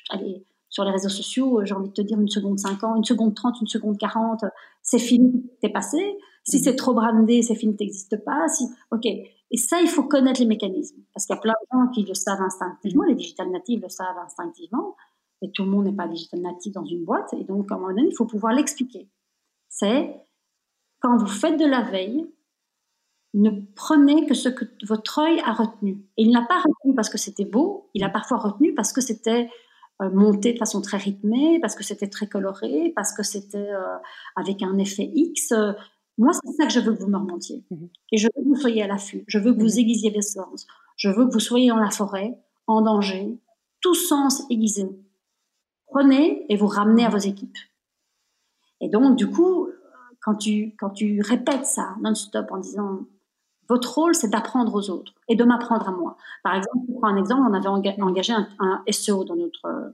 allez, 0.09 0.45
sur 0.69 0.83
les 0.83 0.91
réseaux 0.91 1.09
sociaux, 1.09 1.61
j'ai 1.63 1.73
envie 1.73 1.89
de 1.89 1.93
te 1.93 2.01
dire 2.01 2.19
une 2.19 2.27
seconde 2.27 2.59
50, 2.59 2.97
une 2.97 3.03
seconde 3.03 3.35
30, 3.35 3.61
une 3.61 3.67
seconde 3.67 3.97
40, 3.97 4.41
c'est 4.81 4.99
fini, 4.99 5.49
t'es 5.61 5.69
passé. 5.69 6.17
Si 6.43 6.59
c'est 6.59 6.75
trop 6.75 6.93
brandé, 6.93 7.41
c'est 7.41 7.55
fini, 7.55 7.75
t'existes 7.75 8.23
pas. 8.23 8.47
Si, 8.47 8.65
ok. 8.91 9.05
Et 9.51 9.57
ça, 9.57 9.81
il 9.81 9.87
faut 9.87 10.03
connaître 10.03 10.39
les 10.39 10.45
mécanismes. 10.45 11.01
Parce 11.13 11.25
qu'il 11.25 11.35
y 11.35 11.37
a 11.37 11.41
plein 11.41 11.53
de 11.53 11.67
gens 11.71 11.91
qui 11.91 12.03
le 12.03 12.13
savent 12.13 12.41
instinctivement, 12.41 13.03
les 13.03 13.15
digital 13.15 13.49
natives 13.49 13.81
le 13.81 13.89
savent 13.89 14.17
instinctivement, 14.17 14.95
et 15.41 15.51
tout 15.51 15.63
le 15.63 15.69
monde 15.69 15.85
n'est 15.85 15.95
pas 15.95 16.07
digital 16.07 16.41
native 16.41 16.73
dans 16.73 16.85
une 16.85 17.05
boîte. 17.05 17.33
Et 17.33 17.43
donc, 17.43 17.71
à 17.71 17.75
un 17.75 17.77
moment 17.77 17.89
donné, 17.89 18.07
il 18.09 18.15
faut 18.15 18.25
pouvoir 18.25 18.53
l'expliquer. 18.53 19.09
C'est 19.69 20.15
quand 20.99 21.17
vous 21.17 21.27
faites 21.27 21.59
de 21.59 21.65
la 21.65 21.81
veille, 21.81 22.25
ne 23.33 23.51
prenez 23.75 24.25
que 24.25 24.33
ce 24.33 24.49
que 24.49 24.65
votre 24.85 25.19
œil 25.19 25.39
a 25.41 25.53
retenu. 25.53 26.03
Et 26.17 26.23
il 26.23 26.31
n'a 26.31 26.41
pas 26.41 26.57
retenu 26.57 26.95
parce 26.95 27.09
que 27.09 27.17
c'était 27.17 27.45
beau, 27.45 27.89
il 27.93 28.03
a 28.03 28.09
parfois 28.09 28.37
retenu 28.37 28.73
parce 28.73 28.93
que 28.93 29.01
c'était 29.01 29.49
euh, 30.01 30.09
monté 30.09 30.53
de 30.53 30.57
façon 30.57 30.81
très 30.81 30.97
rythmée, 30.97 31.59
parce 31.59 31.75
que 31.75 31.83
c'était 31.83 32.07
très 32.07 32.27
coloré, 32.27 32.93
parce 32.95 33.13
que 33.13 33.23
c'était 33.23 33.57
euh, 33.57 33.97
avec 34.35 34.63
un 34.63 34.77
effet 34.77 35.09
X. 35.13 35.53
Moi, 36.17 36.33
c'est 36.33 36.51
ça 36.53 36.65
que 36.65 36.71
je 36.71 36.79
veux 36.79 36.93
que 36.93 37.01
vous 37.01 37.09
me 37.09 37.17
remontiez. 37.17 37.63
Mhm. 37.69 37.89
Et 38.11 38.17
je 38.17 38.27
veux 38.27 38.43
que 38.43 38.47
vous 38.47 38.55
soyez 38.55 38.83
à 38.83 38.87
l'affût. 38.87 39.23
Je 39.27 39.39
veux 39.39 39.53
que 39.53 39.59
vous 39.59 39.73
mhm. 39.73 39.79
aiguisiez 39.79 40.09
les 40.09 40.21
sens. 40.21 40.67
Je 40.95 41.09
veux 41.09 41.27
que 41.27 41.33
vous 41.33 41.39
soyez 41.39 41.69
dans 41.69 41.77
la 41.77 41.91
forêt, 41.91 42.37
en 42.65 42.81
danger, 42.81 43.37
tout 43.81 43.95
sens 43.95 44.43
aiguisé. 44.49 44.87
Prenez 45.87 46.45
et 46.49 46.57
vous 46.57 46.67
ramenez 46.67 47.05
à 47.05 47.09
vos 47.09 47.17
équipes. 47.17 47.57
Et 48.81 48.89
donc, 48.89 49.15
du 49.15 49.29
coup, 49.29 49.69
quand 50.21 50.35
tu, 50.35 50.75
quand 50.77 50.89
tu 50.89 51.21
répètes 51.21 51.65
ça 51.65 51.95
non-stop 52.01 52.47
en 52.51 52.57
disant 52.57 53.01
votre 53.69 53.93
rôle, 53.95 54.15
c'est 54.15 54.29
d'apprendre 54.29 54.73
aux 54.75 54.89
autres 54.89 55.13
et 55.27 55.35
de 55.35 55.43
m'apprendre 55.43 55.87
à 55.87 55.91
moi. 55.91 56.17
Par 56.43 56.55
exemple, 56.55 56.85
pour 56.87 56.99
prendre 56.99 57.15
un 57.15 57.17
exemple, 57.17 57.41
on 57.49 57.53
avait 57.53 58.01
engagé 58.01 58.33
un, 58.33 58.47
un 58.59 58.83
SEO 58.89 59.23
dans 59.23 59.35
notre 59.35 59.93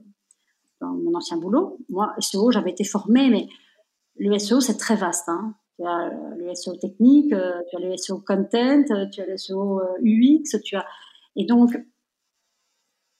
dans 0.80 0.88
mon 0.88 1.14
ancien 1.14 1.36
boulot. 1.36 1.78
Moi, 1.88 2.14
SEO, 2.18 2.50
j'avais 2.50 2.70
été 2.70 2.84
formée, 2.84 3.30
mais 3.30 3.48
le 4.16 4.38
SEO, 4.38 4.60
c'est 4.60 4.76
très 4.76 4.96
vaste. 4.96 5.28
Hein. 5.28 5.54
Tu 5.76 5.84
as 5.84 6.10
le 6.36 6.54
SEO 6.54 6.76
technique, 6.76 7.32
euh, 7.32 7.60
tu 7.68 7.76
as 7.76 7.80
le 7.80 7.96
SEO 7.96 8.20
content, 8.20 8.84
euh, 8.90 9.06
tu 9.10 9.20
as 9.20 9.26
le 9.26 9.36
SEO 9.36 9.80
UX, 10.02 10.60
tu 10.62 10.76
as. 10.76 10.86
Et 11.36 11.46
donc, 11.46 11.76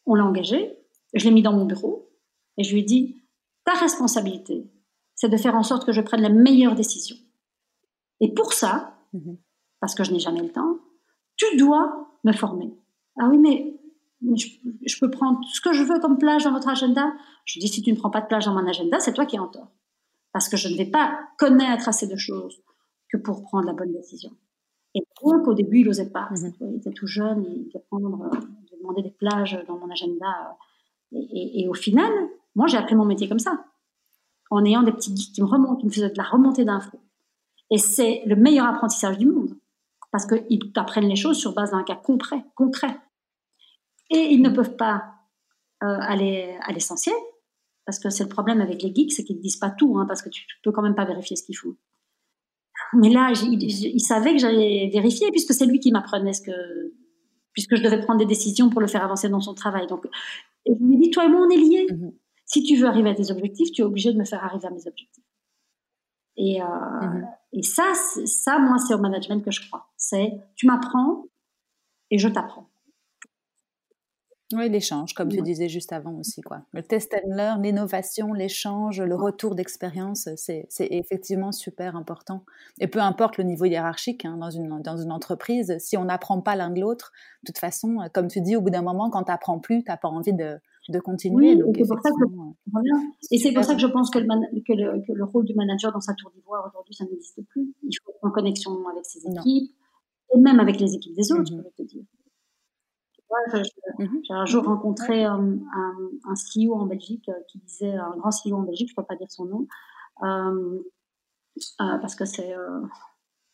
on 0.06 0.14
l'a 0.14 0.24
engagé, 0.24 0.78
je 1.14 1.24
l'ai 1.24 1.32
mis 1.32 1.42
dans 1.42 1.52
mon 1.52 1.64
bureau 1.64 2.10
et 2.56 2.64
je 2.64 2.72
lui 2.72 2.80
ai 2.80 2.84
dit 2.84 3.22
ta 3.64 3.72
responsabilité, 3.72 4.70
c'est 5.14 5.28
de 5.28 5.36
faire 5.36 5.56
en 5.56 5.62
sorte 5.62 5.84
que 5.84 5.92
je 5.92 6.00
prenne 6.00 6.20
la 6.20 6.28
meilleure 6.28 6.74
décision. 6.74 7.16
Et 8.20 8.32
pour 8.32 8.52
ça, 8.52 8.98
mhm. 9.12 9.38
parce 9.80 9.94
que 9.94 10.04
je 10.04 10.12
n'ai 10.12 10.20
jamais 10.20 10.42
le 10.42 10.52
temps, 10.52 10.78
tu 11.36 11.56
dois 11.56 12.08
me 12.22 12.32
former. 12.32 12.72
Ah 13.18 13.28
oui, 13.30 13.38
mais, 13.38 13.80
je, 14.36 14.46
je, 14.86 14.98
peux 15.00 15.10
prendre 15.10 15.40
ce 15.52 15.60
que 15.60 15.72
je 15.72 15.82
veux 15.82 15.98
comme 16.00 16.18
plage 16.18 16.44
dans 16.44 16.52
votre 16.52 16.68
agenda. 16.68 17.12
Je 17.44 17.58
dis 17.58 17.68
si 17.68 17.82
tu 17.82 17.92
ne 17.92 17.96
prends 17.96 18.10
pas 18.10 18.20
de 18.20 18.26
plage 18.26 18.44
dans 18.44 18.54
mon 18.54 18.66
agenda, 18.66 19.00
c'est 19.00 19.12
toi 19.12 19.26
qui 19.26 19.36
es 19.36 19.40
en 19.40 19.48
tort 19.48 19.72
parce 20.34 20.48
que 20.48 20.56
je 20.56 20.68
ne 20.68 20.76
vais 20.76 20.84
pas 20.84 21.16
connaître 21.38 21.88
assez 21.88 22.08
de 22.08 22.16
choses 22.16 22.60
que 23.08 23.16
pour 23.16 23.44
prendre 23.44 23.66
la 23.66 23.72
bonne 23.72 23.92
décision. 23.92 24.32
Et 24.96 25.06
donc, 25.22 25.46
au 25.46 25.54
début, 25.54 25.78
il 25.78 25.86
n'osait 25.86 26.10
pas. 26.10 26.28
Mhm. 26.32 26.52
Il 26.60 26.76
était 26.78 26.90
tout 26.90 27.06
jeune, 27.06 27.44
il 27.44 27.68
devait, 27.68 27.84
prendre, 27.88 28.30
demander 28.76 29.02
des 29.02 29.12
plages 29.12 29.56
dans 29.68 29.78
mon 29.78 29.88
agenda. 29.90 30.58
Et, 31.12 31.68
au 31.68 31.74
final, 31.74 32.10
moi, 32.56 32.66
j'ai 32.66 32.76
appris 32.76 32.96
mon 32.96 33.04
métier 33.04 33.28
comme 33.28 33.38
ça, 33.38 33.64
en 34.50 34.64
ayant 34.64 34.82
des 34.82 34.90
petits 34.90 35.12
guides 35.12 35.32
qui 35.32 35.40
me 35.40 35.46
remontent, 35.46 35.76
qui 35.76 35.86
me 35.86 35.90
faisaient 35.90 36.10
de 36.10 36.18
la 36.18 36.24
remontée 36.24 36.64
d'infos. 36.64 37.00
Et 37.70 37.78
c'est 37.78 38.22
le 38.26 38.34
meilleur 38.34 38.66
apprentissage 38.66 39.18
du 39.18 39.26
monde, 39.26 39.56
parce 40.10 40.26
qu'ils 40.26 40.72
t'apprennent 40.72 41.08
les 41.08 41.14
choses 41.14 41.38
sur 41.38 41.54
base 41.54 41.70
d'un 41.70 41.84
cas 41.84 41.94
concret. 41.94 42.44
concret. 42.56 42.98
Et 44.10 44.32
ils 44.32 44.42
ne 44.42 44.50
peuvent 44.50 44.74
pas 44.74 45.14
euh, 45.84 45.96
aller 46.00 46.58
à 46.62 46.72
l'essentiel, 46.72 47.14
parce 47.86 47.98
que 47.98 48.10
c'est 48.10 48.24
le 48.24 48.28
problème 48.28 48.60
avec 48.60 48.82
les 48.82 48.94
geeks, 48.94 49.12
c'est 49.12 49.24
qu'ils 49.24 49.36
ne 49.36 49.42
disent 49.42 49.56
pas 49.56 49.70
tout, 49.70 49.98
hein, 49.98 50.06
parce 50.06 50.22
que 50.22 50.28
tu 50.28 50.44
peux 50.62 50.72
quand 50.72 50.82
même 50.82 50.94
pas 50.94 51.04
vérifier 51.04 51.36
ce 51.36 51.42
qu'ils 51.42 51.56
font. 51.56 51.76
Mais 52.94 53.10
là, 53.10 53.32
il, 53.42 54.00
savait 54.00 54.32
que 54.32 54.38
j'allais 54.38 54.90
vérifier, 54.92 55.30
puisque 55.30 55.52
c'est 55.52 55.66
lui 55.66 55.80
qui 55.80 55.90
m'apprenait 55.90 56.32
ce 56.32 56.42
que, 56.42 56.92
puisque 57.52 57.76
je 57.76 57.82
devais 57.82 58.00
prendre 58.00 58.18
des 58.18 58.26
décisions 58.26 58.70
pour 58.70 58.80
le 58.80 58.86
faire 58.86 59.04
avancer 59.04 59.28
dans 59.28 59.40
son 59.40 59.54
travail. 59.54 59.86
Donc, 59.86 60.06
je 60.66 60.72
lui 60.72 60.94
ai 60.94 60.98
dit, 60.98 61.10
toi 61.10 61.24
et 61.24 61.28
moi, 61.28 61.40
on 61.46 61.50
est 61.50 61.56
liés. 61.56 61.86
Mm-hmm. 61.90 62.12
Si 62.46 62.62
tu 62.62 62.76
veux 62.76 62.86
arriver 62.86 63.10
à 63.10 63.14
tes 63.14 63.30
objectifs, 63.30 63.72
tu 63.72 63.82
es 63.82 63.84
obligé 63.84 64.12
de 64.12 64.18
me 64.18 64.24
faire 64.24 64.44
arriver 64.44 64.66
à 64.66 64.70
mes 64.70 64.86
objectifs. 64.86 65.24
Et, 66.36 66.62
euh, 66.62 66.64
mm-hmm. 66.64 67.26
et 67.52 67.62
ça, 67.62 67.92
ça, 68.26 68.58
moi, 68.58 68.78
c'est 68.78 68.94
au 68.94 68.98
management 68.98 69.42
que 69.44 69.50
je 69.50 69.66
crois. 69.66 69.88
C'est, 69.96 70.32
tu 70.56 70.66
m'apprends 70.66 71.26
et 72.10 72.18
je 72.18 72.28
t'apprends. 72.28 72.68
Oui, 74.52 74.68
l'échange, 74.68 75.14
comme 75.14 75.30
tu 75.30 75.40
disais 75.40 75.68
juste 75.68 75.92
avant 75.92 76.18
aussi. 76.18 76.42
Quoi. 76.42 76.60
Le 76.72 76.82
test 76.82 77.14
and 77.14 77.34
learn, 77.34 77.62
l'innovation, 77.62 78.34
l'échange, 78.34 79.00
le 79.00 79.14
retour 79.14 79.54
d'expérience, 79.54 80.28
c'est 80.36 80.66
effectivement 80.78 81.50
super 81.50 81.96
important. 81.96 82.44
Et 82.78 82.86
peu 82.86 83.00
importe 83.00 83.38
le 83.38 83.44
niveau 83.44 83.64
hiérarchique 83.64 84.24
hein, 84.24 84.36
dans, 84.36 84.50
une, 84.50 84.82
dans 84.82 84.96
une 84.98 85.12
entreprise, 85.12 85.74
si 85.78 85.96
on 85.96 86.04
n'apprend 86.04 86.40
pas 86.42 86.56
l'un 86.56 86.70
de 86.70 86.80
l'autre, 86.80 87.12
de 87.42 87.46
toute 87.46 87.58
façon, 87.58 87.98
comme 88.12 88.28
tu 88.28 88.42
dis, 88.42 88.54
au 88.54 88.60
bout 88.60 88.70
d'un 88.70 88.82
moment, 88.82 89.08
quand 89.08 89.24
tu 89.24 89.30
n'apprends 89.30 89.58
plus, 89.58 89.82
tu 89.82 89.90
n'as 89.90 89.96
pas 89.96 90.08
envie 90.08 90.34
de, 90.34 90.58
de 90.90 91.00
continuer. 91.00 91.54
Oui, 91.54 91.62
et 91.78 91.84
c'est 91.84 91.88
pour, 91.88 92.02
ça 92.02 92.10
que, 92.10 93.54
pour 93.54 93.64
ça 93.64 93.74
que 93.74 93.80
je 93.80 93.86
pense 93.86 94.10
que 94.10 94.18
le, 94.18 94.26
que 94.60 94.72
le, 94.72 95.02
que 95.06 95.12
le 95.12 95.24
rôle 95.24 95.46
du 95.46 95.54
manager 95.54 95.90
dans 95.92 96.00
sa 96.00 96.12
tour 96.14 96.30
d'ivoire 96.34 96.66
aujourd'hui, 96.68 96.94
ça 96.94 97.04
n'existe 97.04 97.40
plus. 97.48 97.72
Il 97.82 97.96
faut 98.04 98.10
être 98.10 98.18
en 98.22 98.30
connexion 98.30 98.72
avec 98.88 99.06
ses 99.06 99.20
équipes 99.20 99.72
et 100.34 100.38
même 100.38 100.60
avec 100.60 100.78
les 100.80 100.94
équipes 100.94 101.14
des 101.14 101.32
autres, 101.32 101.52
mmh 101.54 101.56
je 101.56 101.62
peux 101.62 101.70
te 101.76 101.82
dire. 101.82 102.02
Mmh 103.98 104.06
j'ai 104.22 104.34
un 104.34 104.46
jour 104.46 104.64
rencontré 104.64 105.24
un, 105.24 105.58
un, 106.24 106.34
CEO 106.34 106.74
en 106.74 106.86
Belgique 106.86 107.28
euh, 107.28 107.32
qui 107.48 107.58
disait, 107.58 107.94
un 107.94 108.16
grand 108.16 108.30
CEO 108.30 108.56
en 108.56 108.62
Belgique, 108.62 108.88
je 108.88 108.92
ne 108.92 109.02
peux 109.02 109.06
pas 109.06 109.16
dire 109.16 109.30
son 109.30 109.44
nom, 109.44 109.66
euh, 110.22 110.78
euh, 111.80 111.98
parce 111.98 112.14
que 112.14 112.24
c'est 112.24 112.54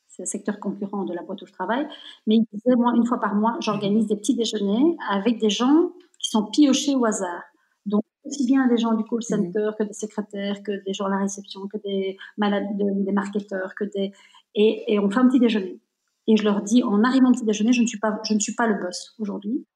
c'est 0.08 0.22
le 0.22 0.26
secteur 0.26 0.58
concurrent 0.58 1.04
de 1.04 1.14
la 1.14 1.22
boîte 1.22 1.40
où 1.42 1.46
je 1.46 1.52
travaille, 1.52 1.86
mais 2.26 2.36
il 2.36 2.46
disait, 2.52 2.74
moi, 2.74 2.92
une 2.96 3.06
fois 3.06 3.20
par 3.20 3.34
mois, 3.36 3.56
j'organise 3.60 4.06
des 4.08 4.16
petits 4.16 4.34
déjeuners 4.34 4.96
avec 5.08 5.38
des 5.38 5.50
gens 5.50 5.92
qui 6.18 6.30
sont 6.30 6.46
piochés 6.46 6.96
au 6.96 7.04
hasard. 7.04 7.42
Donc, 7.86 8.02
aussi 8.24 8.44
bien 8.44 8.66
des 8.66 8.76
gens 8.76 8.94
du 8.94 9.04
call 9.04 9.18
mhm. 9.18 9.22
center 9.22 9.70
que 9.78 9.84
des 9.84 9.92
secrétaires, 9.92 10.62
que 10.62 10.84
des 10.84 10.92
gens 10.92 11.06
à 11.06 11.10
la 11.10 11.18
réception, 11.18 11.68
que 11.68 11.78
des 11.78 12.16
malades, 12.36 12.66
des 12.76 13.12
marketeurs, 13.12 13.74
que 13.76 13.84
des... 13.84 14.12
Et, 14.56 14.92
et, 14.92 14.98
on 14.98 15.08
fait 15.08 15.20
un 15.20 15.28
petit 15.28 15.38
déjeuner. 15.38 15.80
Et 16.26 16.36
je 16.36 16.44
leur 16.44 16.62
dis, 16.62 16.82
en 16.82 17.02
arrivant 17.02 17.30
au 17.30 17.32
petit 17.32 17.44
déjeuner, 17.44 17.72
je 17.72 17.82
ne 17.82 17.86
suis 17.86 17.98
pas, 17.98 18.18
je 18.24 18.34
ne 18.34 18.40
suis 18.40 18.54
pas 18.54 18.66
le 18.66 18.80
boss 18.80 19.14
aujourd'hui. 19.18 19.66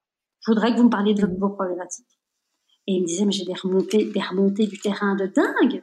Je 0.41 0.51
voudrais 0.51 0.73
que 0.73 0.77
vous 0.77 0.85
me 0.85 0.91
parliez 0.91 1.15
de 1.15 1.27
mhm. 1.27 1.39
vos 1.39 1.51
problématiques. 1.51 2.21
Et 2.87 2.95
ils 2.95 3.03
me 3.03 3.07
disaient, 3.07 3.25
mais 3.25 3.33
j'ai 3.33 3.45
des 3.45 3.55
remontées, 3.55 4.05
des 4.05 4.21
remontées 4.21 4.67
du 4.67 4.79
terrain 4.79 5.17
de 5.17 5.27
dingue. 5.27 5.83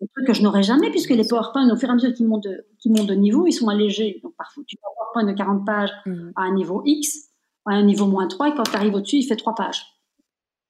Des 0.00 0.08
trucs 0.08 0.26
que 0.26 0.34
je 0.34 0.42
n'aurais 0.42 0.62
jamais, 0.62 0.90
puisque 0.90 1.10
les 1.10 1.26
PowerPoint, 1.26 1.68
au 1.70 1.76
fur 1.76 1.88
et 1.88 1.92
à 1.92 1.94
mesure 1.94 2.12
qu'ils 2.12 2.28
montent, 2.28 2.44
de, 2.44 2.66
montent 2.86 3.08
de 3.08 3.14
niveau, 3.14 3.46
ils 3.46 3.52
sont 3.52 3.68
allégés. 3.68 4.20
Donc, 4.22 4.34
parfois, 4.36 4.62
tu 4.66 4.76
as 4.76 4.86
un 4.86 4.94
PowerPoint 4.94 5.32
de 5.32 5.36
40 5.36 5.66
pages 5.66 5.90
mhm. 6.06 6.32
à 6.36 6.42
un 6.42 6.54
niveau 6.54 6.82
X, 6.84 7.30
à 7.64 7.72
un 7.72 7.82
niveau 7.82 8.06
moins 8.06 8.28
3, 8.28 8.50
et 8.50 8.54
quand 8.54 8.62
tu 8.62 8.76
arrives 8.76 8.94
au-dessus, 8.94 9.16
il 9.16 9.24
fait 9.24 9.36
3 9.36 9.54
pages. 9.54 9.84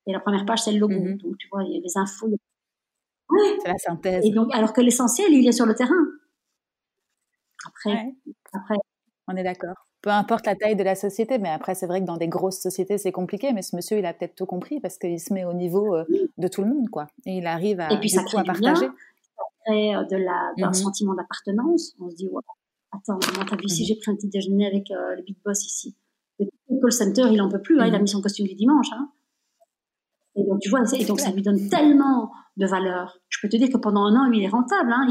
Et 0.06 0.12
la 0.12 0.20
première 0.20 0.46
page, 0.46 0.62
c'est 0.62 0.72
le 0.72 0.78
logo. 0.78 0.94
Mhm. 0.94 1.18
Donc, 1.18 1.36
tu 1.38 1.48
vois, 1.52 1.64
il 1.64 1.72
y 1.72 1.76
a 1.76 1.80
les 1.80 1.98
infos. 1.98 2.28
Oui. 3.28 3.40
C'est 3.62 3.68
la 3.68 3.78
synthèse. 3.78 4.24
Et 4.24 4.30
donc, 4.30 4.54
alors 4.54 4.72
que 4.72 4.80
l'essentiel, 4.80 5.32
il 5.32 5.46
est 5.46 5.52
sur 5.52 5.66
le 5.66 5.74
terrain. 5.74 6.06
Après, 7.66 8.14
après. 8.52 8.76
On 9.28 9.36
est 9.36 9.42
d'accord. 9.42 9.74
Peu 10.02 10.10
importe 10.10 10.46
la 10.46 10.54
taille 10.54 10.76
de 10.76 10.84
la 10.84 10.94
société, 10.94 11.38
mais 11.38 11.48
après, 11.48 11.74
c'est 11.74 11.86
vrai 11.86 12.00
que 12.00 12.06
dans 12.06 12.16
des 12.16 12.28
grosses 12.28 12.60
sociétés, 12.60 12.96
c'est 12.96 13.10
compliqué. 13.10 13.52
Mais 13.52 13.62
ce 13.62 13.74
monsieur, 13.74 13.98
il 13.98 14.06
a 14.06 14.14
peut-être 14.14 14.36
tout 14.36 14.46
compris 14.46 14.78
parce 14.78 14.98
qu'il 14.98 15.18
se 15.18 15.32
met 15.34 15.44
au 15.44 15.52
niveau 15.52 15.96
euh, 15.96 16.04
de 16.38 16.48
tout 16.48 16.62
le 16.62 16.68
monde, 16.68 16.88
quoi. 16.90 17.08
Et 17.24 17.38
il 17.38 17.46
arrive 17.46 17.80
à, 17.80 17.92
et 17.92 17.98
puis, 17.98 18.08
ça 18.08 18.20
à 18.20 18.44
partager. 18.44 18.86
Euh, 19.68 20.04
de 20.04 20.16
la, 20.16 20.52
d'un 20.58 20.68
mhm. 20.68 20.74
sentiment 20.74 21.14
d'appartenance. 21.14 21.94
On 22.00 22.08
se 22.08 22.14
dit, 22.14 22.28
attends, 22.92 23.18
t'as 23.18 23.56
vu, 23.56 23.68
si 23.68 23.82
mhm. 23.82 23.86
j'ai 23.88 23.96
pris 23.96 24.10
un 24.12 24.14
petit 24.14 24.28
déjeuner 24.28 24.66
avec 24.66 24.90
euh, 24.92 25.16
le 25.16 25.22
big 25.22 25.36
boss 25.44 25.66
ici. 25.66 25.96
Le 26.38 26.46
call 26.80 26.92
center, 26.92 27.24
il 27.32 27.42
en 27.42 27.48
peut 27.48 27.60
plus, 27.60 27.80
hein, 27.80 27.86
il 27.88 27.94
a 27.94 27.98
mis 27.98 28.08
son 28.08 28.20
costume 28.20 28.46
du 28.46 28.54
dimanche. 28.54 28.86
Hein. 28.92 29.10
Et 30.36 30.44
donc, 30.44 30.60
tu 30.60 30.68
vois, 30.68 30.82
et 30.92 31.04
donc 31.04 31.18
ça 31.18 31.32
lui 31.32 31.42
donne 31.42 31.68
tellement 31.68 32.30
de 32.56 32.66
valeur. 32.66 33.18
Je 33.28 33.38
peux 33.42 33.48
te 33.48 33.56
dire 33.56 33.70
que 33.70 33.78
pendant 33.78 34.04
un 34.04 34.14
an, 34.14 34.30
il 34.30 34.42
est 34.42 34.48
rentable. 34.48 34.92
Hein, 34.92 35.08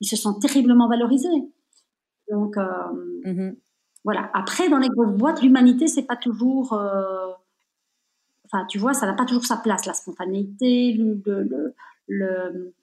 il, 0.00 0.06
se 0.06 0.16
sent 0.16 0.30
terriblement 0.40 0.88
valorisé. 0.88 1.28
Donc, 2.34 2.56
euh, 2.56 2.64
mm-hmm. 3.24 3.56
voilà. 4.04 4.30
Après, 4.34 4.68
dans 4.68 4.78
les 4.78 4.88
grosses 4.88 5.16
boîtes, 5.16 5.42
l'humanité, 5.42 5.86
c'est 5.86 6.02
pas 6.02 6.16
toujours. 6.16 6.72
Euh, 6.74 7.32
enfin, 8.46 8.66
tu 8.66 8.78
vois, 8.78 8.94
ça 8.94 9.06
n'a 9.06 9.14
pas 9.14 9.24
toujours 9.24 9.44
sa 9.44 9.56
place. 9.56 9.86
La 9.86 9.94
spontanéité, 9.94 10.92
le, 10.94 11.74
le, 12.08 12.74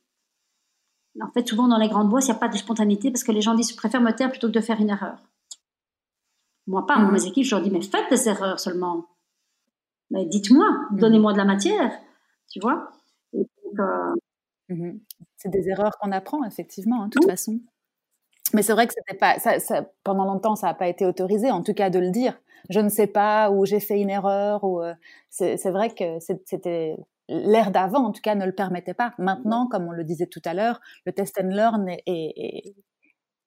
En 1.21 1.31
fait, 1.31 1.47
souvent 1.47 1.67
dans 1.67 1.77
les 1.77 1.89
grandes 1.89 2.09
boîtes, 2.09 2.25
il 2.25 2.31
n'y 2.31 2.37
a 2.37 2.39
pas 2.39 2.49
de 2.49 2.57
spontanéité 2.57 3.11
parce 3.11 3.23
que 3.23 3.31
les 3.31 3.41
gens 3.41 3.55
disent 3.55 3.71
je 3.71 3.77
préfère 3.77 4.01
me 4.01 4.11
taire 4.11 4.31
plutôt 4.31 4.47
que 4.47 4.53
de 4.53 4.61
faire 4.61 4.79
une 4.79 4.89
erreur. 4.89 5.17
Moi, 6.67 6.85
pas. 6.85 6.97
Dans 6.97 7.09
mm-hmm. 7.09 7.11
mes 7.13 7.25
équipes, 7.27 7.45
je 7.45 7.55
leur 7.55 7.63
dis 7.63 7.71
mais 7.71 7.81
faites 7.81 8.09
des 8.09 8.27
erreurs 8.29 8.59
seulement 8.59 9.05
mais 10.11 10.25
dites-moi, 10.25 10.67
mmh. 10.91 10.97
donnez-moi 10.97 11.33
de 11.33 11.37
la 11.37 11.45
matière, 11.45 11.99
tu 12.49 12.59
vois? 12.59 12.91
Euh, 13.33 14.15
mmh 14.69 14.91
c'est 15.37 15.49
des 15.49 15.69
erreurs 15.69 15.97
qu'on 15.99 16.11
apprend, 16.11 16.43
effectivement, 16.43 17.01
hein, 17.01 17.07
de 17.07 17.13
toute 17.13 17.25
façon. 17.25 17.59
Mais 18.53 18.61
c'est 18.61 18.73
vrai 18.73 18.87
que 18.87 18.93
pendant 20.03 20.25
longtemps, 20.25 20.55
ça 20.55 20.67
n'a 20.67 20.73
pas 20.73 20.87
été 20.87 21.05
autorisé, 21.05 21.51
en 21.51 21.63
tout 21.63 21.73
cas 21.73 21.89
de 21.89 21.99
le 21.99 22.09
dire. 22.09 22.39
Je 22.69 22.79
ne 22.79 22.89
sais 22.89 23.07
pas, 23.07 23.49
ou 23.49 23.65
j'ai 23.65 23.79
fait 23.79 23.99
une 23.99 24.09
erreur, 24.09 24.63
ou 24.63 24.81
euh, 24.81 24.93
c'est 25.29 25.71
vrai 25.71 25.89
que 25.89 26.19
c'était 26.19 26.97
l'ère 27.27 27.71
d'avant, 27.71 28.05
en 28.05 28.11
tout 28.11 28.21
cas, 28.21 28.35
ne 28.35 28.45
le 28.45 28.53
permettait 28.53 28.93
pas. 28.93 29.13
Maintenant, 29.17 29.67
comme 29.67 29.87
on 29.87 29.91
le 29.91 30.03
disait 30.03 30.27
tout 30.27 30.41
à 30.45 30.53
l'heure, 30.53 30.81
le 31.05 31.13
test 31.13 31.39
and 31.41 31.47
learn 31.47 31.87
est, 32.05 32.73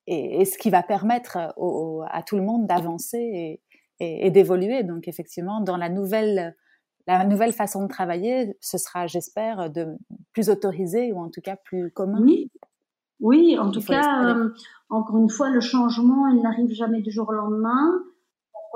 ce 0.07 0.59
qui 0.59 0.71
va 0.71 0.83
permettre 0.83 1.37
à 1.37 2.23
tout 2.27 2.37
le 2.37 2.43
monde 2.43 2.67
d'avancer 2.67 3.61
et, 4.01 4.27
et, 4.27 4.31
d'évoluer. 4.31 4.83
Donc 4.83 5.07
effectivement, 5.07 5.61
dans 5.61 5.77
la 5.77 5.89
nouvelle 5.89 6.57
la 7.07 7.25
nouvelle 7.25 7.53
façon 7.53 7.83
de 7.83 7.89
travailler, 7.89 8.57
ce 8.61 8.79
sera, 8.79 9.07
j'espère, 9.07 9.71
de 9.71 9.97
plus 10.33 10.49
autorisé 10.49 11.13
ou 11.13 11.19
en 11.19 11.29
tout 11.29 11.43
cas 11.43 11.57
plus 11.57 11.91
commun. 11.91 12.23
Oui, 12.23 12.51
oui 13.21 13.59
en 13.59 13.71
tout 13.71 13.81
cas, 13.81 14.25
euh, 14.25 14.51
encore 14.91 15.19
une 15.19 15.31
fois, 15.31 15.51
le 15.51 15.61
changement, 15.61 16.29
il 16.29 16.43
n'arrive 16.43 16.73
jamais 16.73 17.01
du 17.01 17.11
jour 17.11 17.29
au 17.29 17.33
lendemain. 17.33 17.93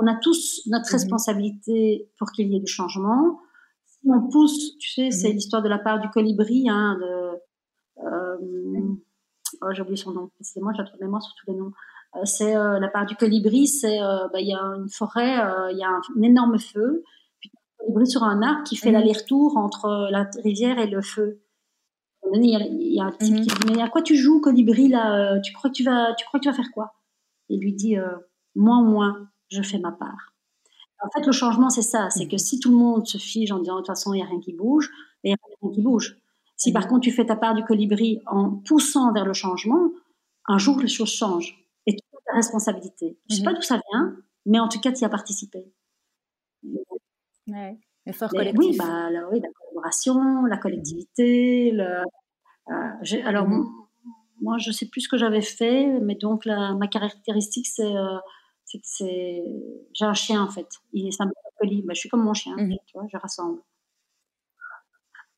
On 0.01 0.07
a 0.07 0.15
tous 0.15 0.63
notre 0.67 0.87
mhm. 0.87 0.93
responsabilité 0.93 2.11
pour 2.19 2.31
qu'il 2.33 2.49
y 2.49 2.57
ait 2.57 2.61
du 2.61 2.71
changement. 2.71 3.41
Si 3.87 4.09
on 4.09 4.29
pousse, 4.29 4.79
tu 4.79 4.91
sais, 4.91 5.11
c'est 5.11 5.29
mhm. 5.29 5.35
l'histoire 5.35 5.63
de 5.63 5.69
la 5.69 5.79
part 5.79 6.01
du 6.01 6.09
colibri, 6.11 6.69
hein, 6.69 6.99
de, 7.01 8.05
euh, 8.05 8.37
oh, 9.63 9.67
j'ai 9.73 9.83
oublié 9.83 9.97
son 9.97 10.13
nom, 10.13 10.31
c'est 10.41 10.61
moi, 10.61 10.73
j'ai 10.77 10.85
trop 10.85 10.97
de 10.97 11.05
mémoire 11.05 11.23
sur 11.23 11.35
tous 11.35 11.51
les 11.51 11.57
noms. 11.57 11.73
Euh, 12.17 12.21
c'est 12.25 12.57
euh, 12.57 12.79
la 12.79 12.89
part 12.89 13.07
du 13.07 13.17
colibri, 13.17 13.67
c'est 13.67 14.01
euh, 14.03 14.29
bah, 14.33 14.41
il 14.41 14.49
y 14.49 14.55
a 14.55 14.61
une 14.61 14.89
forêt, 14.89 15.37
il 15.73 15.79
y 15.79 15.85
a 15.85 15.89
un, 15.89 16.23
énorme 16.23 16.59
feu, 16.59 17.05
puis 17.41 17.51
un 17.55 17.85
colibri 17.85 18.07
sur 18.07 18.23
un 18.23 18.43
arbre 18.43 18.65
qui 18.65 18.77
fait 18.77 18.89
mhm. 18.89 18.95
l'aller-retour 18.95 19.57
entre 19.57 20.09
la 20.11 20.29
rivière 20.43 20.79
et 20.79 20.87
le 20.87 21.03
feu. 21.03 21.41
Il 22.35 22.45
y, 22.45 23.01
a, 23.01 23.05
un 23.05 23.13
type 23.13 23.35
mhm. 23.35 23.41
qui 23.43 23.47
dit 23.47 23.75
mais 23.75 23.83
à 23.83 23.89
quoi 23.89 24.03
tu 24.03 24.17
joues 24.17 24.41
colibri 24.41 24.89
là 24.89 25.41
Tu 25.41 25.53
crois 25.53 25.71
que 25.71 25.75
tu 25.75 25.85
vas 25.85 26.15
tu 26.15 26.25
crois 26.27 26.41
que 26.41 26.45
tu 26.45 26.51
vas 26.51 26.57
faire 26.57 26.71
quoi? 26.73 26.95
Il 27.49 27.61
lui 27.61 27.73
dit 27.73 27.97
moins 28.55 28.83
moins, 28.83 29.29
je 29.51 29.63
fais 29.63 29.79
ma 29.79 29.93
part. 29.93 30.35
En 31.01 31.09
fait, 31.11 31.25
le 31.25 31.33
changement, 31.33 31.71
c'est 31.71 31.83
ça. 31.83 32.11
C'est 32.11 32.27
que 32.27 32.35
mhm. 32.35 32.39
si 32.39 32.61
tout 32.61 32.71
le 32.71 32.77
monde 32.77 33.07
se 33.07 33.19
fige 33.19 33.53
en 33.53 33.59
disant 33.59 33.75
de 33.75 33.79
toute 33.81 33.87
façon, 33.87 34.13
il 34.15 34.17
n'y 34.19 34.23
a 34.23 34.27
rien 34.27 34.41
qui 34.41 34.53
bouge, 34.53 34.91
il 35.23 35.29
n'y 35.29 35.35
a 35.35 35.37
rien 35.63 35.73
qui 35.73 35.81
bouge. 35.81 36.19
Si 36.57 36.73
par 36.73 36.89
contre, 36.89 37.03
tu 37.03 37.13
fais 37.13 37.25
ta 37.25 37.37
part 37.37 37.55
du 37.55 37.65
colibri 37.65 38.21
en 38.27 38.51
poussant 38.51 39.13
vers 39.13 39.25
le 39.25 39.33
changement, 39.33 39.91
un 40.47 40.59
jour, 40.59 40.81
les 40.81 40.89
choses 40.89 41.11
changent 41.11 41.55
responsabilité. 42.35 43.19
Je 43.29 43.35
ne 43.35 43.39
sais 43.39 43.45
pas 43.45 43.51
mhm. 43.51 43.57
d'où 43.57 43.63
ça 43.63 43.81
vient, 43.91 44.17
mais 44.47 44.59
en 44.59 44.69
tout 44.69 44.81
cas, 44.81 44.93
tu 44.93 45.01
y 45.01 45.05
as 45.05 45.09
participé. 45.09 45.73
Ouais, 47.47 47.79
effort 48.07 48.31
collectif. 48.31 48.59
Oui, 48.59 48.77
bah, 48.77 49.11
la, 49.11 49.29
oui, 49.29 49.41
la 49.41 49.49
la 50.49 50.57
collectivité. 50.57 51.71
Le, 51.73 52.03
euh, 52.71 53.23
alors, 53.25 53.49
mhm. 53.49 53.67
moi, 54.41 54.59
je 54.59 54.71
ne 54.71 54.75
sais 54.75 54.87
plus 54.87 55.03
ce 55.03 55.09
que 55.09 55.17
j'avais 55.17 55.43
fait, 55.43 55.87
mais 56.01 56.15
donc 56.15 56.45
la, 56.45 56.75
ma 56.75 56.87
caractéristique, 56.89 57.67
c'est 57.67 57.97
euh, 57.97 58.19
que 58.73 58.79
j'ai 59.95 60.05
un 60.05 60.15
chien 60.15 60.43
en 60.43 60.51
fait. 60.51 60.69
Il 60.93 61.09
est 61.09 61.19
poli. 61.59 61.83
Bah, 61.83 61.95
je 61.95 62.01
suis 62.01 62.09
comme 62.09 62.23
mon 62.23 62.35
chien, 62.35 62.55
mhm. 62.57 62.77
tu 62.87 62.93
vois, 62.95 63.07
je 63.11 63.17
rassemble. 63.17 63.61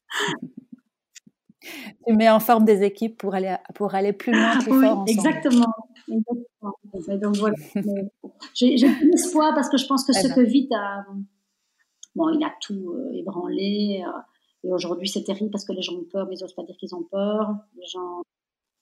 Tu 2.07 2.15
mets 2.15 2.31
en 2.31 2.41
forme 2.41 2.65
des 2.65 2.83
équipes 2.83 3.19
pour 3.19 3.35
aller, 3.35 3.55
pour 3.75 3.95
aller 3.95 4.15
plus 4.15 4.33
loin, 4.33 4.59
plus 4.59 4.81
fort 4.81 5.01
ensemble. 5.01 5.11
Exactement. 5.11 5.75
Donc 6.09 7.37
voilà. 7.37 7.55
J'ai 8.55 8.77
de 8.77 9.11
l'espoir 9.11 9.55
parce 9.55 9.69
que 9.69 9.77
je 9.77 9.87
pense 9.87 10.05
que 10.05 10.13
ce 10.13 10.33
Covid 10.33 10.69
a, 10.75 11.05
bon, 12.15 12.31
il 12.31 12.43
a 12.43 12.53
tout 12.61 12.93
euh, 12.93 13.13
ébranlé. 13.13 14.03
Euh, 14.07 14.11
et 14.65 14.73
aujourd'hui, 14.73 15.09
c'est 15.09 15.25
terrible 15.25 15.51
parce 15.51 15.65
que 15.65 15.73
les 15.73 15.83
gens 15.83 15.95
ont 15.95 16.05
peur, 16.05 16.27
mais 16.29 16.37
ils 16.37 16.43
n'osent 16.43 16.55
pas 16.55 16.63
dire 16.63 16.77
qu'ils 16.77 16.95
ont 16.95 17.03
peur. 17.03 17.55
Les 17.77 17.87
gens, 17.87 18.23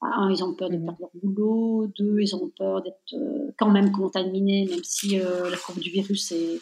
un, 0.03 0.31
ils 0.31 0.43
ont 0.43 0.55
peur 0.55 0.71
de 0.71 0.77
mhm. 0.77 0.85
perdre 0.85 1.01
leur 1.01 1.11
boulot. 1.15 1.87
Deux, 1.97 2.21
ils 2.21 2.35
ont 2.35 2.51
peur 2.57 2.83
d'être 2.83 3.15
euh, 3.15 3.53
quand 3.59 3.71
même 3.71 3.93
contaminés, 3.93 4.67
même 4.69 4.85
si 4.85 5.19
la 5.19 5.57
courbe 5.65 5.79
du 5.79 5.91
virus 5.91 6.33
est, 6.33 6.61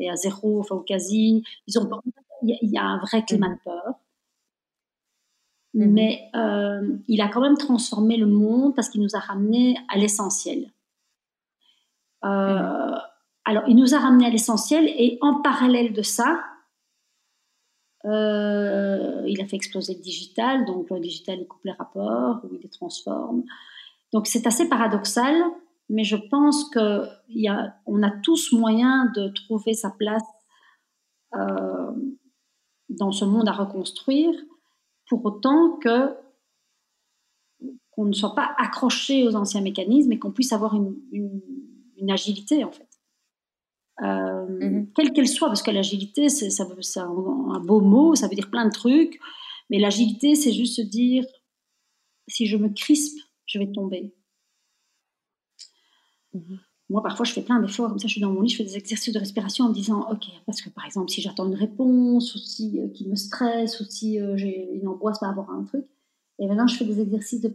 est, 0.00 0.10
à 0.10 0.16
zéro, 0.16 0.60
enfin 0.60 0.74
au 0.74 0.80
quasi. 0.80 1.44
Ils 1.66 1.78
ont 1.78 1.88
Il 2.42 2.58
y, 2.62 2.78
a 2.78 2.84
un 2.84 2.98
vrai 2.98 3.24
climat 3.24 3.48
mhm. 3.48 3.54
de 3.54 3.60
peur. 3.64 3.94
Mhm. 5.74 5.92
Mais 5.92 6.30
euh, 6.34 6.98
il 7.06 7.20
a 7.20 7.28
quand 7.28 7.40
même 7.40 7.56
transformé 7.56 8.16
le 8.16 8.26
monde 8.26 8.74
parce 8.74 8.88
qu'il 8.88 9.02
nous 9.02 9.14
a 9.14 9.20
ramené 9.20 9.76
à 9.88 9.98
l'essentiel. 9.98 10.72
Euh. 12.24 12.96
Alors, 13.44 13.62
il 13.66 13.76
nous 13.76 13.94
a 13.94 13.98
ramené 13.98 14.26
à 14.26 14.30
l'essentiel 14.30 14.88
et 14.88 15.18
en 15.22 15.40
parallèle 15.40 15.92
de 15.92 16.02
ça, 16.02 16.42
euh, 18.04 19.22
il 19.26 19.40
a 19.40 19.46
fait 19.46 19.56
exploser 19.56 19.94
le 19.94 20.00
digital. 20.00 20.64
Donc, 20.66 20.90
le 20.90 21.00
digital, 21.00 21.38
il 21.40 21.46
coupe 21.46 21.64
les 21.64 21.72
rapports 21.72 22.40
ou 22.44 22.54
il 22.54 22.60
les 22.60 22.68
transforme. 22.68 23.44
Donc, 24.12 24.26
c'est 24.26 24.46
assez 24.46 24.68
paradoxal, 24.68 25.34
mais 25.88 26.04
je 26.04 26.16
pense 26.16 26.64
qu'on 26.70 26.82
a, 27.48 28.06
a 28.06 28.10
tous 28.22 28.52
moyen 28.52 29.12
de 29.14 29.28
trouver 29.28 29.74
sa 29.74 29.90
place 29.90 30.24
dans 32.88 33.12
ce 33.12 33.24
monde 33.24 33.48
à 33.48 33.52
reconstruire 33.52 34.34
pour 35.08 35.24
autant 35.24 35.76
que 35.78 36.14
qu'on 37.90 38.04
ne 38.04 38.12
soit 38.12 38.34
pas 38.34 38.54
accroché 38.58 39.26
aux 39.26 39.34
anciens 39.34 39.60
mécanismes 39.60 40.12
et 40.12 40.18
qu'on 40.18 40.30
puisse 40.30 40.52
avoir 40.52 40.74
une, 40.76 40.94
une, 41.10 42.10
agilité 42.10 42.62
en 42.62 42.70
fait. 42.70 42.87
Euh, 44.02 44.46
mhm. 44.46 44.92
Quelle 44.94 45.12
qu'elle 45.12 45.28
soit, 45.28 45.48
parce 45.48 45.62
que 45.62 45.70
l'agilité, 45.70 46.28
c'est, 46.28 46.48
un, 46.60 47.60
beau 47.60 47.80
mot, 47.80 48.14
ça 48.14 48.28
veut 48.28 48.34
dire 48.34 48.50
plein 48.50 48.66
de 48.66 48.72
trucs, 48.72 49.18
mais 49.70 49.78
l'agilité, 49.78 50.34
c'est 50.34 50.52
juste 50.52 50.76
se 50.76 50.82
dire, 50.82 51.24
si 52.28 52.46
je 52.46 52.56
me 52.56 52.68
crispe, 52.68 53.18
je 53.46 53.58
vais 53.58 53.70
tomber. 53.72 54.14
Mhm. 56.34 56.60
Moi, 56.90 57.02
parfois, 57.02 57.26
je 57.26 57.32
fais 57.32 57.42
plein 57.42 57.60
d'efforts, 57.60 57.88
comme 57.90 57.98
ça, 57.98 58.06
je 58.06 58.12
suis 58.12 58.20
dans 58.20 58.32
mon 58.32 58.40
lit, 58.40 58.48
je 58.48 58.56
fais 58.56 58.64
des 58.64 58.76
exercices 58.76 59.12
de 59.12 59.18
respiration 59.18 59.66
en 59.66 59.68
me 59.68 59.74
disant, 59.74 60.08
OK, 60.10 60.24
parce 60.46 60.62
que 60.62 60.70
par 60.70 60.86
exemple, 60.86 61.10
si 61.10 61.20
j'attends 61.20 61.46
une 61.46 61.54
réponse, 61.54 62.34
ou 62.34 62.38
si 62.38 62.80
euh, 62.80 62.88
qui 62.88 63.06
me 63.06 63.14
stresse, 63.14 63.80
ou 63.80 63.84
si 63.84 64.18
euh, 64.18 64.36
j'ai 64.36 64.70
une 64.72 64.88
angoisse 64.88 65.18
par 65.18 65.30
rapport 65.30 65.50
à 65.50 65.54
un 65.54 65.64
truc, 65.64 65.84
et 66.38 66.46
maintenant, 66.46 66.66
je 66.66 66.76
fais 66.76 66.84
des 66.84 67.00
exercices 67.00 67.40
de, 67.42 67.54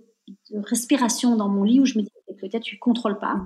respiration 0.54 1.36
dans 1.36 1.50
mon 1.50 1.64
lit 1.64 1.80
où 1.80 1.86
je 1.86 1.98
me 1.98 2.04
dis, 2.04 2.12
Claudia, 2.38 2.60
tu 2.60 2.78
contrôles 2.78 3.18
pas. 3.18 3.46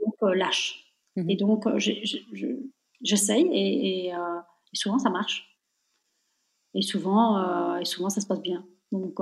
Donc, 0.00 0.14
lâche. 0.34 0.91
Mm-hmm. 1.16 1.30
Et 1.30 1.36
donc, 1.36 1.64
j'essaye 3.00 3.46
et, 3.52 4.06
et, 4.08 4.12
souvent, 4.72 4.98
ça 4.98 5.10
marche. 5.10 5.48
Et 6.74 6.82
souvent, 6.82 7.76
et 7.78 7.84
souvent, 7.84 8.08
ça 8.08 8.20
se 8.20 8.26
passe 8.26 8.40
bien. 8.40 8.66
Donc, 8.92 9.18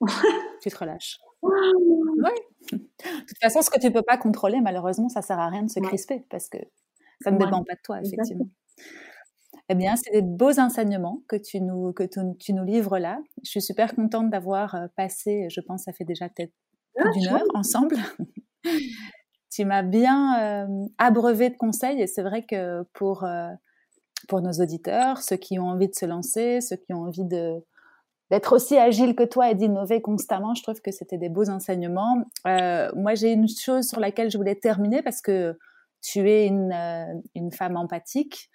tu 0.62 0.70
te 0.70 0.78
relâches. 0.78 1.18
Oui. 1.42 2.30
De 2.72 2.78
toute 2.78 3.38
façon, 3.40 3.62
ce 3.62 3.70
que 3.70 3.80
tu 3.80 3.90
peux 3.90 4.02
pas 4.02 4.16
contrôler, 4.16 4.60
malheureusement, 4.60 5.08
ça 5.08 5.22
sert 5.22 5.38
à 5.38 5.48
rien 5.48 5.62
de 5.62 5.70
se 5.70 5.80
crisper 5.80 6.24
parce 6.30 6.48
que 6.48 6.58
ça 7.22 7.30
ne 7.30 7.38
dépend 7.38 7.64
pas 7.64 7.74
de 7.74 7.80
toi, 7.82 8.00
effectivement. 8.02 8.48
Eh 9.72 9.74
bien, 9.76 9.94
c'est 9.94 10.10
des 10.10 10.22
beaux 10.22 10.58
enseignements 10.58 11.22
que 11.28 11.36
tu 11.36 11.60
nous, 11.60 11.92
que 11.92 12.02
tu, 12.02 12.52
nous 12.52 12.64
livres 12.64 12.98
là. 12.98 13.20
Je 13.44 13.50
suis 13.50 13.62
super 13.62 13.94
contente 13.94 14.28
d'avoir 14.28 14.74
euh, 14.74 14.88
passé, 14.96 15.46
je 15.48 15.60
pense, 15.60 15.84
ça 15.84 15.92
fait 15.92 16.04
déjà 16.04 16.28
peut-être 16.28 16.52
plus 16.96 17.06
ah, 17.06 17.12
d'une 17.12 17.28
heure 17.28 17.46
ensemble. 17.54 17.96
tu 19.50 19.64
m'as 19.64 19.82
bien 19.82 20.40
euh, 20.40 20.86
abreuvé 20.98 21.50
de 21.50 21.56
conseils 21.56 22.00
et 22.00 22.06
c'est 22.06 22.22
vrai 22.22 22.44
que 22.44 22.82
pour, 22.92 23.24
euh, 23.24 23.48
pour 24.28 24.40
nos 24.40 24.52
auditeurs, 24.52 25.18
ceux 25.18 25.36
qui 25.36 25.58
ont 25.58 25.66
envie 25.66 25.88
de 25.88 25.94
se 25.94 26.06
lancer, 26.06 26.60
ceux 26.60 26.76
qui 26.76 26.94
ont 26.94 27.02
envie 27.02 27.24
d'être 27.24 28.54
aussi 28.54 28.78
agile 28.78 29.16
que 29.16 29.24
toi 29.24 29.50
et 29.50 29.54
d'innover 29.54 30.00
constamment. 30.00 30.54
Je 30.54 30.62
trouve 30.62 30.80
que 30.80 30.92
c'était 30.92 31.18
des 31.18 31.28
beaux 31.28 31.50
enseignements. 31.50 32.24
Euh, 32.46 32.90
moi, 32.94 33.14
j'ai 33.14 33.32
une 33.32 33.48
chose 33.48 33.88
sur 33.88 33.98
laquelle 33.98 34.30
je 34.30 34.38
voulais 34.38 34.54
terminer 34.54 35.02
parce 35.02 35.20
que 35.20 35.58
tu 36.00 36.30
es 36.30 36.46
une, 36.46 36.72
euh, 36.72 37.12
une 37.34 37.50
femme 37.50 37.76
empathique, 37.76 38.48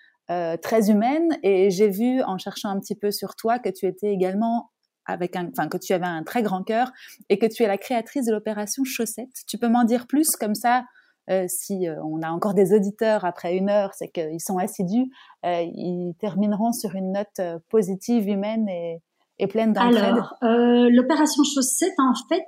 très 0.63 0.89
humaine, 0.89 1.37
et 1.43 1.69
j'ai 1.69 1.87
vu 1.87 2.23
en 2.23 2.39
cherchant 2.39 2.69
un 2.69 2.79
petit 2.79 2.95
peu 2.95 3.11
sur 3.11 3.35
toi 3.35 3.59
que 3.59 3.69
tu 3.69 3.85
étais 3.85 4.07
également 4.07 4.71
avec 5.05 5.35
un, 5.35 5.49
enfin 5.49 5.67
que 5.67 5.77
tu 5.77 5.93
avais 5.93 6.05
un 6.05 6.23
très 6.23 6.43
grand 6.43 6.63
cœur 6.63 6.91
et 7.29 7.37
que 7.37 7.45
tu 7.45 7.63
es 7.63 7.67
la 7.67 7.77
créatrice 7.77 8.25
de 8.25 8.31
l'opération 8.31 8.83
Chaussette. 8.83 9.43
Tu 9.47 9.57
peux 9.57 9.67
m'en 9.67 9.83
dire 9.83 10.07
plus 10.07 10.35
comme 10.35 10.55
ça 10.55 10.83
euh, 11.29 11.45
si 11.47 11.87
euh, 11.87 11.95
on 12.03 12.21
a 12.21 12.29
encore 12.29 12.53
des 12.53 12.73
auditeurs 12.73 13.25
après 13.25 13.55
une 13.55 13.69
heure, 13.69 13.91
c'est 13.95 14.09
qu'ils 14.09 14.41
sont 14.41 14.57
assidus, 14.57 15.11
euh, 15.45 15.61
ils 15.63 16.13
termineront 16.19 16.71
sur 16.71 16.93
une 16.95 17.13
note 17.13 17.61
positive, 17.69 18.27
humaine 18.27 18.69
et, 18.69 19.01
et 19.39 19.47
pleine 19.47 19.73
d'entraide 19.73 20.03
Alors, 20.03 20.35
l'opération 20.41 21.43
chaussette, 21.43 21.95
en 21.97 22.13
fait, 22.29 22.45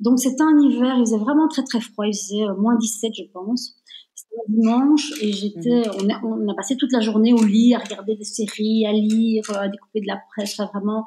donc 0.00 0.18
c'était 0.18 0.42
un 0.42 0.58
hiver, 0.60 0.94
il 0.98 1.06
faisait 1.06 1.18
vraiment 1.18 1.48
très 1.48 1.62
très 1.62 1.80
froid, 1.80 2.06
il 2.06 2.12
faisait 2.12 2.44
moins 2.58 2.76
17 2.76 3.12
je 3.16 3.22
pense. 3.32 3.76
C'était 4.14 4.36
un 4.46 4.52
dimanche 4.52 5.12
et 5.22 5.32
j'étais, 5.32 5.88
mhm. 5.88 5.92
on, 6.02 6.10
a, 6.10 6.20
on, 6.22 6.52
a, 6.52 6.54
passé 6.54 6.76
toute 6.76 6.92
la 6.92 7.00
journée 7.00 7.32
au 7.32 7.42
lit 7.42 7.74
à 7.74 7.78
regarder 7.78 8.14
des 8.14 8.24
séries, 8.24 8.84
à 8.86 8.92
lire, 8.92 9.44
à 9.56 9.68
découper 9.68 10.02
de 10.02 10.06
la 10.06 10.20
presse, 10.34 10.58
vraiment, 10.58 11.04
on 11.04 11.06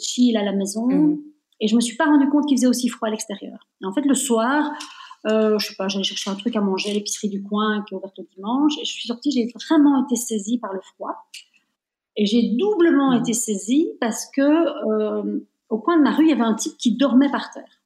chill 0.00 0.36
à 0.36 0.42
la 0.42 0.52
maison. 0.52 0.86
Mhm. 0.86 1.20
Et 1.60 1.68
je 1.68 1.76
me 1.76 1.80
suis 1.80 1.96
pas 1.96 2.06
rendu 2.06 2.28
compte 2.28 2.46
qu'il 2.46 2.56
faisait 2.56 2.66
aussi 2.66 2.88
froid 2.88 3.08
à 3.08 3.10
l'extérieur. 3.10 3.68
En 3.84 3.92
fait, 3.92 4.02
le 4.02 4.14
soir, 4.14 4.72
euh, 5.26 5.58
je 5.58 5.68
sais 5.68 5.74
pas, 5.74 5.88
j'allais 5.88 6.04
chercher 6.04 6.30
un 6.30 6.34
truc 6.34 6.56
à 6.56 6.60
manger 6.60 6.90
à 6.90 6.94
l'épicerie 6.94 7.28
du 7.28 7.42
coin 7.42 7.84
qui 7.86 7.94
est 7.94 7.96
ouverte 7.96 8.16
le 8.18 8.24
dimanche 8.34 8.78
et 8.80 8.84
je 8.84 8.92
suis 8.92 9.06
sortie, 9.06 9.30
j'ai 9.30 9.52
vraiment 9.54 10.04
été 10.04 10.16
saisie 10.16 10.58
par 10.58 10.72
le 10.72 10.80
froid. 10.80 11.26
Et 12.16 12.26
j'ai 12.26 12.56
doublement 12.56 13.12
été 13.12 13.34
saisie 13.34 13.90
parce 14.00 14.26
que 14.26 14.40
euh, 14.42 15.46
au 15.68 15.78
coin 15.78 15.96
de 15.98 16.02
ma 16.02 16.12
rue, 16.12 16.24
il 16.24 16.30
y 16.30 16.32
avait 16.32 16.42
un 16.42 16.54
type 16.54 16.76
qui 16.78 16.96
dormait 16.96 17.30
par 17.30 17.50
terre. 17.50 17.80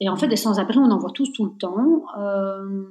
Et 0.00 0.08
en 0.08 0.16
fait, 0.16 0.28
des 0.28 0.36
sans-abri, 0.36 0.78
on 0.78 0.90
en 0.90 0.98
voit 0.98 1.10
tous 1.10 1.32
tout 1.32 1.44
le 1.44 1.56
temps. 1.58 2.02
Euh, 2.18 2.84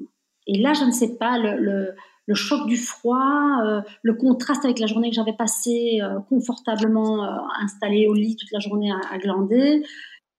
et 0.48 0.60
là, 0.60 0.74
je 0.74 0.84
ne 0.84 0.92
sais 0.92 1.18
pas, 1.18 1.38
le, 1.38 1.58
le, 1.58 1.96
choc 2.34 2.68
du 2.68 2.78
froid, 2.78 3.62
euh, 3.64 3.82
le 4.02 4.14
contraste 4.16 4.66
avec 4.66 4.80
la 4.80 4.88
journée 4.88 5.10
que 5.10 5.16
j'avais 5.16 5.34
passée 5.34 6.00
confortablement 6.30 7.24
installée 7.62 8.08
au 8.08 8.14
lit 8.14 8.36
toute 8.36 8.52
la 8.52 8.60
journée 8.60 8.92
à, 8.92 9.18
glander. 9.18 9.84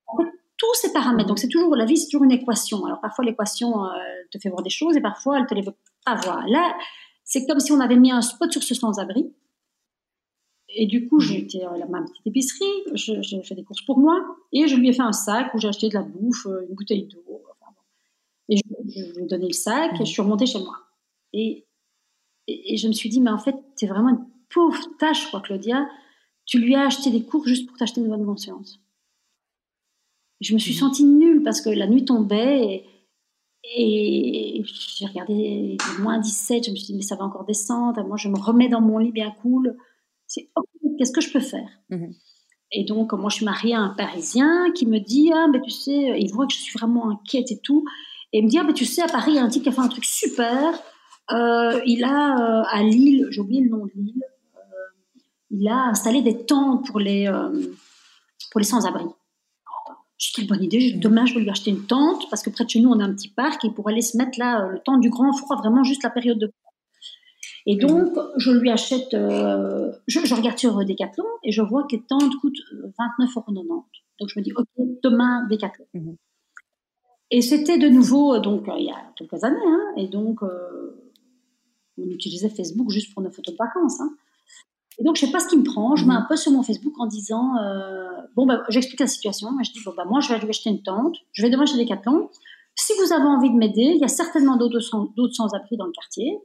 En 0.07 0.17
fait, 0.17 0.29
tous 0.59 0.75
ces 0.75 0.93
paramètres. 0.93 1.29
Donc, 1.29 1.39
c'est 1.39 1.49
toujours, 1.49 1.77
la 1.77 1.85
vie, 1.85 1.97
c'est 1.97 2.07
toujours 2.07 2.25
une 2.25 2.33
équation. 2.33 2.85
Alors, 2.87 3.01
parfois, 3.01 3.25
l'équation 3.25 3.73
te 4.31 4.39
fait 4.39 4.49
voir 4.49 4.63
des 4.63 4.71
choses 4.71 4.97
et 4.97 5.01
parfois, 5.01 5.39
elle 5.39 5.47
te 5.47 5.55
les 5.55 5.63
veut 5.63 5.77
pas 6.05 6.15
voir. 6.17 6.47
Là, 6.49 6.75
c'est 7.25 7.47
comme 7.47 7.61
si 7.61 7.73
on 7.73 7.81
avait 7.81 7.97
mis 7.97 8.11
un 8.11 8.23
spot 8.23 8.51
sur 8.51 8.63
ce 8.63 8.75
sans-abri. 8.75 9.33
Et 10.69 10.87
du 10.87 11.09
coup, 11.09 11.21
j'ai 11.21 11.39
été 11.39 11.65
à 11.65 11.71
ma 11.89 12.03
petite 12.03 12.27
épicerie, 12.27 12.67
j'ai 12.95 13.43
fait 13.43 13.55
des 13.55 13.65
courses 13.65 13.83
pour 13.83 13.99
moi, 13.99 14.21
et 14.53 14.67
je 14.69 14.77
lui 14.77 14.89
ai 14.89 14.93
fait 14.93 15.03
un 15.03 15.13
sac 15.13 15.55
où 15.55 15.59
j'ai 15.59 15.69
acheté 15.69 15.89
de 15.89 15.95
la 15.95 16.03
bouffe, 16.03 16.47
euh, 16.47 16.67
une 16.69 16.75
bouteille 16.75 17.07
d'eau. 17.07 17.43
et 18.49 18.57
je, 18.57 18.63
lui 18.69 19.25
ai 19.25 19.27
donné 19.27 19.47
le 19.47 19.53
sac, 19.53 19.93
et 19.95 20.05
je 20.05 20.11
suis 20.11 20.23
remontée 20.23 20.47
chez 20.47 20.59
moi. 20.59 20.77
Et, 21.33 21.66
et, 22.47 22.77
je 22.77 22.89
me 22.89 22.93
suis 22.93 23.09
dit, 23.09 23.20
mais 23.20 23.31
en 23.31 23.39
fait, 23.39 23.56
t'es 23.77 23.86
vraiment 23.86 24.10
une 24.10 24.24
pauvre 24.48 24.85
tâche, 24.98 25.31
quoi, 25.31 25.40
Claudia. 25.40 25.86
Tu 26.44 26.59
lui 26.59 26.74
as 26.74 26.86
acheté 26.86 27.10
des 27.10 27.24
cours 27.24 27.47
juste 27.47 27.66
pour 27.66 27.77
t'acheter 27.77 28.01
une 28.01 28.09
bonne 28.09 28.24
conscience. 28.24 28.81
Je 30.40 30.55
me 30.55 30.59
suis 30.59 30.74
mmh. 30.74 30.78
sentie 30.78 31.05
nulle 31.05 31.43
parce 31.43 31.60
que 31.60 31.70
la 31.70 31.86
nuit 31.86 32.05
tombait 32.05 32.85
et, 33.64 34.59
et 34.59 34.64
j'ai 34.64 35.06
regardé 35.06 35.77
moins 35.98 36.18
17, 36.18 36.66
je 36.66 36.70
me 36.70 36.77
suis 36.77 36.86
dit, 36.86 36.94
mais 36.94 37.02
ça 37.02 37.16
va 37.16 37.24
encore 37.24 37.44
descendre. 37.44 38.05
Moi, 38.05 38.16
je 38.16 38.28
me 38.28 38.39
remets 38.39 38.68
dans 38.68 38.81
mon 38.81 38.98
lit 38.98 39.12
bien 39.12 39.32
cool. 39.43 39.77
C'est 40.27 40.51
qu'est-ce 40.98 41.12
que 41.12 41.20
je 41.20 41.32
peux 41.32 41.40
faire? 41.40 41.68
Mhm. 41.90 42.14
Et 42.73 42.85
donc, 42.85 43.12
moi, 43.12 43.31
je 43.31 43.36
suis 43.36 43.44
mariée 43.44 43.74
à 43.74 43.81
un 43.81 43.90
Parisien 43.90 44.73
qui 44.74 44.86
me 44.86 44.98
dit, 44.98 45.31
ah, 45.32 45.47
mais 45.51 45.60
tu 45.60 45.70
sais, 45.70 46.18
il 46.18 46.31
voit 46.32 46.47
que 46.47 46.52
je 46.52 46.59
suis 46.59 46.77
vraiment 46.78 47.10
inquiète 47.10 47.51
et 47.52 47.59
tout. 47.59 47.85
Et 48.32 48.39
il 48.39 48.44
me 48.44 48.51
dit, 48.51 48.59
ah, 48.59 48.64
mais 48.64 48.73
tu 48.73 48.85
sais, 48.85 49.02
à 49.02 49.06
Paris, 49.06 49.32
il 49.32 49.36
y 49.36 49.39
a 49.39 49.44
un 49.44 49.48
type 49.48 49.62
qui 49.62 49.68
a 49.68 49.73
fait 49.73 49.81
un 49.81 49.89
truc 49.89 50.05
super. 50.05 50.74
Euh, 51.32 51.81
il 51.86 52.05
a, 52.05 52.61
euh, 52.61 52.65
à 52.70 52.82
Lille, 52.82 53.27
j'ai 53.31 53.40
oublié 53.40 53.62
le 53.62 53.70
nom 53.70 53.85
de 53.85 53.90
Lille, 53.97 54.23
euh, 54.57 54.61
il 55.51 55.66
a 55.66 55.86
installé 55.86 56.23
des 56.23 56.44
tentes 56.44 56.86
pour 56.86 57.01
les, 57.01 57.28
pour 58.53 58.61
les 58.61 58.66
sans-abri. 58.66 59.05
J'ai 60.19 60.32
quelle 60.35 60.47
bonne 60.47 60.62
idée, 60.62 60.93
demain 60.93 61.27
je 61.27 61.35
vais 61.35 61.40
lui 61.40 61.51
acheter 61.51 61.70
une 61.70 61.85
tente, 61.86 62.31
parce 62.31 62.43
que 62.43 62.51
près 62.51 62.65
de 62.65 62.70
chez 62.70 62.81
nous 62.81 62.90
on 62.90 63.01
a 63.01 63.05
un 63.05 63.12
petit 63.12 63.28
parc, 63.28 63.65
et 63.65 63.70
pour 63.70 63.89
aller 63.89 64.03
se 64.03 64.16
mettre 64.16 64.39
là, 64.39 64.69
le 64.69 64.78
temps 64.78 64.98
du 64.98 65.11
grand 65.11 65.32
froid, 65.32 65.57
vraiment 65.57 65.82
juste 65.82 66.05
la 66.05 66.11
période 66.11 66.39
de 66.39 66.51
Et 67.66 67.77
donc, 67.77 68.15
je 68.36 68.53
lui 68.53 68.70
achète, 68.70 69.12
euh, 69.12 69.93
je, 70.07 70.35
regarde 70.35 70.59
sur 70.59 70.77
Decathlon, 70.85 71.27
et 71.43 71.51
je 71.51 71.61
vois 71.61 71.82
que 71.85 71.97
les 71.97 72.03
tentes 72.03 72.35
coûtent 72.40 72.62
29,90 72.73 73.66
euros. 73.66 73.85
Donc 74.20 74.28
je 74.28 74.39
me 74.39 74.44
dis, 74.44 74.53
ok, 74.53 74.66
demain 75.03 75.47
Decathlon. 75.51 75.86
Mhm. 75.93 76.16
Et 77.32 77.43
c'était 77.43 77.77
de 77.77 77.89
nouveau, 77.89 78.39
donc 78.39 78.70
il 78.78 78.85
y 78.85 78.90
a 78.90 79.12
quelques 79.16 79.43
années, 79.43 79.59
hein, 79.66 79.93
et 79.97 80.07
donc 80.07 80.40
on 81.98 82.10
utilisait 82.10 82.48
Facebook 82.48 82.90
juste 82.90 83.12
pour 83.12 83.23
nos 83.23 83.31
photos 83.31 83.55
de 83.55 83.59
vacances. 83.59 84.01
Hein. 84.01 84.10
Et 84.98 85.05
donc, 85.05 85.16
je 85.16 85.27
sais 85.27 85.32
pas 85.32 85.40
ce 85.40 85.48
qui 85.48 85.56
me 85.56 85.64
prend. 85.64 85.94
Je 85.97 86.06
mets 86.06 86.14
un 86.14 86.23
post 86.23 86.44
sur 86.44 86.52
mon 86.52 86.62
Facebook 86.62 86.94
en 86.98 87.06
disant 87.06 87.56
euh, 87.56 88.09
bon, 88.35 88.47
bah, 88.47 88.62
j'explique 88.68 89.01
la 89.01 89.06
situation. 89.06 89.48
Je 89.62 89.73
dis 89.73 89.81
bon, 89.85 89.93
bah, 89.97 90.05
moi, 90.05 90.20
je 90.20 90.28
vais 90.28 90.35
aller 90.35 90.48
acheter 90.48 90.70
une 90.70 90.82
tente. 90.82 91.16
Je 91.32 91.43
vais 91.43 91.51
demain 91.51 91.66
chez 91.66 91.77
Decathlon. 91.77 92.31
Si 92.74 92.93
vous 92.98 93.12
avez 93.12 93.24
envie 93.24 93.51
de 93.51 93.56
m'aider, 93.56 93.93
il 93.94 93.98
y 93.98 94.05
a 94.05 94.09
certainement 94.09 94.56
d'autres 94.56 94.81
sans-abri 94.81 95.77
dans 95.77 95.86
le 95.86 95.93
quartier. 95.93 96.39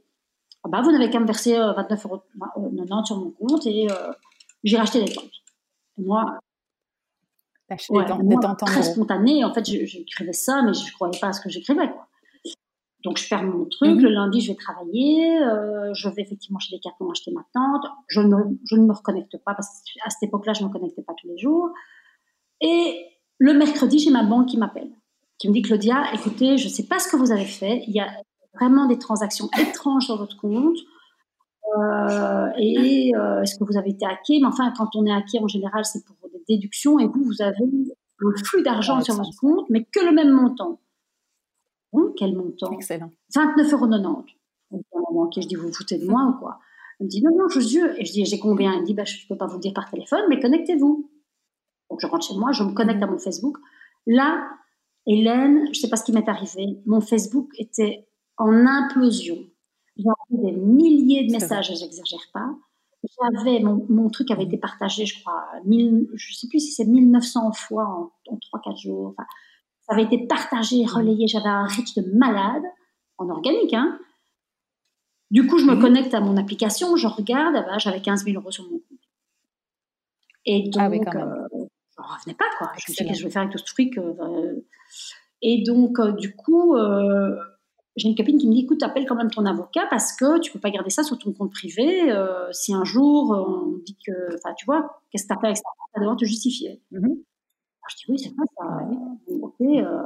Ah 0.64 0.68
bah, 0.68 0.80
vous 0.82 0.92
n'avez 0.92 1.10
qu'à 1.10 1.18
me 1.18 1.26
verser 1.26 1.56
29 1.56 2.06
euh, 2.06 2.08
euros 2.08 2.22
euh, 2.56 3.04
sur 3.04 3.16
mon 3.16 3.30
compte 3.32 3.66
et 3.66 3.90
euh, 3.90 4.12
j'irai 4.62 4.82
acheter 4.82 5.04
des 5.04 5.12
tentes. 5.12 5.42
Et 5.98 6.02
moi, 6.02 6.38
ouais, 7.90 8.04
des 8.22 8.36
tentes 8.36 8.60
très 8.60 8.82
spontané. 8.82 9.44
En 9.44 9.52
fait, 9.52 9.64
j'écrivais 9.64 10.32
ça, 10.32 10.62
mais 10.62 10.72
je 10.72 10.84
ne 10.84 10.90
croyais 10.92 11.18
pas 11.20 11.28
à 11.28 11.32
ce 11.32 11.40
que 11.40 11.50
j'écrivais. 11.50 11.90
Donc 13.04 13.18
je 13.18 13.24
ferme 13.24 13.50
mon 13.50 13.64
truc, 13.64 13.96
mhm. 13.96 14.00
le 14.00 14.08
lundi 14.10 14.40
je 14.40 14.52
vais 14.52 14.56
travailler, 14.56 15.42
euh, 15.42 15.92
je 15.94 16.08
vais 16.08 16.22
effectivement 16.22 16.58
chez 16.58 16.76
Decathlon 16.76 17.10
acheter 17.10 17.32
ma 17.32 17.44
tente, 17.52 17.84
je 18.06 18.20
ne, 18.20 18.36
je 18.64 18.76
ne 18.76 18.86
me 18.86 18.92
reconnecte 18.92 19.36
pas 19.44 19.54
parce 19.54 19.82
qu'à 19.82 20.08
cette 20.08 20.22
époque-là 20.28 20.52
je 20.52 20.62
ne 20.62 20.68
me 20.68 20.72
connectais 20.72 21.02
pas 21.02 21.14
tous 21.20 21.28
les 21.28 21.38
jours. 21.38 21.70
Et 22.60 23.06
le 23.38 23.54
mercredi 23.54 23.98
j'ai 23.98 24.10
ma 24.10 24.22
banque 24.22 24.46
qui 24.46 24.56
m'appelle, 24.56 24.90
qui 25.38 25.48
me 25.48 25.52
dit 25.52 25.62
Claudia, 25.62 26.12
écoutez, 26.14 26.58
je 26.58 26.68
ne 26.68 26.72
sais 26.72 26.86
pas 26.86 27.00
ce 27.00 27.08
que 27.08 27.16
vous 27.16 27.32
avez 27.32 27.44
fait, 27.44 27.82
il 27.88 27.94
y 27.94 28.00
a 28.00 28.08
vraiment 28.54 28.86
des 28.86 28.98
transactions 28.98 29.48
étranges 29.58 30.06
sur 30.06 30.16
votre 30.16 30.36
compte. 30.36 30.78
Euh, 31.78 32.48
et 32.58 33.12
euh, 33.16 33.42
est-ce 33.42 33.58
que 33.58 33.64
vous 33.64 33.78
avez 33.78 33.90
été 33.90 34.04
hacké 34.04 34.38
Mais 34.40 34.46
enfin, 34.46 34.72
quand 34.76 34.94
on 34.94 35.06
est 35.06 35.12
hacké, 35.12 35.38
en 35.40 35.48
général, 35.48 35.84
c'est 35.84 36.04
pour 36.04 36.16
des 36.28 36.42
déductions. 36.48 36.98
Et 36.98 37.06
vous, 37.06 37.24
vous 37.24 37.40
avez 37.40 37.64
un 38.20 38.44
flux 38.44 38.62
d'argent 38.62 39.00
sur 39.00 39.14
votre 39.14 39.34
compte, 39.40 39.70
mais 39.70 39.84
que 39.84 40.04
le 40.04 40.12
même 40.12 40.30
montant 40.30 40.80
quel 42.16 42.36
montant 42.36 42.72
Excellent. 42.72 43.10
29,90 43.34 43.72
euros. 43.72 43.86
Donc, 45.12 45.32
je 45.36 45.46
dis, 45.46 45.54
vous 45.54 45.68
vous 45.68 45.72
foutez 45.72 45.98
de 45.98 46.06
moi 46.06 46.24
ou 46.24 46.38
quoi? 46.38 46.58
Il 47.00 47.04
me 47.04 47.08
dit, 47.08 47.22
non, 47.22 47.36
non, 47.36 47.48
je 47.48 47.60
jure. 47.60 47.90
Et 47.98 48.04
je 48.04 48.12
dis, 48.12 48.24
j'ai 48.24 48.38
combien? 48.38 48.74
Il 48.74 48.80
me 48.82 48.86
dit, 48.86 48.94
bah, 48.94 49.04
je 49.04 49.22
ne 49.22 49.28
peux 49.28 49.36
pas 49.36 49.46
vous 49.46 49.58
dire 49.58 49.72
par 49.72 49.90
téléphone, 49.90 50.22
mais 50.28 50.40
connectez-vous. 50.40 51.10
Donc, 51.90 52.00
je 52.00 52.06
rentre 52.06 52.26
chez 52.26 52.34
moi, 52.34 52.52
je 52.52 52.62
me 52.62 52.72
connecte 52.72 53.02
à 53.02 53.06
mon 53.06 53.18
Facebook. 53.18 53.58
Là, 54.06 54.48
Hélène, 55.06 55.64
je 55.66 55.70
ne 55.70 55.74
sais 55.74 55.88
pas 55.88 55.96
ce 55.96 56.04
qui 56.04 56.12
m'est 56.12 56.28
arrivé, 56.28 56.80
mon 56.86 57.00
Facebook 57.00 57.50
était 57.58 58.06
en 58.38 58.66
implosion. 58.66 59.38
J'avais 59.96 60.42
des 60.42 60.52
milliers 60.52 61.26
de 61.26 61.32
messages, 61.32 61.66
je 61.76 61.84
n'exagère 61.84 62.24
pas. 62.32 62.54
J'avais, 63.02 63.60
mon, 63.60 63.84
mon, 63.88 64.08
truc 64.10 64.30
avait 64.30 64.44
été 64.44 64.56
partagé, 64.56 65.06
je 65.06 65.20
crois, 65.20 65.44
je 65.64 65.70
ne 65.70 66.16
sais 66.16 66.46
plus 66.48 66.60
si 66.60 66.72
c'est 66.72 66.84
1900 66.84 67.52
fois 67.52 67.84
en, 67.84 68.32
en 68.32 68.36
3-4 68.36 68.80
jours. 68.80 69.08
Enfin, 69.08 69.26
avait 69.92 70.04
été 70.04 70.26
partagé, 70.26 70.84
relayé. 70.84 71.26
J'avais 71.28 71.48
un 71.48 71.66
reach 71.66 71.94
de 71.94 72.02
malade, 72.16 72.62
en 73.18 73.28
organique. 73.28 73.74
Hein. 73.74 73.98
Du 75.30 75.46
coup, 75.46 75.58
je 75.58 75.64
me 75.64 75.74
mhm. 75.74 75.80
connecte 75.80 76.14
à 76.14 76.20
mon 76.20 76.36
application, 76.36 76.96
je 76.96 77.06
regarde, 77.06 77.56
ah 77.56 77.62
bah, 77.62 77.78
j'avais 77.78 78.00
15 78.00 78.24
000 78.24 78.36
euros 78.38 78.50
sur 78.50 78.64
mon 78.64 78.78
compte. 78.78 78.98
Et 80.44 80.68
donc, 80.68 80.82
ah 80.82 80.86
euh, 80.86 81.46
je 81.52 81.58
on 81.98 82.02
revenait 82.02 82.34
pas, 82.34 82.44
quoi. 82.58 82.72
Je 82.76 82.90
me 82.90 82.94
suis 82.94 83.04
dit, 83.04 83.08
qu'est-ce 83.08 83.18
que 83.18 83.18
je 83.20 83.24
vais 83.24 83.30
faire 83.30 83.42
avec 83.42 83.52
tout 83.52 83.58
ce 83.58 83.70
fric 83.70 83.94
Et 85.40 85.62
donc, 85.64 86.00
du 86.18 86.34
coup, 86.34 86.76
j'ai 87.96 88.08
une 88.08 88.14
copine 88.14 88.38
qui 88.38 88.48
me 88.48 88.54
dit 88.54 88.60
écoute, 88.60 88.82
appelle 88.82 89.06
quand 89.06 89.14
même 89.14 89.30
ton 89.30 89.44
avocat 89.44 89.86
parce 89.90 90.16
que 90.16 90.40
tu 90.40 90.50
peux 90.50 90.58
pas 90.58 90.70
garder 90.70 90.90
ça 90.90 91.02
sur 91.02 91.18
ton 91.18 91.32
compte 91.32 91.52
privé. 91.52 92.10
Euh, 92.10 92.50
si 92.52 92.72
un 92.72 92.84
jour 92.84 93.34
euh, 93.34 93.42
on 93.42 93.78
dit 93.84 93.96
que, 94.06 94.34
enfin, 94.34 94.54
tu 94.56 94.64
vois, 94.64 95.02
qu'est-ce 95.10 95.24
que 95.24 95.28
tu 95.28 95.34
as 95.34 95.40
fait 95.40 95.46
avec 95.48 95.56
ça? 95.58 95.64
Tu 95.76 95.98
vas 95.98 96.00
devoir 96.00 96.16
te 96.16 96.24
justifier. 96.24 96.80
Mm-hmm. 96.92 97.22
Je 97.88 97.96
dis 97.96 98.04
oui, 98.08 98.18
c'est 98.18 98.30
vrai 98.30 98.46
ça. 98.56 98.64
Ok. 99.40 99.54
Euh. 99.60 100.02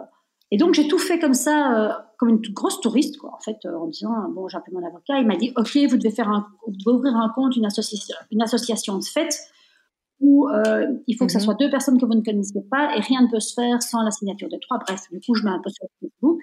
Et 0.53 0.59
donc 0.59 0.75
j'ai 0.75 0.87
tout 0.87 0.99
fait 0.99 1.19
comme 1.19 1.35
ça, 1.35 2.07
comme 2.19 2.29
une 2.29 2.41
grosse 2.53 2.81
touriste, 2.81 3.19
quoi, 3.19 3.35
en 3.35 3.41
fait, 3.41 3.57
en 3.67 3.89
disant 3.89 4.29
bon, 4.31 4.49
j'ai 4.49 4.57
appelé 4.57 4.77
mon 4.77 4.87
avocat. 4.87 5.19
Il 5.19 5.27
m'a 5.27 5.37
dit 5.37 5.53
ok, 5.57 5.77
vous 5.89 5.97
devez 5.97 6.13
faire 6.13 6.29
un, 6.29 6.47
vous 6.67 6.73
devez 6.73 6.97
ouvrir 6.97 7.17
un 7.17 7.29
compte, 7.31 7.57
une 7.57 7.67
association, 7.67 8.15
une 8.31 8.43
association 8.43 8.97
de 8.99 9.05
fait 9.05 9.29
où 10.21 10.49
il 11.07 11.17
faut 11.17 11.27
que 11.27 11.33
ce 11.33 11.39
mm-hmm. 11.39 11.41
soit 11.41 11.55
deux 11.55 11.69
personnes 11.69 12.01
que 12.01 12.07
vous 12.07 12.15
ne 12.15 12.23
connaissez 12.23 12.63
pas 12.71 12.97
et 12.97 13.01
rien 13.01 13.23
ne 13.23 13.29
peut 13.29 13.41
se 13.41 13.55
faire 13.55 13.83
sans 13.83 14.03
la 14.03 14.13
signature 14.13 14.49
de 14.49 14.57
trois. 14.57 14.79
Bref, 14.79 15.03
du 15.11 15.21
coup, 15.21 15.35
je 15.35 15.45
mets 15.45 15.51
un 15.51 15.61
peu 15.61 15.71
sur 15.71 15.87
Facebook 16.01 16.41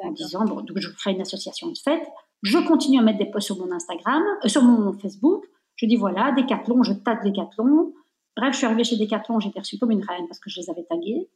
en 0.00 0.12
disant 0.12 0.44
bon, 0.44 0.62
donc 0.62 0.78
je 0.78 0.90
crée 0.90 1.12
une 1.12 1.20
association 1.20 1.68
de 1.68 1.78
fête. 1.78 2.06
Je 2.42 2.58
continue 2.58 2.98
à 2.98 3.02
mettre 3.02 3.18
des 3.18 3.30
posts 3.30 3.46
sur 3.46 3.58
mon 3.58 3.70
Instagram, 3.72 4.22
euh, 4.44 4.48
sur 4.48 4.62
mon 4.62 4.92
Facebook. 4.94 5.44
Je 5.76 5.86
dis 5.86 5.96
voilà, 5.96 6.32
Decathlon, 6.32 6.82
je 6.82 6.92
tâte 6.92 7.24
Decathlon. 7.24 7.92
Bref, 8.36 8.52
je 8.52 8.58
suis 8.58 8.66
arrivée 8.66 8.84
chez 8.84 8.96
Decathlon, 8.96 9.40
j'ai 9.40 9.50
perçu 9.50 9.78
comme 9.78 9.90
une 9.90 10.04
reine 10.04 10.26
parce 10.26 10.40
que 10.40 10.50
je 10.50 10.60
les 10.60 10.70
avais 10.70 10.84
tagués. 10.84 11.28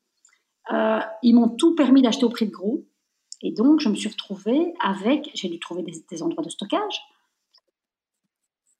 Euh, 0.72 1.00
ils 1.22 1.34
m'ont 1.34 1.48
tout 1.48 1.74
permis 1.74 2.02
d'acheter 2.02 2.24
au 2.24 2.30
prix 2.30 2.46
de 2.46 2.52
gros. 2.52 2.84
Et 3.42 3.52
donc, 3.52 3.80
je 3.80 3.88
me 3.88 3.94
suis 3.94 4.08
retrouvée 4.08 4.74
avec, 4.82 5.30
j'ai 5.34 5.48
dû 5.48 5.60
trouver 5.60 5.82
des, 5.82 6.22
endroits 6.22 6.42
de 6.42 6.48
stockage. 6.50 7.00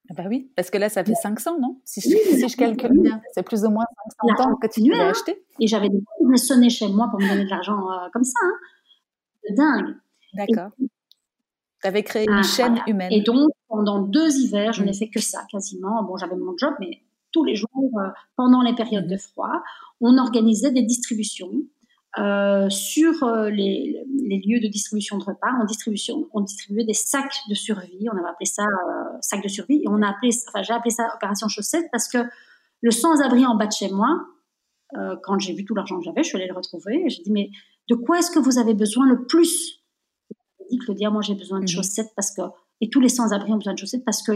Ah 0.08 0.14
bah 0.16 0.24
oui, 0.28 0.50
parce 0.56 0.70
que 0.70 0.78
là, 0.78 0.88
ça 0.88 1.04
fait 1.04 1.14
500, 1.14 1.58
non? 1.60 1.80
Si 1.84 2.00
je, 2.00 2.08
si 2.08 2.48
je, 2.48 2.56
calcule 2.56 3.02
bien, 3.02 3.20
c'est 3.34 3.42
plus 3.42 3.64
ou 3.64 3.70
moins 3.70 3.84
500 4.22 4.50
ans 4.50 4.56
que 4.56 4.68
tu 4.68 4.80
l'as 4.88 5.08
hein. 5.08 5.10
acheté. 5.10 5.44
Et 5.60 5.66
j'avais 5.66 5.88
des 5.88 5.98
gens 5.98 6.32
qui 6.32 6.38
sonner 6.38 6.70
chez 6.70 6.88
moi 6.88 7.08
pour 7.10 7.20
me 7.20 7.28
donner 7.28 7.44
de 7.44 7.50
l'argent 7.50 7.90
euh, 7.90 8.08
comme 8.12 8.24
ça. 8.24 8.38
Hein 8.42 8.54
dingue. 9.54 9.96
D'accord. 10.34 10.70
Tu 10.78 11.88
avais 11.88 12.02
créé 12.02 12.24
une 12.24 12.38
ah, 12.38 12.42
chaîne 12.42 12.80
humaine. 12.86 13.12
Et 13.12 13.20
donc, 13.20 13.50
pendant 13.68 14.00
deux 14.00 14.36
hivers, 14.38 14.72
je 14.72 14.82
n'ai 14.82 14.92
fait 14.92 15.08
que 15.08 15.20
ça, 15.20 15.44
quasiment. 15.50 16.02
Bon, 16.02 16.16
j'avais 16.16 16.36
mon 16.36 16.56
job, 16.56 16.74
mais 16.80 17.02
tous 17.36 17.44
les 17.44 17.54
jours, 17.54 17.68
euh, 18.00 18.08
pendant 18.34 18.62
les 18.62 18.74
périodes 18.74 19.06
de 19.06 19.18
froid, 19.18 19.62
on 20.00 20.16
organisait 20.16 20.70
des 20.70 20.82
distributions 20.82 21.52
euh, 22.18 22.70
sur 22.70 23.22
euh, 23.24 23.50
les, 23.50 24.02
lieux 24.46 24.58
de 24.60 24.68
distribution 24.68 25.18
de 25.18 25.24
repas. 25.24 25.50
On, 25.60 25.66
distribution, 25.66 26.26
on 26.32 26.40
distribuait 26.40 26.86
des 26.86 26.94
sacs 26.94 27.36
de 27.50 27.54
survie. 27.54 28.08
On 28.10 28.16
avait 28.16 28.30
appelé 28.30 28.46
ça 28.46 28.64
sac 29.20 29.42
de 29.42 29.48
survie. 29.48 29.82
Et 29.84 29.88
on 29.88 30.00
a 30.00 30.08
appelé, 30.08 30.30
enfin, 30.48 30.62
j'ai 30.62 30.72
appelé 30.72 30.90
ça 30.90 31.06
opération 31.14 31.46
chaussette 31.48 31.86
parce 31.92 32.08
que 32.08 32.18
le 32.80 32.90
sans-abri 32.90 33.44
en 33.44 33.54
bas 33.54 33.66
de 33.66 33.72
chez 33.72 33.90
moi, 33.90 34.08
quand 35.24 35.38
j'ai 35.38 35.52
vu 35.52 35.66
tout 35.66 35.74
l'argent 35.74 35.98
que 35.98 36.04
j'avais, 36.04 36.22
je 36.22 36.28
suis 36.28 36.36
allée 36.38 36.48
le 36.48 36.54
retrouver 36.54 37.04
et 37.04 37.10
j'ai 37.10 37.22
dit, 37.22 37.32
mais 37.32 37.50
de 37.90 37.96
quoi 37.96 38.18
est-ce 38.18 38.30
que 38.30 38.38
vous 38.38 38.58
avez 38.58 38.72
besoin 38.72 39.06
le 39.06 39.26
plus? 39.26 39.82
Je 40.30 40.68
dit, 40.70 40.78
Claudia, 40.78 41.10
moi 41.10 41.20
j'ai 41.20 41.34
besoin 41.34 41.58
de 41.58 41.64
mhm. 41.64 41.68
chaussettes 41.68 42.12
parce 42.16 42.30
que, 42.30 42.42
et 42.80 42.88
tous 42.88 43.00
les 43.00 43.10
sans-abri 43.10 43.52
ont 43.52 43.56
besoin 43.56 43.74
de 43.74 43.78
chaussettes 43.78 44.04
parce 44.06 44.22
que 44.22 44.32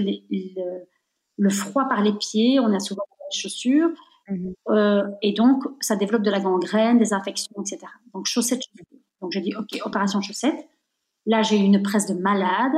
le, 1.40 1.50
froid 1.50 1.88
par 1.88 2.02
les 2.02 2.12
pieds, 2.12 2.60
on 2.60 2.72
a 2.72 2.80
souvent 2.80 3.02
des 3.30 3.36
chaussures, 3.36 3.90
mhm. 4.28 4.54
euh, 4.70 5.02
et 5.22 5.32
donc 5.32 5.64
ça 5.80 5.96
développe 5.96 6.22
de 6.22 6.30
la 6.30 6.40
gangrène, 6.40 6.98
des 6.98 7.12
infections, 7.12 7.54
etc. 7.60 7.78
Donc 8.14 8.26
chaussettes, 8.26 8.62
Donc 9.20 9.32
j'ai 9.32 9.40
dit, 9.40 9.54
ok, 9.54 9.80
opération 9.84 10.20
chaussettes. 10.20 10.68
Là, 11.26 11.42
j'ai 11.42 11.58
eu 11.58 11.62
une 11.62 11.82
presse 11.82 12.06
de 12.06 12.14
malade. 12.14 12.72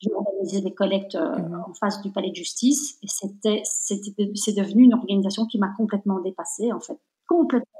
J'ai 0.00 0.12
organisé 0.12 0.60
des 0.60 0.74
collectes 0.74 1.14
euh, 1.14 1.38
mhm. 1.38 1.64
en 1.68 1.74
face 1.74 2.02
du 2.02 2.10
palais 2.10 2.30
de 2.30 2.34
justice 2.34 2.98
et 3.02 3.06
c'était, 3.08 3.62
c'est 3.64 4.52
devenu 4.52 4.84
une 4.84 4.94
organisation 4.94 5.46
qui 5.46 5.58
m'a 5.58 5.72
complètement 5.76 6.20
dépassée, 6.20 6.72
en 6.72 6.80
fait, 6.80 6.98
complètement 7.26 7.76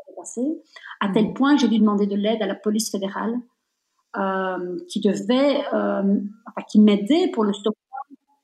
à 1.00 1.08
tel 1.08 1.30
mm. 1.30 1.34
point 1.34 1.54
que 1.54 1.62
j'ai 1.62 1.68
dû 1.68 1.78
demander 1.78 2.06
de 2.06 2.16
l'aide 2.16 2.42
à 2.42 2.46
la 2.46 2.54
police 2.54 2.90
fédérale, 2.90 3.34
euh, 4.16 4.78
qui 4.88 5.00
devait, 5.00 5.64
enfin, 5.68 6.62
qui 6.68 6.80
m'aidait 6.80 7.28
pour 7.28 7.44
le 7.44 7.52
stockage. 7.52 7.76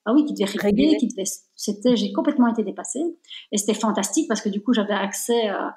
Ah 0.05 0.13
oui, 0.13 0.25
qui 0.25 0.35
devait 0.35 0.51
réguler, 0.59 0.97
qui 0.97 1.09
devait. 1.09 1.25
C'était, 1.55 1.97
j'ai 1.97 2.13
complètement 2.13 2.49
été 2.49 2.65
dépassée, 2.65 3.03
et 3.53 3.59
c'était 3.59 3.75
fantastique 3.75 4.27
parce 4.29 4.41
que 4.41 4.49
du 4.49 4.63
coup, 4.63 4.73
j'avais 4.73 4.95
accès 4.95 5.51
euh, 5.51 5.69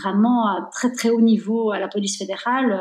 vraiment 0.00 0.46
à 0.46 0.68
très 0.72 0.92
très 0.92 1.10
haut 1.10 1.20
niveau 1.20 1.72
à 1.72 1.78
la 1.78 1.88
police 1.88 2.18
fédérale. 2.18 2.80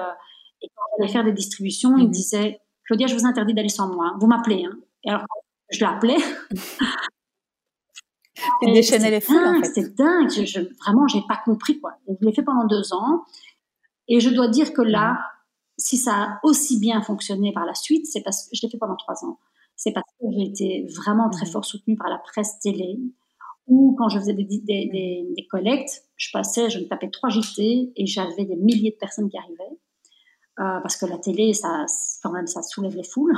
et 0.62 0.68
quand 0.76 0.84
j'allais 0.98 1.12
faire 1.12 1.24
des 1.24 1.34
distributions, 1.34 1.98
ils 1.98 2.04
me 2.04 2.10
mm. 2.10 2.12
disaient 2.12 2.60
Claudia, 2.86 3.08
je 3.08 3.16
vous 3.16 3.26
interdis 3.26 3.54
d'aller 3.54 3.70
sans 3.70 3.94
moi. 3.94 4.16
Vous 4.20 4.28
m'appelez. 4.28 4.66
Hein. 4.66 4.78
Et 5.04 5.10
alors, 5.10 5.26
je 5.72 5.84
l'appelais. 5.84 6.18
Déchaînais 8.62 9.12
les 9.12 9.22
foules, 9.22 9.46
en 9.46 9.62
fait. 9.62 9.72
C'est 9.74 9.96
dingue. 9.96 10.30
Je, 10.30 10.46
je, 10.46 10.60
vraiment, 10.84 11.08
j'ai 11.08 11.22
pas 11.28 11.40
compris, 11.44 11.80
quoi. 11.80 11.94
je 12.08 12.26
l'ai 12.26 12.34
fait 12.34 12.44
pendant 12.44 12.66
deux 12.66 12.94
ans. 12.94 13.24
Et 14.08 14.20
je 14.20 14.30
dois 14.30 14.50
dire 14.50 14.74
que 14.74 14.82
là, 14.82 15.20
si 15.78 15.98
ça 15.98 16.14
a 16.14 16.40
aussi 16.44 16.80
bien 16.80 17.02
fonctionné 17.02 17.54
par 17.54 17.66
la 17.66 17.74
suite, 17.74 18.06
c'est 18.06 18.22
parce 18.22 18.44
que 18.44 18.56
je 18.56 18.62
l'ai 18.64 18.70
fait 18.70 18.78
pendant 18.78 18.98
trois 18.98 19.24
ans. 19.26 19.40
C'est 19.84 19.92
parce 19.92 20.10
que 20.18 20.28
j'ai 20.32 20.44
été 20.44 20.88
vraiment 20.96 21.30
très 21.30 21.46
fort 21.46 21.66
soutenue 21.66 21.98
par 21.98 22.10
la 22.10 22.18
presse 22.18 22.58
télé. 22.60 23.02
Ou 23.68 23.96
quand 23.98 24.08
je 24.08 24.18
faisais 24.18 24.34
des, 24.34 24.46
des, 24.46 25.28
des, 25.36 25.48
collectes, 25.48 26.06
je 26.16 26.30
passais, 26.32 26.70
je 26.70 26.80
me 26.80 26.86
tapais 26.86 27.10
trois 27.10 27.30
JT 27.30 27.92
et 27.94 28.06
j'avais 28.06 28.46
des 28.46 28.56
milliers 28.56 28.92
de 28.92 28.98
personnes 28.98 29.30
qui 29.30 29.38
arrivaient. 29.38 29.78
Euh, 30.60 30.80
parce 30.80 30.96
que 30.96 31.06
la 31.06 31.18
télé, 31.18 31.54
ça, 31.54 31.86
quand 32.22 32.32
même, 32.32 32.48
ça 32.48 32.62
soulève 32.62 32.96
les 32.96 33.04
foules. 33.04 33.36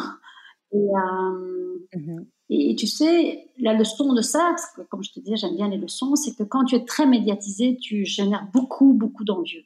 Et, 0.72 0.78
euh, 0.78 1.80
mmh 1.96 2.26
et, 2.50 2.76
tu 2.76 2.86
sais, 2.86 3.50
la 3.58 3.74
leçon 3.74 4.14
de 4.14 4.22
ça, 4.22 4.50
parce 4.52 4.68
que 4.76 4.82
comme 4.84 5.04
je 5.04 5.12
te 5.12 5.20
disais, 5.20 5.36
j'aime 5.36 5.56
bien 5.56 5.68
les 5.68 5.78
leçons, 5.78 6.16
c'est 6.16 6.36
que 6.36 6.44
quand 6.44 6.64
tu 6.66 6.76
es 6.76 6.86
très 6.86 7.08
médiatisé, 7.08 7.76
tu 7.82 8.06
génères 8.06 8.48
beaucoup, 8.54 8.94
beaucoup 8.94 9.24
d'envieux. 9.24 9.64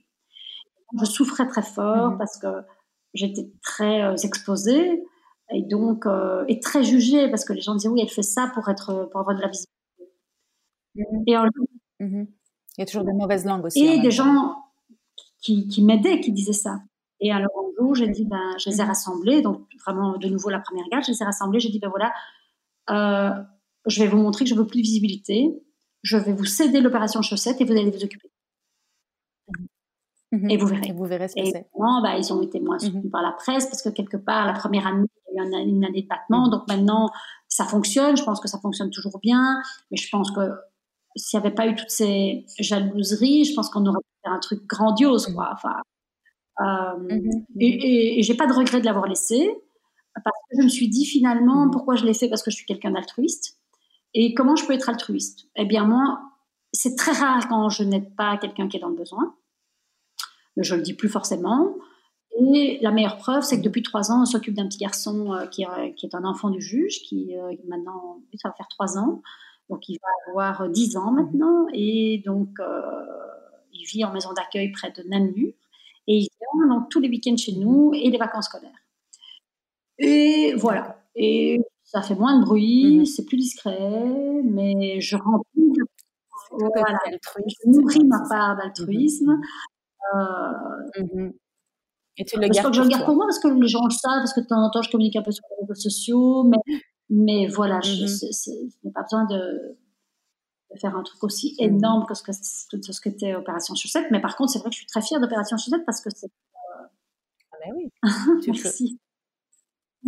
Je 0.98 1.04
souffrais 1.04 1.46
très 1.48 1.62
fort 1.62 2.12
mmh 2.12 2.18
parce 2.18 2.38
que 2.38 2.48
j'étais 3.14 3.52
très 3.62 4.02
euh, 4.02 4.16
exposée 4.16 5.04
et 5.52 5.64
donc 5.64 6.06
euh, 6.06 6.46
et 6.48 6.60
très 6.60 6.84
jugée 6.84 7.30
parce 7.30 7.46
que 7.46 7.54
les 7.54 7.62
gens 7.62 7.76
disaient 7.76 7.90
oui, 7.90 8.02
elle 8.02 8.10
fait 8.10 8.24
ça 8.24 8.52
pour 8.54 8.70
être 8.70 9.10
pour 9.12 9.20
avoir 9.20 9.36
de 9.36 9.42
la 9.42 9.48
visibilité. 9.48 9.80
Mmh 10.96 11.02
et 11.28 11.34
Il 12.78 12.80
y 12.80 12.82
a 12.82 12.86
toujours 12.86 13.04
des 13.04 13.14
mauvaises 13.14 13.46
langues 13.46 13.66
aussi. 13.66 13.86
Et 13.86 14.00
des 14.00 14.12
gens 14.12 14.56
qui, 15.42 15.68
qui 15.68 15.84
m'aidaient, 15.84 16.20
qui 16.20 16.32
disaient 16.32 16.54
ça. 16.54 16.80
Et 17.20 17.32
alors 17.32 17.52
un 17.58 17.84
jour, 17.84 17.96
j'ai 17.96 18.08
dit, 18.08 18.26
ben, 18.26 18.56
je 18.58 18.70
les 18.70 18.80
ai 18.80 18.84
rassemblés, 18.84 19.42
donc 19.42 19.68
vraiment 19.86 20.18
de 20.18 20.28
nouveau 20.30 20.50
la 20.50 20.60
première 20.60 20.86
garde, 20.90 21.04
je 21.04 21.12
les 21.12 21.22
ai 21.22 21.26
rassemblés, 21.26 21.60
j'ai 21.60 21.70
dit, 21.70 21.80
ben 21.80 21.90
voilà, 21.90 22.14
euh, 22.90 23.44
je 23.86 24.02
vais 24.02 24.08
vous 24.08 24.18
montrer 24.18 24.46
que 24.46 24.50
je 24.50 24.56
veux 24.56 24.66
plus 24.66 24.78
de 24.78 24.84
visibilité, 24.84 25.50
je 26.02 26.18
vais 26.18 26.32
vous 26.32 26.46
céder 26.46 26.80
l'opération 26.80 27.22
chaussette 27.22 27.60
et 27.60 27.66
vous 27.66 27.74
allez 27.74 27.92
vous 27.92 28.04
occuper. 28.04 28.32
Mhm. 30.32 30.50
Et 30.50 30.58
vous 30.58 30.68
verrez. 30.68 30.88
Et 30.88 30.94
vous 30.94 31.06
verrez 31.06 31.28
ce 31.28 31.36
que 31.36 31.46
c'est. 31.46 31.68
bah, 31.76 32.18
ils 32.18 32.32
ont 32.32 32.42
été 32.42 32.60
moins 32.60 32.80
soutenus 32.80 33.12
par 33.12 33.24
la 33.24 33.32
presse 33.32 33.66
parce 33.66 33.82
que 33.82 33.90
quelque 33.90 34.18
part, 34.18 34.46
la 34.46 34.54
première 34.54 34.88
année, 34.88 35.08
il 35.32 35.38
y 35.38 35.40
a 35.40 35.62
eu 35.62 35.68
une 35.68 35.86
année 35.86 36.04
de 36.04 36.08
battement. 36.08 36.48
Donc 36.50 36.68
maintenant, 36.68 37.10
ça 37.48 37.66
fonctionne. 37.66 38.18
Je 38.18 38.24
pense 38.24 38.40
que 38.40 38.48
ça 38.48 38.60
fonctionne 38.60 38.90
toujours 38.90 39.20
bien. 39.20 39.62
Mais 39.92 39.98
je 39.98 40.10
pense 40.10 40.32
que 40.32 40.42
s'il 41.16 41.40
n'y 41.40 41.46
avait 41.46 41.56
pas 41.56 41.68
eu 41.68 41.76
toutes 41.76 41.90
ces 41.90 42.46
jalouseries, 42.60 43.46
je 43.46 43.54
pense 43.54 43.70
qu'on 43.70 43.86
aurait 43.86 44.00
fait 44.24 44.30
un 44.30 44.40
truc 44.40 44.66
grandiose. 44.66 45.28
Quoi. 45.34 45.50
Enfin, 45.54 45.76
euh, 46.62 46.98
mhm. 46.98 47.46
Et, 47.60 48.20
et, 48.20 48.24
j'ai 48.24 48.36
pas 48.36 48.48
de 48.48 48.54
regret 48.54 48.80
de 48.80 48.86
l'avoir 48.86 49.08
laissé 49.08 49.50
parce 50.14 50.38
que 50.50 50.58
je 50.58 50.64
me 50.64 50.70
suis 50.70 50.90
dit 50.90 51.06
finalement 51.06 51.66
mhm. 51.66 51.72
pourquoi 51.72 51.96
je 51.96 52.06
l'ai 52.06 52.14
fait? 52.14 52.30
Parce 52.30 52.44
que 52.44 52.52
je 52.52 52.58
suis 52.58 52.66
quelqu'un 52.66 52.92
d'altruiste 52.92 53.58
et 54.14 54.34
comment 54.34 54.56
je 54.56 54.66
peux 54.66 54.74
être 54.74 54.90
altruiste? 54.90 55.48
Eh 55.56 55.66
bien 55.66 55.86
moi, 55.86 56.20
c'est 56.74 56.96
très 56.96 57.12
rare 57.12 57.48
quand 57.48 57.70
je 57.70 57.84
n'aide 57.84 58.16
pas 58.16 58.38
quelqu'un 58.38 58.68
qui 58.68 58.78
est 58.78 58.80
dans 58.80 58.90
le 58.90 58.96
besoin. 58.96 59.36
Mais 60.58 60.64
je 60.64 60.76
le 60.76 60.82
dis 60.82 60.94
plus 60.94 61.10
forcément. 61.10 61.76
Et 62.40 62.80
la 62.82 62.91
meilleure 62.91 63.18
preuve, 63.18 63.44
c'est 63.44 63.57
que 63.57 63.64
depuis 63.64 63.84
trois 63.84 64.11
ans, 64.11 64.22
on 64.22 64.26
s'occupe 64.26 64.53
d'un 64.53 64.68
petit 64.68 64.78
garçon 64.78 65.34
euh, 65.34 65.45
qui, 65.48 65.66
qui, 65.95 66.06
est 66.06 66.16
un 66.16 66.24
enfant 66.24 66.49
du 66.49 66.61
juge, 66.61 67.02
qui 67.02 67.36
euh, 67.38 67.53
maintenant, 67.68 68.22
ça 68.36 68.49
va 68.49 68.56
faire 68.56 68.68
trois 68.70 68.98
ans, 68.98 69.22
donc 69.70 69.90
il 69.90 69.98
va 70.02 70.32
avoir 70.32 70.70
dix 70.70 70.95
ans 70.98 71.11
maintenant, 71.11 71.68
et 71.74 72.22
donc 72.26 72.57
il 73.74 73.86
vit 73.86 74.03
en 74.03 74.11
maison 74.11 74.34
d'accueil 74.34 74.72
près 74.72 74.91
de 74.91 75.03
Namur. 75.07 75.52
Et 76.07 76.18
il 76.18 76.28
vient 76.40 76.68
donc 76.76 76.90
tous 76.90 76.99
les 76.99 77.07
week-ends 77.07 77.38
chez 77.38 77.53
nous 77.53 77.91
et 77.94 78.10
les 78.10 78.18
vacances 78.18 78.45
scolaires. 78.45 78.72
Et 79.99 80.53
voilà. 80.56 80.98
Et 81.16 81.60
ça 81.84 82.02
fait 82.02 82.16
moins 82.16 82.40
de 82.40 82.45
bruit, 82.45 82.99
mhm. 82.99 83.06
c'est 83.06 83.26
plus 83.26 83.38
discret, 83.38 84.41
mais 84.44 85.02
je 85.02 85.16
remplis. 85.18 85.74
Voilà. 86.52 86.98
Je 87.07 87.70
nourris 87.70 88.06
ma 88.06 88.28
part 88.28 88.57
d'altruisme. 88.57 89.34
Mhm. 89.34 89.41
Euh, 90.16 91.03
mhm. 91.14 91.34
Et 92.18 92.26
tu 92.26 92.40
le 92.40 92.48
gardes 92.48 92.73
Je 92.73 92.81
le 92.81 92.90
garde 92.90 93.06
pour 93.06 93.15
moi 93.15 93.26
parce 93.26 93.40
que 93.40 93.48
les 93.48 93.68
gens 93.68 93.86
le 93.86 93.91
savent, 93.91 94.19
parce 94.19 94.34
que 94.34 94.41
de 94.41 94.48
temps 94.48 94.64
en 94.64 94.69
temps 94.69 94.81
je 94.81 94.91
communique 94.91 95.15
un 95.15 95.22
peu 95.22 95.31
sur 95.31 95.44
les 95.52 95.68
réseaux 95.68 95.80
sociaux, 95.80 96.44
mais, 96.44 96.80
mais 97.10 97.48
voilà, 97.48 97.80
je, 97.81 98.03
n'ai 98.84 98.91
pas 98.91 99.03
besoin 99.03 99.26
de, 99.26 99.77
faire 100.80 100.95
un 100.95 101.03
truc 101.03 101.23
aussi 101.23 101.56
mmh. 101.60 101.64
énorme 101.64 102.06
que 102.07 102.14
ce 102.14 102.23
que, 102.23 102.31
ce 102.34 103.02
qu'était 103.02 103.36
Opération 103.36 103.73
Chaussette. 103.76 104.07
Mais 104.11 104.22
par 104.22 104.36
contre, 104.36 104.52
c'est 104.52 104.60
vrai 104.60 104.69
que 104.69 104.76
je 104.76 104.80
suis 104.80 104.88
très 104.88 105.02
fière 105.02 105.19
d'Opération 105.19 105.57
Chaussette 105.57 105.86
parce 105.86 106.02
que 106.02 106.10
c'est. 106.14 106.27
Euh, 106.27 106.86
ah 107.52 107.57
ben 107.65 107.73
oui. 107.76 107.91
Merci. 108.48 108.99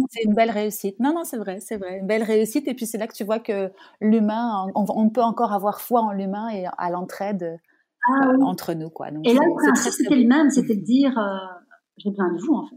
C'est 0.09 0.23
une 0.23 0.33
belle 0.33 0.51
réussite. 0.51 0.99
Non, 0.99 1.13
non, 1.13 1.23
c'est 1.23 1.37
vrai, 1.37 1.59
c'est 1.59 1.77
vrai. 1.77 1.99
Une 1.99 2.07
belle 2.07 2.23
réussite. 2.23 2.67
Et 2.67 2.73
puis 2.73 2.85
c'est 2.85 2.97
là 2.97 3.07
que 3.07 3.13
tu 3.13 3.23
vois 3.23 3.39
que 3.39 3.71
l'humain, 3.99 4.67
on, 4.73 5.09
peut 5.09 5.21
encore 5.21 5.51
avoir 5.51 5.81
foi 5.81 6.01
en 6.01 6.11
l'humain 6.11 6.47
et 6.49 6.65
à 6.77 6.89
l'entraide 6.89 7.59
ah 8.07 8.29
entre 8.41 8.73
nous. 8.73 8.89
Quoi. 8.89 9.09
et 9.09 9.33
là, 9.33 9.41
le 9.45 9.71
principe, 9.71 9.91
c'était 9.91 10.15
le 10.15 10.27
même, 10.27 10.49
c'était 10.49 10.75
de 10.75 10.83
dire, 10.83 11.17
j'ai 11.97 12.09
besoin 12.09 12.33
de 12.33 12.39
vous, 12.39 12.53
en 12.53 12.65
fait. 12.67 12.75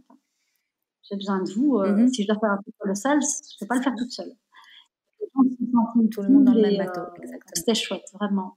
J'ai 1.09 1.17
besoin 1.17 1.43
de 1.43 1.51
vous. 1.53 1.79
Mm-hmm. 1.79 2.09
Si 2.09 2.23
je 2.23 2.29
dois 2.29 2.39
faire 2.39 2.53
un 2.53 2.57
truc 2.57 2.75
le 2.83 2.95
seul, 2.95 3.21
je 3.21 3.27
ne 3.27 3.59
peux 3.61 3.67
pas 3.67 3.77
le 3.77 3.83
faire 3.83 3.95
toute 3.97 4.11
seule. 4.11 4.33
Tout 5.35 6.23
le 6.23 6.29
monde 6.29 6.45
dans 6.45 6.55
le 6.55 6.63
même 6.63 6.79
bateau. 6.79 7.03
C'était 7.55 7.75
chouette, 7.75 8.05
vraiment. 8.15 8.57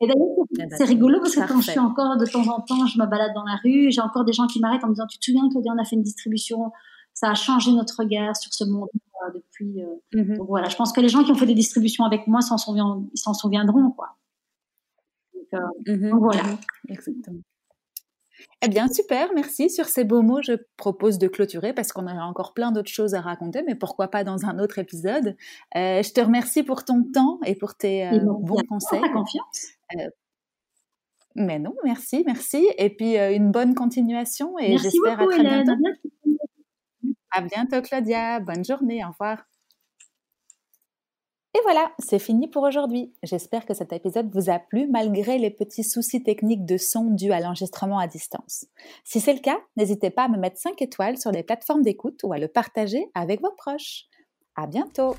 Et 0.00 0.06
d'ailleurs, 0.06 0.68
c'est 0.76 0.84
rigolo 0.84 1.18
parce 1.20 1.34
que 1.34 1.46
quand 1.46 1.60
je 1.60 1.70
suis 1.70 1.80
encore 1.80 2.16
de 2.16 2.26
temps 2.26 2.46
en 2.48 2.60
temps, 2.60 2.86
je 2.86 2.98
me 2.98 3.06
balade 3.06 3.32
dans 3.34 3.44
la 3.44 3.56
rue, 3.62 3.90
j'ai 3.90 4.00
encore 4.00 4.24
des 4.24 4.32
gens 4.32 4.46
qui 4.46 4.60
m'arrêtent 4.60 4.84
en 4.84 4.88
me 4.88 4.94
disant 4.94 5.06
Tu 5.06 5.18
te 5.18 5.24
souviens, 5.24 5.48
Claudia, 5.48 5.72
on 5.74 5.80
a 5.80 5.84
fait 5.84 5.96
une 5.96 6.02
distribution, 6.02 6.72
ça 7.12 7.30
a 7.30 7.34
changé 7.34 7.72
notre 7.72 8.00
regard 8.00 8.36
sur 8.36 8.52
ce 8.52 8.64
monde 8.64 8.88
euh, 8.92 9.30
depuis. 9.34 9.82
Euh, 9.82 9.86
mm-hmm. 10.12 10.36
Donc 10.38 10.48
voilà, 10.48 10.68
je 10.68 10.76
pense 10.76 10.92
que 10.92 11.00
les 11.00 11.08
gens 11.08 11.22
qui 11.22 11.30
ont 11.30 11.36
fait 11.36 11.46
des 11.46 11.54
distributions 11.54 12.04
avec 12.04 12.26
moi 12.26 12.40
s'en 12.40 12.56
ils 13.14 13.18
s'en 13.18 13.34
souviendront, 13.34 13.92
quoi. 13.92 14.16
Donc, 15.32 15.46
euh, 15.54 15.92
mm-hmm. 15.92 16.18
voilà. 16.18 16.42
Exactement. 16.88 17.40
Eh 18.62 18.68
bien, 18.68 18.88
super, 18.88 19.32
merci. 19.34 19.70
Sur 19.70 19.86
ces 19.86 20.04
beaux 20.04 20.22
mots, 20.22 20.42
je 20.42 20.52
propose 20.76 21.18
de 21.18 21.28
clôturer 21.28 21.72
parce 21.72 21.92
qu'on 21.92 22.04
aurait 22.04 22.18
encore 22.20 22.54
plein 22.54 22.72
d'autres 22.72 22.90
choses 22.90 23.14
à 23.14 23.20
raconter, 23.20 23.62
mais 23.66 23.74
pourquoi 23.74 24.08
pas 24.08 24.24
dans 24.24 24.46
un 24.46 24.58
autre 24.58 24.78
épisode. 24.78 25.36
je 25.74 26.12
te 26.12 26.20
remercie 26.20 26.62
pour 26.62 26.84
ton 26.84 27.04
temps 27.04 27.38
et 27.44 27.54
pour 27.54 27.74
tes 27.74 28.08
bons 28.22 28.62
conseils. 28.68 29.00
Ta 29.00 29.08
confiance. 29.10 29.68
mais 31.36 31.58
non, 31.58 31.74
merci, 31.84 32.22
merci. 32.26 32.66
Et 32.78 32.90
puis, 32.90 33.16
une 33.16 33.50
bonne 33.50 33.74
continuation 33.74 34.58
et 34.58 34.78
j'espère 34.78 35.20
à 35.20 35.26
très 35.26 35.42
bientôt. 35.42 35.72
À 37.30 37.40
bientôt, 37.40 37.82
Claudia. 37.82 38.38
Bonne 38.40 38.64
journée. 38.64 39.04
Au 39.04 39.08
revoir. 39.08 39.44
Et 41.56 41.60
voilà, 41.62 41.92
c'est 42.00 42.18
fini 42.18 42.48
pour 42.48 42.64
aujourd'hui. 42.64 43.12
J'espère 43.22 43.64
que 43.64 43.74
cet 43.74 43.92
épisode 43.92 44.28
vous 44.34 44.50
a 44.50 44.58
plu 44.58 44.88
malgré 44.88 45.38
les 45.38 45.50
petits 45.50 45.84
soucis 45.84 46.20
techniques 46.20 46.66
de 46.66 46.76
son 46.76 47.04
dus 47.04 47.30
à 47.30 47.38
l'enregistrement 47.38 48.00
à 48.00 48.08
distance. 48.08 48.66
Si 49.04 49.20
c'est 49.20 49.34
le 49.34 49.38
cas, 49.38 49.58
n'hésitez 49.76 50.10
pas 50.10 50.24
à 50.24 50.28
me 50.28 50.36
mettre 50.36 50.58
5 50.58 50.82
étoiles 50.82 51.16
sur 51.16 51.30
les 51.30 51.44
plateformes 51.44 51.82
d'écoute 51.82 52.20
ou 52.24 52.32
à 52.32 52.38
le 52.38 52.48
partager 52.48 53.08
avec 53.14 53.40
vos 53.40 53.52
proches. 53.52 54.06
À 54.56 54.66
bientôt! 54.66 55.14